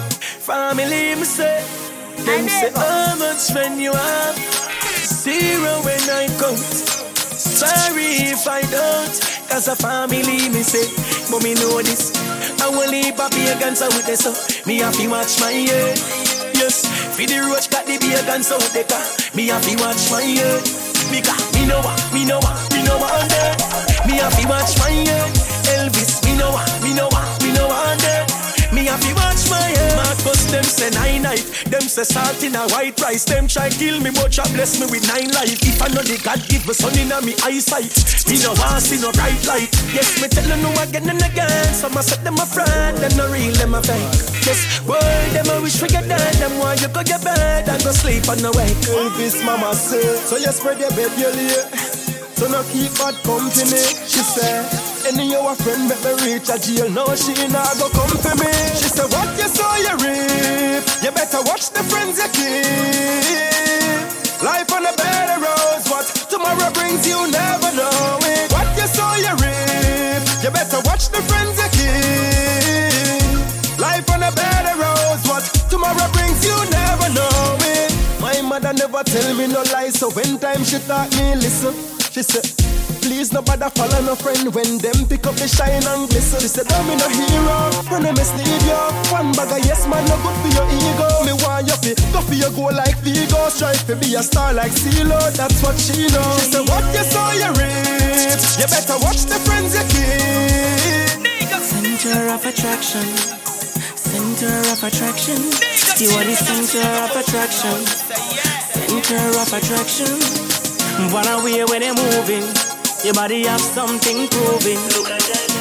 Family, 0.45 1.15
me 1.17 1.25
say, 1.25 1.65
them 2.25 2.49
say 2.49 2.71
how 2.71 3.17
much 3.17 3.51
when 3.55 3.81
you 3.81 3.93
have 3.93 4.37
zero 5.03 5.83
when 5.83 6.05
I 6.11 6.29
count. 6.39 6.59
Sorry 7.35 8.31
if 8.31 8.47
I 8.47 8.61
don't, 8.63 9.15
cause 9.49 9.69
a 9.69 9.77
family 9.77 10.49
me 10.51 10.63
say, 10.63 10.87
but 11.31 11.43
me 11.43 11.55
know 11.55 11.81
this. 11.83 12.13
I 12.61 12.69
will 12.69 12.91
leave 12.91 13.19
a 13.19 13.29
pagans 13.31 13.83
out 13.83 13.93
there, 14.05 14.17
so 14.17 14.31
me 14.67 14.79
have 14.79 14.95
to 14.95 15.09
watch 15.09 15.41
my 15.41 15.53
head. 15.53 15.99
Yes, 16.55 16.87
for 17.17 17.27
the 17.27 17.41
roach 17.49 17.71
got 17.71 17.87
the 17.87 17.99
pagans 17.99 18.53
out 18.53 18.61
there, 18.71 18.87
me 19.35 19.49
have 19.49 19.63
to 19.63 19.75
watch 19.83 20.11
my 20.13 20.23
head. 20.23 20.86
Got, 21.07 21.55
me 21.55 21.67
know 21.67 21.81
what, 21.81 22.13
me 22.13 22.25
know 22.25 22.39
what, 22.39 22.73
me 22.75 22.83
know 22.83 22.99
what 22.99 23.29
there. 23.31 23.57
Me 24.07 24.19
have 24.19 24.39
to 24.39 24.49
watch 24.49 24.79
my 24.79 24.91
head. 24.91 25.33
Elvis, 25.65 26.23
me 26.25 26.37
know 26.37 26.51
what, 26.51 26.83
me 26.83 26.93
know 26.95 27.09
what, 27.11 27.43
me 27.43 27.53
know 27.53 27.69
what 27.69 27.99
there. 28.01 28.26
Me 29.03 29.13
have 29.13 29.19
watch 29.21 29.51
my 29.51 29.61
head. 29.61 29.97
Marcus, 29.97 30.45
them 30.51 30.65
say 30.65 30.91
nine 30.91 31.23
knife. 31.23 31.65
Them 31.65 31.83
say 31.83 32.05
salt 32.05 32.43
in 32.43 32.55
a 32.55 32.67
white 32.73 32.99
rice. 33.01 33.25
Them 33.25 33.49
try 33.49 33.69
kill 33.71 34.01
me, 34.01 34.11
but 34.11 34.35
God 34.35 34.51
bless 34.55 34.81
me 34.81 34.87
with 34.87 35.07
nine 35.09 35.31
life. 35.33 35.59
If 35.63 35.81
I 35.83 35.89
know 35.89 36.03
the 36.03 36.17
God 36.23 36.41
give 36.49 36.67
me 36.67 36.75
sun 36.75 36.97
in 36.99 37.13
a 37.13 37.21
me 37.21 37.35
eyesight, 37.43 37.93
me 38.29 38.41
no 38.43 38.55
want 38.57 38.83
see 38.83 39.01
no 39.01 39.13
bright 39.13 39.41
light. 39.47 39.71
Yes, 39.93 40.21
me 40.21 40.29
tell 40.29 40.47
you 40.47 40.59
no 40.63 40.71
again 40.81 41.09
and 41.09 41.23
again. 41.23 41.75
Some 41.75 41.97
I 41.97 42.03
set 42.03 42.23
them 42.25 42.39
a 42.39 42.47
friend, 42.47 42.97
them 42.99 43.13
no 43.17 43.29
real, 43.33 43.53
them 43.55 43.75
a 43.75 43.83
fake. 43.83 44.13
Yes, 44.47 44.81
boy, 44.87 45.01
them 45.35 45.47
a 45.51 45.61
wish 45.61 45.81
we 45.83 45.89
get 45.89 46.09
dead. 46.09 46.35
Them 46.41 46.59
want 46.59 46.81
you 46.81 46.89
go 46.89 47.03
get 47.03 47.23
bed 47.23 47.69
and 47.69 47.83
go 47.83 47.93
sleep 47.93 48.29
on 48.29 48.39
the 48.39 48.53
way. 48.53 48.71
Elvis 48.95 49.45
mama 49.45 49.75
say, 49.75 50.03
so 50.25 50.37
you 50.37 50.53
spread 50.53 50.79
your 50.81 50.91
bed, 50.91 51.13
you 51.19 51.31
lay. 51.35 51.65
So 52.37 52.49
no 52.49 52.63
keep 52.69 52.93
bad 53.01 53.17
company. 53.25 53.81
She 54.05 54.21
say, 54.21 54.61
any 55.07 55.35
of 55.35 55.43
your 55.43 55.55
friend 55.55 55.89
make 55.89 56.03
me 56.03 56.13
reach 56.27 56.49
a 56.51 56.59
jail. 56.59 56.91
No, 56.91 57.07
she 57.15 57.33
not 57.49 57.79
go 57.79 57.89
come 57.91 58.17
for 58.19 58.35
me. 58.43 58.51
She 58.75 58.89
said, 58.91 59.07
what 59.15 59.31
you 59.39 59.49
saw 59.49 59.77
you 59.77 59.95
reap. 60.03 60.83
You 61.03 61.11
better 61.15 61.43
watch 61.47 61.71
the 61.71 61.83
friends 61.87 62.19
you 62.19 62.29
keep. 62.35 64.03
Life 64.43 64.71
on 64.73 64.85
a 64.87 64.93
bed 64.93 65.29
of 65.37 65.43
rose, 65.47 65.87
what 65.89 66.07
tomorrow 66.29 66.71
brings 66.75 67.07
you 67.07 67.19
never 67.31 67.71
know 67.79 68.19
it. 68.23 68.53
What 68.53 68.67
you 68.77 68.87
saw 68.87 69.15
you 69.17 69.33
reap. 69.39 70.23
You 70.43 70.51
better 70.51 70.81
watch 70.85 71.09
the 71.15 71.23
friends 71.31 71.57
you 71.63 71.69
keep. 71.77 73.23
Life 73.79 74.11
on 74.11 74.23
a 74.23 74.33
bed 74.33 74.65
of 74.73 74.79
rose, 74.79 75.25
what 75.31 75.45
tomorrow 75.71 76.09
brings 76.13 76.45
you 76.45 76.57
never 76.71 77.09
know 77.15 77.57
it. 77.61 77.95
My 78.21 78.41
mother 78.43 78.73
never 78.73 79.03
tell 79.05 79.35
me 79.35 79.47
no 79.47 79.63
lies, 79.73 79.99
so 79.99 80.11
when 80.11 80.39
time 80.39 80.65
she 80.65 80.79
taught 80.81 81.11
me 81.17 81.37
listen. 81.37 81.96
She 82.17 82.23
said, 82.23 82.49
please 83.05 83.29
no 83.31 83.43
bother 83.43 83.69
follow 83.77 84.01
no 84.01 84.17
friend 84.17 84.49
when 84.57 84.81
them 84.81 85.05
pick 85.05 85.29
up 85.29 85.37
the 85.37 85.45
shine 85.45 85.85
and 85.85 86.09
glisten. 86.09 86.41
She 86.41 86.49
said, 86.49 86.65
I'm 86.73 86.89
no 86.97 87.05
hero, 87.13 87.69
when 87.93 88.09
they 88.09 88.17
mislead 88.17 88.49
you. 88.65 88.81
One 89.13 89.37
bag 89.37 89.53
of 89.53 89.61
yes 89.69 89.85
man, 89.85 90.01
no 90.09 90.17
good 90.25 90.33
for 90.41 90.49
your 90.57 90.65
ego. 90.65 91.29
Me 91.29 91.37
want 91.45 91.69
you 91.69 91.77
fi 91.77 91.93
go 92.17 92.25
for 92.25 92.33
your 92.33 92.49
goal 92.57 92.73
like 92.73 92.97
Vigo. 93.05 93.53
Strive 93.53 93.85
to 93.85 94.01
be 94.01 94.17
a 94.17 94.25
star 94.25 94.57
like 94.57 94.73
CeeLo, 94.73 95.21
that's 95.37 95.61
what 95.61 95.77
she 95.77 96.09
knows. 96.09 96.41
She 96.41 96.57
said, 96.57 96.65
what 96.65 96.89
you 96.97 97.05
saw 97.05 97.37
you 97.37 97.53
reap. 97.61 98.41
You 98.65 98.65
better 98.65 98.97
watch 99.05 99.29
the 99.29 99.37
friends 99.45 99.77
you 99.77 99.85
keep. 99.85 101.21
Center 101.69 102.33
of 102.33 102.41
attraction. 102.49 103.05
Center 103.93 104.57
of 104.73 104.81
attraction. 104.81 105.37
You 106.01 106.17
are 106.17 106.25
the 106.25 106.33
center 106.33 106.81
of 106.81 107.13
attraction. 107.13 107.77
Center 108.73 109.21
of 109.37 109.53
attraction. 109.53 110.46
What 111.13 111.27
are 111.29 111.45
we 111.45 111.63
when 111.65 111.81
they're 111.81 111.95
moving? 111.95 112.45
Your 113.05 113.13
body 113.13 113.45
have 113.45 113.61
something 113.61 114.29
proving. 114.29 114.81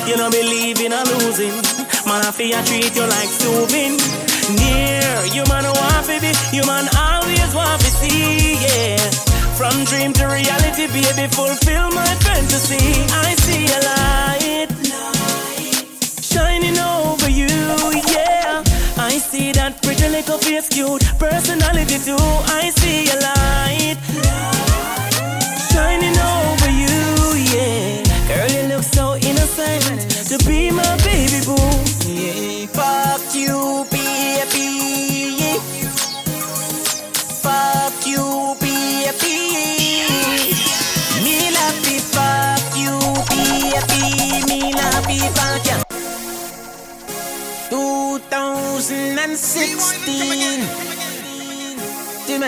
You 0.07 0.15
don't 0.15 0.31
believe 0.31 0.79
in 0.79 0.93
a 0.93 1.03
losing. 1.03 1.51
Man, 2.07 2.23
I 2.23 2.31
feel 2.31 2.55
I 2.55 2.63
treat 2.63 2.95
you 2.95 3.03
like 3.03 3.27
soothing. 3.27 3.99
Near, 4.55 5.11
you 5.35 5.43
man 5.51 5.65
want 5.65 6.05
to 6.07 6.15
you 6.55 6.63
man 6.65 6.87
always 6.95 7.53
want 7.53 7.81
to 7.81 7.91
see, 7.99 8.55
yeah. 8.63 8.97
From 9.59 9.75
dream 9.85 10.13
to 10.13 10.25
reality, 10.25 10.87
baby, 10.87 11.27
fulfill 11.27 11.91
my 11.91 12.11
fantasy. 12.23 13.03
I 13.11 13.35
see 13.35 13.65
a 13.75 13.79
light 13.91 14.71
shining 16.21 16.77
over 16.79 17.29
you, 17.29 17.51
yeah. 18.07 18.63
I 18.97 19.17
see 19.17 19.51
that 19.53 19.81
pretty 19.83 20.07
little 20.07 20.37
face, 20.37 20.69
cute 20.69 21.03
personality 21.19 21.99
too. 21.99 22.24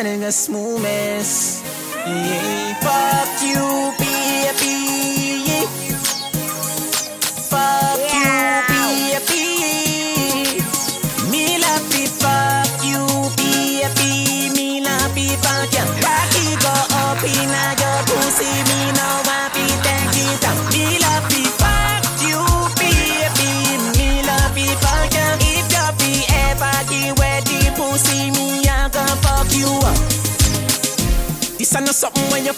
A 0.05 0.31
smooth 0.31 0.83
mess. 0.83 1.63
Yeah, 2.05 2.75
Fuck 2.81 3.41
you, 3.41 3.76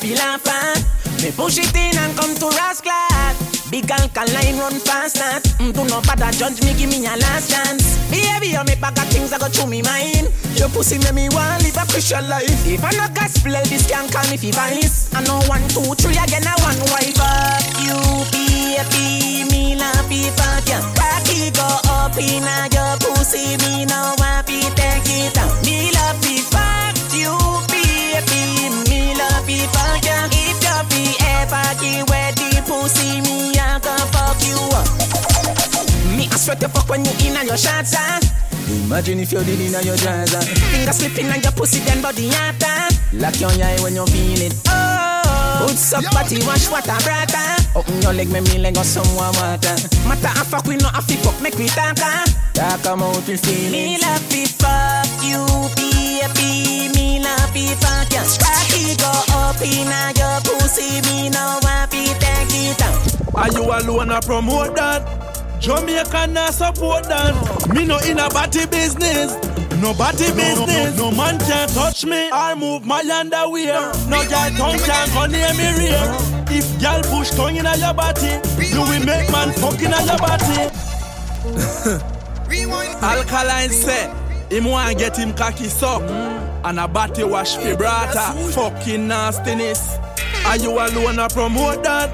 feel 0.10 0.22
at. 0.22 0.82
Me 1.22 1.32
push 1.32 1.58
it 1.60 1.76
in 1.76 1.98
and 1.98 2.18
come 2.18 2.34
to 2.36 2.48
rascal. 2.58 2.94
Big 3.70 3.90
alkaline 3.92 4.58
run 4.58 4.74
fast 4.82 5.16
that. 5.22 5.44
Mm, 5.60 5.74
do 5.74 5.86
not 5.86 6.06
bother 6.08 6.32
judge 6.32 6.62
me, 6.64 6.74
give 6.74 6.90
me 6.90 7.06
a 7.06 7.14
last 7.18 7.52
chance. 7.52 7.98
Behavior 8.10 8.64
me 8.66 8.74
bag 8.82 8.98
of 8.98 9.06
things 9.14 9.30
that 9.30 9.42
go 9.42 9.48
through 9.48 9.70
me 9.70 9.82
mind. 9.82 10.26
Your 10.58 10.70
pussy 10.70 10.98
make 10.98 11.14
me 11.14 11.30
want 11.30 11.62
live 11.62 11.78
a 11.78 11.86
Christian 11.86 12.26
life. 12.28 12.66
If 12.66 12.84
I 12.84 12.92
not 12.98 13.14
gospel, 13.14 13.54
this 13.70 13.86
can 13.86 14.10
call 14.10 14.26
me 14.32 14.38
fi 14.38 14.52
vice. 14.52 15.14
I 15.14 15.22
know 15.22 15.38
one, 15.46 15.66
two, 15.70 15.94
three 16.02 16.18
again, 16.18 16.48
I 16.48 16.56
want 16.66 16.80
one 16.82 16.98
wife. 16.98 17.14
Fuck 17.14 17.78
you, 17.86 18.00
baby, 18.34 19.46
me 19.52 19.76
love 19.78 20.08
fi 20.10 20.30
fuck 20.34 20.66
ya. 20.66 20.80
Go 21.60 21.66
up 21.92 22.16
in 22.18 22.44
a 22.46 22.70
your 22.72 22.96
pussy, 23.04 23.58
me 23.62 23.86
no 23.86 24.16
want 24.18 24.48
fi 24.48 24.62
take 24.74 25.06
it 25.06 25.38
out. 25.38 25.52
Me 25.66 25.92
love 25.92 26.18
fi 26.24 26.40
fuck 26.48 26.96
you, 27.14 27.36
baby, 27.68 28.59
me 29.46 29.66
love 29.66 29.68
fi 29.68 29.68
fuck 29.68 30.06
ya. 30.06 30.28
If 30.32 30.64
you 30.64 30.78
fi 30.90 31.04
ever 31.42 31.70
away 32.02 32.32
the 32.36 32.62
pussy, 32.66 33.22
me 33.22 33.58
I 33.60 33.80
can 33.80 34.00
fuck 34.12 34.40
you 34.46 34.58
up. 34.76 34.88
Me 36.18 36.28
I 36.32 36.36
sweat 36.38 36.60
the 36.60 36.70
fuck 36.70 36.90
when 36.90 37.06
you 37.06 37.12
in 37.26 37.38
on 37.38 37.48
your 37.48 37.58
shots, 37.58 37.96
ah. 37.98 38.20
Imagine 38.86 39.20
if 39.20 39.32
you 39.32 39.44
did 39.44 39.60
in 39.60 39.76
on 39.76 39.84
your 39.84 39.96
jazz, 39.96 40.36
ah. 40.36 40.42
Finger 40.72 40.94
slipping 40.94 41.30
on 41.32 41.42
your 41.42 41.52
pussy, 41.52 41.80
then 41.80 42.02
body 42.02 42.30
hotter. 42.30 42.96
Lock 43.14 43.40
your 43.40 43.50
eye 43.52 43.80
when 43.82 43.96
you 43.96 44.06
feel 44.08 44.42
it. 44.42 44.54
Oh, 44.68 45.66
Put 45.68 45.94
up 45.94 46.14
body, 46.14 46.38
wash 46.46 46.70
water, 46.70 46.98
brother. 47.04 47.48
Open 47.76 48.02
your 48.02 48.14
leg, 48.14 48.30
make 48.30 48.44
me 48.44 48.60
leg 48.60 48.78
or 48.78 48.84
some 48.84 49.08
warm 49.16 49.36
water. 49.36 49.76
Matter 50.08 50.34
of 50.40 50.48
fuck, 50.48 50.66
we 50.66 50.76
not 50.78 50.98
a 50.98 51.02
fi 51.02 51.16
fuck, 51.18 51.42
make 51.42 51.58
we 51.58 51.68
talk, 51.68 51.98
ah. 52.02 52.26
Talk 52.54 52.82
about 52.82 53.28
we 53.28 53.38
feel 53.38 53.72
Me 53.72 53.98
love 54.02 54.22
fuck 54.60 55.24
you, 55.24 55.46
baby. 55.76 56.89
Me 57.30 57.36
love 57.36 57.50
fi 57.52 57.76
fuck 57.76 58.12
you. 58.12 58.24
Rocky 58.42 58.96
go 58.98 59.12
up 59.38 59.62
in 59.62 59.90
your 60.18 60.40
pussy, 60.42 61.02
me 61.10 61.30
no 61.30 61.60
want 61.62 61.92
fi 61.92 62.06
take 62.18 62.56
it 62.56 62.82
out. 62.82 63.36
Are 63.36 63.52
you 63.52 63.64
alone 63.64 64.12
a 64.12 64.22
promote 64.22 64.76
that? 64.76 65.02
Jamaica 65.60 66.28
not 66.28 66.54
support 66.54 67.04
that. 67.06 67.70
Me 67.74 67.86
no 67.86 68.00
in 68.00 68.20
a 68.20 68.30
body 68.30 68.66
business. 68.66 69.34
No 69.82 69.94
body 69.94 70.32
business. 70.34 70.98
No, 70.98 71.12
man 71.12 71.38
can 71.40 71.70
touch 71.70 72.06
me 72.06 72.32
or 72.32 72.56
move 72.56 72.86
my 72.86 73.00
underwear. 73.00 73.92
No 74.10 74.22
girl 74.28 74.50
tongue 74.58 74.80
can 74.80 75.10
go 75.14 75.26
near 75.28 75.54
me 75.54 75.72
rear. 75.78 76.18
If 76.52 76.82
girl 76.82 77.02
push 77.04 77.30
tongue 77.32 77.56
in 77.56 77.66
your 77.66 77.94
body, 77.94 78.40
you 78.58 78.82
will 78.82 79.06
make 79.06 79.32
man 79.32 79.52
fuck 79.54 79.82
in 79.82 79.92
your 79.92 80.18
body. 80.18 80.70
Alkaline 83.02 83.70
say, 83.70 84.12
him 84.50 84.66
want 84.66 84.98
get 84.98 85.18
him 85.18 85.34
cocky 85.34 85.66
suck. 85.66 86.02
And 86.64 86.80
a 86.80 86.88
body 86.88 87.24
wash 87.24 87.56
vibrator. 87.58 88.34
Fucking 88.52 89.08
nastiness. 89.08 89.98
Are 90.46 90.58
you 90.58 90.72
alone 90.72 91.20
a 91.20 91.30
promote 91.30 91.84
that? 91.84 92.10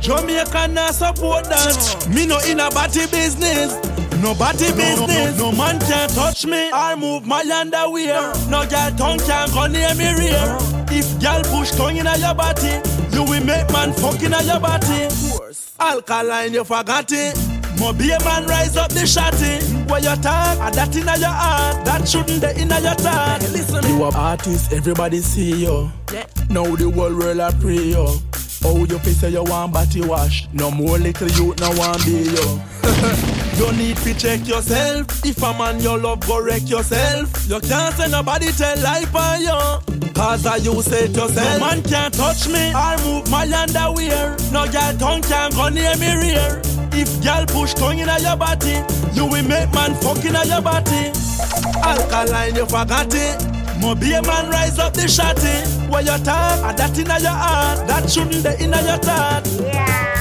Jamaica 0.00 0.68
not 0.68 0.94
support 0.94 1.44
that. 1.44 2.06
Me 2.12 2.26
no 2.26 2.38
in 2.40 2.58
a 2.60 2.68
body 2.70 3.06
business. 3.06 3.74
No 4.22 4.34
body 4.34 4.72
business. 4.72 5.38
No, 5.38 5.52
man 5.52 5.78
can 5.80 6.08
touch 6.10 6.46
me 6.46 6.70
I 6.72 6.94
move 6.94 7.26
my 7.26 7.42
underwear. 7.42 8.32
No 8.48 8.66
girl 8.66 8.90
tongue 8.96 9.18
can 9.20 9.50
go 9.50 9.66
near 9.66 9.94
me 9.94 10.14
rear. 10.14 10.58
If 10.90 11.20
girl 11.20 11.42
push 11.44 11.70
tongue 11.72 11.96
in 11.96 12.06
your 12.06 12.34
body, 12.34 12.80
you 13.12 13.24
will 13.24 13.44
make 13.44 13.70
man 13.72 13.92
fucking 13.92 14.32
in 14.32 14.46
your 14.46 14.60
body. 14.60 15.08
Alkaline, 15.78 16.52
you 16.52 16.64
forgot 16.64 17.10
it. 17.10 17.36
Mo 17.78 17.92
be 17.92 18.10
a 18.10 18.18
man 18.24 18.46
rise 18.46 18.76
up 18.76 18.90
the 18.90 19.00
shotty. 19.00 19.71
Where 19.92 20.00
you 20.00 20.16
talk, 20.22 20.58
and 20.58 20.74
that 20.74 20.96
in 20.96 21.04
your 21.04 21.28
heart, 21.28 21.84
that 21.84 22.08
shouldn't 22.08 22.40
be 22.40 22.48
in 22.62 22.70
your 22.70 22.94
thought. 22.94 23.42
Listen, 23.52 23.84
you 23.86 24.02
a 24.02 24.10
artist, 24.10 24.72
everybody 24.72 25.18
see 25.18 25.66
you. 25.66 25.92
Now 26.48 26.64
the 26.64 26.90
whole 26.90 27.14
world 27.14 27.40
a 27.40 27.52
pray 27.60 27.92
you. 27.92 28.06
Oh, 28.64 28.86
you 28.88 28.98
say 29.00 29.28
you 29.28 29.44
want 29.44 29.74
body 29.74 30.00
wash. 30.00 30.48
No 30.54 30.70
more 30.70 30.96
little 30.96 31.28
youth 31.32 31.60
no 31.60 31.68
want 31.76 32.02
be 32.06 32.24
you. 32.24 32.48
you 33.60 33.72
need 33.76 33.98
to 33.98 34.14
check 34.14 34.48
yourself. 34.48 35.26
If 35.26 35.42
a 35.42 35.52
man 35.58 35.78
you 35.82 35.98
love, 35.98 36.26
go 36.26 36.42
wreck 36.42 36.66
yourself. 36.70 37.28
You 37.46 37.60
can't 37.60 37.94
say 37.94 38.08
nobody 38.08 38.50
tell 38.52 38.78
lie 38.80 39.04
for 39.12 39.36
you. 39.44 40.08
Cause 40.14 40.46
I 40.46 40.56
you 40.56 40.80
say 40.80 41.04
it 41.04 41.14
yourself. 41.14 41.60
No 41.60 41.66
man 41.66 41.82
can't 41.82 42.14
touch 42.14 42.48
me 42.48 42.72
or 42.72 42.96
move 43.04 43.30
my 43.30 43.44
underwear. 43.44 44.38
No 44.52 44.64
girl 44.72 44.96
tongue 44.96 45.20
can 45.20 45.50
go 45.50 45.68
near 45.68 45.94
me 45.98 46.16
rear. 46.16 46.62
If 46.94 47.22
girl 47.22 47.46
push 47.46 47.74
tongue 47.74 47.98
in 47.98 48.08
your 48.08 48.36
body, 48.36 48.82
you 49.12 49.26
will 49.26 49.42
make 49.42 49.72
man 49.72 49.94
fuck 49.96 50.24
in 50.24 50.34
your 50.48 50.60
body. 50.60 51.12
Alkaline, 51.82 52.54
you 52.54 52.66
forgot 52.66 53.12
it. 53.14 53.80
Mo 53.80 53.94
be 53.94 54.12
a 54.12 54.22
man 54.22 54.50
rise 54.50 54.78
up 54.78 54.92
the 54.94 55.02
shotty. 55.02 55.90
Where 55.90 56.02
you 56.02 56.16
talk, 56.24 56.62
and 56.62 56.78
that 56.78 56.98
in 56.98 57.06
your 57.06 57.30
heart, 57.30 57.86
that 57.88 58.10
shouldn't 58.10 58.44
be 58.44 58.64
in 58.64 58.70
your 58.70 58.98
thought. 58.98 59.42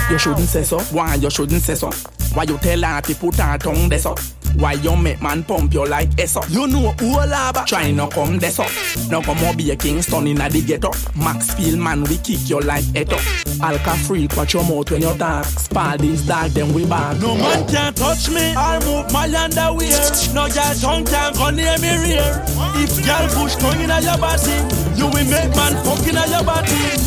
You 0.09 0.17
shouldn't 0.17 0.47
say 0.49 0.63
so. 0.63 0.80
Why 0.95 1.15
you 1.15 1.30
shouldn't 1.30 1.61
say 1.61 1.76
so? 1.76 1.91
Why 2.34 2.43
you 2.43 2.57
tell 2.57 2.82
her 2.82 3.01
to 3.01 3.15
put 3.15 3.36
her 3.36 3.57
tongue 3.57 3.89
this 3.89 4.05
up? 4.05 4.19
Why 4.56 4.74
you 4.74 4.95
make 4.95 5.22
man 5.22 5.43
pump 5.43 5.74
you 5.74 5.86
like 5.86 6.10
eso? 6.20 6.41
You 6.49 6.68
know 6.68 6.91
who 6.91 7.18
laba 7.18 7.66
Try 7.66 7.91
no 7.91 8.08
come 8.08 8.39
this 8.39 8.60
up. 8.60 8.70
No 9.10 9.22
come 9.22 9.43
up 9.45 9.58
be 9.58 9.72
a 9.72 9.76
Kingston 9.76 10.28
in 10.28 10.41
a 10.41 10.49
the 10.49 10.62
ghetto. 10.62 10.91
Maxfield 11.16 11.80
man 11.80 12.04
we 12.04 12.18
kick 12.18 12.49
you 12.49 12.60
like 12.60 12.84
eto 12.93 13.18
Alka 13.62 13.95
free 14.06 14.28
watch 14.36 14.54
your 14.54 14.64
mouth 14.64 14.89
when 14.91 15.02
you 15.02 15.18
talk. 15.18 15.45
Spalding's 15.45 16.28
dark 16.28 16.52
then 16.52 16.74
we 16.74 16.86
back 16.86 17.20
No 17.20 17.36
man 17.36 17.68
can 17.68 17.93
touch 17.93 18.30
me. 18.30 18.54
Or 18.56 18.80
move 18.86 19.12
my 19.12 19.26
underwear 19.34 19.99
No 20.34 20.47
girl 20.49 20.74
tongue 20.76 21.06
can 21.06 21.34
go 21.34 21.49
near 21.49 21.78
me 21.80 21.91
rear. 22.04 22.45
If 22.78 23.06
girl 23.06 23.28
push 23.34 23.56
tongue 23.56 23.82
in 23.82 23.89
your 23.89 24.18
body 24.18 24.58
You 24.95 25.08
will 25.08 25.28
make 25.30 25.56
man 25.56 25.74
fuck 25.84 26.06
in 26.06 26.16
your 26.16 26.43
body. 26.43 26.97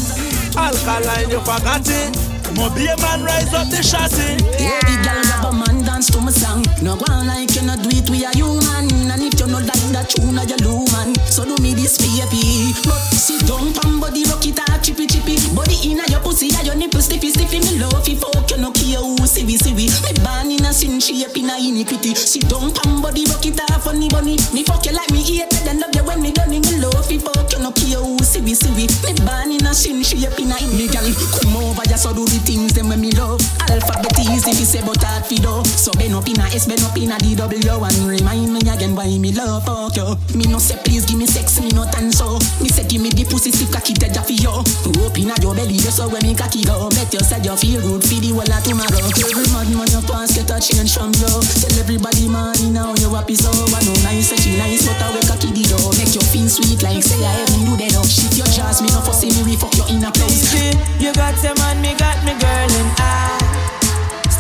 Alkaline 0.57 1.31
you 1.31 1.41
forgot 1.41 1.83
it. 1.87 2.35
Mo 2.57 2.71
be 2.75 2.87
a 2.87 2.97
man 2.99 3.25
rise 3.25 3.53
up 3.53 3.69
the 3.69 3.83
shotty 3.83 4.39
Yeah, 4.61 4.79
dance 6.05 6.11
to 6.11 6.21
my 6.21 6.31
song. 6.31 6.65
No 6.83 6.97
go 6.97 7.05
on 7.13 7.27
like 7.27 7.55
you 7.55 7.63
not 7.63 7.81
do 7.83 7.89
it, 7.93 8.09
we 8.11 8.25
are 8.25 8.33
human. 8.33 9.11
And 9.11 9.23
if 9.23 9.39
you 9.41 9.47
know 9.47 9.61
that 9.61 9.81
that 9.93 10.11
tune, 10.11 10.37
you 10.37 10.59
lose 10.61 10.93
man. 10.93 11.15
So 11.25 11.45
do 11.45 11.57
me 11.63 11.75
this 11.75 11.97
baby. 11.99 12.75
But 12.85 13.01
sit 13.15 13.47
down, 13.47 13.73
pam 13.73 14.01
body 14.01 14.25
rock 14.29 14.45
it 14.47 14.59
out, 14.69 14.83
chippy 14.83 15.07
chippy. 15.07 15.37
Body 15.55 15.77
inna 15.85 16.05
your 16.09 16.21
pussy, 16.21 16.51
and 16.57 16.67
your 16.67 16.77
nipple 16.77 17.01
stiffy 17.01 17.31
stiffy. 17.31 17.61
Me 17.61 17.81
love 17.81 18.07
you 18.09 18.17
fuck 18.17 18.51
you 18.51 18.59
no 18.59 18.73
care 18.73 19.01
who 19.01 19.17
see 19.27 19.45
we 19.45 19.57
see 19.57 19.73
we. 19.73 19.89
Me 20.05 20.13
born 20.21 20.51
in 20.51 20.65
a 20.65 20.73
sin 20.73 21.01
shape 21.01 21.37
in 21.37 21.51
a 21.51 21.57
iniquity. 21.57 22.15
Sit 22.15 22.49
down, 22.49 22.73
pam 22.73 23.01
body 23.01 23.25
rock 23.31 23.45
it 23.47 23.61
out, 23.61 23.83
funny 23.83 24.09
bunny. 24.09 24.37
Me 24.53 24.65
fuck 24.65 24.85
you 24.85 24.93
like 24.93 25.11
me 25.11 25.23
hate 25.23 25.49
it, 25.49 25.67
and 25.69 25.81
love 25.81 25.95
you 25.95 26.05
when 26.05 26.21
me 26.21 26.33
done. 26.33 26.51
Me 26.51 26.61
love 26.81 27.11
you 27.11 27.21
fuck 27.21 27.49
you 27.53 27.61
no 27.61 27.71
care 27.73 28.03
who 28.03 28.19
see 28.21 28.43
we 28.43 28.55
see 28.55 28.73
we. 28.77 28.85
Me 29.07 29.13
born 29.25 29.53
in 29.53 29.65
a 29.65 29.73
sin 29.73 30.03
shape 30.03 30.37
in 30.37 30.53
a 30.53 30.57
iniquity. 30.59 31.15
Come 31.41 31.57
over, 31.57 31.87
just 31.87 32.05
so 32.05 32.13
do 32.13 32.25
the 32.27 32.41
things 32.45 32.73
them 32.75 32.89
when 32.89 33.01
me 33.01 33.13
love. 33.13 33.41
Alphabet 33.71 34.19
easy 34.21 34.53
fi 34.53 34.65
say 34.65 34.83
but 34.85 35.01
fi 35.01 35.37
do. 35.39 35.65
So 35.65 35.94
bend 35.97 36.15
up 36.15 36.29
in 36.29 36.41
a 36.41 36.47
S, 36.53 36.67
bend 36.67 36.83
up 36.83 36.97
in 36.97 37.13
a 37.13 37.19
D 37.19 37.35
W 37.35 37.85
and 37.85 37.99
remind 38.07 38.53
me 38.53 38.61
again 38.67 38.95
why 38.95 39.11
me 39.19 39.33
love 39.33 39.65
fuck 39.65 39.97
you. 39.97 40.17
Me 40.37 40.45
no 40.51 40.59
say 40.59 40.79
please 40.85 41.05
give 41.07 41.19
me 41.19 41.27
sex, 41.27 41.61
me 41.61 41.71
no 41.71 41.85
tan 41.91 42.11
so. 42.13 42.39
Me 42.61 42.69
say 42.69 42.87
give 42.87 43.01
me 43.01 43.11
the 43.11 43.25
pussy 43.25 43.51
stiff 43.51 43.71
cocky 43.71 43.95
dead 43.95 44.17
for 44.17 44.33
you. 44.33 44.51
Open 45.03 45.31
a 45.31 45.35
your 45.43 45.55
belly, 45.55 45.79
just 45.79 45.99
so 45.99 46.09
when 46.09 46.23
me 46.23 46.35
cocky 46.35 46.65
go. 46.65 46.89
Bet 46.91 47.13
you 47.13 47.21
said 47.21 47.45
you 47.45 47.57
feel 47.57 47.81
good 47.81 48.03
for 48.03 48.19
the 48.21 48.31
whole 48.35 48.47
of 48.47 48.63
tomorrow. 48.63 49.03
Every 49.25 49.47
man 49.53 49.69
man 49.77 49.89
you 49.91 50.03
pass 50.07 50.35
get 50.35 50.51
a 50.51 50.57
change 50.59 50.95
from 50.95 51.13
you. 51.21 51.33
Tell 51.61 51.77
everybody 51.81 52.27
man 52.29 52.57
now 52.73 52.95
you 52.99 53.11
happy 53.15 53.35
so. 53.35 53.51
I 53.51 53.81
know 53.85 53.97
nice, 54.07 54.31
say 54.33 54.39
she 54.39 54.57
nice, 54.57 54.87
but 54.87 55.01
I 55.01 55.15
wake 55.15 55.29
cocky 55.29 55.51
the 55.53 55.65
door. 55.69 55.93
Make 55.99 56.15
you 56.15 56.25
feel 56.25 56.49
sweet 56.49 56.83
like 56.83 57.03
say 57.03 57.21
I 57.23 57.45
haven't 57.45 57.65
do 57.67 57.75
that 57.79 57.95
up. 57.97 58.07
Shit 58.07 58.37
your 58.37 58.49
jaws, 58.51 58.83
me 58.83 58.89
no 58.91 59.01
fussy 59.03 59.31
me 59.35 59.43
we 59.45 59.55
fuck 59.57 59.75
you 59.77 59.85
in 59.95 60.05
a 60.05 60.11
place. 60.11 60.53
You 61.01 61.13
got 61.13 61.37
a 61.45 61.53
man, 61.59 61.81
me 61.83 61.95
got 61.95 62.19
me 62.25 62.33
girl, 62.39 62.71
and 62.71 62.91
I 62.99 63.24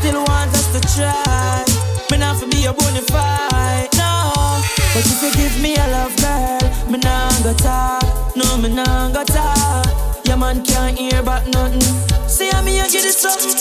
still 0.04 0.20
want 0.24 0.52
us 0.52 0.68
to 0.74 0.80
try. 0.94 1.64
Me 2.10 2.18
not 2.18 2.36
for 2.36 2.46
be 2.46 2.66
a 2.66 2.72
bonafide, 2.72 3.88
no. 3.96 4.60
But 4.92 5.04
if 5.12 5.22
you 5.24 5.32
give 5.32 5.56
me 5.62 5.74
a 5.76 5.86
love, 5.96 6.14
girl, 6.20 6.90
me 6.90 6.98
nah 6.98 7.30
go 7.42 7.54
talk. 7.54 8.04
No, 8.36 8.46
me 8.58 8.68
nah 8.68 9.10
go 9.10 9.24
talk. 9.24 9.86
Your 10.26 10.36
man 10.36 10.62
can't 10.62 10.98
hear 10.98 11.20
about 11.20 11.46
nothing. 11.48 11.80
See 12.28 12.50
how 12.50 12.62
me 12.62 12.80
I 12.80 12.88
get 12.88 13.04
it 13.04 13.14
something. 13.14 13.56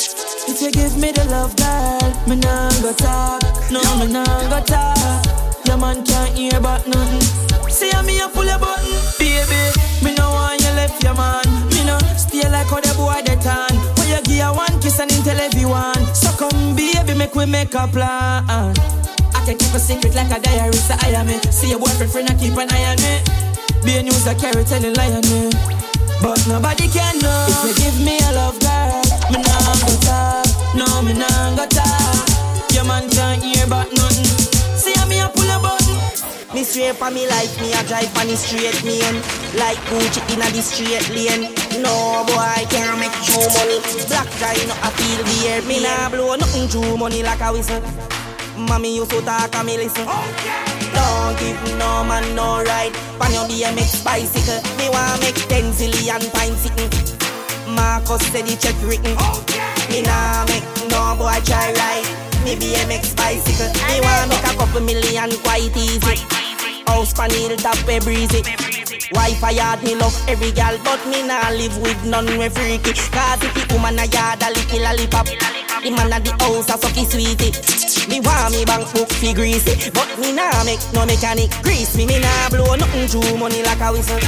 If 0.52 0.62
you 0.62 0.72
give 0.72 0.98
me 0.98 1.12
the 1.12 1.24
love, 1.32 1.56
girl, 1.56 2.12
me 2.28 2.36
nah 2.36 2.70
go 2.82 2.91
talk. 2.94 3.41
No, 3.72 3.80
me 4.00 4.12
nah 4.12 4.26
go 4.52 4.60
talk. 4.66 5.43
Your 5.74 5.82
man 5.82 6.06
can't 6.06 6.38
hear 6.38 6.54
about 6.54 6.86
nothing. 6.86 7.26
See 7.66 7.90
how 7.90 8.04
me 8.06 8.22
I 8.22 8.30
pull 8.30 8.46
a 8.46 8.62
button, 8.62 8.94
baby. 9.18 9.58
Me 10.06 10.14
no 10.14 10.30
want 10.30 10.62
you 10.62 10.70
left 10.78 11.02
your 11.02 11.18
man. 11.18 11.42
Me 11.74 11.82
no 11.82 11.98
stay 12.14 12.46
like 12.46 12.70
how 12.70 12.78
the 12.78 12.94
boy 12.94 13.18
they 13.26 13.34
tan. 13.42 13.74
When 13.98 14.06
you 14.06 14.22
give 14.22 14.46
her 14.46 14.54
one 14.54 14.78
kiss 14.86 15.02
and 15.02 15.10
tell 15.26 15.34
everyone. 15.34 15.98
So 16.14 16.30
come, 16.38 16.78
baby, 16.78 17.18
make 17.18 17.34
we 17.34 17.50
make 17.50 17.74
a 17.74 17.90
plan. 17.90 18.46
I 18.46 19.42
can 19.50 19.58
keep 19.58 19.74
a 19.74 19.82
secret 19.82 20.14
like 20.14 20.30
a 20.30 20.38
diary, 20.46 20.78
so 20.78 20.94
I 21.02 21.10
am 21.18 21.26
me. 21.26 21.42
See 21.50 21.74
your 21.74 21.80
boyfriend 21.82 22.12
friend, 22.14 22.30
I 22.30 22.38
keep 22.38 22.54
an 22.54 22.70
eye 22.70 22.94
on 22.94 23.02
me. 23.02 23.26
Be 23.82 23.98
a 23.98 24.04
news 24.06 24.30
I 24.30 24.38
carry 24.38 24.62
telling 24.70 24.94
lie 24.94 25.10
on 25.10 25.26
me. 25.26 25.50
But 26.22 26.38
nobody 26.46 26.86
can 26.86 27.18
know 27.18 27.50
if 27.50 27.66
you 27.66 27.74
give 27.82 27.98
me 27.98 28.22
a 28.22 28.32
love, 28.38 28.62
girl. 28.62 29.02
Me 29.34 29.42
nah 29.42 29.74
go 29.90 29.94
talk, 30.06 30.46
no 30.78 30.86
me 31.02 31.18
nah 31.18 31.58
go 31.58 31.66
talk. 31.66 32.30
Your 32.78 32.86
man 32.86 33.10
can't 33.10 33.42
hear 33.42 33.66
about 33.66 33.90
nothing. 33.98 34.43
Me 36.54 36.62
a 36.62 36.64
pull. 36.64 36.64
Me 36.64 36.64
straight 36.64 36.95
for 36.95 37.12
me 37.12 37.28
life, 37.28 37.60
me 37.62 37.74
a 37.74 37.84
drive 37.84 38.18
on 38.18 38.28
the 38.28 38.36
straight 38.36 38.84
lane. 38.84 39.22
Like 39.58 39.78
Gucci 39.89 40.22
in 40.34 40.41
a 40.41 40.47
the 40.51 40.62
straight 40.62 41.10
lane. 41.10 41.49
No 41.82 42.24
boy 42.28 42.66
can't 42.70 42.99
make 42.99 43.14
true 43.26 43.41
money. 43.58 43.82
Black 44.08 44.30
guy 44.39 44.58
no 44.68 44.76
a 44.82 44.89
feel 44.93 45.24
the 45.24 45.49
air. 45.49 45.62
Me 45.64 45.82
nah 45.82 46.10
blow 46.10 46.36
nothing 46.36 46.70
true 46.70 46.97
money 46.97 47.24
like 47.24 47.41
a 47.41 47.51
whistle. 47.51 47.82
Mommy 48.58 48.95
used 48.95 49.12
to 49.12 49.22
talk 49.22 49.56
and 49.56 49.66
me 49.66 49.78
listen. 49.78 50.06
Don't 50.06 51.39
give 51.39 51.78
no 51.78 52.04
man 52.06 52.36
no 52.36 52.62
ride. 52.64 52.93
Pan 53.20 53.34
your 53.34 53.45
BMX 53.49 54.04
bicycle. 54.04 54.62
Me 54.78 54.89
wanna 54.89 55.20
make 55.22 55.39
ten 55.49 55.74
zillion 55.74 56.22
pine 56.34 56.56
sitting. 56.56 56.89
Marcus 57.74 58.22
said 58.30 58.45
the 58.45 58.56
check 58.58 58.76
written. 58.86 59.18
Me 59.89 60.01
nah 60.01 60.45
make 60.45 60.66
no 60.89 61.16
boy 61.18 61.34
try 61.45 61.74
ride. 61.74 62.08
Me 62.45 62.56
BMX 62.56 63.16
bicycle. 63.16 63.72
Me 63.89 64.01
wanna 64.01 64.28
make 64.30 64.45
a 64.45 64.54
couple 64.58 64.82
million 64.82 65.32
quite 65.41 65.76
easy. 65.76 66.43
House 66.88 67.14
pan 67.14 67.30
hilltop 67.32 67.78
we 67.88 68.00
breezy. 68.00 68.42
Wi-Fi 69.12 69.52
yard 69.52 69.84
me 69.84 69.96
love 69.96 70.16
every 70.28 70.52
gal, 70.52 70.78
but 70.84 71.00
me 71.08 71.22
nah 71.26 71.50
live 71.50 71.78
with 71.82 72.04
none 72.06 72.26
we 72.38 72.50
freaky. 72.50 72.94
Cause 72.94 73.44
if 73.44 73.54
the 73.54 73.74
woman 73.74 74.00
a 74.00 74.06
yard 74.06 74.42
a 74.42 74.48
licky 74.54 74.82
lollipop, 74.82 75.28
the 75.28 75.90
man 75.92 76.14
a 76.14 76.20
the 76.20 76.32
house 76.44 76.70
a 76.70 76.78
sucky 76.78 77.06
sweetie. 77.06 77.54
Me 78.10 78.20
want 78.20 78.54
me 78.54 78.66
bank 78.66 78.92
book 78.94 79.10
fi 79.10 79.34
greasy, 79.34 79.92
but 79.92 80.08
me 80.20 80.32
nah 80.34 80.64
make 80.64 80.82
no 80.94 81.06
mechanic 81.06 81.52
grease 81.64 81.96
me. 81.96 82.06
Me 82.06 82.20
nah 82.20 82.50
blow 82.50 82.76
nothing 82.76 83.08
through 83.08 83.38
money 83.38 83.64
like 83.64 83.82
a 83.82 83.92
whistle. 83.92 84.20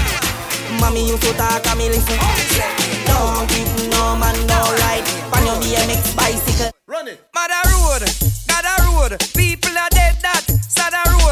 Mommy 0.80 1.08
used 1.08 1.22
to 1.24 1.34
talk 1.34 1.66
and 1.68 1.80
me 1.80 1.90
listen. 1.90 2.18
Don't 3.06 3.48
give 3.50 3.90
no 3.92 4.16
man 4.16 4.36
no 4.48 4.60
ride. 4.82 5.06
Pan 5.32 5.46
your 5.46 5.58
BMX 5.62 6.16
bicycle. 6.16 6.72
Run 6.88 7.08
it. 7.08 7.20
Mother 7.34 7.62
road, 7.72 8.04
got 8.48 8.66
a 8.66 8.76
road. 8.86 9.20
People 9.36 9.78
are 9.78 9.90
dead 9.92 10.16
that. 10.22 10.46
Sada 10.68 11.02
road. 11.12 11.25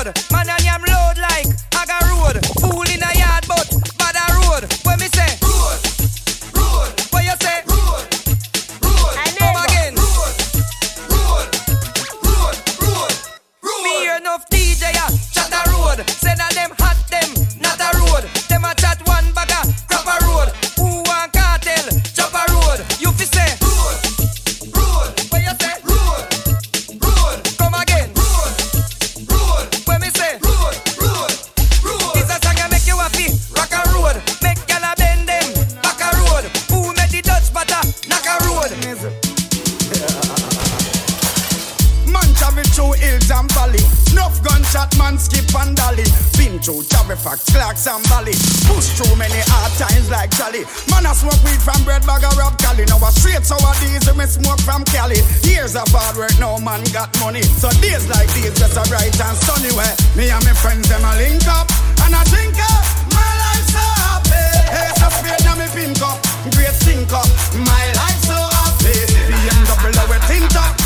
Through 47.15 47.29
Jabberfax, 47.29 47.53
Clarks 47.53 47.87
and 47.87 48.05
Valley. 48.07 48.33
Push 48.65 48.97
through 48.97 49.15
many 49.15 49.41
hard 49.47 49.71
times 49.77 50.09
like 50.09 50.31
Charlie. 50.31 50.65
Man 50.89 51.05
I 51.05 51.13
smoke 51.13 51.41
weed 51.43 51.61
from 51.61 51.83
bread 51.83 52.05
bag 52.05 52.23
of 52.23 52.37
Rob 52.37 52.57
Cali. 52.57 52.85
Now 52.85 53.01
a 53.01 53.11
straight 53.11 53.45
sour 53.45 53.73
diesel 53.79 54.15
me 54.15 54.25
smoke 54.25 54.61
from 54.61 54.83
Cali. 54.85 55.19
Years 55.43 55.75
of 55.75 55.87
hard 55.91 56.17
work, 56.17 56.33
no 56.39 56.57
man 56.59 56.83
got 56.93 57.13
money. 57.19 57.41
So 57.41 57.69
days 57.81 58.07
like 58.09 58.29
these 58.33 58.53
just 58.57 58.77
a 58.77 58.83
bright 58.89 59.13
and 59.13 59.37
sunny 59.37 59.71
way. 59.75 59.91
Me 60.15 60.29
and 60.29 60.43
my 60.45 60.53
friends 60.53 60.89
them 60.89 61.03
a 61.03 61.13
link 61.17 61.45
up 61.47 61.69
and 62.05 62.15
a 62.15 62.21
drink 62.29 62.57
up. 62.57 62.85
Uh, 63.13 63.17
my 63.17 63.31
life 63.41 63.67
so 63.69 63.85
happy. 64.01 64.45
Hey, 64.69 64.89
so 64.97 65.07
straight 65.21 65.41
now 65.45 65.55
me 65.57 65.67
pink 65.73 66.01
up. 66.01 66.17
Great 66.55 66.75
sink 66.81 67.11
up. 67.13 67.27
My 67.53 67.85
life 67.99 68.21
so 68.25 68.37
happy. 68.37 68.95
BMW 69.29 70.19
tint 70.27 70.55
up. 70.57 70.82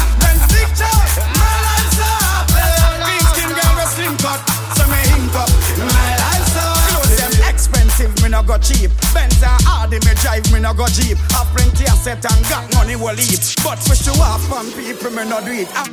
No 8.47 8.53
go 8.53 8.63
cheap. 8.63 8.91
Benz 9.13 9.43
and 9.43 9.63
Audi 9.67 9.99
me 10.05 10.13
drive, 10.21 10.51
me 10.53 10.59
no 10.59 10.73
go 10.73 10.87
Jeep. 10.87 11.17
Have 11.35 11.47
plenty 11.55 11.85
asset 11.85 12.23
and 12.23 12.43
got 12.49 12.63
money 12.75 12.95
will 12.95 13.13
leave. 13.13 13.39
But 13.63 13.79
for 13.79 13.95
show 13.95 14.15
off 14.21 14.51
on 14.51 14.71
people, 14.71 15.11
me 15.11 15.27
no 15.27 15.41
do 15.43 15.51
it. 15.51 15.67
Ah. 15.73 15.87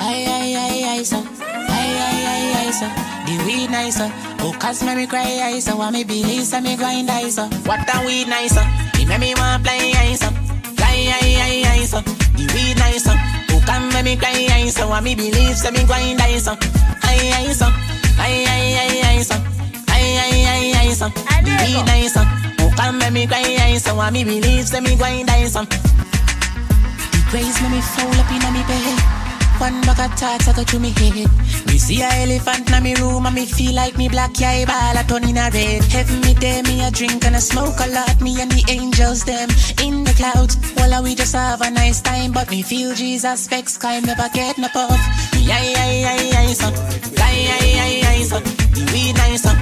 Ay, 0.00 0.26
ay, 0.26 0.56
ay, 0.56 0.84
ay, 0.84 1.02
so. 1.04 1.16
Ay, 1.16 1.90
ay, 2.06 2.18
ay, 2.26 2.44
ay, 2.58 2.70
so. 2.70 2.86
The 3.26 3.44
weed 3.46 3.70
nicer. 3.70 4.10
Oh, 4.40 4.54
cause 4.58 4.82
me 4.82 4.94
me 4.94 5.06
cry, 5.06 5.40
ay, 5.42 5.60
so. 5.60 5.76
Want 5.76 5.92
me 5.92 6.04
believe, 6.04 6.44
so 6.44 6.60
me 6.60 6.76
grind, 6.76 7.10
ay, 7.10 7.30
so. 7.30 7.44
What 7.64 7.86
the 7.86 8.02
weed 8.06 8.28
nicer? 8.28 8.64
It 9.00 9.08
make 9.08 9.20
me 9.20 9.34
want 9.34 9.64
play, 9.64 9.92
ay, 9.94 10.14
so. 10.14 10.30
Fly, 10.76 10.98
ay, 11.20 11.30
ay, 11.46 11.62
ay, 11.66 11.84
so. 11.84 12.00
The 12.00 12.44
weed 12.54 12.76
nicer. 12.78 13.14
Oh, 13.50 13.62
come 13.66 13.88
me 13.94 14.02
me 14.02 14.16
cry, 14.16 14.46
ay, 14.50 14.68
so. 14.68 14.88
Want 14.88 15.04
me 15.04 15.14
believe, 15.14 15.56
so 15.56 15.70
me 15.70 15.84
grind, 15.84 16.20
ay, 16.20 16.38
so. 16.38 16.56
Ay, 17.02 17.30
ay, 17.38 17.52
so. 17.52 17.66
Ay, 18.18 18.44
ay, 18.46 18.74
ay, 18.82 19.02
ay, 19.04 19.22
so. 19.22 19.55
Ay, 20.06 20.18
ay, 20.22 20.44
ay, 20.46 20.72
ay, 20.78 20.90
so. 20.94 21.08
The 21.08 21.52
weed 21.66 21.82
nicer. 21.86 22.22
Oh, 22.60 22.70
come 22.76 22.98
me 22.98 23.10
me 23.10 23.26
cry, 23.26 23.56
ay, 23.58 23.78
so. 23.78 23.94
Want 23.96 24.12
me 24.12 24.22
believe, 24.22 24.66
so 24.68 24.80
me 24.80 24.94
grind, 24.94 25.28
ay, 25.30 25.46
so. 25.46 25.62
The 25.64 27.20
praise 27.30 27.58
me 27.62 27.68
me 27.74 27.80
fall 27.80 28.14
up 28.14 28.30
in 28.30 28.52
me 28.54 28.62
bed. 28.70 28.98
One 29.58 29.80
bag 29.88 29.98
of 29.98 30.12
thoughts 30.18 30.48
I 30.48 30.52
go 30.52 30.62
through 30.64 30.80
me 30.80 30.90
head. 30.90 31.28
Me 31.66 31.78
see 31.78 32.02
a 32.02 32.08
elephant 32.22 32.70
in 32.70 32.82
me 32.82 32.94
room 32.94 33.24
and 33.26 33.34
me 33.34 33.46
feel 33.46 33.74
like 33.74 33.96
me 33.96 34.06
black 34.08 34.38
eye 34.42 34.64
ball 34.66 34.96
a 34.96 35.02
turn 35.08 35.26
in 35.28 35.38
a 35.38 35.48
red. 35.50 35.82
Heaven 35.84 36.20
me 36.20 36.34
there, 36.34 36.62
me 36.62 36.82
a 36.82 36.90
drink 36.90 37.24
and 37.24 37.34
a 37.36 37.40
smoke 37.40 37.80
a 37.80 37.88
lot. 37.88 38.20
Me 38.20 38.38
and 38.40 38.52
the 38.52 38.62
angels 38.70 39.24
them 39.24 39.48
in 39.82 40.04
the 40.04 40.12
clouds. 40.12 40.56
Well, 40.76 41.02
we 41.02 41.14
just 41.14 41.34
have 41.34 41.62
a 41.62 41.70
nice 41.70 42.00
time, 42.02 42.32
but 42.32 42.50
me 42.50 42.62
feel 42.62 42.94
Jesus 42.94 43.48
vex 43.48 43.76
kind 43.78 44.04
never 44.06 44.28
get 44.34 44.58
no 44.58 44.68
puff. 44.68 44.92
Me 45.34 45.50
aye 45.50 45.74
aye 45.74 46.04
aye 46.04 46.30
aye 46.36 46.52
son, 46.52 46.74
aye 47.16 47.48
aye 47.56 47.80
aye 47.80 48.02
aye 48.12 48.24
son. 48.24 48.42
The 48.44 48.90
weed 48.92 49.16
nice 49.16 49.42
son. 49.42 49.56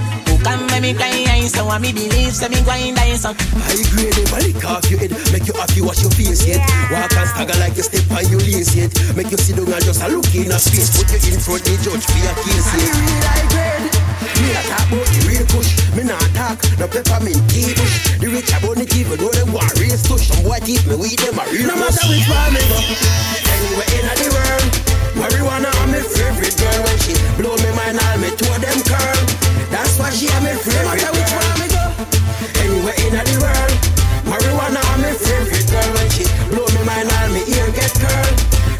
Can 0.45 0.61
make 0.69 0.81
me 0.85 0.93
cry 0.93 1.41
so? 1.49 1.65
And 1.65 1.81
me 1.81 1.89
believe 1.89 2.29
so 2.29 2.45
me 2.53 2.61
grind 2.61 3.01
aye 3.01 3.17
son. 3.17 3.33
I 3.65 3.81
grade 3.89 4.13
a 4.13 4.37
lick 4.45 4.61
off 4.61 4.85
your 4.93 5.01
head. 5.01 5.09
Make 5.33 5.49
you 5.49 5.57
happy 5.57 5.81
wash 5.81 6.05
your 6.05 6.13
face 6.13 6.45
yet. 6.45 6.61
Walk 6.93 7.17
and 7.17 7.29
stagger 7.33 7.57
like 7.57 7.73
you 7.73 7.81
step 7.81 8.05
on 8.13 8.29
your 8.29 8.37
lace 8.45 8.77
yet. 8.77 8.93
Make 9.17 9.33
you 9.33 9.41
sit 9.41 9.57
down 9.57 9.73
and 9.73 9.81
just 9.81 10.05
a 10.05 10.07
look 10.07 10.29
in 10.37 10.53
a 10.53 10.61
space. 10.61 10.93
Put 10.93 11.09
you 11.09 11.33
in 11.33 11.41
front 11.41 11.65
the 11.65 11.73
judge 11.81 12.05
for 12.05 12.19
your 12.21 12.37
case 12.45 12.69
yet. 12.77 12.93
I 12.93 13.01
real 13.01 13.25
I 13.25 13.41
grade. 13.49 13.89
Me 14.37 14.47
a 14.53 14.61
talk 14.69 14.85
about 14.85 15.09
the 15.09 15.19
real 15.25 15.45
push. 15.49 15.69
Me 15.97 16.03
not 16.05 16.21
talk 16.37 16.61
no 16.77 16.85
peppermint 16.91 17.39
tea 17.49 17.71
bush 17.71 18.19
The 18.19 18.27
rich 18.27 18.51
about 18.51 18.75
the 18.75 18.85
even 18.99 19.15
though 19.15 19.31
them 19.31 19.49
want 19.55 19.71
race 19.79 20.03
tush 20.03 20.27
Some 20.27 20.43
boy 20.43 20.59
keep 20.59 20.83
me 20.85 20.99
weed 20.99 21.17
them 21.23 21.39
a 21.39 21.43
real 21.47 21.71
No 21.71 21.75
matter 21.79 22.05
which 22.11 22.27
one 22.27 22.51
me 22.51 22.59
go. 22.67 22.77
Anywhere 23.47 23.89
in 23.95 24.05
the 24.11 24.27
world 24.35 24.69
Marijuana 25.15 25.71
are 25.71 25.87
my 25.87 26.03
favorite 26.03 26.53
girl 26.59 26.79
When 26.83 26.97
she 26.99 27.15
blow 27.39 27.55
me 27.55 27.71
mind 27.79 27.95
all 27.95 28.17
me 28.19 28.29
two 28.35 28.43
of 28.51 28.59
them 28.59 28.79
curl 28.83 29.44
That's 29.71 29.97
why 29.99 30.09
she 30.11 30.27
a 30.27 30.37
my 30.41 30.53
favorite 30.55 30.83
No 30.83 30.95
matter 30.95 31.11
which 31.15 31.33
one 31.35 31.57
me 31.61 31.67
go. 31.71 31.83
Anywhere 32.61 32.97
in 33.05 33.13
the 33.15 33.35
world 33.41 33.73
Marijuana 34.25 34.81
are 34.81 34.99
my 34.99 35.13
favorite 35.13 35.67
girl. 35.69 35.89
When 35.95 36.07
she 36.09 36.25
blow 36.49 36.65
me 36.73 36.81
mind 36.85 37.09
all 37.11 37.29
me 37.33 37.41
ear 37.53 37.69
get 37.73 37.93
curl 37.93 38.31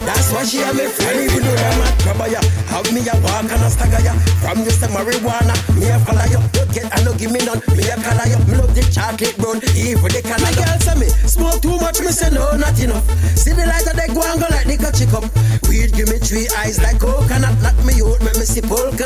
That's 0.06 0.32
why 0.34 0.44
she 0.46 0.62
a 0.62 0.74
my 0.74 0.88
favorite 0.90 1.30
Even 1.32 1.42
though 1.46 1.58
I'm 1.58 1.82
a 1.82 1.88
trouble 2.02 2.30
ya 2.30 2.42
Have 2.74 2.90
me 2.94 3.02
a 3.06 3.16
walk 3.22 3.50
and 3.50 3.64
a 3.66 3.70
stagger 3.70 4.02
ya. 4.02 4.14
From 4.42 4.62
you 4.66 4.74
say 4.74 4.90
marijuana 4.90 5.54
Me 5.78 5.90
a 5.90 5.98
follow 6.06 6.26
you 6.30 6.42
Don't 6.54 6.70
get 6.74 6.90
and 6.90 7.06
no 7.06 7.14
give 7.14 7.32
me 7.32 7.42
none 7.46 7.62
Me 7.78 7.86
a 7.90 7.96
color 8.02 8.26
you 8.30 8.40
Me 8.50 8.56
love 8.58 8.74
the 8.74 8.84
chocolate 8.90 9.38
brown 9.38 9.62
Even 9.78 10.10
the 10.10 10.22
color 10.26 10.42
My 10.42 10.54
girl 10.54 10.78
say 10.82 10.96
me 10.98 11.08
Smoke 11.26 11.62
too 11.62 11.78
much 11.82 12.02
Me 12.02 12.10
say 12.14 12.30
no 12.34 12.58
not 12.58 12.78
enough. 12.82 13.06
See 13.38 13.54
the 13.54 13.66
light 13.66 13.86
of 13.86 13.94
the 13.98 14.06
go 14.14 14.22
and 14.26 14.40
go 14.42 14.48
like 14.50 14.70
the 14.70 14.90
chick 14.94 15.14
up 15.14 15.26
Weed 15.70 15.94
give 15.94 16.10
me 16.10 16.18
three 16.22 16.48
eyes 16.62 16.82
like 16.82 17.00
coconut 17.00 17.54
Lock 17.62 17.78
me 17.86 18.02
out 18.02 18.22
Make 18.22 18.38
me 18.38 18.46
see 18.46 18.62
polka 18.62 19.06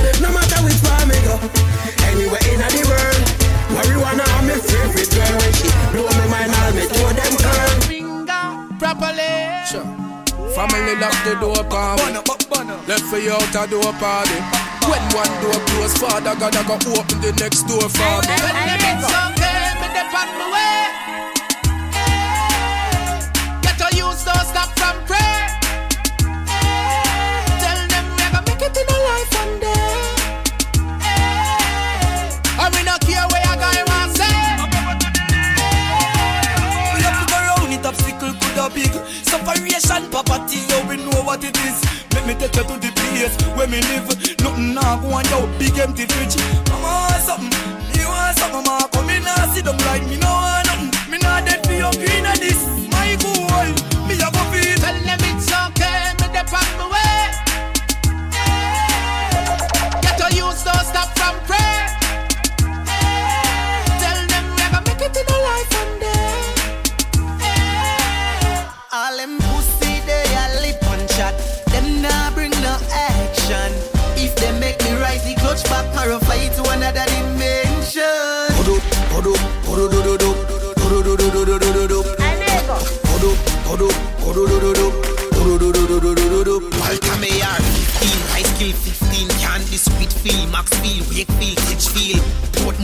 lock 11.00 11.16
the 11.24 11.34
door 11.39 11.56
for 11.56 11.95
me. 11.95 12.12
Left 12.88 13.04
for 13.04 13.18
you 13.18 13.32
out 13.32 13.56
a 13.56 13.68
door 13.70 13.93
party. 14.00 14.36
When 14.89 15.02
one 15.16 15.34
door 15.41 15.60
close, 15.68 15.97
Father 15.97 16.36
God 16.36 16.56
I 16.56 16.64
go 16.68 16.76
open 16.76 17.22
the 17.22 17.32
next 17.39 17.64
door 17.64 17.88
for 17.88 18.22
me. 18.28 18.36
When 18.43 18.56
them 18.68 18.84
it's 18.84 19.08
okay, 19.08 19.80
me 19.80 19.88
dep 19.95 20.14
on 20.14 20.28
my 20.39 20.45
way. 20.54 20.82
Hey. 21.95 23.22
Get 23.64 23.76
to 23.80 23.88
use 23.95 24.24
don't 24.26 24.45
stop 24.50 24.70
from 24.80 24.97
pray. 25.08 25.36
Hey. 26.50 27.45
Tell 27.64 27.80
them 27.88 28.06
we 28.10 28.16
gonna 28.20 28.41
make 28.47 28.62
it 28.68 28.76
in 28.76 28.88
a 28.89 28.97
life 29.08 29.32
one 29.39 29.56
day. 29.64 29.93
Hey. 31.06 32.34
And 32.60 32.72
we 32.76 32.82
not 32.84 33.00
care 33.02 33.26
where 33.32 33.43
you 33.47 33.56
going 33.56 33.86
want 33.88 34.12
say. 34.18 34.38
We 36.95 37.00
have 37.06 37.18
to 37.22 37.26
go 37.30 37.38
round 37.47 37.72
it, 37.74 37.86
obstacle 37.86 38.34
could 38.41 38.58
have 38.58 38.74
big 38.74 38.93
Separation, 39.30 40.10
poverty, 40.10 40.58
you 40.58 40.66
we 40.66 40.68
know 40.68 40.68
what 41.30 41.44
it 41.44 41.56
is. 41.58 41.78
Let 42.16 42.26
me 42.26 42.34
take 42.34 42.56
you 42.56 42.64
to 42.64 42.76
the 42.82 42.92
place 42.98 43.36
where 43.56 43.68
me 43.68 43.80
live. 43.82 44.10
Nothing 44.42 44.74
now 44.74 44.98
go 45.00 45.14
on 45.14 45.26
yo, 45.26 45.46
big 45.60 45.78
empty 45.78 46.08
fridge. 46.08 46.36
Come 46.66 46.82
want 46.82 47.09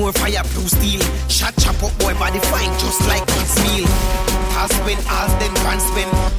Portmore 0.06 0.14
Fire, 0.20 0.44
Blue 0.54 0.68
Steel, 0.68 1.02
Shot 1.30 1.56
chop 1.58 1.76
up 1.82 1.84
oh 1.84 1.96
boy 1.98 2.14
body 2.20 2.40
fine 2.40 2.72
just 2.80 3.02
like 3.08 3.26
kids 3.26 3.56
meal. 3.64 3.88
When, 4.86 4.98
ask 5.10 5.40
them, 5.40 5.54
grand 5.56 5.82
spin, 5.82 6.10
Bust 6.10 6.35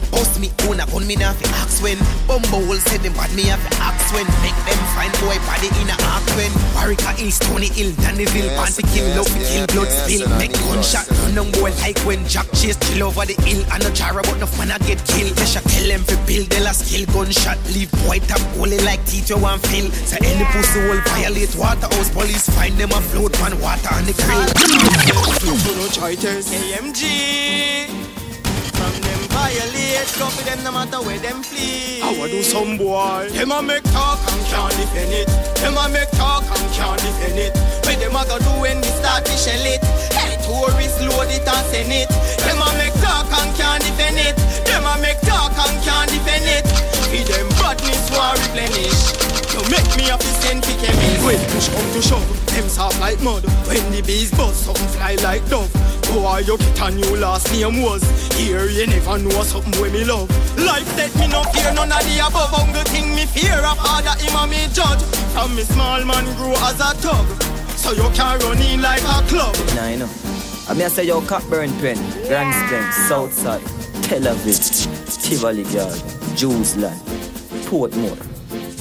me 0.47 0.69
own 0.69 0.81
a 0.81 0.87
gun, 0.87 1.07
me 1.07 1.17
nah 1.17 1.33
fi 1.33 1.47
ask 1.59 1.83
when. 1.83 1.99
Bumbo 2.27 2.59
will 2.67 2.79
say 2.79 2.99
them 2.99 3.13
bad, 3.15 3.33
me 3.35 3.51
have 3.51 3.63
to 3.63 3.71
ask 3.83 4.15
when. 4.15 4.27
Make 4.43 4.57
them 4.67 4.79
find 4.95 5.13
boy 5.23 5.39
body 5.47 5.69
in 5.83 5.91
a 5.91 5.97
act 6.15 6.31
when. 6.37 6.53
Warwick 6.75 7.01
Hill, 7.19 7.31
Stony 7.31 7.69
Hill, 7.69 7.93
Dannyville, 8.03 8.51
Yes, 8.51 8.79
Panty 8.79 8.83
Kill, 8.95 9.07
yes, 9.07 9.17
Love 9.17 9.27
to 9.27 9.39
Kill, 9.39 9.65
yes, 9.67 9.75
Blood 9.75 9.89
yes, 9.91 10.05
Spill. 10.05 10.23
yes, 10.29 10.39
Make 10.39 10.53
yes. 10.55 10.63
gunshot, 10.67 11.07
run 11.19 11.39
on 11.39 11.49
boy 11.53 11.71
like 11.83 11.99
when 12.07 12.21
Jack 12.29 12.47
chase 12.55 12.79
chill 12.87 13.03
over 13.09 13.25
the 13.27 13.35
hill. 13.43 13.65
And 13.73 13.83
no 13.83 13.91
jar 13.91 14.13
about 14.19 14.39
no 14.39 14.47
man 14.59 14.71
I 14.71 14.79
get 14.87 15.01
killed. 15.07 15.35
They 15.35 15.47
shall 15.47 15.67
tell 15.67 15.87
them 15.89 16.03
fi 16.07 16.17
build 16.27 16.47
the 16.51 16.61
last 16.63 16.87
skill 16.87 17.07
gunshot. 17.11 17.59
Leave 17.75 17.91
boy 18.07 18.19
tap 18.21 18.41
only 18.59 18.79
like 18.87 19.03
teacher 19.07 19.39
one 19.39 19.59
feel. 19.71 19.91
So 20.07 20.17
any 20.23 20.45
pussy 20.53 20.81
will 20.87 21.01
violate 21.13 21.55
water 21.57 21.89
waterhouse 21.89 22.11
police 22.13 22.47
find 22.51 22.75
them 22.79 22.91
a 22.91 23.01
float 23.01 23.35
on 23.43 23.59
water 23.61 23.91
on 23.95 24.05
the 24.05 24.15
grill. 24.15 24.47
no 25.77 25.87
choices. 25.89 26.47
AMG. 26.53 28.16
From 28.87 29.03
them 29.03 29.23
violate, 29.35 30.07
copy 30.15 30.43
them 30.47 30.63
no 30.63 30.71
matter 30.71 31.03
where 31.03 31.19
them 31.19 31.43
flee. 31.43 31.99
I 32.03 32.15
wanna 32.15 32.31
do 32.31 32.43
some 32.43 32.79
boy. 32.79 33.27
Them 33.35 33.51
a 33.51 33.61
make 33.61 33.83
talk 33.91 34.23
and 34.31 34.47
can't 34.47 34.71
defend 34.79 35.11
it. 35.11 35.27
Them 35.59 35.75
a 35.75 35.91
make 35.91 36.11
talk 36.15 36.47
and 36.47 36.67
can't 36.71 37.01
defend 37.03 37.35
it. 37.35 37.51
What 37.83 37.99
them 37.99 38.15
a 38.15 38.23
go 38.31 38.39
do 38.39 38.53
when 38.63 38.79
we 38.79 38.91
start 38.95 39.27
to 39.27 39.35
shell 39.35 39.67
it? 39.67 39.83
Hey, 40.15 40.39
tourists 40.47 41.03
load 41.03 41.27
it 41.35 41.43
and 41.43 41.67
send 41.67 41.91
it. 41.91 42.07
Them 42.47 42.63
a 42.63 42.69
make 42.79 42.95
talk 43.03 43.27
and 43.27 43.51
can't 43.59 43.83
defend 43.83 44.23
it. 44.23 44.39
Them 44.71 44.87
a 44.87 44.95
make 45.03 45.19
talk 45.27 45.51
and 45.59 45.77
can't 45.83 46.07
defend 46.07 46.47
it. 46.47 46.67
Feed 47.11 47.27
them 47.27 47.51
badness 47.59 48.07
war 48.15 48.39
replenish. 48.39 49.19
You 49.51 49.67
make 49.67 49.91
me 49.99 50.15
a 50.15 50.17
send 50.47 50.63
to 50.63 50.73
chemist. 50.79 51.27
When 51.27 51.43
push 51.51 51.67
come 51.75 51.91
to 51.91 52.03
shove, 52.03 52.47
them 52.55 52.69
soft 52.71 53.01
like 53.01 53.19
mud. 53.19 53.43
When 53.67 53.83
the 53.91 54.03
bees 54.07 54.31
buzz, 54.31 54.55
something 54.55 54.87
fly 54.95 55.19
like 55.27 55.43
dove. 55.51 55.75
Boy, 56.13 56.39
you 56.47 56.57
get 56.59 56.81
a 56.81 56.91
new 56.91 57.17
last 57.17 57.51
name 57.53 57.83
was. 57.83 58.03
Here 58.35 58.67
you 58.69 58.87
never 58.87 59.19
know 59.19 59.43
something 59.43 59.81
when 59.81 59.93
me 59.93 60.05
love. 60.05 60.29
Life 60.59 60.89
that 60.97 61.15
me 61.17 61.29
no 61.29 61.43
fear 61.53 61.73
none 61.75 61.93
of 61.93 62.01
the 62.01 62.17
above 62.25 62.55
Only 62.57 62.81
thing 62.89 63.15
me 63.15 63.27
fear 63.27 63.59
a 63.61 63.75
father 63.77 64.17
him 64.17 64.37
a 64.37 64.47
me 64.49 64.65
judge 64.73 65.03
From 65.37 65.55
me 65.55 65.63
small 65.63 66.03
man 66.05 66.25
grow 66.37 66.57
as 66.65 66.81
a 66.81 66.97
thug 66.97 67.27
So 67.77 67.93
you 67.93 68.09
can 68.17 68.41
run 68.41 68.61
in 68.63 68.81
like 68.81 69.05
a 69.05 69.21
club 69.29 69.55
Nah, 69.77 69.89
you 69.89 69.99
know. 69.99 70.11
I 70.69 70.73
mean, 70.73 70.85
I 70.85 70.89
say 70.89 71.05
yo, 71.05 71.21
Cockburn 71.21 71.71
Pen, 71.79 71.97
Grants 72.27 72.59
Pen, 72.71 72.91
Southside, 73.07 73.63
Tel 74.03 74.23
Aviv, 74.23 74.59
Tivoli 75.23 75.63
Yard, 75.63 75.95
Jewsland, 76.35 76.99
Portmore. 77.69 78.19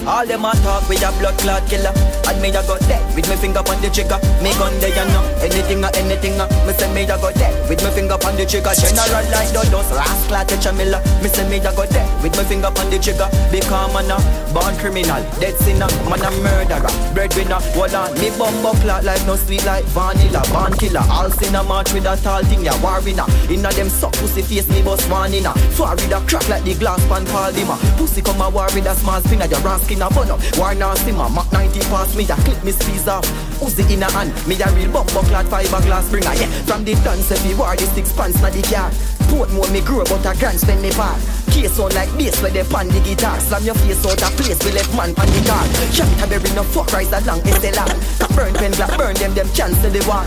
All 0.07 0.25
them 0.25 0.45
a 0.45 0.51
talk 0.63 0.87
with 0.89 1.03
a 1.03 1.11
blood 1.19 1.37
clot 1.39 1.67
killer 1.69 1.91
And 2.25 2.41
me 2.41 2.49
a 2.49 2.61
go 2.65 2.77
dead 2.89 3.03
with 3.15 3.29
me 3.29 3.35
finger 3.37 3.61
on 3.61 3.77
the 3.81 3.89
trigger. 3.89 4.17
Me 4.41 4.51
gun 4.57 4.73
there 4.81 4.89
you 4.89 5.05
know. 5.13 5.23
Anything 5.45 5.85
or 5.85 5.93
anything 5.93 6.41
uh, 6.41 6.49
Me 6.65 6.73
say 6.73 6.89
me 6.93 7.05
a 7.05 7.15
go 7.21 7.29
dead 7.31 7.53
with 7.69 7.83
me 7.85 7.89
finger 7.93 8.17
on 8.17 8.33
the 8.35 8.45
trigger. 8.45 8.73
General 8.73 9.25
like 9.29 9.49
the 9.53 9.61
dust 9.69 9.93
Rascal 9.93 10.45
touch 10.45 10.65
a 10.65 10.71
miller 10.73 11.01
Me 11.21 11.29
say 11.29 11.45
me 11.49 11.61
a 11.61 11.69
go 11.73 11.85
dead 11.85 12.07
with 12.23 12.33
me 12.33 12.43
finger 12.49 12.73
on 12.73 12.87
the 12.89 12.97
trigger. 12.97 13.29
Because 13.53 13.93
man 13.93 14.09
a 14.09 14.17
born 14.53 14.73
criminal 14.81 15.21
Dead 15.37 15.53
sinner 15.61 15.85
Man 16.09 16.21
a 16.25 16.29
murderer 16.41 16.93
Breadwinner 17.13 17.61
Hold 17.77 17.93
on 17.93 18.09
Me 18.17 18.33
bumbo 18.33 18.73
clot 18.81 19.05
like 19.05 19.21
no 19.29 19.35
sweet 19.37 19.63
like 19.65 19.85
vanilla. 19.93 20.41
Born 20.49 20.73
killer 20.81 21.05
All 21.13 21.29
sinner 21.29 21.61
march 21.63 21.93
with 21.93 22.09
a 22.09 22.17
tall 22.25 22.41
thing 22.49 22.65
Ya 22.65 22.73
war 22.81 23.01
winner. 23.05 23.29
Inna 23.53 23.69
them 23.77 23.89
suck 23.89 24.13
pussy 24.17 24.41
face 24.41 24.67
me 24.69 24.81
bust 24.81 25.05
one 25.13 25.33
inna 25.33 25.53
Far 25.77 25.93
with 25.93 26.09
a 26.09 26.19
crack 26.25 26.47
like 26.49 26.65
the 26.65 26.73
glass 26.73 27.01
pan 27.05 27.25
Paul 27.29 27.53
Dimmer 27.53 27.77
Pussy 28.01 28.21
come 28.25 28.41
a 28.41 28.49
war 28.49 28.65
with 28.73 28.89
a 28.89 28.95
small 28.97 29.21
finger 29.21 29.45
Ya 29.45 29.61
raskin 29.61 30.01
a 30.01 30.09
bun 30.09 30.31
up. 30.33 30.41
War 30.57 30.73
now 30.73 30.93
simmer 31.05 31.29
Mac 31.29 31.51
90 31.53 31.79
pass 31.91 32.14
me 32.15 32.23
Ya 32.23 32.35
clip 32.47 32.63
me 32.63 32.71
squeeze 32.71 33.07
off 33.07 33.25
Uzi 33.59 33.83
in 33.91 34.03
a 34.03 34.11
hand 34.11 34.31
Me 34.47 34.55
a 34.55 34.67
real 34.73 34.91
bumbo 34.91 35.21
clot 35.27 35.45
fiberglass 35.45 36.09
bringer 36.09 36.33
Yeah. 36.33 36.49
From 36.63 36.83
the 36.83 36.93
dance 37.03 37.31
if 37.31 37.45
you 37.45 37.55
the 37.55 37.85
six 37.93 38.11
pants 38.13 38.41
na 38.41 38.49
the 38.49 38.61
car. 38.63 38.89
Portmore 39.27 39.71
me 39.71 39.81
grow 39.81 40.03
but 40.05 40.25
a 40.25 40.37
Grants 40.37 40.63
Pen 40.63 40.81
me 40.81 40.91
part. 40.91 41.19
Case 41.51 41.71
sound 41.73 41.93
like 41.93 42.11
bass 42.17 42.41
where 42.41 42.51
they 42.51 42.63
pan 42.63 42.87
the 42.87 42.99
guitar. 42.99 43.39
Slam 43.39 43.63
your 43.63 43.75
face 43.75 44.05
out 44.05 44.21
a 44.21 44.29
place 44.35 44.59
we 44.63 44.71
left 44.71 44.93
man 44.95 45.13
pan 45.15 45.27
the 45.27 45.41
car. 45.47 45.63
Canterbury 45.91 46.51
no 46.55 46.63
fuck 46.63 46.91
rise 46.93 47.11
along 47.11 47.41
SLR. 47.41 47.89
Burn 48.35 48.53
pen 48.53 48.71
black 48.71 48.97
burn 48.97 49.15
them 49.15 49.33
them 49.33 49.47
cancel 49.53 49.91
the 49.91 50.01
war. 50.07 50.25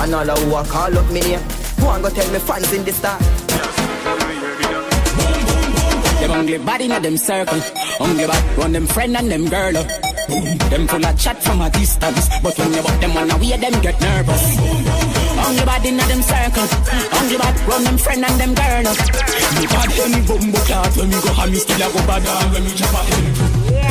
And 0.00 0.14
all 0.14 0.28
who 0.28 0.54
a 0.54 0.64
call 0.64 0.96
up 0.96 1.10
me 1.10 1.20
name. 1.20 1.42
Go 1.80 1.90
and 1.90 2.02
go 2.02 2.10
tell 2.10 2.28
me 2.32 2.38
fans 2.38 2.72
in 2.72 2.84
the 2.84 2.92
star. 2.92 3.18
Them 6.20 6.32
ugly 6.32 6.58
body 6.58 6.90
in 6.90 7.02
them 7.02 7.16
circle. 7.16 7.60
Ugly 8.00 8.26
bad, 8.26 8.58
run 8.58 8.72
them 8.72 8.86
friend 8.86 9.16
and 9.16 9.30
them 9.30 9.48
girl. 9.48 10.07
Them 10.28 10.86
full 10.86 11.04
of 11.04 11.18
chat 11.18 11.42
from 11.42 11.62
a 11.62 11.70
distance, 11.70 12.28
but 12.42 12.58
when 12.58 12.74
you 12.74 12.82
walk 12.82 13.00
them 13.00 13.16
on 13.16 13.30
a 13.30 13.36
way, 13.38 13.56
them 13.56 13.80
get 13.80 13.98
nervous. 14.00 14.58
Ugly 15.40 15.64
body 15.64 15.88
in 15.88 15.96
them 15.96 16.22
circle. 16.22 16.68
Ugly 17.16 17.38
bad, 17.38 17.56
run 17.68 17.84
them 17.84 17.96
friend 17.96 18.24
and 18.24 18.40
them 18.40 18.54
girl. 18.54 18.84
Me 19.56 19.66
bad 19.66 19.90
any 19.98 20.20
bumbo 20.26 20.58
clat 20.68 20.96
when 20.96 21.08
me 21.08 21.20
go 21.22 21.32
ham, 21.32 21.50
me 21.50 21.56
still 21.56 21.80
a 21.80 21.92
go 21.92 22.06
bad 22.06 22.52
when 22.52 22.64
me 22.64 22.70
chop 22.74 22.92
a 22.92 22.96
head. 22.96 23.47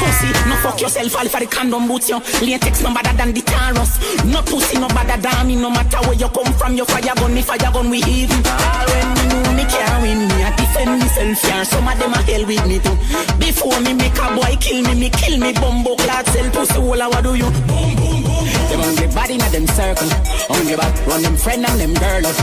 Pussy, 0.08 0.32
no 0.48 0.56
fuck 0.64 0.80
yourself, 0.80 1.16
all 1.20 1.28
for 1.28 1.40
the 1.40 1.48
condom 1.48 1.88
boots, 1.88 2.08
yo. 2.08 2.20
Latex 2.40 2.82
no 2.82 2.94
better 2.94 3.12
than 3.18 3.34
the 3.36 3.42
Taurus. 3.44 4.00
No 4.24 4.40
pussy, 4.42 4.80
no 4.80 4.88
better 4.88 5.20
than 5.20 5.48
me, 5.48 5.56
no 5.60 5.70
matter 5.70 6.00
where 6.08 6.16
you 6.16 6.30
come 6.32 6.54
from, 6.56 6.76
your 6.80 6.86
fire 6.88 7.12
gun, 7.16 7.34
me 7.34 7.42
fire 7.42 7.60
gun, 7.60 7.90
we 7.90 8.00
even. 8.08 8.40
All 8.48 8.88
when 8.88 9.08
me 9.20 9.24
know 9.28 9.52
me 9.52 9.66
can't 9.68 10.00
win, 10.02 10.20
me 10.32 10.38
I 10.48 10.56
defend 10.56 11.00
myself, 11.04 11.44
yeah. 11.44 11.64
Some 11.64 11.88
of 11.88 12.00
them 12.00 12.14
a 12.16 12.22
hell 12.24 12.46
with 12.48 12.66
me 12.72 12.80
too. 12.80 12.96
Before 13.36 13.80
me 13.84 13.92
make 14.00 14.16
a 14.16 14.32
boy 14.32 14.56
kill 14.64 14.80
me, 14.88 14.96
me 14.96 15.10
kill 15.12 15.36
me, 15.44 15.52
bumbo 15.52 15.96
clad, 16.00 16.26
sell 16.32 16.48
pussy, 16.56 16.80
all 16.80 16.88
what 17.12 17.24
do 17.24 17.36
you? 17.36 17.52
Boom, 17.68 17.92
boom, 18.00 18.24
boom. 18.24 18.46
Them 18.72 18.80
ugly 18.88 19.08
body 19.12 19.36
in 19.36 19.44
them 19.52 19.68
circle. 19.76 20.08
Ugly 20.48 20.76
bad, 20.80 20.96
run 21.04 21.22
them 21.22 21.36
friend 21.36 21.66
and 21.68 21.80
them 21.84 21.94
girl. 22.00 22.26
uh. 22.32 22.34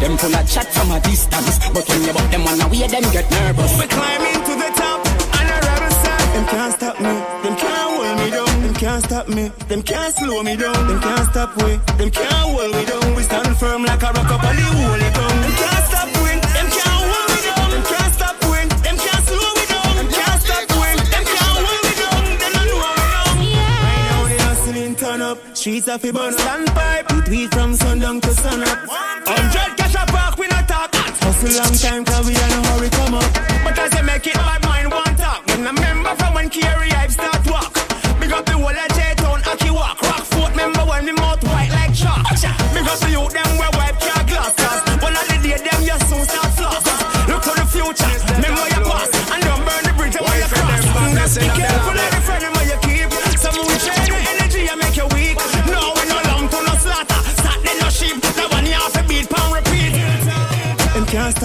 Them 0.00 0.16
full 0.16 0.32
of 0.34 0.48
chat 0.48 0.72
from 0.72 0.90
a 0.92 1.00
distance, 1.04 1.58
but 1.68 1.84
when 1.84 2.00
you 2.00 2.12
walk 2.16 2.30
them 2.32 2.48
on 2.48 2.60
a 2.64 2.66
way, 2.72 2.86
them 2.88 3.04
get 3.12 3.28
nervous. 3.30 3.76
We 3.76 3.86
climbing 3.86 4.40
to 4.48 4.54
the 4.56 4.70
top 4.72 4.97
stop 6.88 7.00
me, 7.00 7.12
them 7.42 7.56
can't 7.56 7.90
hold 7.92 8.18
me 8.18 8.30
down 8.30 8.62
Them 8.62 8.74
can't 8.74 9.04
stop 9.04 9.28
me, 9.28 9.48
them 9.68 9.82
can't 9.82 10.14
slow 10.14 10.42
me 10.42 10.56
down 10.56 10.86
Them 10.86 11.00
can't 11.00 11.26
stop 11.30 11.50
we, 11.62 11.76
them 11.98 12.10
can't 12.10 12.32
hold 12.32 12.74
me 12.74 12.84
down 12.84 13.14
We 13.14 13.22
stand 13.22 13.56
firm 13.58 13.84
like 13.84 14.02
a 14.02 14.06
rock 14.06 14.30
up 14.30 14.44
on 14.44 14.56
the 14.56 14.62
holy 14.62 15.10
ground 15.12 15.38
Them 15.44 15.54
can't 15.60 15.84
stop 15.84 16.08
we, 16.22 16.30
them 16.56 16.68
can't 16.72 17.02
hold 17.12 17.28
me 17.32 17.40
down 17.44 17.68
Them 17.72 17.84
can't 17.92 18.12
stop 18.16 18.36
we, 18.48 18.58
them 18.84 18.96
can't 19.04 19.24
slow 19.28 19.50
me 19.58 19.64
down 19.68 19.92
Them 19.98 20.08
can't 20.16 20.40
stop 20.40 20.64
we, 20.80 20.88
them 21.12 21.24
can't 21.28 21.56
hold 21.60 21.82
me 21.84 21.92
down 22.00 22.22
Them 22.40 22.52
don't 22.56 22.68
know 22.72 22.80
me 23.36 23.48
down 23.52 23.76
Right 23.84 24.04
now 24.08 24.22
they 24.30 24.40
hustling 24.48 24.94
turn 24.96 25.20
up 25.20 25.38
Streets 25.56 25.88
are 25.88 25.98
fi 25.98 26.10
burn 26.10 26.32
Standpipe, 26.32 27.06
we 27.12 27.20
tweet 27.28 27.50
from 27.52 27.74
sundown 27.74 28.20
to 28.22 28.32
sun 28.32 28.62
up 28.62 28.78
Hundred 29.28 29.76
cash 29.76 29.94
a 29.94 30.04
park, 30.08 30.38
we 30.38 30.46
not 30.48 30.66
talk 30.66 30.94
Hustle 31.20 31.52
long 31.52 31.74
time 31.76 32.04
cause 32.04 32.24
we 32.26 32.34
are 32.34 32.48
no 32.48 32.60
hurry 32.70 32.88
come 32.88 33.14
up 33.14 33.28
But 33.64 33.78
as 33.78 33.90
they 33.90 34.02
make 34.02 34.26
it, 34.26 34.36
my 34.36 34.58
mind 34.64 34.90
want 34.90 35.07
talk 35.07 35.07
When 35.07 35.07
I 35.07 35.07
when 36.56 36.90
Hype 36.90 37.10
start 37.10 37.44
walk. 37.46 37.74
Big 38.20 38.32
up 38.32 38.44
the 38.46 38.52
whole 38.52 38.68
of 38.68 38.88
J-Town, 38.96 39.42
Aki 39.44 39.70
walk. 39.70 40.00
Rockfort, 40.00 40.50
remember 40.50 40.80
when 40.80 41.04
me 41.04 41.12
mouth 41.12 41.42
white 41.44 41.70
like 41.70 41.94
chalk? 41.94 42.24
Big 42.72 42.88
up 42.88 42.98
the 43.00 43.10
youth, 43.10 43.32
them 43.32 43.58
wear 43.58 43.70
wipe 43.76 44.00
car 44.00 44.24
glass 44.24 44.54
Cause 44.56 44.80
one 45.02 45.12
of 45.12 45.28
the 45.28 45.36
day, 45.44 45.58
them 45.60 45.80
you 45.84 45.98
soon 46.08 46.24
start 46.24 46.52
floss. 46.56 46.84
Look 47.28 47.42
to 47.44 47.52
the 47.52 47.66
future, 47.68 48.08
remember 48.32 48.64
your 48.72 48.84
past. 48.88 49.12
And 49.32 49.42
don't 49.44 49.64
burn 49.64 49.82
the 49.84 49.92
bridge 49.96 50.16
when 50.16 50.36
you 50.40 50.48
cross. 50.48 50.84
Just 51.14 51.40
be 51.40 51.48
careful 51.52 51.78
of 51.78 51.84
the 51.84 51.87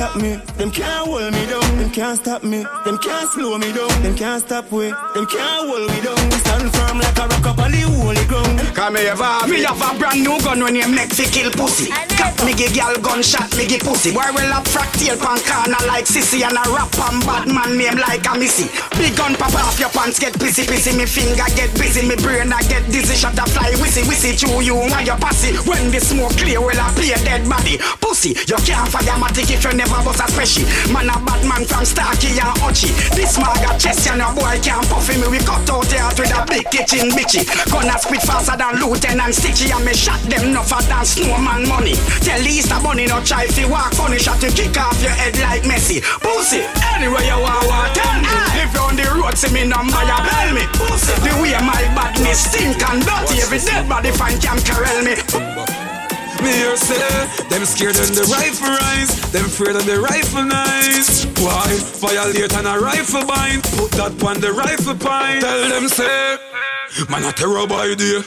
stop 0.04 0.22
me. 0.22 0.36
Them 0.60 0.72
can't 0.72 1.08
hold 1.08 1.32
me 1.32 1.46
down. 1.48 1.78
Them 1.80 1.90
can't 1.90 2.18
stop 2.20 2.44
me. 2.44 2.66
Them 2.84 2.98
can't 2.98 3.30
slow 3.32 3.58
me 3.58 3.72
down. 3.72 3.94
Them 4.04 4.16
can't 4.16 4.44
stop 4.44 4.70
we. 4.72 4.92
Them 5.16 5.26
can't 5.32 5.64
hold 5.64 5.88
me 5.92 6.00
down. 6.04 6.20
We 6.28 6.38
stand 6.44 6.68
firm 6.76 7.00
like 7.00 7.20
a 7.20 7.26
rock 7.32 7.48
up 7.48 7.60
on 7.60 7.72
the 7.72 7.82
holy 7.88 8.26
ground. 8.28 8.60
Come 8.76 8.98
here, 8.98 9.16
Bob. 9.16 9.48
Me 9.48 9.64
have 9.64 9.80
a 9.80 9.90
brand 9.98 10.20
new 10.20 10.36
gun 10.44 10.60
when 10.60 10.76
you 10.76 10.88
make 10.92 11.14
fi 11.14 11.24
kill 11.32 11.52
pussy. 11.52 11.88
Cut 12.20 12.36
me 12.44 12.52
give 12.54 12.74
gal 12.74 12.96
gunshot, 13.00 13.56
me 13.56 13.64
give 13.66 13.80
pussy. 13.80 14.12
Boy 14.12 14.28
will 14.36 14.52
up 14.52 14.68
fractal 14.68 15.16
pan 15.24 15.40
corner 15.48 15.82
like 15.88 16.06
sissy 16.06 16.44
and 16.44 16.58
a 16.60 16.64
rap 16.76 16.92
and 17.08 17.24
bad 17.24 17.48
man 17.48 17.78
name 17.78 17.96
like 17.96 18.28
a 18.28 18.36
missy. 18.36 18.68
Big 19.00 19.16
gun 19.16 19.36
pop 19.40 19.56
off 19.56 19.80
your 19.80 19.90
pants 19.96 20.20
get 20.20 20.34
pissy 20.34 20.68
pissy. 20.68 20.92
Me 20.98 21.06
finger 21.08 21.48
get 21.56 21.72
busy, 21.80 22.04
me 22.04 22.20
brain 22.20 22.52
I 22.52 22.60
get 22.68 22.84
dizzy. 22.92 23.16
Shut 23.16 23.36
the 23.40 23.48
fly 23.56 23.72
wissy 23.80 24.04
wissy 24.04 24.36
to 24.36 24.60
you 24.60 24.76
and 24.84 25.08
your 25.08 25.18
pussy. 25.18 25.56
When 25.64 25.92
the 25.92 26.00
smoke 26.04 26.36
clear, 26.36 26.60
will 26.60 26.76
I 26.76 26.92
play 26.92 27.16
dead 27.24 27.48
body. 27.48 27.80
Pussy, 28.24 28.40
you 28.48 28.56
can't 28.64 28.88
fire 28.88 29.20
matic 29.20 29.52
if 29.52 29.64
you 29.64 29.74
never 29.76 30.00
bust 30.00 30.24
a 30.24 30.28
special. 30.32 30.64
Man 30.96 31.12
a 31.12 31.20
bad 31.28 31.44
man 31.44 31.68
from 31.68 31.84
Starkey 31.84 32.40
and 32.40 32.56
Ochi. 32.64 32.88
This 33.16 33.36
man 33.36 33.52
got 33.60 33.76
chest 33.80 34.08
and 34.08 34.24
a 34.24 34.32
boy 34.32 34.56
can't 34.64 34.88
puff 34.88 35.12
me. 35.12 35.28
We 35.28 35.44
cut 35.44 35.68
out 35.68 35.84
the 35.92 36.00
heart 36.00 36.16
with 36.16 36.32
a 36.32 36.40
big 36.48 36.64
kitchen 36.72 37.12
bitchy. 37.12 37.44
Gonna 37.68 38.00
spit 38.00 38.24
faster 38.24 38.56
than 38.56 38.80
Lieutenant 38.80 39.36
Stitchie 39.36 39.76
and 39.76 39.84
me 39.84 39.94
shot 39.94 40.24
them 40.32 40.56
no 40.56 40.64
for 40.64 40.80
than 40.88 41.04
snowman 41.04 41.68
money. 41.68 42.00
Tell 42.24 42.40
Easter 42.40 42.80
Bunny 42.80 43.08
no 43.12 43.20
try 43.28 43.48
fi 43.48 43.68
walk 43.68 43.92
funny 43.94 44.20
shot 44.20 44.40
to 44.40 44.48
kick 44.56 44.78
off 44.80 44.96
your 45.04 45.12
head 45.12 45.36
like 45.44 45.68
Messi. 45.68 46.00
Pussy, 46.24 46.64
anywhere 46.96 47.28
you 47.28 47.36
want, 47.44 47.68
want 47.68 47.92
tell 47.92 48.24
me. 48.24 48.32
If 48.56 48.72
you 48.72 48.88
on 48.88 48.96
the 48.96 49.04
road, 49.20 49.36
see 49.36 49.52
me 49.52 49.68
number, 49.68 50.00
you 50.00 50.20
bell 50.24 50.50
me. 50.56 50.64
Pussy, 50.80 51.12
the 51.28 51.32
way 51.44 51.60
my 51.60 51.84
badness 51.92 52.48
stink 52.48 52.80
and 52.88 53.04
dirty, 53.04 53.44
every 53.44 53.60
dead 53.60 53.84
body 53.90 54.12
fan 54.16 54.40
can 54.40 54.60
carel 54.64 55.04
me. 55.04 55.83
Me 56.44 56.76
say 56.76 57.00
them 57.48 57.64
scared 57.66 57.96
when 57.96 58.14
the 58.14 58.28
rifle 58.30 58.68
rise, 58.68 59.32
them 59.32 59.46
afraid 59.46 59.76
of 59.76 59.86
the 59.86 60.00
rifle 60.00 60.44
nice. 60.44 61.26
Why 61.40 61.68
violate 62.04 62.54
on 62.56 62.66
a 62.66 62.80
rifle 62.80 63.26
bind? 63.26 63.64
Put 63.64 63.92
that 63.92 64.22
on 64.24 64.42
the 64.42 64.52
rifle 64.52 64.96
pine. 64.96 65.40
Tell 65.40 65.70
them 65.70 65.88
say, 65.88 66.38
man 67.10 67.24
a 67.24 67.32
terror 67.32 67.66
by 67.66 67.96
day, 67.96 68.22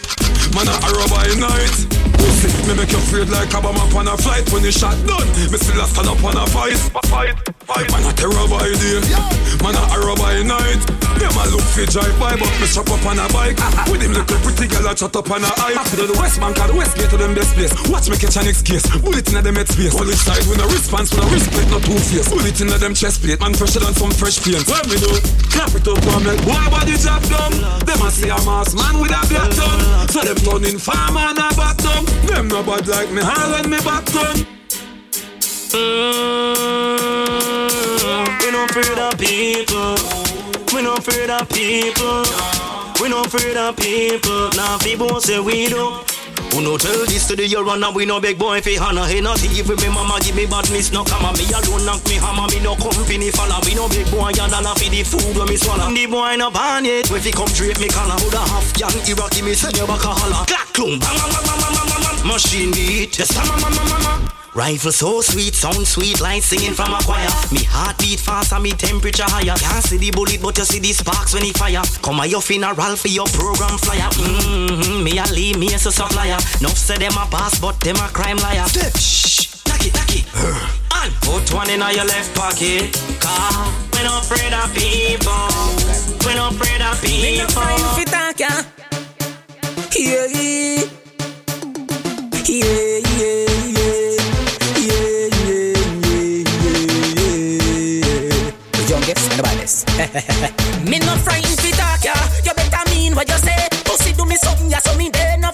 man 0.54 0.68
a 0.68 0.76
horror 0.84 1.08
by 1.08 1.26
night. 1.40 1.74
Pussy, 2.18 2.48
me 2.68 2.74
make 2.76 2.92
you 2.92 2.98
afraid 2.98 3.28
like 3.28 3.52
a 3.54 3.60
bomb 3.60 3.76
up 3.76 3.94
on 3.94 4.08
a 4.08 4.16
flight 4.16 4.46
when 4.52 4.62
the 4.62 4.72
shot 4.72 4.96
done. 5.06 5.26
Me 5.50 5.58
still 5.58 5.80
a 5.80 5.86
stand 5.86 6.08
up 6.08 6.22
on 6.22 6.36
a 6.36 6.46
fight, 6.50 6.78
fight, 7.08 7.34
fight. 7.64 7.88
Man 7.90 8.04
a 8.06 8.12
terror 8.14 8.46
by 8.48 8.66
day, 8.66 9.00
man 9.62 9.74
a 9.74 9.82
horror 9.90 10.16
by 10.16 10.42
night. 10.42 10.82
Them 11.16 11.32
a 11.32 11.44
look 11.48 11.64
fi 11.72 11.88
drive 11.88 12.12
by, 12.20 12.36
but 12.36 12.52
me 12.60 12.68
chop 12.68 12.92
up 12.92 13.00
on 13.08 13.16
a 13.16 13.24
bike. 13.32 13.56
With 13.88 14.04
him 14.04 14.12
little 14.12 14.36
pretty 14.44 14.68
girl 14.68 14.84
a 14.84 14.94
chat 14.94 15.16
up 15.16 15.30
on 15.32 15.40
a 15.40 15.50
eye. 15.64 15.80
To 15.96 16.04
the 16.04 16.12
West 16.20 16.36
Bank 16.36 16.60
the 16.60 16.76
West 16.76 16.92
Gate 16.96 17.08
to 17.08 17.16
them 17.16 17.32
best 17.32 17.56
place. 17.56 17.72
Watch 17.88 18.12
me 18.12 18.20
catch 18.20 18.36
a 18.36 18.44
next 18.44 18.68
case. 18.68 18.84
Bullet 19.00 19.24
inna 19.32 19.40
them 19.40 19.56
head 19.56 19.68
space. 19.68 19.96
Police 19.96 20.20
side 20.20 20.44
with 20.44 20.60
no 20.60 20.68
response, 20.68 21.08
with 21.16 21.24
no 21.24 21.32
respect, 21.32 21.68
no 21.72 21.80
two 21.80 21.96
face. 21.96 22.28
Bullet 22.28 22.60
inna 22.60 22.76
them 22.76 22.92
chest 22.92 23.24
plate, 23.24 23.40
man 23.40 23.56
fresher 23.56 23.80
than 23.80 23.96
some 23.96 24.12
fresh 24.12 24.44
paint. 24.44 24.68
What 24.68 24.84
me 24.92 25.00
do? 25.00 25.08
Clap 25.48 25.72
it 25.72 25.88
up 25.88 26.04
make 26.20 26.42
boy 26.44 26.64
body 26.68 27.00
job 27.00 27.24
done. 27.32 27.56
Them 27.88 28.00
a 28.04 28.08
say 28.12 28.28
a 28.28 28.36
mass 28.44 28.76
man 28.76 29.00
with 29.00 29.16
a 29.16 29.20
black 29.24 29.48
tongue. 29.56 30.08
So 30.12 30.20
them 30.20 30.35
turning 30.36 30.78
farmer 30.78 31.20
and 31.20 31.38
a 31.38 31.48
bottom. 31.56 32.04
Them 32.26 32.48
no 32.48 32.62
bad 32.62 32.86
like 32.88 33.10
me, 33.10 33.22
hard 33.22 33.52
when 33.52 33.70
me 33.70 33.78
done. 33.78 34.46
Mm, 35.76 36.56
we 38.40 38.50
no 38.50 38.64
afraid 38.64 38.98
of 38.98 39.18
people. 39.18 39.96
We 40.74 40.82
no 40.82 40.94
afraid 40.94 41.30
of 41.30 41.48
people. 41.48 42.24
We 43.00 43.08
no 43.08 43.22
afraid 43.22 43.56
of 43.56 43.76
people. 43.76 44.50
Now 44.56 44.78
people 44.78 45.20
say 45.20 45.40
we 45.40 45.68
do. 45.68 46.00
Who 46.52 46.62
no 46.62 46.76
tell 46.78 47.04
this 47.06 47.26
to 47.28 47.36
the 47.36 47.46
your 47.46 47.64
runner, 47.64 47.90
we 47.92 48.06
no 48.06 48.20
big 48.20 48.38
boy 48.38 48.60
fi 48.60 48.74
Hannah 48.80 49.06
Hey, 49.06 49.20
not 49.20 49.40
with 49.42 49.80
me 49.80 49.88
mama 49.88 50.18
give 50.20 50.34
me 50.36 50.46
badness 50.46 50.92
No 50.92 51.04
come 51.04 51.28
me 51.36 51.44
alone 51.52 51.84
knock 51.84 52.04
me 52.08 52.16
hammer 52.16 52.48
Me 52.48 52.60
no 52.60 52.74
company 52.76 53.30
follow 53.30 53.60
We 53.64 53.74
no 53.74 53.88
big 53.88 54.08
boy 54.10 54.32
and 54.32 54.50
dollar 54.50 54.74
fi 54.76 54.88
the 54.88 55.02
food 55.04 55.36
when 55.36 55.48
me 55.48 55.56
swallow 55.56 55.92
The 55.92 56.06
boy 56.06 56.36
no 56.36 56.50
born 56.50 56.84
yet 56.84 57.10
We 57.10 57.20
fi 57.20 57.30
come 57.30 57.52
drape 57.52 57.80
me 57.80 57.88
collar 57.88 58.16
Woulda 58.20 58.40
half 58.48 58.72
young 58.80 58.96
Iraqi 59.04 59.42
me 59.42 59.54
send 59.54 59.76
you 59.76 59.86
back 59.86 60.04
a 60.04 60.12
holler 60.12 60.44
Clack 60.48 60.72
bang 60.76 60.96
bang 60.96 61.18
bang 61.20 61.44
bang 61.44 61.60
bang 61.60 61.88
bang 61.92 62.00
bang 62.00 62.26
Machine 62.26 62.72
beat 62.72 63.18
Yes 63.18 63.32
mama 63.36 63.56
mama 63.60 63.84
mama 63.88 64.35
Rifle 64.56 64.90
so 64.90 65.20
sweet, 65.20 65.54
sound 65.54 65.86
sweet 65.86 66.18
like 66.22 66.42
singing 66.42 66.72
from 66.72 66.94
a 66.94 66.98
choir. 67.04 67.28
Me 67.52 67.60
heartbeat 67.68 68.18
fast 68.18 68.54
and 68.54 68.62
me 68.62 68.72
temperature 68.72 69.28
higher. 69.28 69.54
Can't 69.54 69.84
see 69.84 69.98
the 69.98 70.10
bullet, 70.10 70.40
but 70.40 70.56
you 70.56 70.64
see 70.64 70.80
the 70.80 70.94
sparks 70.96 71.34
when 71.34 71.44
it 71.44 71.58
fire. 71.58 71.82
Come 72.00 72.20
on, 72.20 72.30
your 72.30 72.40
funeral 72.40 72.96
for 72.96 73.08
your 73.08 73.26
program 73.36 73.76
flyer. 73.76 74.08
Mm-hmm, 74.16 75.04
me 75.04 75.18
a 75.18 75.24
lead, 75.28 75.58
me 75.58 75.74
as 75.74 75.84
a 75.84 75.92
supplier. 75.92 76.40
No 76.62 76.70
say 76.72 76.96
them 76.96 77.12
a 77.20 77.28
pass, 77.28 77.60
but 77.60 77.78
them 77.80 77.96
a 77.96 78.08
crime 78.08 78.38
liar. 78.38 78.64
Shh, 78.96 79.60
it, 79.86 79.92
knock 79.92 80.16
it. 80.16 80.24
And 81.04 81.12
put 81.20 81.52
one 81.52 81.68
in 81.68 81.80
your 81.80 82.08
left 82.08 82.34
pocket. 82.34 82.96
Car, 83.20 83.68
we 83.92 84.00
no 84.08 84.24
afraid 84.24 84.56
of 84.56 84.72
people. 84.72 85.52
We 86.24 86.32
no 86.32 86.48
afraid 86.48 86.80
of 86.80 86.96
people. 87.04 87.28
Me 87.28 87.44
no 87.44 87.46
friend 87.52 87.84
fi 87.92 88.04
talk 88.08 88.40
ya. 88.40 88.48
Yeah, 89.96 90.26
yeah, 90.32 90.84
yeah, 92.44 92.64
yeah, 92.64 92.85
me 99.96 100.98
no 101.00 101.16
frightened 101.24 101.58
fi 101.60 101.70
talk 101.72 102.04
ya. 102.04 102.14
You 102.44 102.52
better 102.54 102.84
mean 102.90 103.14
what 103.14 103.28
you 103.28 103.38
say. 103.38 103.56
Pussy 103.84 104.12
do 104.12 104.24
me 104.26 104.36
something 104.36 104.70
ya, 104.70 104.78
so 104.78 104.94
me 104.96 105.10
dey 105.10 105.36
no 105.40 105.50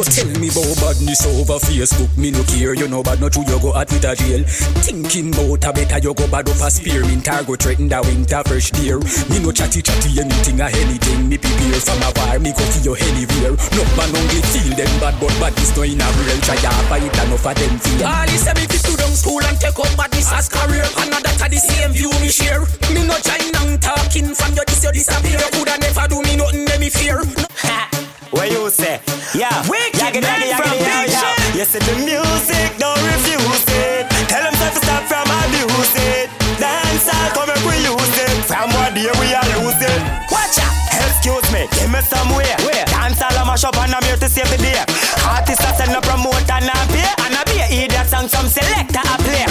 up 0.00 0.08
your 0.16 0.24
day. 0.24 0.30
No 0.30 0.32
tell 0.32 0.40
me 0.40 0.48
about 0.48 0.76
badness 0.80 1.26
over 1.26 1.60
Facebook. 1.60 2.10
Me 2.16 2.30
no 2.30 2.42
care, 2.44 2.74
you 2.74 2.88
know 2.88 3.02
bad, 3.02 3.20
no 3.20 3.28
true, 3.28 3.44
you 3.46 3.60
go 3.60 3.74
at 3.76 3.90
with 3.92 4.04
a 4.04 4.16
jail. 4.16 4.42
Thinking 4.80 5.32
about 5.32 5.64
a 5.64 5.72
better, 5.72 5.98
you 6.00 6.14
go 6.14 6.26
bad 6.28 6.48
up 6.48 6.60
a 6.60 6.70
spearmint, 6.70 7.28
or 7.28 7.42
go 7.44 7.54
threaten 7.56 7.88
the 7.88 8.00
winter 8.00 8.42
fresh 8.46 8.70
deer. 8.72 8.98
Me 9.28 9.38
no 9.40 9.52
chatty 9.52 9.82
chatty 9.82 10.20
anything 10.20 10.60
or 10.60 10.72
anything. 10.72 11.28
Me 11.28 11.36
prepare 11.36 11.80
from 11.80 12.00
a 12.00 12.10
war, 12.16 12.38
me 12.40 12.52
go 12.52 12.64
for 12.64 12.80
your 12.80 12.96
anywhere. 12.96 13.54
No 13.76 13.82
man 13.96 14.10
only 14.16 14.40
feel 14.50 14.72
them 14.72 14.92
bad, 15.00 15.14
but 15.20 15.34
badness 15.40 15.76
no 15.76 15.82
in 15.82 16.00
a 16.00 16.08
real. 16.16 16.40
Try 16.40 16.56
a 16.56 16.72
fight 16.88 17.04
enough 17.04 17.46
of 17.46 17.54
them 17.54 17.74
feel. 17.78 18.06
All 18.06 18.26
this 18.26 18.44
say 18.44 18.54
me 18.56 18.64
fit 18.66 18.82
to 18.88 18.92
down 18.96 19.12
school 19.12 19.42
and 19.44 19.58
take 19.60 19.78
up 19.78 19.92
badness 19.96 20.32
as 20.32 20.48
career. 20.48 20.86
Another 20.96 21.34
to 21.36 21.46
the 21.48 21.60
same 21.60 21.92
view 21.92 22.10
me 22.24 22.30
share. 22.32 22.64
Me 22.94 23.04
no 23.04 23.16
join 23.20 23.44
down 23.52 23.76
talking 23.78 24.32
from 24.32 24.54
your 24.56 24.64
this 24.64 24.82
you 24.82 24.92
disappear. 24.92 25.40
Coulda 25.52 25.76
never 25.78 26.06
do 26.08 26.22
me 26.24 26.36
nothing, 26.36 26.64
let 26.64 26.80
me 26.80 26.88
fear. 26.88 27.20
No. 27.20 27.99
What 28.30 28.50
you 28.50 28.70
say? 28.70 29.00
Yeah. 29.34 29.50
Wicked 29.66 29.98
Yaggy, 29.98 30.22
man 30.22 30.38
yaggy, 30.38 30.54
from 30.54 30.70
yaggy, 30.70 30.86
Big 30.86 31.10
yeah, 31.10 31.18
Shot. 31.18 31.34
yeah. 31.34 31.58
You 31.58 31.64
said 31.66 31.82
the 31.82 31.94
music, 31.98 32.68
don't 32.78 33.02
refuse 33.02 33.66
it. 33.74 34.06
Tell 34.30 34.42
them 34.46 34.54
to 34.54 34.68
stop 34.78 35.02
from 35.10 35.26
abuse 35.26 35.94
it. 35.98 36.30
Dance 36.62 37.10
all 37.10 37.30
come 37.34 37.50
and 37.50 37.62
we 37.66 37.74
use 37.82 38.16
it. 38.22 38.46
From 38.46 38.70
what 38.70 38.94
day 38.94 39.10
we 39.18 39.34
are 39.34 39.46
lose 39.58 39.82
it. 39.82 39.98
Watch 40.30 40.62
out. 40.62 40.74
Excuse 41.10 41.42
me, 41.50 41.66
give 41.74 41.90
me 41.90 42.00
somewhere. 42.06 42.54
Where? 42.62 42.86
Dance 42.86 43.18
all 43.18 43.34
a 43.34 43.42
mash 43.42 43.64
up 43.66 43.74
and 43.82 43.90
I'm 43.94 44.04
here 44.06 44.16
to 44.16 44.28
save 44.30 44.46
the 44.50 44.58
day. 44.62 44.78
Artists 45.26 45.66
are 45.66 45.74
send 45.74 45.90
a 45.90 46.00
promote 46.00 46.46
and 46.46 46.70
a 46.70 46.76
pay. 46.94 47.10
And 47.26 47.34
a 47.34 47.42
be 47.50 47.58
a 47.58 47.66
idiot 47.66 48.06
song 48.06 48.30
some 48.30 48.46
selector 48.46 49.02
a 49.02 49.16
play. 49.26 49.42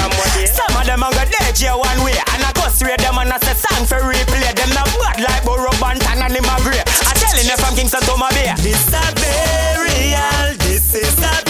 Some 0.48 0.72
of 0.72 0.88
them 0.88 1.04
a 1.04 1.12
go 1.12 1.24
DJ 1.28 1.76
one 1.76 2.00
way. 2.08 2.16
And 2.32 2.48
I 2.48 2.52
go 2.56 2.64
straight 2.72 3.04
them 3.04 3.20
and 3.20 3.28
I 3.28 3.38
say 3.44 3.60
song 3.60 3.84
for 3.84 4.00
replay. 4.08 4.56
Them 4.56 4.72
not 4.72 4.88
bad 5.04 5.20
like 5.20 5.44
Burro 5.44 5.68
Banton 5.84 6.24
and 6.24 6.32
him 6.32 6.48
telling 7.40 7.58
you 7.58 7.64
from 7.64 7.76
Kingston 7.76 8.02
to 8.02 8.18
my 8.18 8.30
Bay. 8.32 8.54
This 8.58 8.88
a 8.88 9.14
burial. 9.16 10.58
This 10.58 10.94
is 10.94 11.18
a 11.20 11.49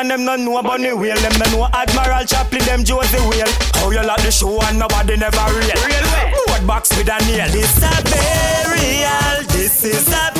and 0.00 0.10
them 0.10 0.24
no 0.24 0.36
know 0.36 0.56
about 0.58 0.80
the 0.80 0.96
wheel. 0.96 1.16
Them 1.16 1.32
no 1.38 1.46
know 1.52 1.68
Admiral 1.72 2.24
Chaplin, 2.24 2.64
them 2.64 2.84
Josie 2.84 3.20
Whale. 3.28 3.52
How 3.76 3.90
you 3.90 4.02
like 4.02 4.22
the 4.22 4.30
show 4.30 4.60
and 4.62 4.78
nobody 4.78 5.16
never 5.16 5.44
real. 5.52 5.76
Real 5.84 6.06
way. 6.12 6.32
Board 6.46 6.66
box 6.66 6.96
with 6.96 7.08
a 7.08 7.18
nail. 7.28 7.48
This 7.52 7.76
a 7.76 7.92
burial. 8.08 9.44
This 9.52 9.84
is 9.84 10.08
a 10.08 10.39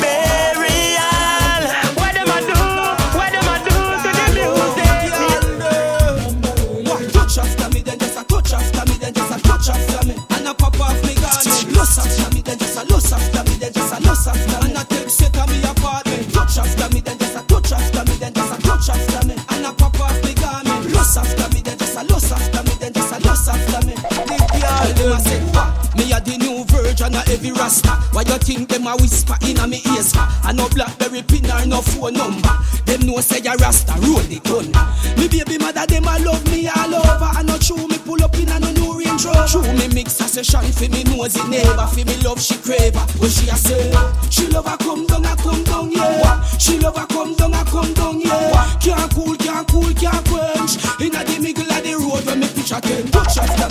a 27.09 27.19
heavy 27.29 27.51
rasta. 27.51 27.89
Why 28.11 28.23
you 28.23 28.37
think 28.37 28.69
them 28.69 28.87
a 28.87 28.95
whisper 28.97 29.35
in 29.47 29.57
a 29.57 29.67
me 29.67 29.81
ears. 29.95 30.13
I 30.15 30.53
no 30.53 30.67
blackberry 30.69 31.23
pin 31.23 31.49
or 31.49 31.65
no 31.65 31.81
phone 31.81 32.13
number. 32.13 32.53
Them 32.85 33.01
know 33.07 33.19
say 33.21 33.41
ya 33.41 33.53
rasta 33.59 33.93
roll 34.01 34.21
the 34.29 34.39
gun. 34.43 34.69
Me 35.17 35.27
baby 35.27 35.57
mother 35.57 35.85
them 35.87 36.05
a 36.05 36.19
love 36.19 36.45
me 36.51 36.67
all 36.67 36.93
over. 36.93 37.31
I 37.31 37.41
no 37.43 37.57
true 37.57 37.87
me 37.87 37.97
pull 37.99 38.23
up 38.23 38.35
in 38.35 38.49
a 38.49 38.59
no 38.59 38.71
new 38.73 38.99
Range 38.99 39.25
Rover. 39.25 39.47
True 39.47 39.73
me 39.73 39.87
mix 39.93 40.19
a 40.19 40.27
session 40.27 40.71
for 40.71 40.89
me 40.89 41.03
nosy 41.05 41.41
neighbor. 41.49 41.87
For 41.87 42.05
me 42.05 42.15
love 42.21 42.41
she 42.41 42.57
crave 42.57 42.95
her. 42.95 43.29
She 43.31 43.47
a 43.49 43.55
say 43.55 43.91
she 44.29 44.47
love 44.47 44.67
a 44.67 44.77
come 44.77 45.07
down 45.07 45.25
a 45.25 45.35
come 45.37 45.63
down 45.63 45.91
yeah. 45.91 46.43
She 46.57 46.77
love 46.79 46.97
a 46.97 47.07
come 47.07 47.33
down 47.35 47.53
a 47.53 47.63
come 47.65 47.93
down 47.93 48.19
yeah. 48.19 48.77
Can't 48.81 49.09
cool 49.13 49.35
can't 49.37 49.67
cool 49.67 49.93
can't 49.95 50.21
quench. 50.27 50.77
Inna 50.99 51.23
the 51.23 51.39
middle 51.39 51.71
of 51.71 51.81
the 51.81 51.93
road 51.95 52.25
when 52.25 52.39
me 52.41 52.47
picture 52.47 52.81
ten. 52.81 53.07
Touch 53.09 53.37
after 53.37 53.70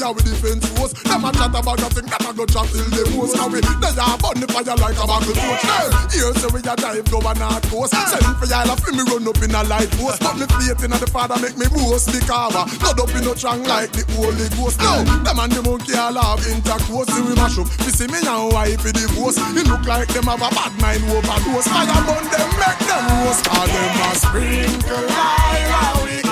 Almighty 0.00 0.04
how 0.04 0.12
we 0.12 0.22
defense 0.22 0.66
force. 0.76 0.92
Them 1.04 1.24
a 1.24 1.32
chat 1.32 1.52
about 1.52 1.78
nothing 1.80 2.06
that 2.08 2.24
a 2.24 2.32
go 2.32 2.44
chat 2.46 2.66
till 2.72 2.88
the 2.88 3.02
most. 3.16 3.36
Now 3.36 3.48
we 3.48 3.60
they 3.60 3.92
a 3.92 4.06
burn 4.16 4.40
the 4.40 4.46
fire 4.48 4.76
like 4.76 4.96
a 4.96 5.04
buckle 5.06 5.34
torch. 5.36 5.64
Here 6.12 6.32
say 6.34 6.48
we 6.52 6.60
a 6.60 6.74
drive 6.76 7.06
go 7.10 7.18
a 7.20 7.32
north 7.36 7.64
coast. 7.68 7.92
Send 7.92 8.36
for 8.40 8.46
y'all 8.48 8.70
a 8.70 8.74
fi 8.76 8.90
me 8.96 9.02
run 9.08 9.28
up 9.28 9.40
in 9.42 9.54
a 9.54 9.62
light 9.64 9.90
post. 10.00 10.20
But 10.20 10.36
me 10.40 10.46
faith 10.56 10.82
in 10.84 10.92
a 10.92 10.98
the 10.98 11.08
Father 11.08 11.36
make 11.40 11.56
me 11.56 11.66
boast. 11.68 12.08
The 12.10 12.20
cover, 12.24 12.64
not 12.80 12.98
up 12.98 13.12
in 13.14 13.24
no 13.24 13.34
strong 13.34 13.62
like 13.64 13.92
the 13.92 14.04
Holy 14.16 14.48
Ghost. 14.56 14.80
No, 14.80 15.04
them 15.04 15.38
and 15.38 15.52
the 15.52 15.62
monkey 15.62 15.94
all 15.96 16.16
have 16.16 16.42
intercourse. 16.48 17.08
See 17.12 17.22
we 17.22 17.34
mash 17.36 17.58
up, 17.60 17.68
we 17.84 17.90
see 17.92 18.08
me 18.08 18.20
now 18.24 18.48
wife 18.50 18.84
in 18.84 18.94
the 18.96 19.04
divorce. 19.06 19.36
It 19.56 19.66
look 19.68 19.84
like 19.84 20.08
them 20.12 20.28
have 20.28 20.42
a 20.42 20.50
bad 20.50 20.72
mind 20.80 21.04
overdose. 21.12 21.68
Fire 21.68 22.00
burn 22.08 22.24
them, 22.30 22.48
make 22.56 22.82
them 22.88 23.04
roast. 23.20 23.44
All 23.52 23.68
them 23.68 24.00
a 24.00 24.10
sprinkle 24.16 25.04
like 25.12 25.96
we 26.04 26.22
get. 26.22 26.29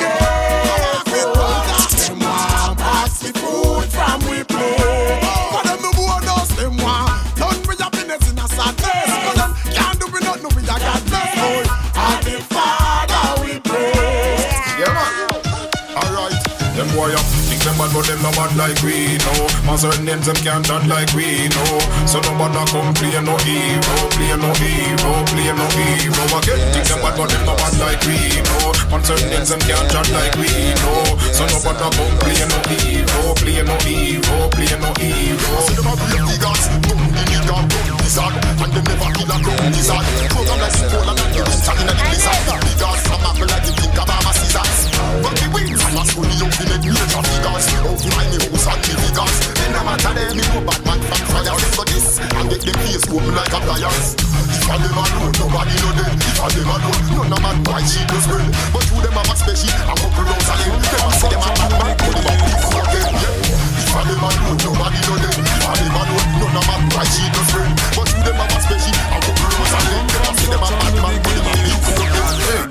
Certain 19.79 20.05
names 20.05 20.27
them 20.27 20.35
can't 20.43 20.67
chat 20.67 20.83
like 20.91 21.07
we 21.15 21.47
know. 21.55 21.79
So 22.03 22.19
no 22.19 22.35
bother 22.35 22.67
come 22.67 22.91
play 22.99 23.15
no 23.23 23.39
hero, 23.47 23.95
play 24.11 24.35
no 24.35 24.51
hero, 24.59 25.13
play 25.31 25.51
no 25.55 25.67
hero. 25.71 26.23
Again, 26.35 26.59
think 26.75 26.87
them 26.91 26.99
bad, 26.99 27.15
but 27.15 27.31
them 27.31 27.47
no 27.47 27.55
bad 27.55 27.75
like 27.79 28.03
we 28.03 28.19
know. 28.43 28.75
Man 28.91 29.03
certain 29.07 29.31
names 29.31 29.49
them 29.55 29.63
can't 29.63 29.87
chat 29.87 30.09
like 30.11 30.35
we 30.35 30.51
know. 30.83 31.15
So 31.31 31.47
no 31.47 31.59
bother 31.63 31.91
come 31.95 32.15
play 32.19 32.43
no 32.43 32.59
hero, 32.75 33.23
play 33.39 33.63
no 33.63 33.77
hero, 33.87 34.51
play 34.51 34.75
no 34.83 34.91
hero. 34.99 35.51
See 35.63 35.79
them 35.79 35.87
a 35.87 35.95
break 35.95 36.27
the 36.27 36.37
gas, 36.43 36.63
boom 36.83 37.03
the 37.15 37.23
nigga, 37.31 37.57
boom 37.71 37.89
lizard, 38.03 38.35
and 38.35 38.71
them 38.75 38.83
never 38.83 39.11
kill 39.15 39.31
a 39.31 39.37
ground 39.39 39.71
lizard. 39.79 40.05
Program 40.35 40.59
like 40.59 40.75
Ebola 40.75 41.15
and 41.15 41.31
the 41.31 41.41
winter 41.47 41.75
in 41.79 41.87
a 41.87 41.95
blizzard. 41.95 42.43
The 42.67 42.73
gas 42.83 42.99
from 43.07 43.23
apple 43.23 43.47
like 43.47 43.63
the 43.63 43.73
think 43.79 43.95
of 43.95 44.11
a 44.11 44.33
scissors. 44.35 44.79
But 45.23 45.35
the 45.39 45.47
wings 45.55 45.79
from 45.79 45.95
a 45.95 46.03
school, 46.03 46.27
the 46.27 46.37
ultimate 46.43 46.83
major 46.83 47.23
figures. 47.31 47.67
Out 47.79 48.03
in 48.03 48.11
my 48.11 48.27
house 48.27 48.67
and 48.67 48.83
the 48.83 48.95
figures. 49.07 49.58
Matter 49.89 50.13
them, 50.21 50.37
bad 50.69 50.85
man 50.85 51.01
from 51.01 51.49
for 51.73 51.89
this, 51.89 52.21
and 52.21 52.45
get 52.53 52.61
them 52.61 52.77
face 52.85 53.09
open 53.09 53.33
like 53.33 53.49
a 53.49 53.61
pliers. 53.65 54.21
If 54.21 54.69
I 54.69 54.77
them 54.85 55.01
alone, 55.01 55.33
nobody 55.41 55.81
know 55.81 55.97
them. 55.97 56.13
If 56.13 56.37
I 56.45 56.53
them 56.53 56.69
alone, 56.77 57.09
none 57.09 57.33
of 57.33 57.41
man 57.41 57.57
why 57.65 57.81
she 57.89 58.05
does 58.05 58.29
well. 58.29 58.45
But 58.69 58.85
who 58.85 59.01
them 59.01 59.17
have 59.17 59.33
a 59.33 59.37
special, 59.41 59.73
a 59.73 59.97
couple 59.97 60.29
rounds 60.29 60.45
of 60.45 60.61
them. 60.61 60.77
Them 60.77 61.09
a 61.09 61.17
say 61.17 61.33
them 61.33 61.41
a 61.41 61.49
bad 61.57 61.73
man, 61.73 61.97
but 61.97 62.05
them 62.05 62.21
a 62.21 62.37
people 62.37 62.85
again. 62.85 63.17
Yeah. 63.17 63.81
If 63.81 63.97
I 63.97 64.05
them 64.05 64.29
alone, 64.29 64.61
nobody 64.61 65.01
know 65.09 65.17
them. 65.25 65.41
If 65.41 65.57
I 65.57 65.73
them 65.81 65.97
alone, 65.97 66.37
none 66.37 66.53
of 66.53 66.69
man 66.69 66.85
why 66.93 67.09
she 67.09 67.25
does 67.33 67.49
well. 67.57 67.73
But 67.97 68.13
who 68.13 68.21
them 68.29 68.37
have 68.45 68.53
a 68.53 68.61
special, 68.61 68.93
a 68.93 69.17
couple 69.25 69.49
rounds 69.49 69.73
of 69.73 69.89
them. 69.89 70.05
Them 70.05 70.21
a 70.21 70.37
say 70.37 70.53
them 70.53 70.61
a 70.61 70.69
bad 70.69 71.01
man, 71.01 71.17
but 71.25 71.33
them 71.33 71.49
a 71.49 71.53
people 71.65 71.97
again. 71.97 72.69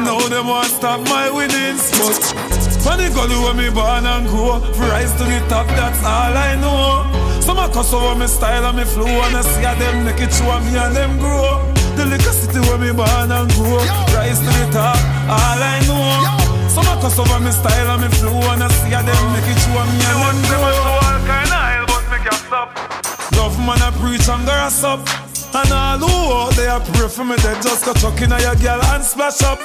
Now 0.00 0.16
them 0.32 0.48
want 0.48 0.72
stop 0.72 1.04
my 1.04 1.28
winnings, 1.28 1.92
but 1.92 2.63
funny 2.84 3.08
girl 3.08 3.32
when 3.48 3.56
me 3.56 3.70
born 3.72 4.04
and 4.04 4.28
grow, 4.28 4.60
rise 4.92 5.12
to 5.16 5.24
the 5.24 5.40
top, 5.48 5.66
that's 5.72 6.04
all 6.04 6.36
I 6.36 6.52
know. 6.60 7.40
Some 7.40 7.58
a 7.58 7.66
cuss 7.72 7.92
over 7.92 8.14
me 8.14 8.26
style 8.26 8.66
and 8.68 8.76
me 8.76 8.84
flow, 8.84 9.08
and 9.08 9.36
I 9.36 9.42
see 9.42 9.64
a 9.64 9.72
them 9.80 10.04
naked 10.04 10.32
show 10.32 10.60
me 10.60 10.76
and 10.76 10.94
them 10.94 11.18
grow. 11.18 11.64
The 11.96 12.04
little 12.04 12.32
city 12.36 12.60
where 12.68 12.78
me 12.78 12.92
born 12.92 13.32
and 13.32 13.48
grow, 13.56 13.80
rise 14.12 14.38
to 14.38 14.50
the 14.52 14.64
top, 14.70 15.00
all 15.32 15.60
I 15.64 15.80
know. 15.88 16.68
Some 16.68 16.84
a 16.84 16.94
cuss 17.00 17.18
over 17.18 17.40
me 17.40 17.50
style 17.50 17.88
and 17.96 18.02
me 18.04 18.08
flow, 18.20 18.36
and 18.52 18.62
I 18.62 18.68
see 18.68 18.92
a 18.92 19.00
them 19.00 19.24
naked 19.32 19.58
show 19.64 19.80
me 19.80 19.96
and 20.04 20.20
them 20.20 20.36
grow. 20.44 20.68
all 20.68 21.18
kind 21.24 21.52
of 21.56 21.64
hell, 21.72 21.84
but 21.88 22.04
me 22.12 22.18
can't 22.20 22.42
stop. 22.44 22.68
Love 23.32 23.56
man 23.64 23.80
a 23.80 23.88
preach 23.96 24.28
and 24.28 24.44
grass 24.44 24.84
up. 24.84 25.00
And 25.56 25.72
all 25.72 26.02
who 26.04 26.12
out 26.36 26.52
there 26.58 26.80
pray 26.92 27.08
for 27.08 27.24
me, 27.24 27.36
they 27.40 27.54
just 27.64 27.86
go 27.86 27.94
chuck 27.94 28.20
in 28.20 28.32
a 28.32 28.38
your 28.44 28.56
girl 28.56 28.82
and 28.92 29.02
splash 29.02 29.40
up. 29.42 29.60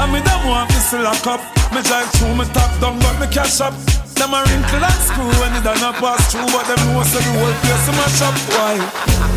And 0.00 0.12
me 0.12 0.20
them 0.24 0.40
want 0.48 0.72
still 0.72 1.02
lock 1.02 1.26
up. 1.26 1.59
Me 1.70 1.80
drive 1.82 2.10
through 2.18 2.34
me 2.34 2.44
top 2.50 2.70
down, 2.80 2.98
but 2.98 3.14
me 3.20 3.26
cash 3.30 3.60
up. 3.60 3.74
Them 4.18 4.34
a 4.34 4.42
wrinkle 4.44 4.84
and 4.84 5.00
screw 5.06 5.30
when 5.40 5.54
it 5.54 5.64
done 5.64 5.80
a 5.80 5.96
pass 5.96 6.28
through, 6.28 6.44
but 6.52 6.66
them 6.66 6.76
know 6.92 7.02
say 7.06 7.22
the 7.22 7.30
whole 7.40 7.54
place 7.62 7.88
a 7.88 7.92
mash 7.96 8.20
up. 8.20 8.34
Why? 8.52 8.76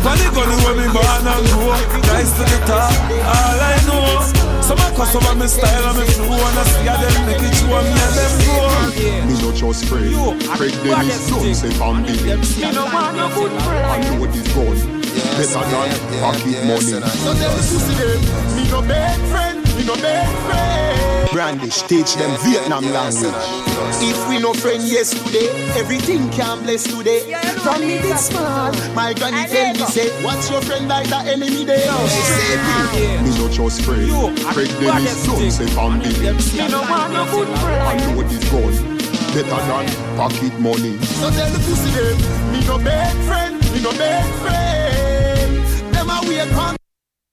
Funny 0.02 0.28
gully 0.34 0.56
when 0.66 0.76
me 0.76 0.86
born 0.92 1.24
and 1.24 1.46
grow, 1.54 1.72
rise 2.12 2.32
to 2.36 2.44
the 2.44 2.58
top. 2.66 2.92
All 3.24 3.60
I 3.64 3.80
know, 3.86 4.20
some 4.60 4.76
a 4.76 4.88
cuss 4.92 5.14
over 5.14 5.34
me 5.38 5.46
style 5.46 5.88
and 5.88 5.96
me 5.96 6.04
flow, 6.04 6.36
and 6.36 6.58
I 6.58 6.64
see 6.68 6.84
how 6.84 7.00
them 7.00 7.16
make 7.24 7.40
it 7.40 7.54
show 7.54 7.70
me 7.70 7.96
and 7.96 8.12
them 8.18 8.32
grow. 8.44 8.66
Me 9.24 9.34
no 9.40 9.48
just 9.54 9.86
pray. 9.88 10.12
Craig 10.58 10.74
Dennis 10.82 11.30
don't 11.30 11.54
say 11.54 11.70
family. 11.78 12.18
I 12.28 12.72
know 14.10 14.26
this 14.26 14.48
gone. 14.52 15.03
Better 15.38 15.62
than 15.70 15.90
pocket 16.20 16.64
money. 16.64 16.98
So 17.02 17.34
tell 17.34 17.54
the 17.54 17.62
pussy 17.62 17.94
them, 17.94 18.20
me 18.56 18.70
no 18.70 18.80
bad 18.82 19.18
friend, 19.30 19.58
me 19.76 19.84
no 19.84 19.94
bad 19.96 20.28
friend. 20.46 21.30
Brandish, 21.32 21.82
teach 21.82 22.14
them 22.14 22.30
Vietnam 22.42 22.84
language. 22.92 23.34
If 23.98 24.28
we 24.28 24.38
no 24.38 24.54
friend 24.54 24.82
yesterday, 24.82 25.50
everything 25.74 26.30
can 26.30 26.62
bless 26.62 26.84
today. 26.84 27.34
From 27.62 27.80
me 27.80 27.98
big 28.00 28.16
small, 28.16 28.72
my 28.94 29.12
granny 29.14 29.46
tell 29.48 29.74
me 29.74 29.84
say, 29.90 30.10
what's 30.22 30.48
your 30.50 30.62
friend 30.62 30.86
like 30.88 31.08
the 31.08 31.18
enemy 31.18 31.64
there? 31.64 31.90
She 32.06 32.22
say 32.22 32.56
me. 32.62 33.30
Me 33.30 33.38
no 33.38 33.48
just 33.48 33.82
pray. 33.82 34.06
Craig 34.54 34.70
Dennis 34.78 35.26
don't 35.26 35.50
say 35.50 35.66
family. 35.74 36.10
Me 36.10 36.68
no 36.70 36.82
want 36.82 37.12
no 37.12 37.24
good 37.30 37.48
friend. 37.58 37.82
I 37.82 37.96
know 37.98 38.22
this 38.22 38.50
gone. 38.50 38.98
Better 39.34 39.60
than 39.66 40.16
pocket 40.16 40.54
money. 40.60 40.96
So 41.18 41.30
tell 41.30 41.50
the 41.50 41.58
pussy 41.66 41.90
them, 41.90 42.18
me 42.52 42.64
no 42.66 42.78
bad 42.78 43.16
friend, 43.26 43.60
me 43.72 43.80
no 43.82 43.90
bad 43.90 44.24
friend. 44.42 44.83
Wait 46.26 46.52
on 46.54 46.76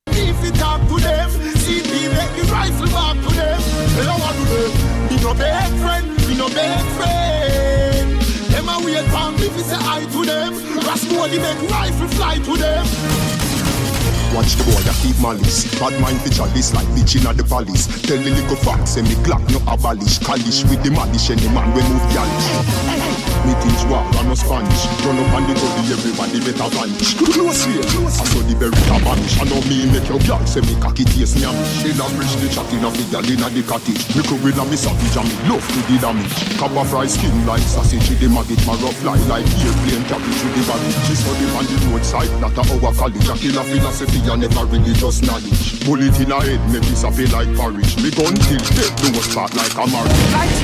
if 0.07 0.43
you 0.43 0.51
talk 0.51 0.81
to 0.88 0.99
them, 0.99 1.30
see 1.57 1.81
me 1.84 2.09
make 2.11 2.34
the 2.35 2.47
rifle 2.51 2.88
back 2.88 3.15
to 3.15 3.34
them. 3.34 3.61
They 3.95 4.03
don't 4.03 4.19
want 4.19 4.35
to 4.35 4.45
them. 4.51 4.72
Me 5.09 5.15
no 5.23 5.34
bad 5.34 5.72
friend, 5.80 6.05
me 6.27 6.35
no 6.38 6.49
bad 6.49 6.84
friend. 6.97 8.22
Them 8.51 8.68
a 8.68 8.84
wait 8.84 9.13
on 9.13 9.35
if 9.35 9.55
you 9.55 9.63
say 9.63 9.80
hi 9.80 10.03
to 10.03 10.26
them. 10.26 10.53
Rascoli 10.84 11.39
make 11.39 11.72
rifle 11.72 12.07
fly 12.09 12.35
to 12.35 12.57
them. 12.57 12.85
Watch 14.35 14.55
the 14.55 14.63
boy 14.63 14.81
that 14.84 14.95
keep 15.01 15.19
malice. 15.22 15.68
Bad 15.80 15.99
mind 16.01 16.19
the 16.22 16.30
chalice 16.30 16.73
like 16.73 16.88
bitch 16.88 17.15
inna 17.15 17.34
the 17.34 17.43
palace. 17.43 17.88
Tell 18.01 18.18
the 18.18 18.30
little 18.30 18.55
fox 18.57 18.91
say 18.91 19.03
me 19.03 19.15
glock 19.23 19.43
no 19.51 19.59
abolish. 19.72 20.19
Kalish 20.19 20.68
with 20.69 20.84
the 20.84 20.89
malish 20.89 21.31
any 21.31 21.47
man 21.53 21.73
we 21.73 21.81
move 21.84 22.03
yalish. 22.11 23.30
Me 23.45 23.53
teach 23.57 23.84
war 23.89 24.05
and 24.22 24.30
no 24.30 24.35
Spanish. 24.35 24.85
Run 25.01 25.18
up 25.18 25.34
on 25.34 25.43
the 25.49 25.53
body 25.57 25.84
everybody 25.89 26.39
better 26.45 26.69
vanish. 26.77 27.18
Close 27.18 27.65
here. 27.65 27.81
I 27.81 28.09
saw 28.09 28.41
the 28.45 28.53
berry 28.53 28.77
a 28.77 28.97
vanish. 29.01 29.35
I 29.41 29.49
know 29.49 29.61
me 29.65 29.89
make 29.89 30.05
your 30.05 30.22
girl 30.30 30.41
say 30.45 30.61
me 30.61 30.77
cocky 30.77 31.05
taste 31.05 31.41
nyam. 31.41 31.55
In 31.81 31.97
a 31.97 32.05
bridge 32.13 32.35
the 32.38 32.47
chat 32.53 32.69
in 32.69 32.85
a 32.85 32.89
fi 32.93 33.03
gyal 33.09 33.26
inna 33.26 33.49
the 33.49 33.65
cottage. 33.65 34.01
Me 34.13 34.22
could 34.22 34.41
with 34.45 34.61
a 34.61 34.65
me 34.69 34.77
savage 34.77 35.18
and 35.18 35.26
me 35.26 35.35
love 35.49 35.65
to 35.65 35.80
the 35.89 35.97
damage. 35.97 36.34
Cover 36.61 36.85
fry 36.85 37.09
skin 37.09 37.34
like 37.49 37.65
sausage 37.65 38.05
with 38.09 38.22
the 38.22 38.30
maggot. 38.30 38.61
My 38.69 38.77
rough 38.77 38.97
fly 39.01 39.18
like 39.26 39.47
airplane 39.65 40.05
cabbage 40.05 40.41
with 40.45 40.53
the 40.53 40.63
body. 40.69 40.91
She 41.09 41.18
study 41.18 41.45
on 41.57 41.65
the 41.65 41.77
roadside, 41.89 42.31
not 42.38 42.53
a 42.53 42.61
our 42.61 42.93
college. 42.93 43.26
A 43.26 43.34
killer 43.34 43.65
philosophy 43.65 44.22
and 44.30 44.41
never 44.45 44.65
religious 44.69 45.22
knowledge. 45.26 45.81
Bullet 45.85 46.13
in 46.22 46.30
her 46.30 46.41
head, 46.45 46.61
me 46.69 46.80
suffer 46.93 47.26
like 47.34 47.49
porridge. 47.57 47.97
Me 48.05 48.13
gun 48.13 48.38
till 48.45 48.61
dead, 48.77 48.93
do 49.01 49.09
a 49.18 49.22
spot 49.26 49.49
like 49.57 49.73
a 49.73 49.85
marriage. 49.89 50.61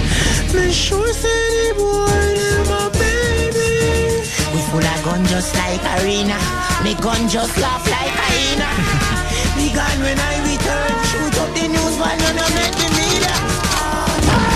Me 0.53 0.71
sure 0.71 1.09
say 1.13 1.73
the 1.73 1.81
boy 1.81 2.66
them 2.67 2.77
a 2.77 2.89
baby. 2.91 4.19
With 4.53 4.67
full 4.71 4.83
of 4.83 4.99
gun 5.03 5.25
just 5.25 5.55
like 5.55 5.83
arena. 5.99 6.37
Me 6.83 6.93
gun 6.95 7.27
just 7.29 7.57
laugh 7.57 7.83
like 7.87 8.11
hyena. 8.11 8.69
me 9.57 9.71
gun 9.73 9.97
when 10.03 10.19
I 10.19 10.33
return, 10.43 10.91
shoot 11.09 11.35
up 11.41 11.49
the 11.55 11.65
news 11.67 11.95
while 11.99 12.17
none 12.17 12.39
of 12.39 12.51
make 12.55 12.75
the 12.75 12.87
media. 12.97 13.35
Ah, 13.79 14.07
ah. 14.35 14.47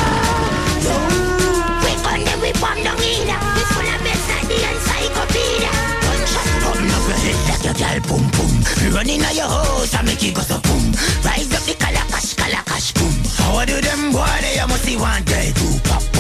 So, 0.86 0.94
we 1.84 1.92
gun 2.04 2.22
them, 2.24 2.40
we 2.42 2.52
bomb 2.60 2.80
down 2.84 3.00
in. 3.00 3.28
We 3.28 3.64
full 3.74 3.88
of 3.88 4.00
best 4.04 4.26
like 4.32 4.48
the 4.52 4.60
encyclopedia. 4.60 5.72
Gunshot 6.04 6.50
coming 6.64 6.92
up 6.92 7.04
your 7.08 7.20
head 7.26 7.40
like 7.50 7.64
your 7.66 7.76
gal 7.80 8.00
boom 8.08 8.26
boom. 8.36 8.54
Running 8.94 9.22
out 9.24 9.36
your 9.36 9.48
house 9.48 9.94
and 9.96 10.08
make 10.08 10.22
you 10.22 10.34
go 10.34 10.42
so 10.42 10.60
boom. 10.62 10.84
Rise 11.24 11.52
up 11.56 11.64
the 11.64 11.76
calacash, 11.80 12.36
calacash 12.36 12.92
boom. 12.96 13.16
How 13.40 13.66
do 13.66 13.80
them 13.80 14.12
boy 14.12 14.38
they 14.42 14.60
must 14.68 14.84
see 14.84 14.98
one 14.98 15.24
day 15.24 15.52
two 15.56 15.80
pop 15.88 16.11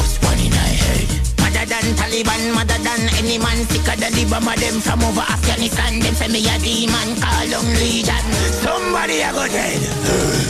Mother 1.61 1.77
than 1.77 1.93
Taliban, 1.93 2.41
mother 2.57 2.81
than 2.81 3.05
any 3.21 3.37
man 3.37 3.53
sicker 3.69 3.93
than 3.93 4.09
the 4.17 4.25
bomber 4.25 4.57
them 4.57 4.81
from 4.81 4.97
over 5.05 5.21
Afghanistan. 5.21 6.01
Them 6.01 6.15
say 6.17 6.25
me 6.25 6.41
a 6.41 6.57
demon, 6.57 7.13
call 7.21 7.53
on 7.53 7.69
legion. 7.77 8.17
Somebody 8.65 9.21
a 9.21 9.29
go 9.29 9.45
dead. 9.45 9.77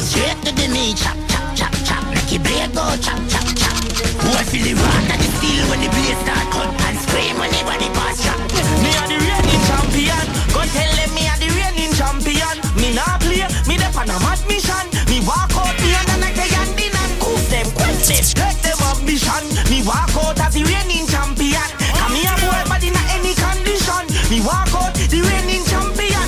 Straight 0.07 0.39
to 0.47 0.55
the 0.55 0.71
knee, 0.71 0.95
chop 0.95 1.19
chop 1.27 1.43
chop 1.51 1.75
chop. 1.83 1.99
Make 2.15 2.31
it 2.31 2.39
break 2.39 2.71
go 2.71 2.87
chop 3.03 3.19
chop 3.27 3.43
chop. 3.59 3.75
Boy 4.23 4.39
feel 4.47 4.63
the 4.63 4.71
and 4.71 5.19
the 5.19 5.27
steel 5.35 5.67
when 5.67 5.83
the 5.83 5.91
blaze 5.91 6.15
start 6.23 6.47
cut 6.47 6.71
and 6.79 6.95
scream 7.03 7.35
when 7.35 7.51
the 7.51 7.59
body 7.67 7.91
pass 7.91 8.15
chop. 8.23 8.39
Me 8.79 8.95
a 8.95 9.03
the 9.11 9.19
reigning 9.19 9.63
champion. 9.67 10.25
Go 10.55 10.63
tell 10.63 10.91
them 10.95 11.11
me 11.11 11.27
a 11.27 11.35
the 11.43 11.49
reigning 11.59 11.91
champion. 11.91 12.55
Me 12.79 12.95
nah 12.95 13.19
play, 13.19 13.43
me 13.67 13.75
dey 13.75 13.91
on 13.99 14.07
a 14.07 14.15
mad 14.23 14.39
mission. 14.47 14.85
Me 15.11 15.19
walk 15.27 15.51
out 15.59 15.75
me 15.75 15.91
and 15.91 16.23
like 16.23 16.39
a 16.39 16.47
yandin 16.55 16.95
and 16.95 17.13
cook 17.19 17.43
them, 17.51 17.67
quench 17.75 18.07
them, 18.07 18.23
let 18.39 18.55
them 18.63 18.80
ambition. 19.01 19.43
Me 19.69 19.81
walk 19.81 20.13
out 20.21 20.37
as 20.39 20.53
the 20.53 20.61
reigning 20.61 21.09
champion. 21.09 21.69
Come 21.97 22.13
here, 22.13 22.37
boy, 22.37 22.61
but 22.69 22.83
in 22.85 22.93
any 23.17 23.33
condition. 23.33 24.05
Me 24.29 24.37
walk 24.45 24.69
out 24.77 24.93
the 24.93 25.19
reigning 25.25 25.65
champion. 25.65 26.27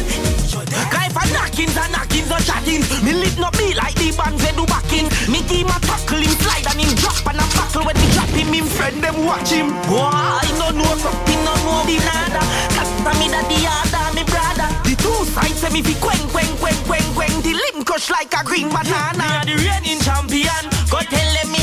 Guy 0.90 1.08
for 1.14 1.26
knockings 1.30 1.78
and 1.78 1.92
knockings 1.94 2.32
or 2.34 2.42
chattings. 2.42 2.90
Me 3.06 3.14
lit 3.14 3.38
no 3.38 3.50
be 3.54 3.78
like 3.78 3.94
the 3.96 4.10
band 4.18 4.42
they 4.42 4.52
do 4.58 4.66
backing. 4.66 5.08
Me 5.30 5.46
team 5.46 5.70
a 5.70 5.78
tackle 5.86 6.18
him, 6.18 6.34
slide 6.42 6.66
and 6.74 6.82
him 6.82 6.92
drop 6.98 7.22
and 7.30 7.38
a 7.38 7.46
buckle 7.54 7.86
when 7.86 7.96
he 8.02 8.08
drop 8.18 8.34
him. 8.34 8.50
Him 8.50 8.66
friend 8.66 8.98
them 9.04 9.26
watch 9.26 9.54
him. 9.54 9.70
Boy, 9.86 10.10
I 10.10 10.50
no 10.58 10.74
know 10.74 10.94
something, 10.98 11.42
no 11.46 11.54
know 11.62 11.86
the 11.86 11.98
nada. 12.02 12.42
Casta 12.74 13.12
me 13.22 13.30
that 13.30 13.46
the 13.46 13.60
other, 13.70 14.06
me 14.18 14.24
brother. 14.26 14.70
The 14.82 14.98
two 14.98 15.22
sides 15.30 15.62
say 15.62 15.70
me 15.70 15.86
fi 15.86 15.94
quen 16.02 16.22
quen 16.34 16.50
quen 16.58 16.78
quen 16.90 17.06
quen. 17.14 17.34
The 17.46 17.54
limb 17.54 17.86
crush 17.86 18.10
like 18.10 18.34
a 18.34 18.42
green 18.44 18.70
banana. 18.70 19.46
Me 19.46 19.54
a 19.54 19.54
the 19.54 19.56
reigning 19.62 20.02
champion. 20.02 20.64
Go 20.90 21.00
tell 21.06 21.30
them 21.38 21.50
me 21.54 21.62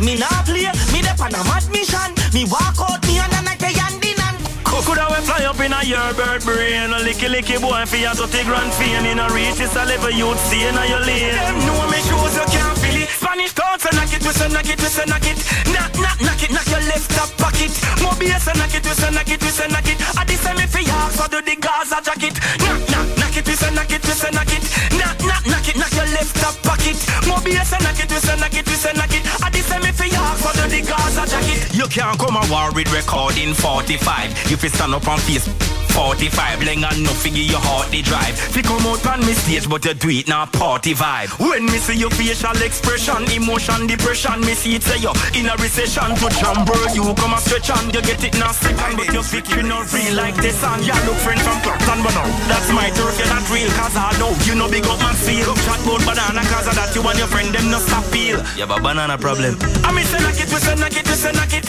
Me 0.00 0.16
nah 0.16 0.42
play, 0.48 0.64
me 0.96 1.04
dey 1.04 1.12
on 1.20 1.34
a 1.36 1.40
mad 1.44 1.64
mission. 1.68 2.10
Me 2.32 2.48
walk 2.48 2.80
out 2.80 3.04
me 3.04 3.20
and 3.20 3.36
a 3.36 3.40
night 3.44 3.60
yandin 3.60 4.16
and 4.16 4.38
Coulda 4.64 5.04
we 5.12 5.20
fly 5.28 5.44
up 5.44 5.60
in 5.60 5.76
a 5.76 5.84
your 5.84 6.14
bird 6.16 6.40
brain 6.40 6.88
A 6.88 7.04
licky 7.04 7.28
licky 7.28 7.60
boy 7.60 7.84
fi 7.84 8.08
a 8.08 8.14
30 8.14 8.44
grand 8.48 8.72
fame 8.72 9.04
In 9.04 9.18
a 9.18 9.28
reach 9.34 9.60
it's 9.60 9.76
a 9.76 9.84
level 9.84 10.10
you'd 10.10 10.38
see 10.38 10.64
in 10.64 10.78
a 10.78 10.84
your 10.88 11.04
lane 11.04 11.36
Them 11.36 11.58
know 11.68 11.84
me 11.92 12.00
shoes 12.00 12.32
you 12.32 12.46
can't 12.48 12.78
feel 12.80 12.96
it 13.02 13.10
Spanish 13.12 13.52
thoughts 13.52 13.84
and 13.84 13.96
knock 13.96 14.08
it, 14.08 14.22
twist 14.22 14.40
and 14.40 14.54
knock 14.54 14.70
it, 14.70 14.78
twist 14.78 14.98
and 15.04 15.10
knock 15.10 15.26
it 15.26 15.36
Knock, 15.68 15.92
knock, 16.00 16.18
knock 16.24 16.42
it, 16.42 16.50
knock 16.54 16.68
your 16.70 16.84
left 16.88 17.10
top 17.12 17.30
pocket 17.36 17.74
bass 18.20 18.46
and 18.48 18.58
knock 18.58 18.74
it, 18.74 18.82
twist 18.84 19.02
and 19.04 19.14
knock 19.14 19.28
it, 19.28 19.40
twist 19.40 19.60
and 19.60 19.72
knock 19.72 19.88
it 19.88 19.98
I 20.16 20.24
this 20.24 20.44
me 20.44 20.64
fi 20.64 20.82
ask 20.86 21.18
so 21.18 21.26
do 21.28 21.40
the 21.44 21.56
Gaza 21.60 21.98
jacket 22.04 22.36
Knock, 22.64 22.80
knock, 22.88 23.08
knock 23.20 23.36
it, 23.36 23.44
twist 23.44 23.64
and 23.64 23.74
knock 23.76 23.90
it, 23.90 24.00
twist 24.00 24.24
and 24.24 24.34
knock 24.36 24.52
it 24.52 24.64
Knock, 24.96 25.18
knock, 25.24 25.44
knock 25.44 25.66
it, 25.68 25.76
knock 25.76 25.92
your 25.92 26.08
left 26.14 26.36
top 26.36 26.56
pocket 26.62 26.96
bass 27.44 27.72
and 27.72 27.82
knock 27.84 28.00
it, 28.00 28.08
twist 28.08 28.28
and 28.28 28.40
knock 28.40 28.54
it, 28.54 28.64
twist 28.64 28.86
and 28.86 28.96
knock 28.96 29.12
it 29.12 29.39
I 29.50 29.52
this 29.52 29.70
me 29.70 29.92
fi 29.92 30.16
ask 30.16 30.42
so 30.42 30.52
do 30.62 30.68
the 30.68 30.80
Gaza 30.86 31.26
jacket. 31.26 31.74
You 31.74 31.86
can't 31.86 32.18
come 32.18 32.36
a 32.36 32.44
war 32.50 32.72
with 32.72 32.92
recording 32.92 33.54
45 33.54 34.50
You 34.50 34.56
fi 34.56 34.68
stand 34.68 34.94
up 34.94 35.08
on 35.08 35.18
face 35.18 35.48
45 35.90 36.60
Leng 36.62 36.86
and 36.86 37.02
no 37.02 37.10
figure 37.10 37.42
your 37.42 37.58
heart 37.58 37.90
the 37.90 38.00
drive. 38.02 38.38
Fi 38.38 38.62
come 38.62 38.86
out 38.86 39.02
on 39.10 39.20
me 39.26 39.34
stage 39.34 39.68
but 39.68 39.84
you 39.84 39.94
do 39.94 40.08
it 40.10 40.28
now 40.28 40.46
party 40.46 40.94
vibe. 40.94 41.34
When 41.42 41.66
me 41.66 41.82
see 41.82 41.98
your 41.98 42.10
facial 42.10 42.54
expression 42.62 43.26
Emotion, 43.34 43.90
depression 43.90 44.38
Me 44.46 44.54
see 44.54 44.78
it 44.78 44.82
say 44.86 45.02
you 45.02 45.10
in 45.34 45.50
a 45.50 45.54
recession. 45.58 46.14
To 46.22 46.28
chamber 46.30 46.78
you 46.94 47.10
come 47.18 47.34
a 47.34 47.38
stretch 47.42 47.74
on 47.74 47.90
You 47.90 48.02
get 48.06 48.22
it 48.22 48.38
now 48.38 48.54
second 48.54 48.96
But 48.96 49.10
you 49.10 49.22
speak 49.26 49.50
you 49.50 49.66
not 49.66 49.90
real 49.90 50.14
like 50.14 50.38
this 50.38 50.54
song. 50.62 50.78
Yeah 50.86 50.98
look 51.10 51.18
friend 51.18 51.40
from 51.42 51.58
Clapton 51.66 52.06
but 52.06 52.14
no 52.14 52.24
That's 52.46 52.70
my 52.70 52.86
turf 52.94 53.18
you're 53.18 53.26
not 53.26 53.42
real 53.50 53.70
Cause 53.74 53.98
I 53.98 54.14
know 54.22 54.30
you 54.46 54.54
know 54.54 54.70
big 54.70 54.86
up 54.86 54.98
man 55.02 55.18
feel. 55.18 55.50
Chat 55.66 55.82
about 55.82 56.06
banana 56.06 56.46
cause 56.46 56.70
of 56.70 56.78
that 56.78 56.94
you 56.94 57.02
and 57.02 57.18
your 57.18 57.26
friend 57.26 57.50
them 57.50 57.66
no 57.66 57.82
stop 57.82 58.06
feel. 58.14 58.38
You 58.54 58.62
have 58.62 58.70
a 58.70 58.78
banana 58.78 59.18
problem 59.18 59.39
I 59.42 59.92
me 59.92 60.02
say 60.02 60.18
knock 60.20 60.38
it, 60.38 60.52
we 60.52 60.58
say 60.60 60.74
knock 60.74 60.92
it, 60.92 61.06
we 61.08 61.14
say 61.14 61.32
knock 61.32 61.54
it 61.54 61.64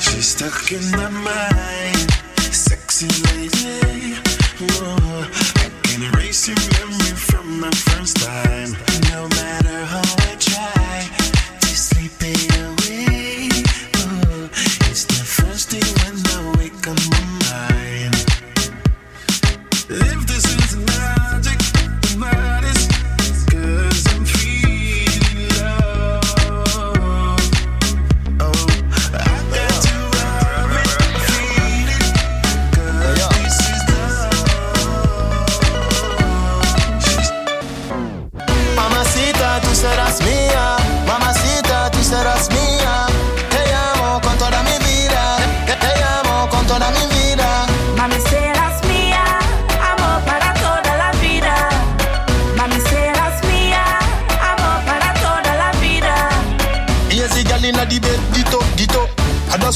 She's 0.00 0.28
stuck 0.28 0.72
in 0.72 0.90
my 0.92 1.10
mind, 1.10 2.10
sexy 2.38 3.08
lady. 3.34 4.14
Whoa, 4.60 5.26
I 5.56 5.70
can 5.82 6.02
erase 6.04 6.48
your 6.48 6.56
memory 6.56 7.16
from 7.16 7.60
the 7.60 7.76
first 7.76 8.16
time. 8.16 8.72
No 9.12 9.28
matter 9.28 9.65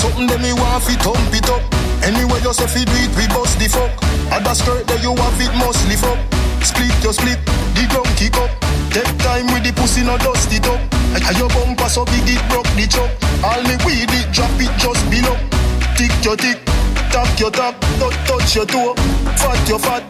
something 0.01 0.27
that 0.33 0.41
me 0.41 0.57
want 0.57 0.81
fi 0.81 0.97
thump 1.05 1.21
it 1.37 1.45
up. 1.53 1.61
Anyway 2.01 2.41
you 2.41 2.53
say 2.57 2.65
fi 2.65 2.83
do 2.89 2.97
it, 3.05 3.13
we 3.21 3.29
bust 3.37 3.61
the 3.61 3.69
fuck. 3.69 3.93
Ada 4.33 4.57
skirt 4.57 4.89
that 4.89 5.05
you 5.05 5.13
have 5.13 5.37
it 5.37 5.53
must 5.61 5.85
lift 5.93 6.09
up. 6.09 6.17
Split 6.65 6.97
your 7.05 7.13
split, 7.13 7.37
the 7.77 7.85
ground 7.93 8.09
kick 8.17 8.33
up. 8.41 8.49
Take 8.89 9.13
time 9.21 9.47
with 9.53 9.63
the 9.63 9.73
pussy, 9.77 10.01
no 10.01 10.17
dust 10.25 10.49
it 10.49 10.65
up. 10.65 10.81
And 11.13 11.37
your 11.37 11.53
bumper 11.53 11.89
so 11.93 12.09
big 12.09 12.25
it 12.25 12.41
broke 12.49 12.69
the 12.73 12.89
chop. 12.89 13.13
All 13.45 13.61
me 13.69 13.77
weed 13.85 14.09
it, 14.09 14.33
drop 14.33 14.51
it 14.57 14.73
just 14.81 15.05
below. 15.13 15.37
Tick 16.01 16.13
your 16.25 16.37
tick, 16.37 16.57
tap 17.13 17.29
your 17.37 17.53
tap, 17.53 17.77
touch 18.01 18.17
touch 18.25 18.57
your 18.57 18.65
toe. 18.65 18.97
Fat 19.37 19.61
your 19.69 19.79
fat, 19.79 20.01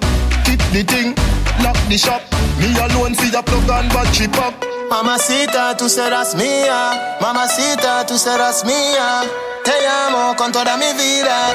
tip 0.46 0.62
the 0.70 0.86
thing, 0.86 1.18
lock 1.66 1.78
the 1.90 1.98
shop. 1.98 2.22
Me 2.62 2.70
alone 2.78 3.18
fi 3.18 3.26
your 3.34 3.42
plug 3.42 3.66
and 3.66 3.90
battery 3.90 4.30
pop. 4.30 4.54
Mamacita, 4.90 5.76
tú 5.76 5.88
serás 5.88 6.34
mía. 6.34 7.18
Mamacita, 7.20 8.06
tú 8.06 8.18
serás 8.18 8.64
mía. 8.64 9.49
Te 9.64 9.86
amo 9.86 10.34
con 10.36 10.52
toda 10.52 10.76
mi 10.76 10.92
vida. 10.94 11.54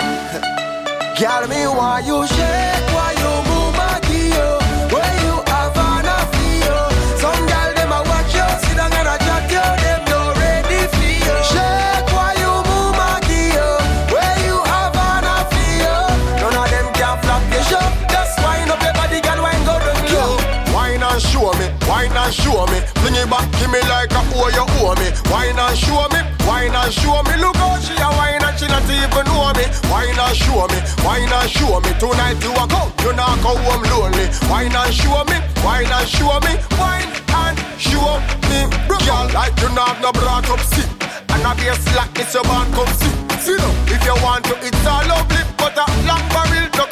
Girl, 1.18 1.48
me 1.48 1.68
why 1.68 2.02
you 2.02 2.26
shake, 2.28 2.88
why 2.94 3.14
you 3.18 3.32
move 3.50 3.76
my 3.76 4.00
gear. 4.08 4.36
Oh? 4.36 4.60
Where 4.92 5.16
you 5.24 5.36
have 5.48 5.78
an 5.78 6.06
feel. 6.34 6.76
Oh? 6.76 6.90
Some 7.20 7.46
girl 7.48 7.74
them 7.74 7.92
a 7.92 8.04
watch 8.04 8.34
you, 8.36 8.46
sit 8.62 8.76
down 8.78 8.92
and 8.94 9.08
a 9.08 9.18
chat 9.26 9.50
you, 9.50 9.64
them 9.82 10.02
no 10.12 10.34
ready 10.36 10.88
for 10.92 11.08
you. 11.08 11.36
Shake, 11.50 12.08
why 12.14 12.36
you 12.38 12.52
move 12.68 12.94
my 13.00 13.20
gear. 13.26 13.64
Oh? 13.64 14.14
Where 14.14 14.38
you 14.46 14.58
have 14.68 14.96
an 14.96 15.26
feel. 15.50 16.04
None 16.44 16.58
of 16.62 16.68
them 16.70 16.88
can 16.94 17.16
flop 17.24 17.44
your 17.52 17.64
show. 17.64 17.88
Just 18.12 18.38
wind 18.44 18.70
up 18.70 18.82
your 18.84 18.94
body, 18.94 19.20
girl, 19.22 19.40
wine 19.42 19.64
go 19.64 19.80
down 19.80 20.04
low. 20.14 20.36
Wine 20.76 21.02
and 21.02 21.22
show 21.22 21.52
me, 21.56 21.68
wine 21.88 22.12
and 22.12 22.34
show 22.34 22.68
me. 22.68 22.84
Bring 23.02 23.16
it 23.16 23.30
back, 23.32 23.48
give 23.58 23.72
me 23.72 23.80
like 23.88 24.12
a 24.12 24.22
oh 24.36 24.52
you 24.52 24.68
owe 24.84 24.96
me. 25.00 25.08
Wine 25.32 25.58
and 25.58 25.78
show 25.80 26.04
me, 26.12 26.20
wine 26.56 26.76
and 26.76 26.94
show 26.94 27.20
me. 27.28 27.36
Look 27.44 27.58
how 27.60 27.76
she 27.84 27.94
a 28.00 28.08
wine 28.16 28.40
and 28.40 28.56
she 28.56 28.68
not 28.72 28.88
even 28.88 29.26
know 29.28 29.52
me. 29.60 29.66
Wine 29.92 30.16
and 30.16 30.36
show 30.36 30.64
me, 30.72 30.80
wine 31.04 31.28
and 31.28 31.50
show 31.52 31.80
me. 31.84 31.92
Tonight 32.00 32.40
you 32.40 32.54
a 32.56 32.66
go, 32.72 32.82
you 33.04 33.12
not 33.14 33.36
go 33.44 33.52
home 33.68 33.84
lonely. 33.92 34.26
Wine 34.48 34.72
and 34.72 34.94
show 34.94 35.24
me, 35.28 35.38
wine 35.64 35.92
and 35.92 36.08
show 36.08 36.40
me, 36.46 36.54
wine 36.80 37.12
and 37.44 37.56
show 37.76 38.20
me. 38.48 38.60
Girl, 38.88 39.28
like 39.36 39.56
you 39.60 39.70
not 39.76 40.00
have 40.00 40.02
no 40.02 40.12
brought 40.16 40.48
up 40.50 40.64
seat. 40.72 40.88
And 41.34 41.44
a 41.44 41.52
bass 41.60 41.84
like 41.96 42.14
this 42.16 42.34
your 42.34 42.44
band 42.44 42.72
come 42.74 42.92
see. 43.00 43.14
See 43.44 43.58
now, 43.60 43.72
if 43.92 44.02
you 44.08 44.16
want 44.24 44.46
to, 44.46 44.56
it's 44.64 44.88
all 44.88 45.04
lovely, 45.12 45.44
but 45.60 45.76
a 45.76 45.86
long 46.08 46.24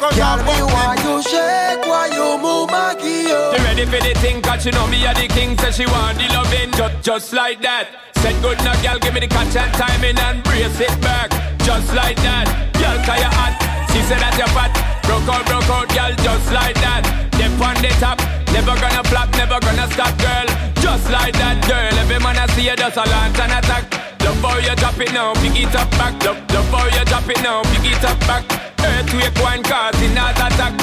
no 0.00 0.08
cause 0.08 0.16
Girl, 0.16 0.26
I'm 0.26 0.44
me 0.46 0.58
why 0.72 0.94
you 1.02 1.22
shake, 1.22 1.86
why 1.86 2.06
you 2.12 2.38
move 2.38 2.70
my 2.70 2.94
gear. 2.94 3.52
You 3.52 3.64
ready 3.64 3.84
for 3.86 4.00
the 4.02 4.14
thing, 4.20 4.42
cause 4.42 4.62
she 4.62 4.70
know 4.70 4.86
me 4.86 5.04
a 5.06 5.14
the 5.14 5.28
king, 5.28 5.56
so 5.58 5.70
she 5.70 5.86
want 5.86 6.18
the 6.18 6.28
loving, 6.32 6.70
just, 6.72 7.02
just 7.02 7.32
like 7.32 7.60
that. 7.62 7.88
Said 8.16 8.40
good 8.42 8.58
now, 8.58 8.74
girl, 8.82 8.98
give 8.98 9.14
me 9.14 9.20
the 9.20 9.28
catch 9.28 9.56
and 9.56 9.72
timing 9.74 10.18
and 10.18 10.42
brace 10.44 10.80
it 10.80 10.94
back, 11.00 11.30
just 11.60 11.92
like 11.94 12.16
that. 12.22 12.46
Girl, 12.74 12.96
cause 13.04 13.20
you 13.20 13.30
hot, 13.30 13.54
she 13.92 14.00
said 14.08 14.20
that 14.20 14.34
you're 14.38 14.50
fat. 14.56 14.72
Broke 15.04 15.28
out, 15.28 15.44
broke 15.46 15.68
out, 15.68 15.88
girl, 15.92 16.12
just 16.24 16.48
like 16.52 16.76
that. 16.80 17.04
Dip 17.36 17.52
on 17.60 17.76
the 17.82 17.92
top, 18.00 18.18
never 18.52 18.74
gonna 18.80 19.04
flop, 19.04 19.30
never 19.36 19.60
gonna 19.60 19.86
stop, 19.92 20.14
girl. 20.18 20.48
Just 20.80 21.10
like 21.10 21.34
that, 21.36 21.60
girl. 21.68 21.92
Every 22.00 22.18
man 22.20 22.36
I 22.36 22.46
see 22.52 22.68
you 22.68 22.76
does 22.76 22.96
a 22.96 23.04
launch 23.04 23.38
and 23.40 23.52
attack. 23.52 23.84
Love 24.24 24.40
how 24.40 24.56
you 24.58 24.74
drop 24.76 24.98
it 25.00 25.12
now, 25.12 25.34
pick 25.34 25.56
it 25.56 25.74
up 25.76 25.90
back. 25.92 26.16
Love, 26.24 26.40
love 26.52 26.72
how 26.72 26.86
you 26.88 27.04
drop 27.04 27.28
it 27.28 27.42
now, 27.42 27.62
pick 27.62 27.92
it 27.92 28.04
up 28.04 28.20
back. 28.20 28.63
Earthquake 28.84 29.38
one 29.42 29.62
causing 29.62 30.16
heart 30.16 30.36
attack. 30.36 30.74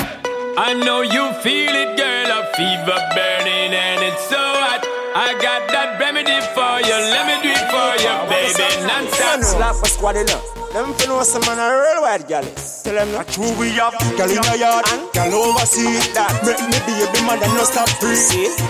I 0.57 0.73
know 0.73 1.01
you 1.01 1.33
feel 1.43 1.73
it, 1.73 1.97
girl. 1.97 2.29
A 2.39 2.41
fever 2.55 2.99
burning 3.15 3.73
and 3.73 4.01
it's 4.03 4.23
so 4.27 4.37
hot. 4.37 4.81
I 5.15 5.33
got 5.41 5.67
that 5.73 5.99
remedy 5.99 6.39
for 6.55 6.73
you. 6.87 6.97
Let 7.13 7.23
me 7.29 7.35
do 7.43 7.51
it 7.51 7.65
for 7.69 7.91
you, 8.03 8.13
baby. 8.29 8.87
Non-stop. 8.87 9.41
Slap 9.41 9.75
a 9.83 9.89
squad 9.89 10.15
enough. 10.17 10.60
Them 10.73 10.93
fi 10.93 11.05
know 11.05 11.21
some 11.21 11.41
man 11.43 11.59
a 11.59 11.67
real 11.67 12.01
white 12.01 12.25
gal 12.29 12.47
is. 12.47 12.81
Tell 12.83 12.95
them 12.95 13.11
not 13.11 13.27
true 13.27 13.51
we 13.59 13.75
have 13.75 13.91
gal 14.15 14.31
in 14.31 14.39
the 14.39 14.55
yard 14.55 14.87
and 14.87 15.03
gal 15.11 15.27
overseas. 15.35 16.07
That 16.15 16.31
make 16.47 16.63
me 16.63 16.79
baby 16.87 17.19
man 17.27 17.43
and 17.43 17.51
no 17.59 17.67
stop 17.67 17.91
free. 17.99 18.15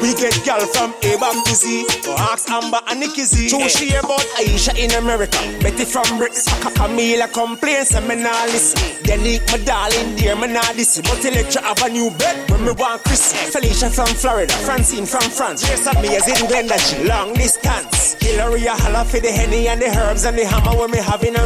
We 0.02 0.18
get 0.18 0.34
gal 0.42 0.66
from 0.74 0.98
A 0.98 1.14
back 1.22 1.38
to 1.46 1.54
Z. 1.54 1.86
So 2.02 2.18
ask 2.18 2.50
Amber 2.50 2.82
and 2.90 3.00
Nikki 3.06 3.22
Z. 3.22 3.54
True 3.54 3.70
she 3.70 3.94
about 3.94 4.26
Aisha 4.42 4.74
in 4.82 4.90
America. 4.98 5.38
Betty 5.62 5.86
from 5.86 6.10
Brits. 6.18 6.50
Camila 6.74 7.30
complains 7.30 7.94
and 7.94 8.08
me 8.08 8.16
nah 8.18 8.50
listen. 8.50 8.82
Denique 9.06 9.46
my 9.54 9.62
darling 9.62 10.16
dear 10.18 10.36
me 10.36 10.48
nah 10.50 10.66
listen. 10.74 11.06
But 11.06 11.22
Electra 11.22 11.62
have 11.62 11.86
a 11.86 11.90
new 11.90 12.10
bed 12.18 12.50
when 12.50 12.66
me 12.66 12.74
want 12.74 13.06
Chris. 13.06 13.30
Felicia 13.54 13.94
from 13.94 14.10
Florida. 14.18 14.54
Francine 14.66 15.06
from 15.06 15.30
France. 15.30 15.62
Yes 15.70 15.86
amazing 15.86 16.50
Glenda 16.50 16.82
G. 16.82 17.06
Long 17.06 17.38
distance. 17.38 18.18
Hillary 18.18 18.66
a 18.66 18.74
holla 18.74 19.06
for 19.06 19.20
the 19.20 19.32
henny 19.32 19.68
and 19.68 19.80
the 19.80 19.86
herbs 19.86 20.26
and 20.26 20.38
the 20.38 20.46
hammer 20.46 20.74
when 20.78 20.90
me 20.90 20.98
having 20.98 21.36
a 21.36 21.42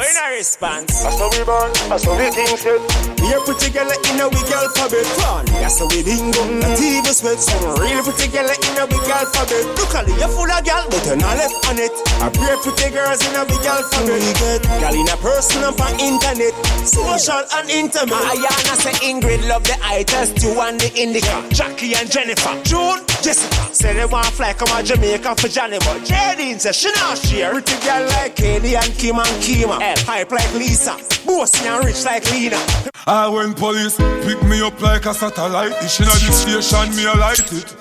repance. 0.00 0.16
In 0.16 0.24
a 0.24 0.36
response. 0.36 1.02
That's 1.02 1.18
how 1.18 1.30
we 1.30 1.44
born. 1.44 1.72
That's 1.88 2.04
how 2.04 2.16
we 2.16 2.30
think 2.32 2.56
it. 2.56 2.82
We 3.20 3.28
a 3.36 3.40
pretty 3.44 3.68
girl 3.72 3.90
in 3.90 4.20
a 4.20 4.26
big 4.30 4.50
alphabet 4.52 5.06
one. 5.20 5.46
That's 5.60 5.78
how 5.78 5.88
we 5.88 6.02
dingo. 6.02 6.42
Not 6.60 6.80
even 6.80 7.14
sweat. 7.14 7.40
Some 7.40 7.76
real 7.76 8.02
pretty 8.02 8.28
girl 8.32 8.48
in 8.48 8.76
a 8.80 8.84
big 8.88 9.06
alphabet. 9.12 9.64
Look 9.76 9.94
at 9.94 10.08
you 10.08 10.28
full 10.32 10.50
of 10.50 10.64
gal, 10.64 10.86
but 10.88 11.04
you're 11.04 11.16
not 11.16 11.36
left 11.36 11.60
on 11.68 11.78
it. 11.78 11.92
I 12.20 12.28
pray 12.32 12.56
pretty 12.64 12.88
girls 12.94 13.20
in 13.26 13.34
a 13.36 13.44
big 13.44 13.64
alphabet. 13.64 14.20
We 14.20 14.32
get 14.40 14.62
gal 14.80 14.94
in 14.96 15.08
a 15.08 15.16
person 15.20 15.62
up 15.64 15.80
on 15.80 15.94
internet. 16.00 16.54
Social 16.86 17.44
and 17.60 17.68
intimate. 17.70 18.24
Ayana 18.32 18.74
say 18.80 18.96
Ingrid 19.04 19.46
love 19.48 19.64
the 19.64 19.76
eye 19.84 20.04
test. 20.04 20.42
You 20.42 20.56
and 20.60 20.80
the 20.80 20.88
indica. 20.96 21.44
Jackie 21.50 21.94
and 21.94 22.10
Jennifer. 22.10 22.56
June, 22.64 23.04
Jessica. 23.22 23.74
Say 23.74 23.94
they 23.94 24.06
want 24.06 24.26
fly 24.26 24.52
come 24.52 24.68
to 24.68 24.82
Jamaica 24.82 25.34
for 25.36 25.48
Johnny, 25.48 25.78
but 25.78 26.02
Jadine 26.02 26.58
says 26.58 26.76
she 26.76 26.90
not 26.92 27.18
share. 27.18 27.52
Pretty 27.52 27.78
girl 27.86 28.06
like 28.08 28.36
Katie 28.36 28.74
and 28.76 28.92
Kim 28.96 29.16
and 29.16 29.42
Kima. 29.42 29.80
L 29.80 29.98
hype 30.06 30.30
like 30.30 30.52
Lisa. 30.54 30.96
Bossy 31.26 31.66
and 31.66 31.84
rich 31.84 32.04
like 32.04 32.28
Lena. 32.30 32.58
I 33.06 33.28
when 33.28 33.54
police 33.54 33.96
pick 33.96 34.42
me 34.44 34.62
up 34.62 34.80
like 34.80 35.06
a 35.06 35.14
satellite 35.14 35.78
dish 35.80 36.00
inna 36.00 36.10
the 36.10 36.32
station, 36.32 36.96
me 36.96 37.04
a 37.04 37.14
light 37.14 37.40
it. 37.52 37.76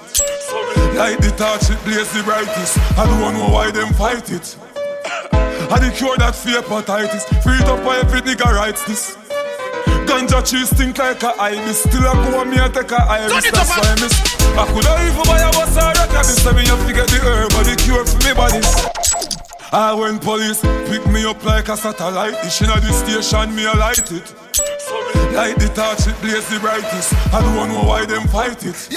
Light 0.96 1.20
the 1.22 1.32
torch, 1.38 1.70
it 1.70 1.84
blaze 1.84 2.12
the 2.14 2.24
brightest. 2.24 2.78
I 2.98 3.06
don't 3.06 3.34
know 3.34 3.50
why 3.54 3.72
them 3.72 3.94
fight 3.94 4.32
it. 4.32 4.56
I 5.72 5.78
the 5.78 5.94
cure 5.96 6.18
that 6.18 6.36
fear 6.36 6.62
hepatitis. 6.62 7.24
Free 7.44 7.58
it 7.58 7.68
up 7.68 7.84
why 7.86 8.00
every 8.00 8.22
nigga 8.22 8.46
writes 8.46 8.84
this. 8.86 9.16
Ganja 10.10 10.42
cheese 10.42 10.70
stink 10.74 10.98
like 10.98 11.22
a 11.22 11.30
ibis. 11.40 11.84
Still 11.84 12.02
I 12.02 12.14
go 12.32 12.44
me 12.44 12.58
a 12.58 12.68
take 12.70 12.92
a 12.92 12.98
iris. 12.98 13.52
That's 13.52 13.70
why 13.70 13.86
I 13.86 13.96
miss. 14.02 14.16
I 14.58 14.66
coulda 14.66 14.94
even 15.06 15.24
buy 15.30 15.38
a 15.38 15.52
bus 15.54 15.78
or 15.78 15.94
a 15.94 16.06
cabin. 16.10 16.36
So 16.42 16.52
me 16.54 16.66
have 16.66 16.82
to 16.88 16.94
get 16.94 17.08
the 17.14 17.20
herb 17.22 17.54
or 17.54 17.64
the 17.64 17.76
cure 17.78 18.06
for 18.06 18.18
me 18.26 18.34
body. 18.34 18.62
I 19.72 19.94
when 19.94 20.18
police 20.18 20.62
pick 20.90 21.06
me 21.14 21.26
up 21.26 21.46
like 21.46 21.70
a 21.70 21.78
satellite 21.78 22.42
dish 22.42 22.62
inna 22.64 22.80
the 22.82 22.92
station, 22.92 23.56
me 23.56 23.66
a 23.66 23.74
light 23.74 24.12
it. 24.12 24.34
Light 25.30 25.60
the 25.62 25.70
torch, 25.78 26.08
it 26.10 26.20
blaze 26.22 26.50
the 26.50 26.60
brightest. 26.60 27.14
I 27.32 27.40
don't 27.42 27.70
know 27.70 27.88
why 27.88 28.06
them 28.06 28.28
fight 28.30 28.66
it. 28.66 28.90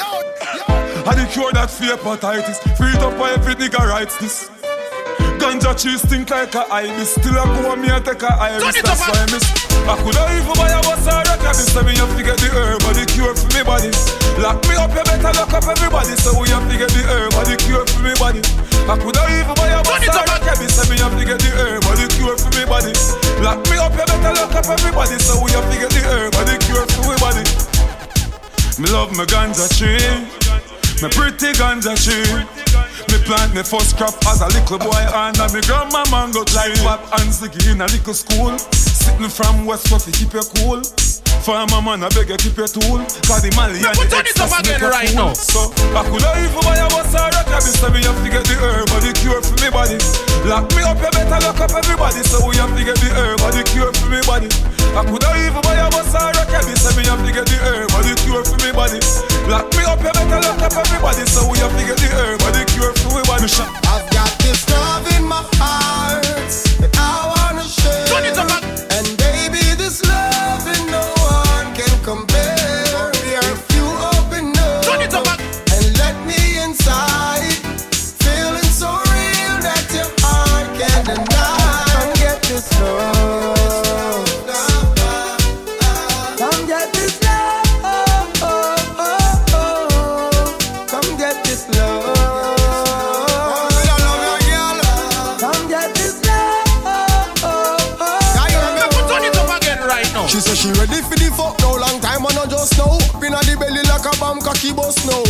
I 1.04 1.14
the 1.14 1.28
cure 1.30 1.52
that 1.52 1.70
fear 1.70 1.96
hepatitis. 1.96 2.56
Free 2.78 2.88
it 2.88 3.02
up 3.02 3.18
why 3.18 3.32
every 3.32 3.54
nigga 3.54 3.86
writes 3.86 4.16
this. 4.16 4.48
Ganja 5.52 5.76
cheese 5.76 6.00
stink 6.00 6.30
like 6.30 6.54
a 6.54 6.64
ibis. 6.72 7.12
Still 7.12 7.36
I 7.36 7.44
go 7.44 7.72
and 7.76 7.82
me 7.84 7.92
a 7.92 8.00
take 8.00 8.24
a 8.24 8.32
iris. 8.40 8.72
That's 8.72 9.04
why 9.04 9.20
I 9.20 9.28
miss. 9.28 9.44
I 9.84 10.00
coulda 10.00 10.24
even 10.32 10.56
buy 10.56 10.72
a 10.72 10.80
bus 10.80 11.04
or 11.04 11.20
a 11.20 11.36
cabin. 11.36 11.68
So 11.68 11.84
me 11.84 11.92
have 12.00 12.08
to 12.16 12.22
get 12.24 12.40
the 12.40 12.48
herb 12.56 12.80
or 12.88 12.96
the 12.96 13.04
cure 13.04 13.36
for 13.36 13.52
me 13.52 13.60
body. 13.60 13.92
Lock 14.40 14.64
me 14.64 14.80
up, 14.80 14.96
you 14.96 15.04
better 15.04 15.28
lock 15.36 15.52
up 15.52 15.68
everybody. 15.68 16.16
So 16.16 16.32
we 16.40 16.48
have 16.48 16.64
to 16.64 16.72
get 16.80 16.88
the 16.96 17.04
herb 17.04 17.36
or 17.36 17.44
the 17.44 17.60
cure 17.60 17.84
for 17.84 18.00
me 18.00 18.16
body. 18.16 18.40
I 18.88 18.96
coulda 18.96 19.22
even 19.28 19.52
buy 19.52 19.76
a 19.76 19.84
bus 19.84 20.08
or 20.08 20.24
a 20.24 20.36
cabin. 20.40 20.72
So 20.72 20.88
me 20.88 20.96
have 21.04 21.12
to 21.20 21.24
get 21.28 21.36
the 21.36 21.52
herb 21.52 21.84
or 21.84 22.00
the 22.00 22.08
cure 22.16 22.36
for 22.40 22.48
me 22.56 22.64
body. 22.64 22.96
Lock 23.44 23.60
me 23.68 23.76
up, 23.76 23.92
you 23.92 24.08
better 24.08 24.32
lock 24.32 24.56
up 24.56 24.66
everybody. 24.72 25.20
So 25.20 25.36
we 25.36 25.52
have 25.52 25.68
to 25.68 25.76
get 25.76 25.92
the 25.92 26.00
herb 26.08 26.32
or 26.32 26.48
the 26.48 26.56
cure 26.64 26.88
for 26.88 27.04
me 27.12 27.16
body. 27.20 27.44
Me 28.80 28.88
love 28.88 29.12
my 29.12 29.28
ganja 29.28 29.68
tree. 29.76 30.00
Me 31.04 31.12
pretty 31.12 31.52
ganja 31.60 31.92
tree. 31.92 32.71
Plant 33.22 33.54
me 33.54 33.62
first 33.62 33.96
crop 33.96 34.14
as 34.26 34.42
a 34.42 34.48
little 34.50 34.78
boy 34.78 34.98
and 34.98 35.38
me 35.54 35.62
grandma 35.62 36.02
mango 36.10 36.42
tree. 36.42 36.74
Like 36.74 36.82
Bob 36.82 37.00
and 37.22 37.30
Ziggy 37.30 37.70
in 37.70 37.80
a 37.80 37.86
little 37.86 38.14
school. 38.14 38.58
Sitting 38.58 39.30
from 39.30 39.64
West 39.64 39.90
Coast 39.90 40.06
to 40.06 40.12
keep 40.12 40.34
you 40.34 40.42
cool. 40.58 40.82
Farmer 41.42 41.82
man, 41.82 42.02
I 42.02 42.08
beg 42.14 42.30
you 42.30 42.38
keep 42.38 42.58
your 42.58 42.70
tool. 42.70 43.02
Cause 43.26 43.42
the 43.42 43.50
Mali 43.54 43.78
and 43.82 43.94
the 43.94 44.26
it 44.26 44.38
up 44.38 44.54
again 44.58 44.82
right 44.86 45.10
now. 45.14 45.34
So 45.34 45.74
I 45.94 46.02
coulda 46.06 46.34
even 46.38 46.62
buy 46.66 46.78
a 46.78 46.86
bus 46.90 47.14
or 47.14 47.30
a 47.30 47.42
cabin. 47.46 47.74
So 47.74 47.90
me 47.90 48.02
have 48.02 48.18
to 48.18 48.28
get 48.30 48.46
the 48.46 48.54
herb 48.58 48.90
or 48.90 48.98
the 49.02 49.10
cure 49.14 49.42
for 49.42 49.54
me 49.58 49.70
body. 49.70 49.98
Lock 50.46 50.70
me 50.74 50.82
up, 50.82 50.98
you 50.98 51.10
better 51.10 51.38
lock 51.42 51.58
up 51.62 51.74
everybody. 51.74 52.22
So 52.26 52.42
we 52.46 52.58
have 52.58 52.74
to 52.74 52.82
get 52.82 52.98
the 52.98 53.10
herb 53.10 53.42
or 53.42 53.50
the 53.54 53.62
cure 53.70 53.90
for 53.90 54.06
me 54.10 54.22
body. 54.26 54.50
I 54.94 55.02
coulda 55.02 55.30
even 55.46 55.62
buy 55.62 55.78
a 55.78 55.86
bus 55.90 56.14
or 56.14 56.30
a 56.30 56.42
cabin. 56.46 56.78
So 56.78 56.90
me 56.98 57.06
have 57.06 57.22
to 57.22 57.30
get 57.30 57.46
the 57.46 57.58
herb 57.70 57.90
or 57.90 58.02
the 58.02 58.14
cure 58.22 58.42
for 58.42 58.58
me 58.62 58.70
body. 58.74 58.98
Lock 59.48 59.70
me 59.76 59.84
up, 59.84 59.98
you 59.98 60.12
better 60.12 60.40
lock 60.40 60.62
up 60.62 60.76
everybody. 60.76 61.26
So 61.26 61.48
we 61.50 61.58
have 61.58 61.72
to 61.76 61.84
get 61.84 61.96
the 61.98 62.08
herb 62.14 62.42
or 62.42 62.52
the 62.52 62.64
cure 62.72 62.92
for 62.94 63.16
me 63.16 63.22
body. 63.26 63.48
I've 63.88 64.08
got 64.10 64.30
this 64.38 64.68
love 64.70 65.06
in 65.16 65.24
my 65.24 65.42
heart 65.58 67.31
She 100.32 100.40
said 100.40 100.56
she 100.56 100.72
ready 100.80 100.96
for 101.04 101.12
the 101.12 101.28
fuck 101.36 101.60
no 101.60 101.76
long 101.76 102.00
time 102.00 102.24
and 102.24 102.38
I 102.40 102.46
just 102.48 102.72
know. 102.80 102.96
Up 103.12 103.20
inna 103.20 103.36
the 103.44 103.52
belly 103.52 103.84
like 103.84 104.00
a 104.00 104.16
bomb 104.16 104.40
cocky 104.40 104.72
bus 104.72 104.96
now. 105.04 105.20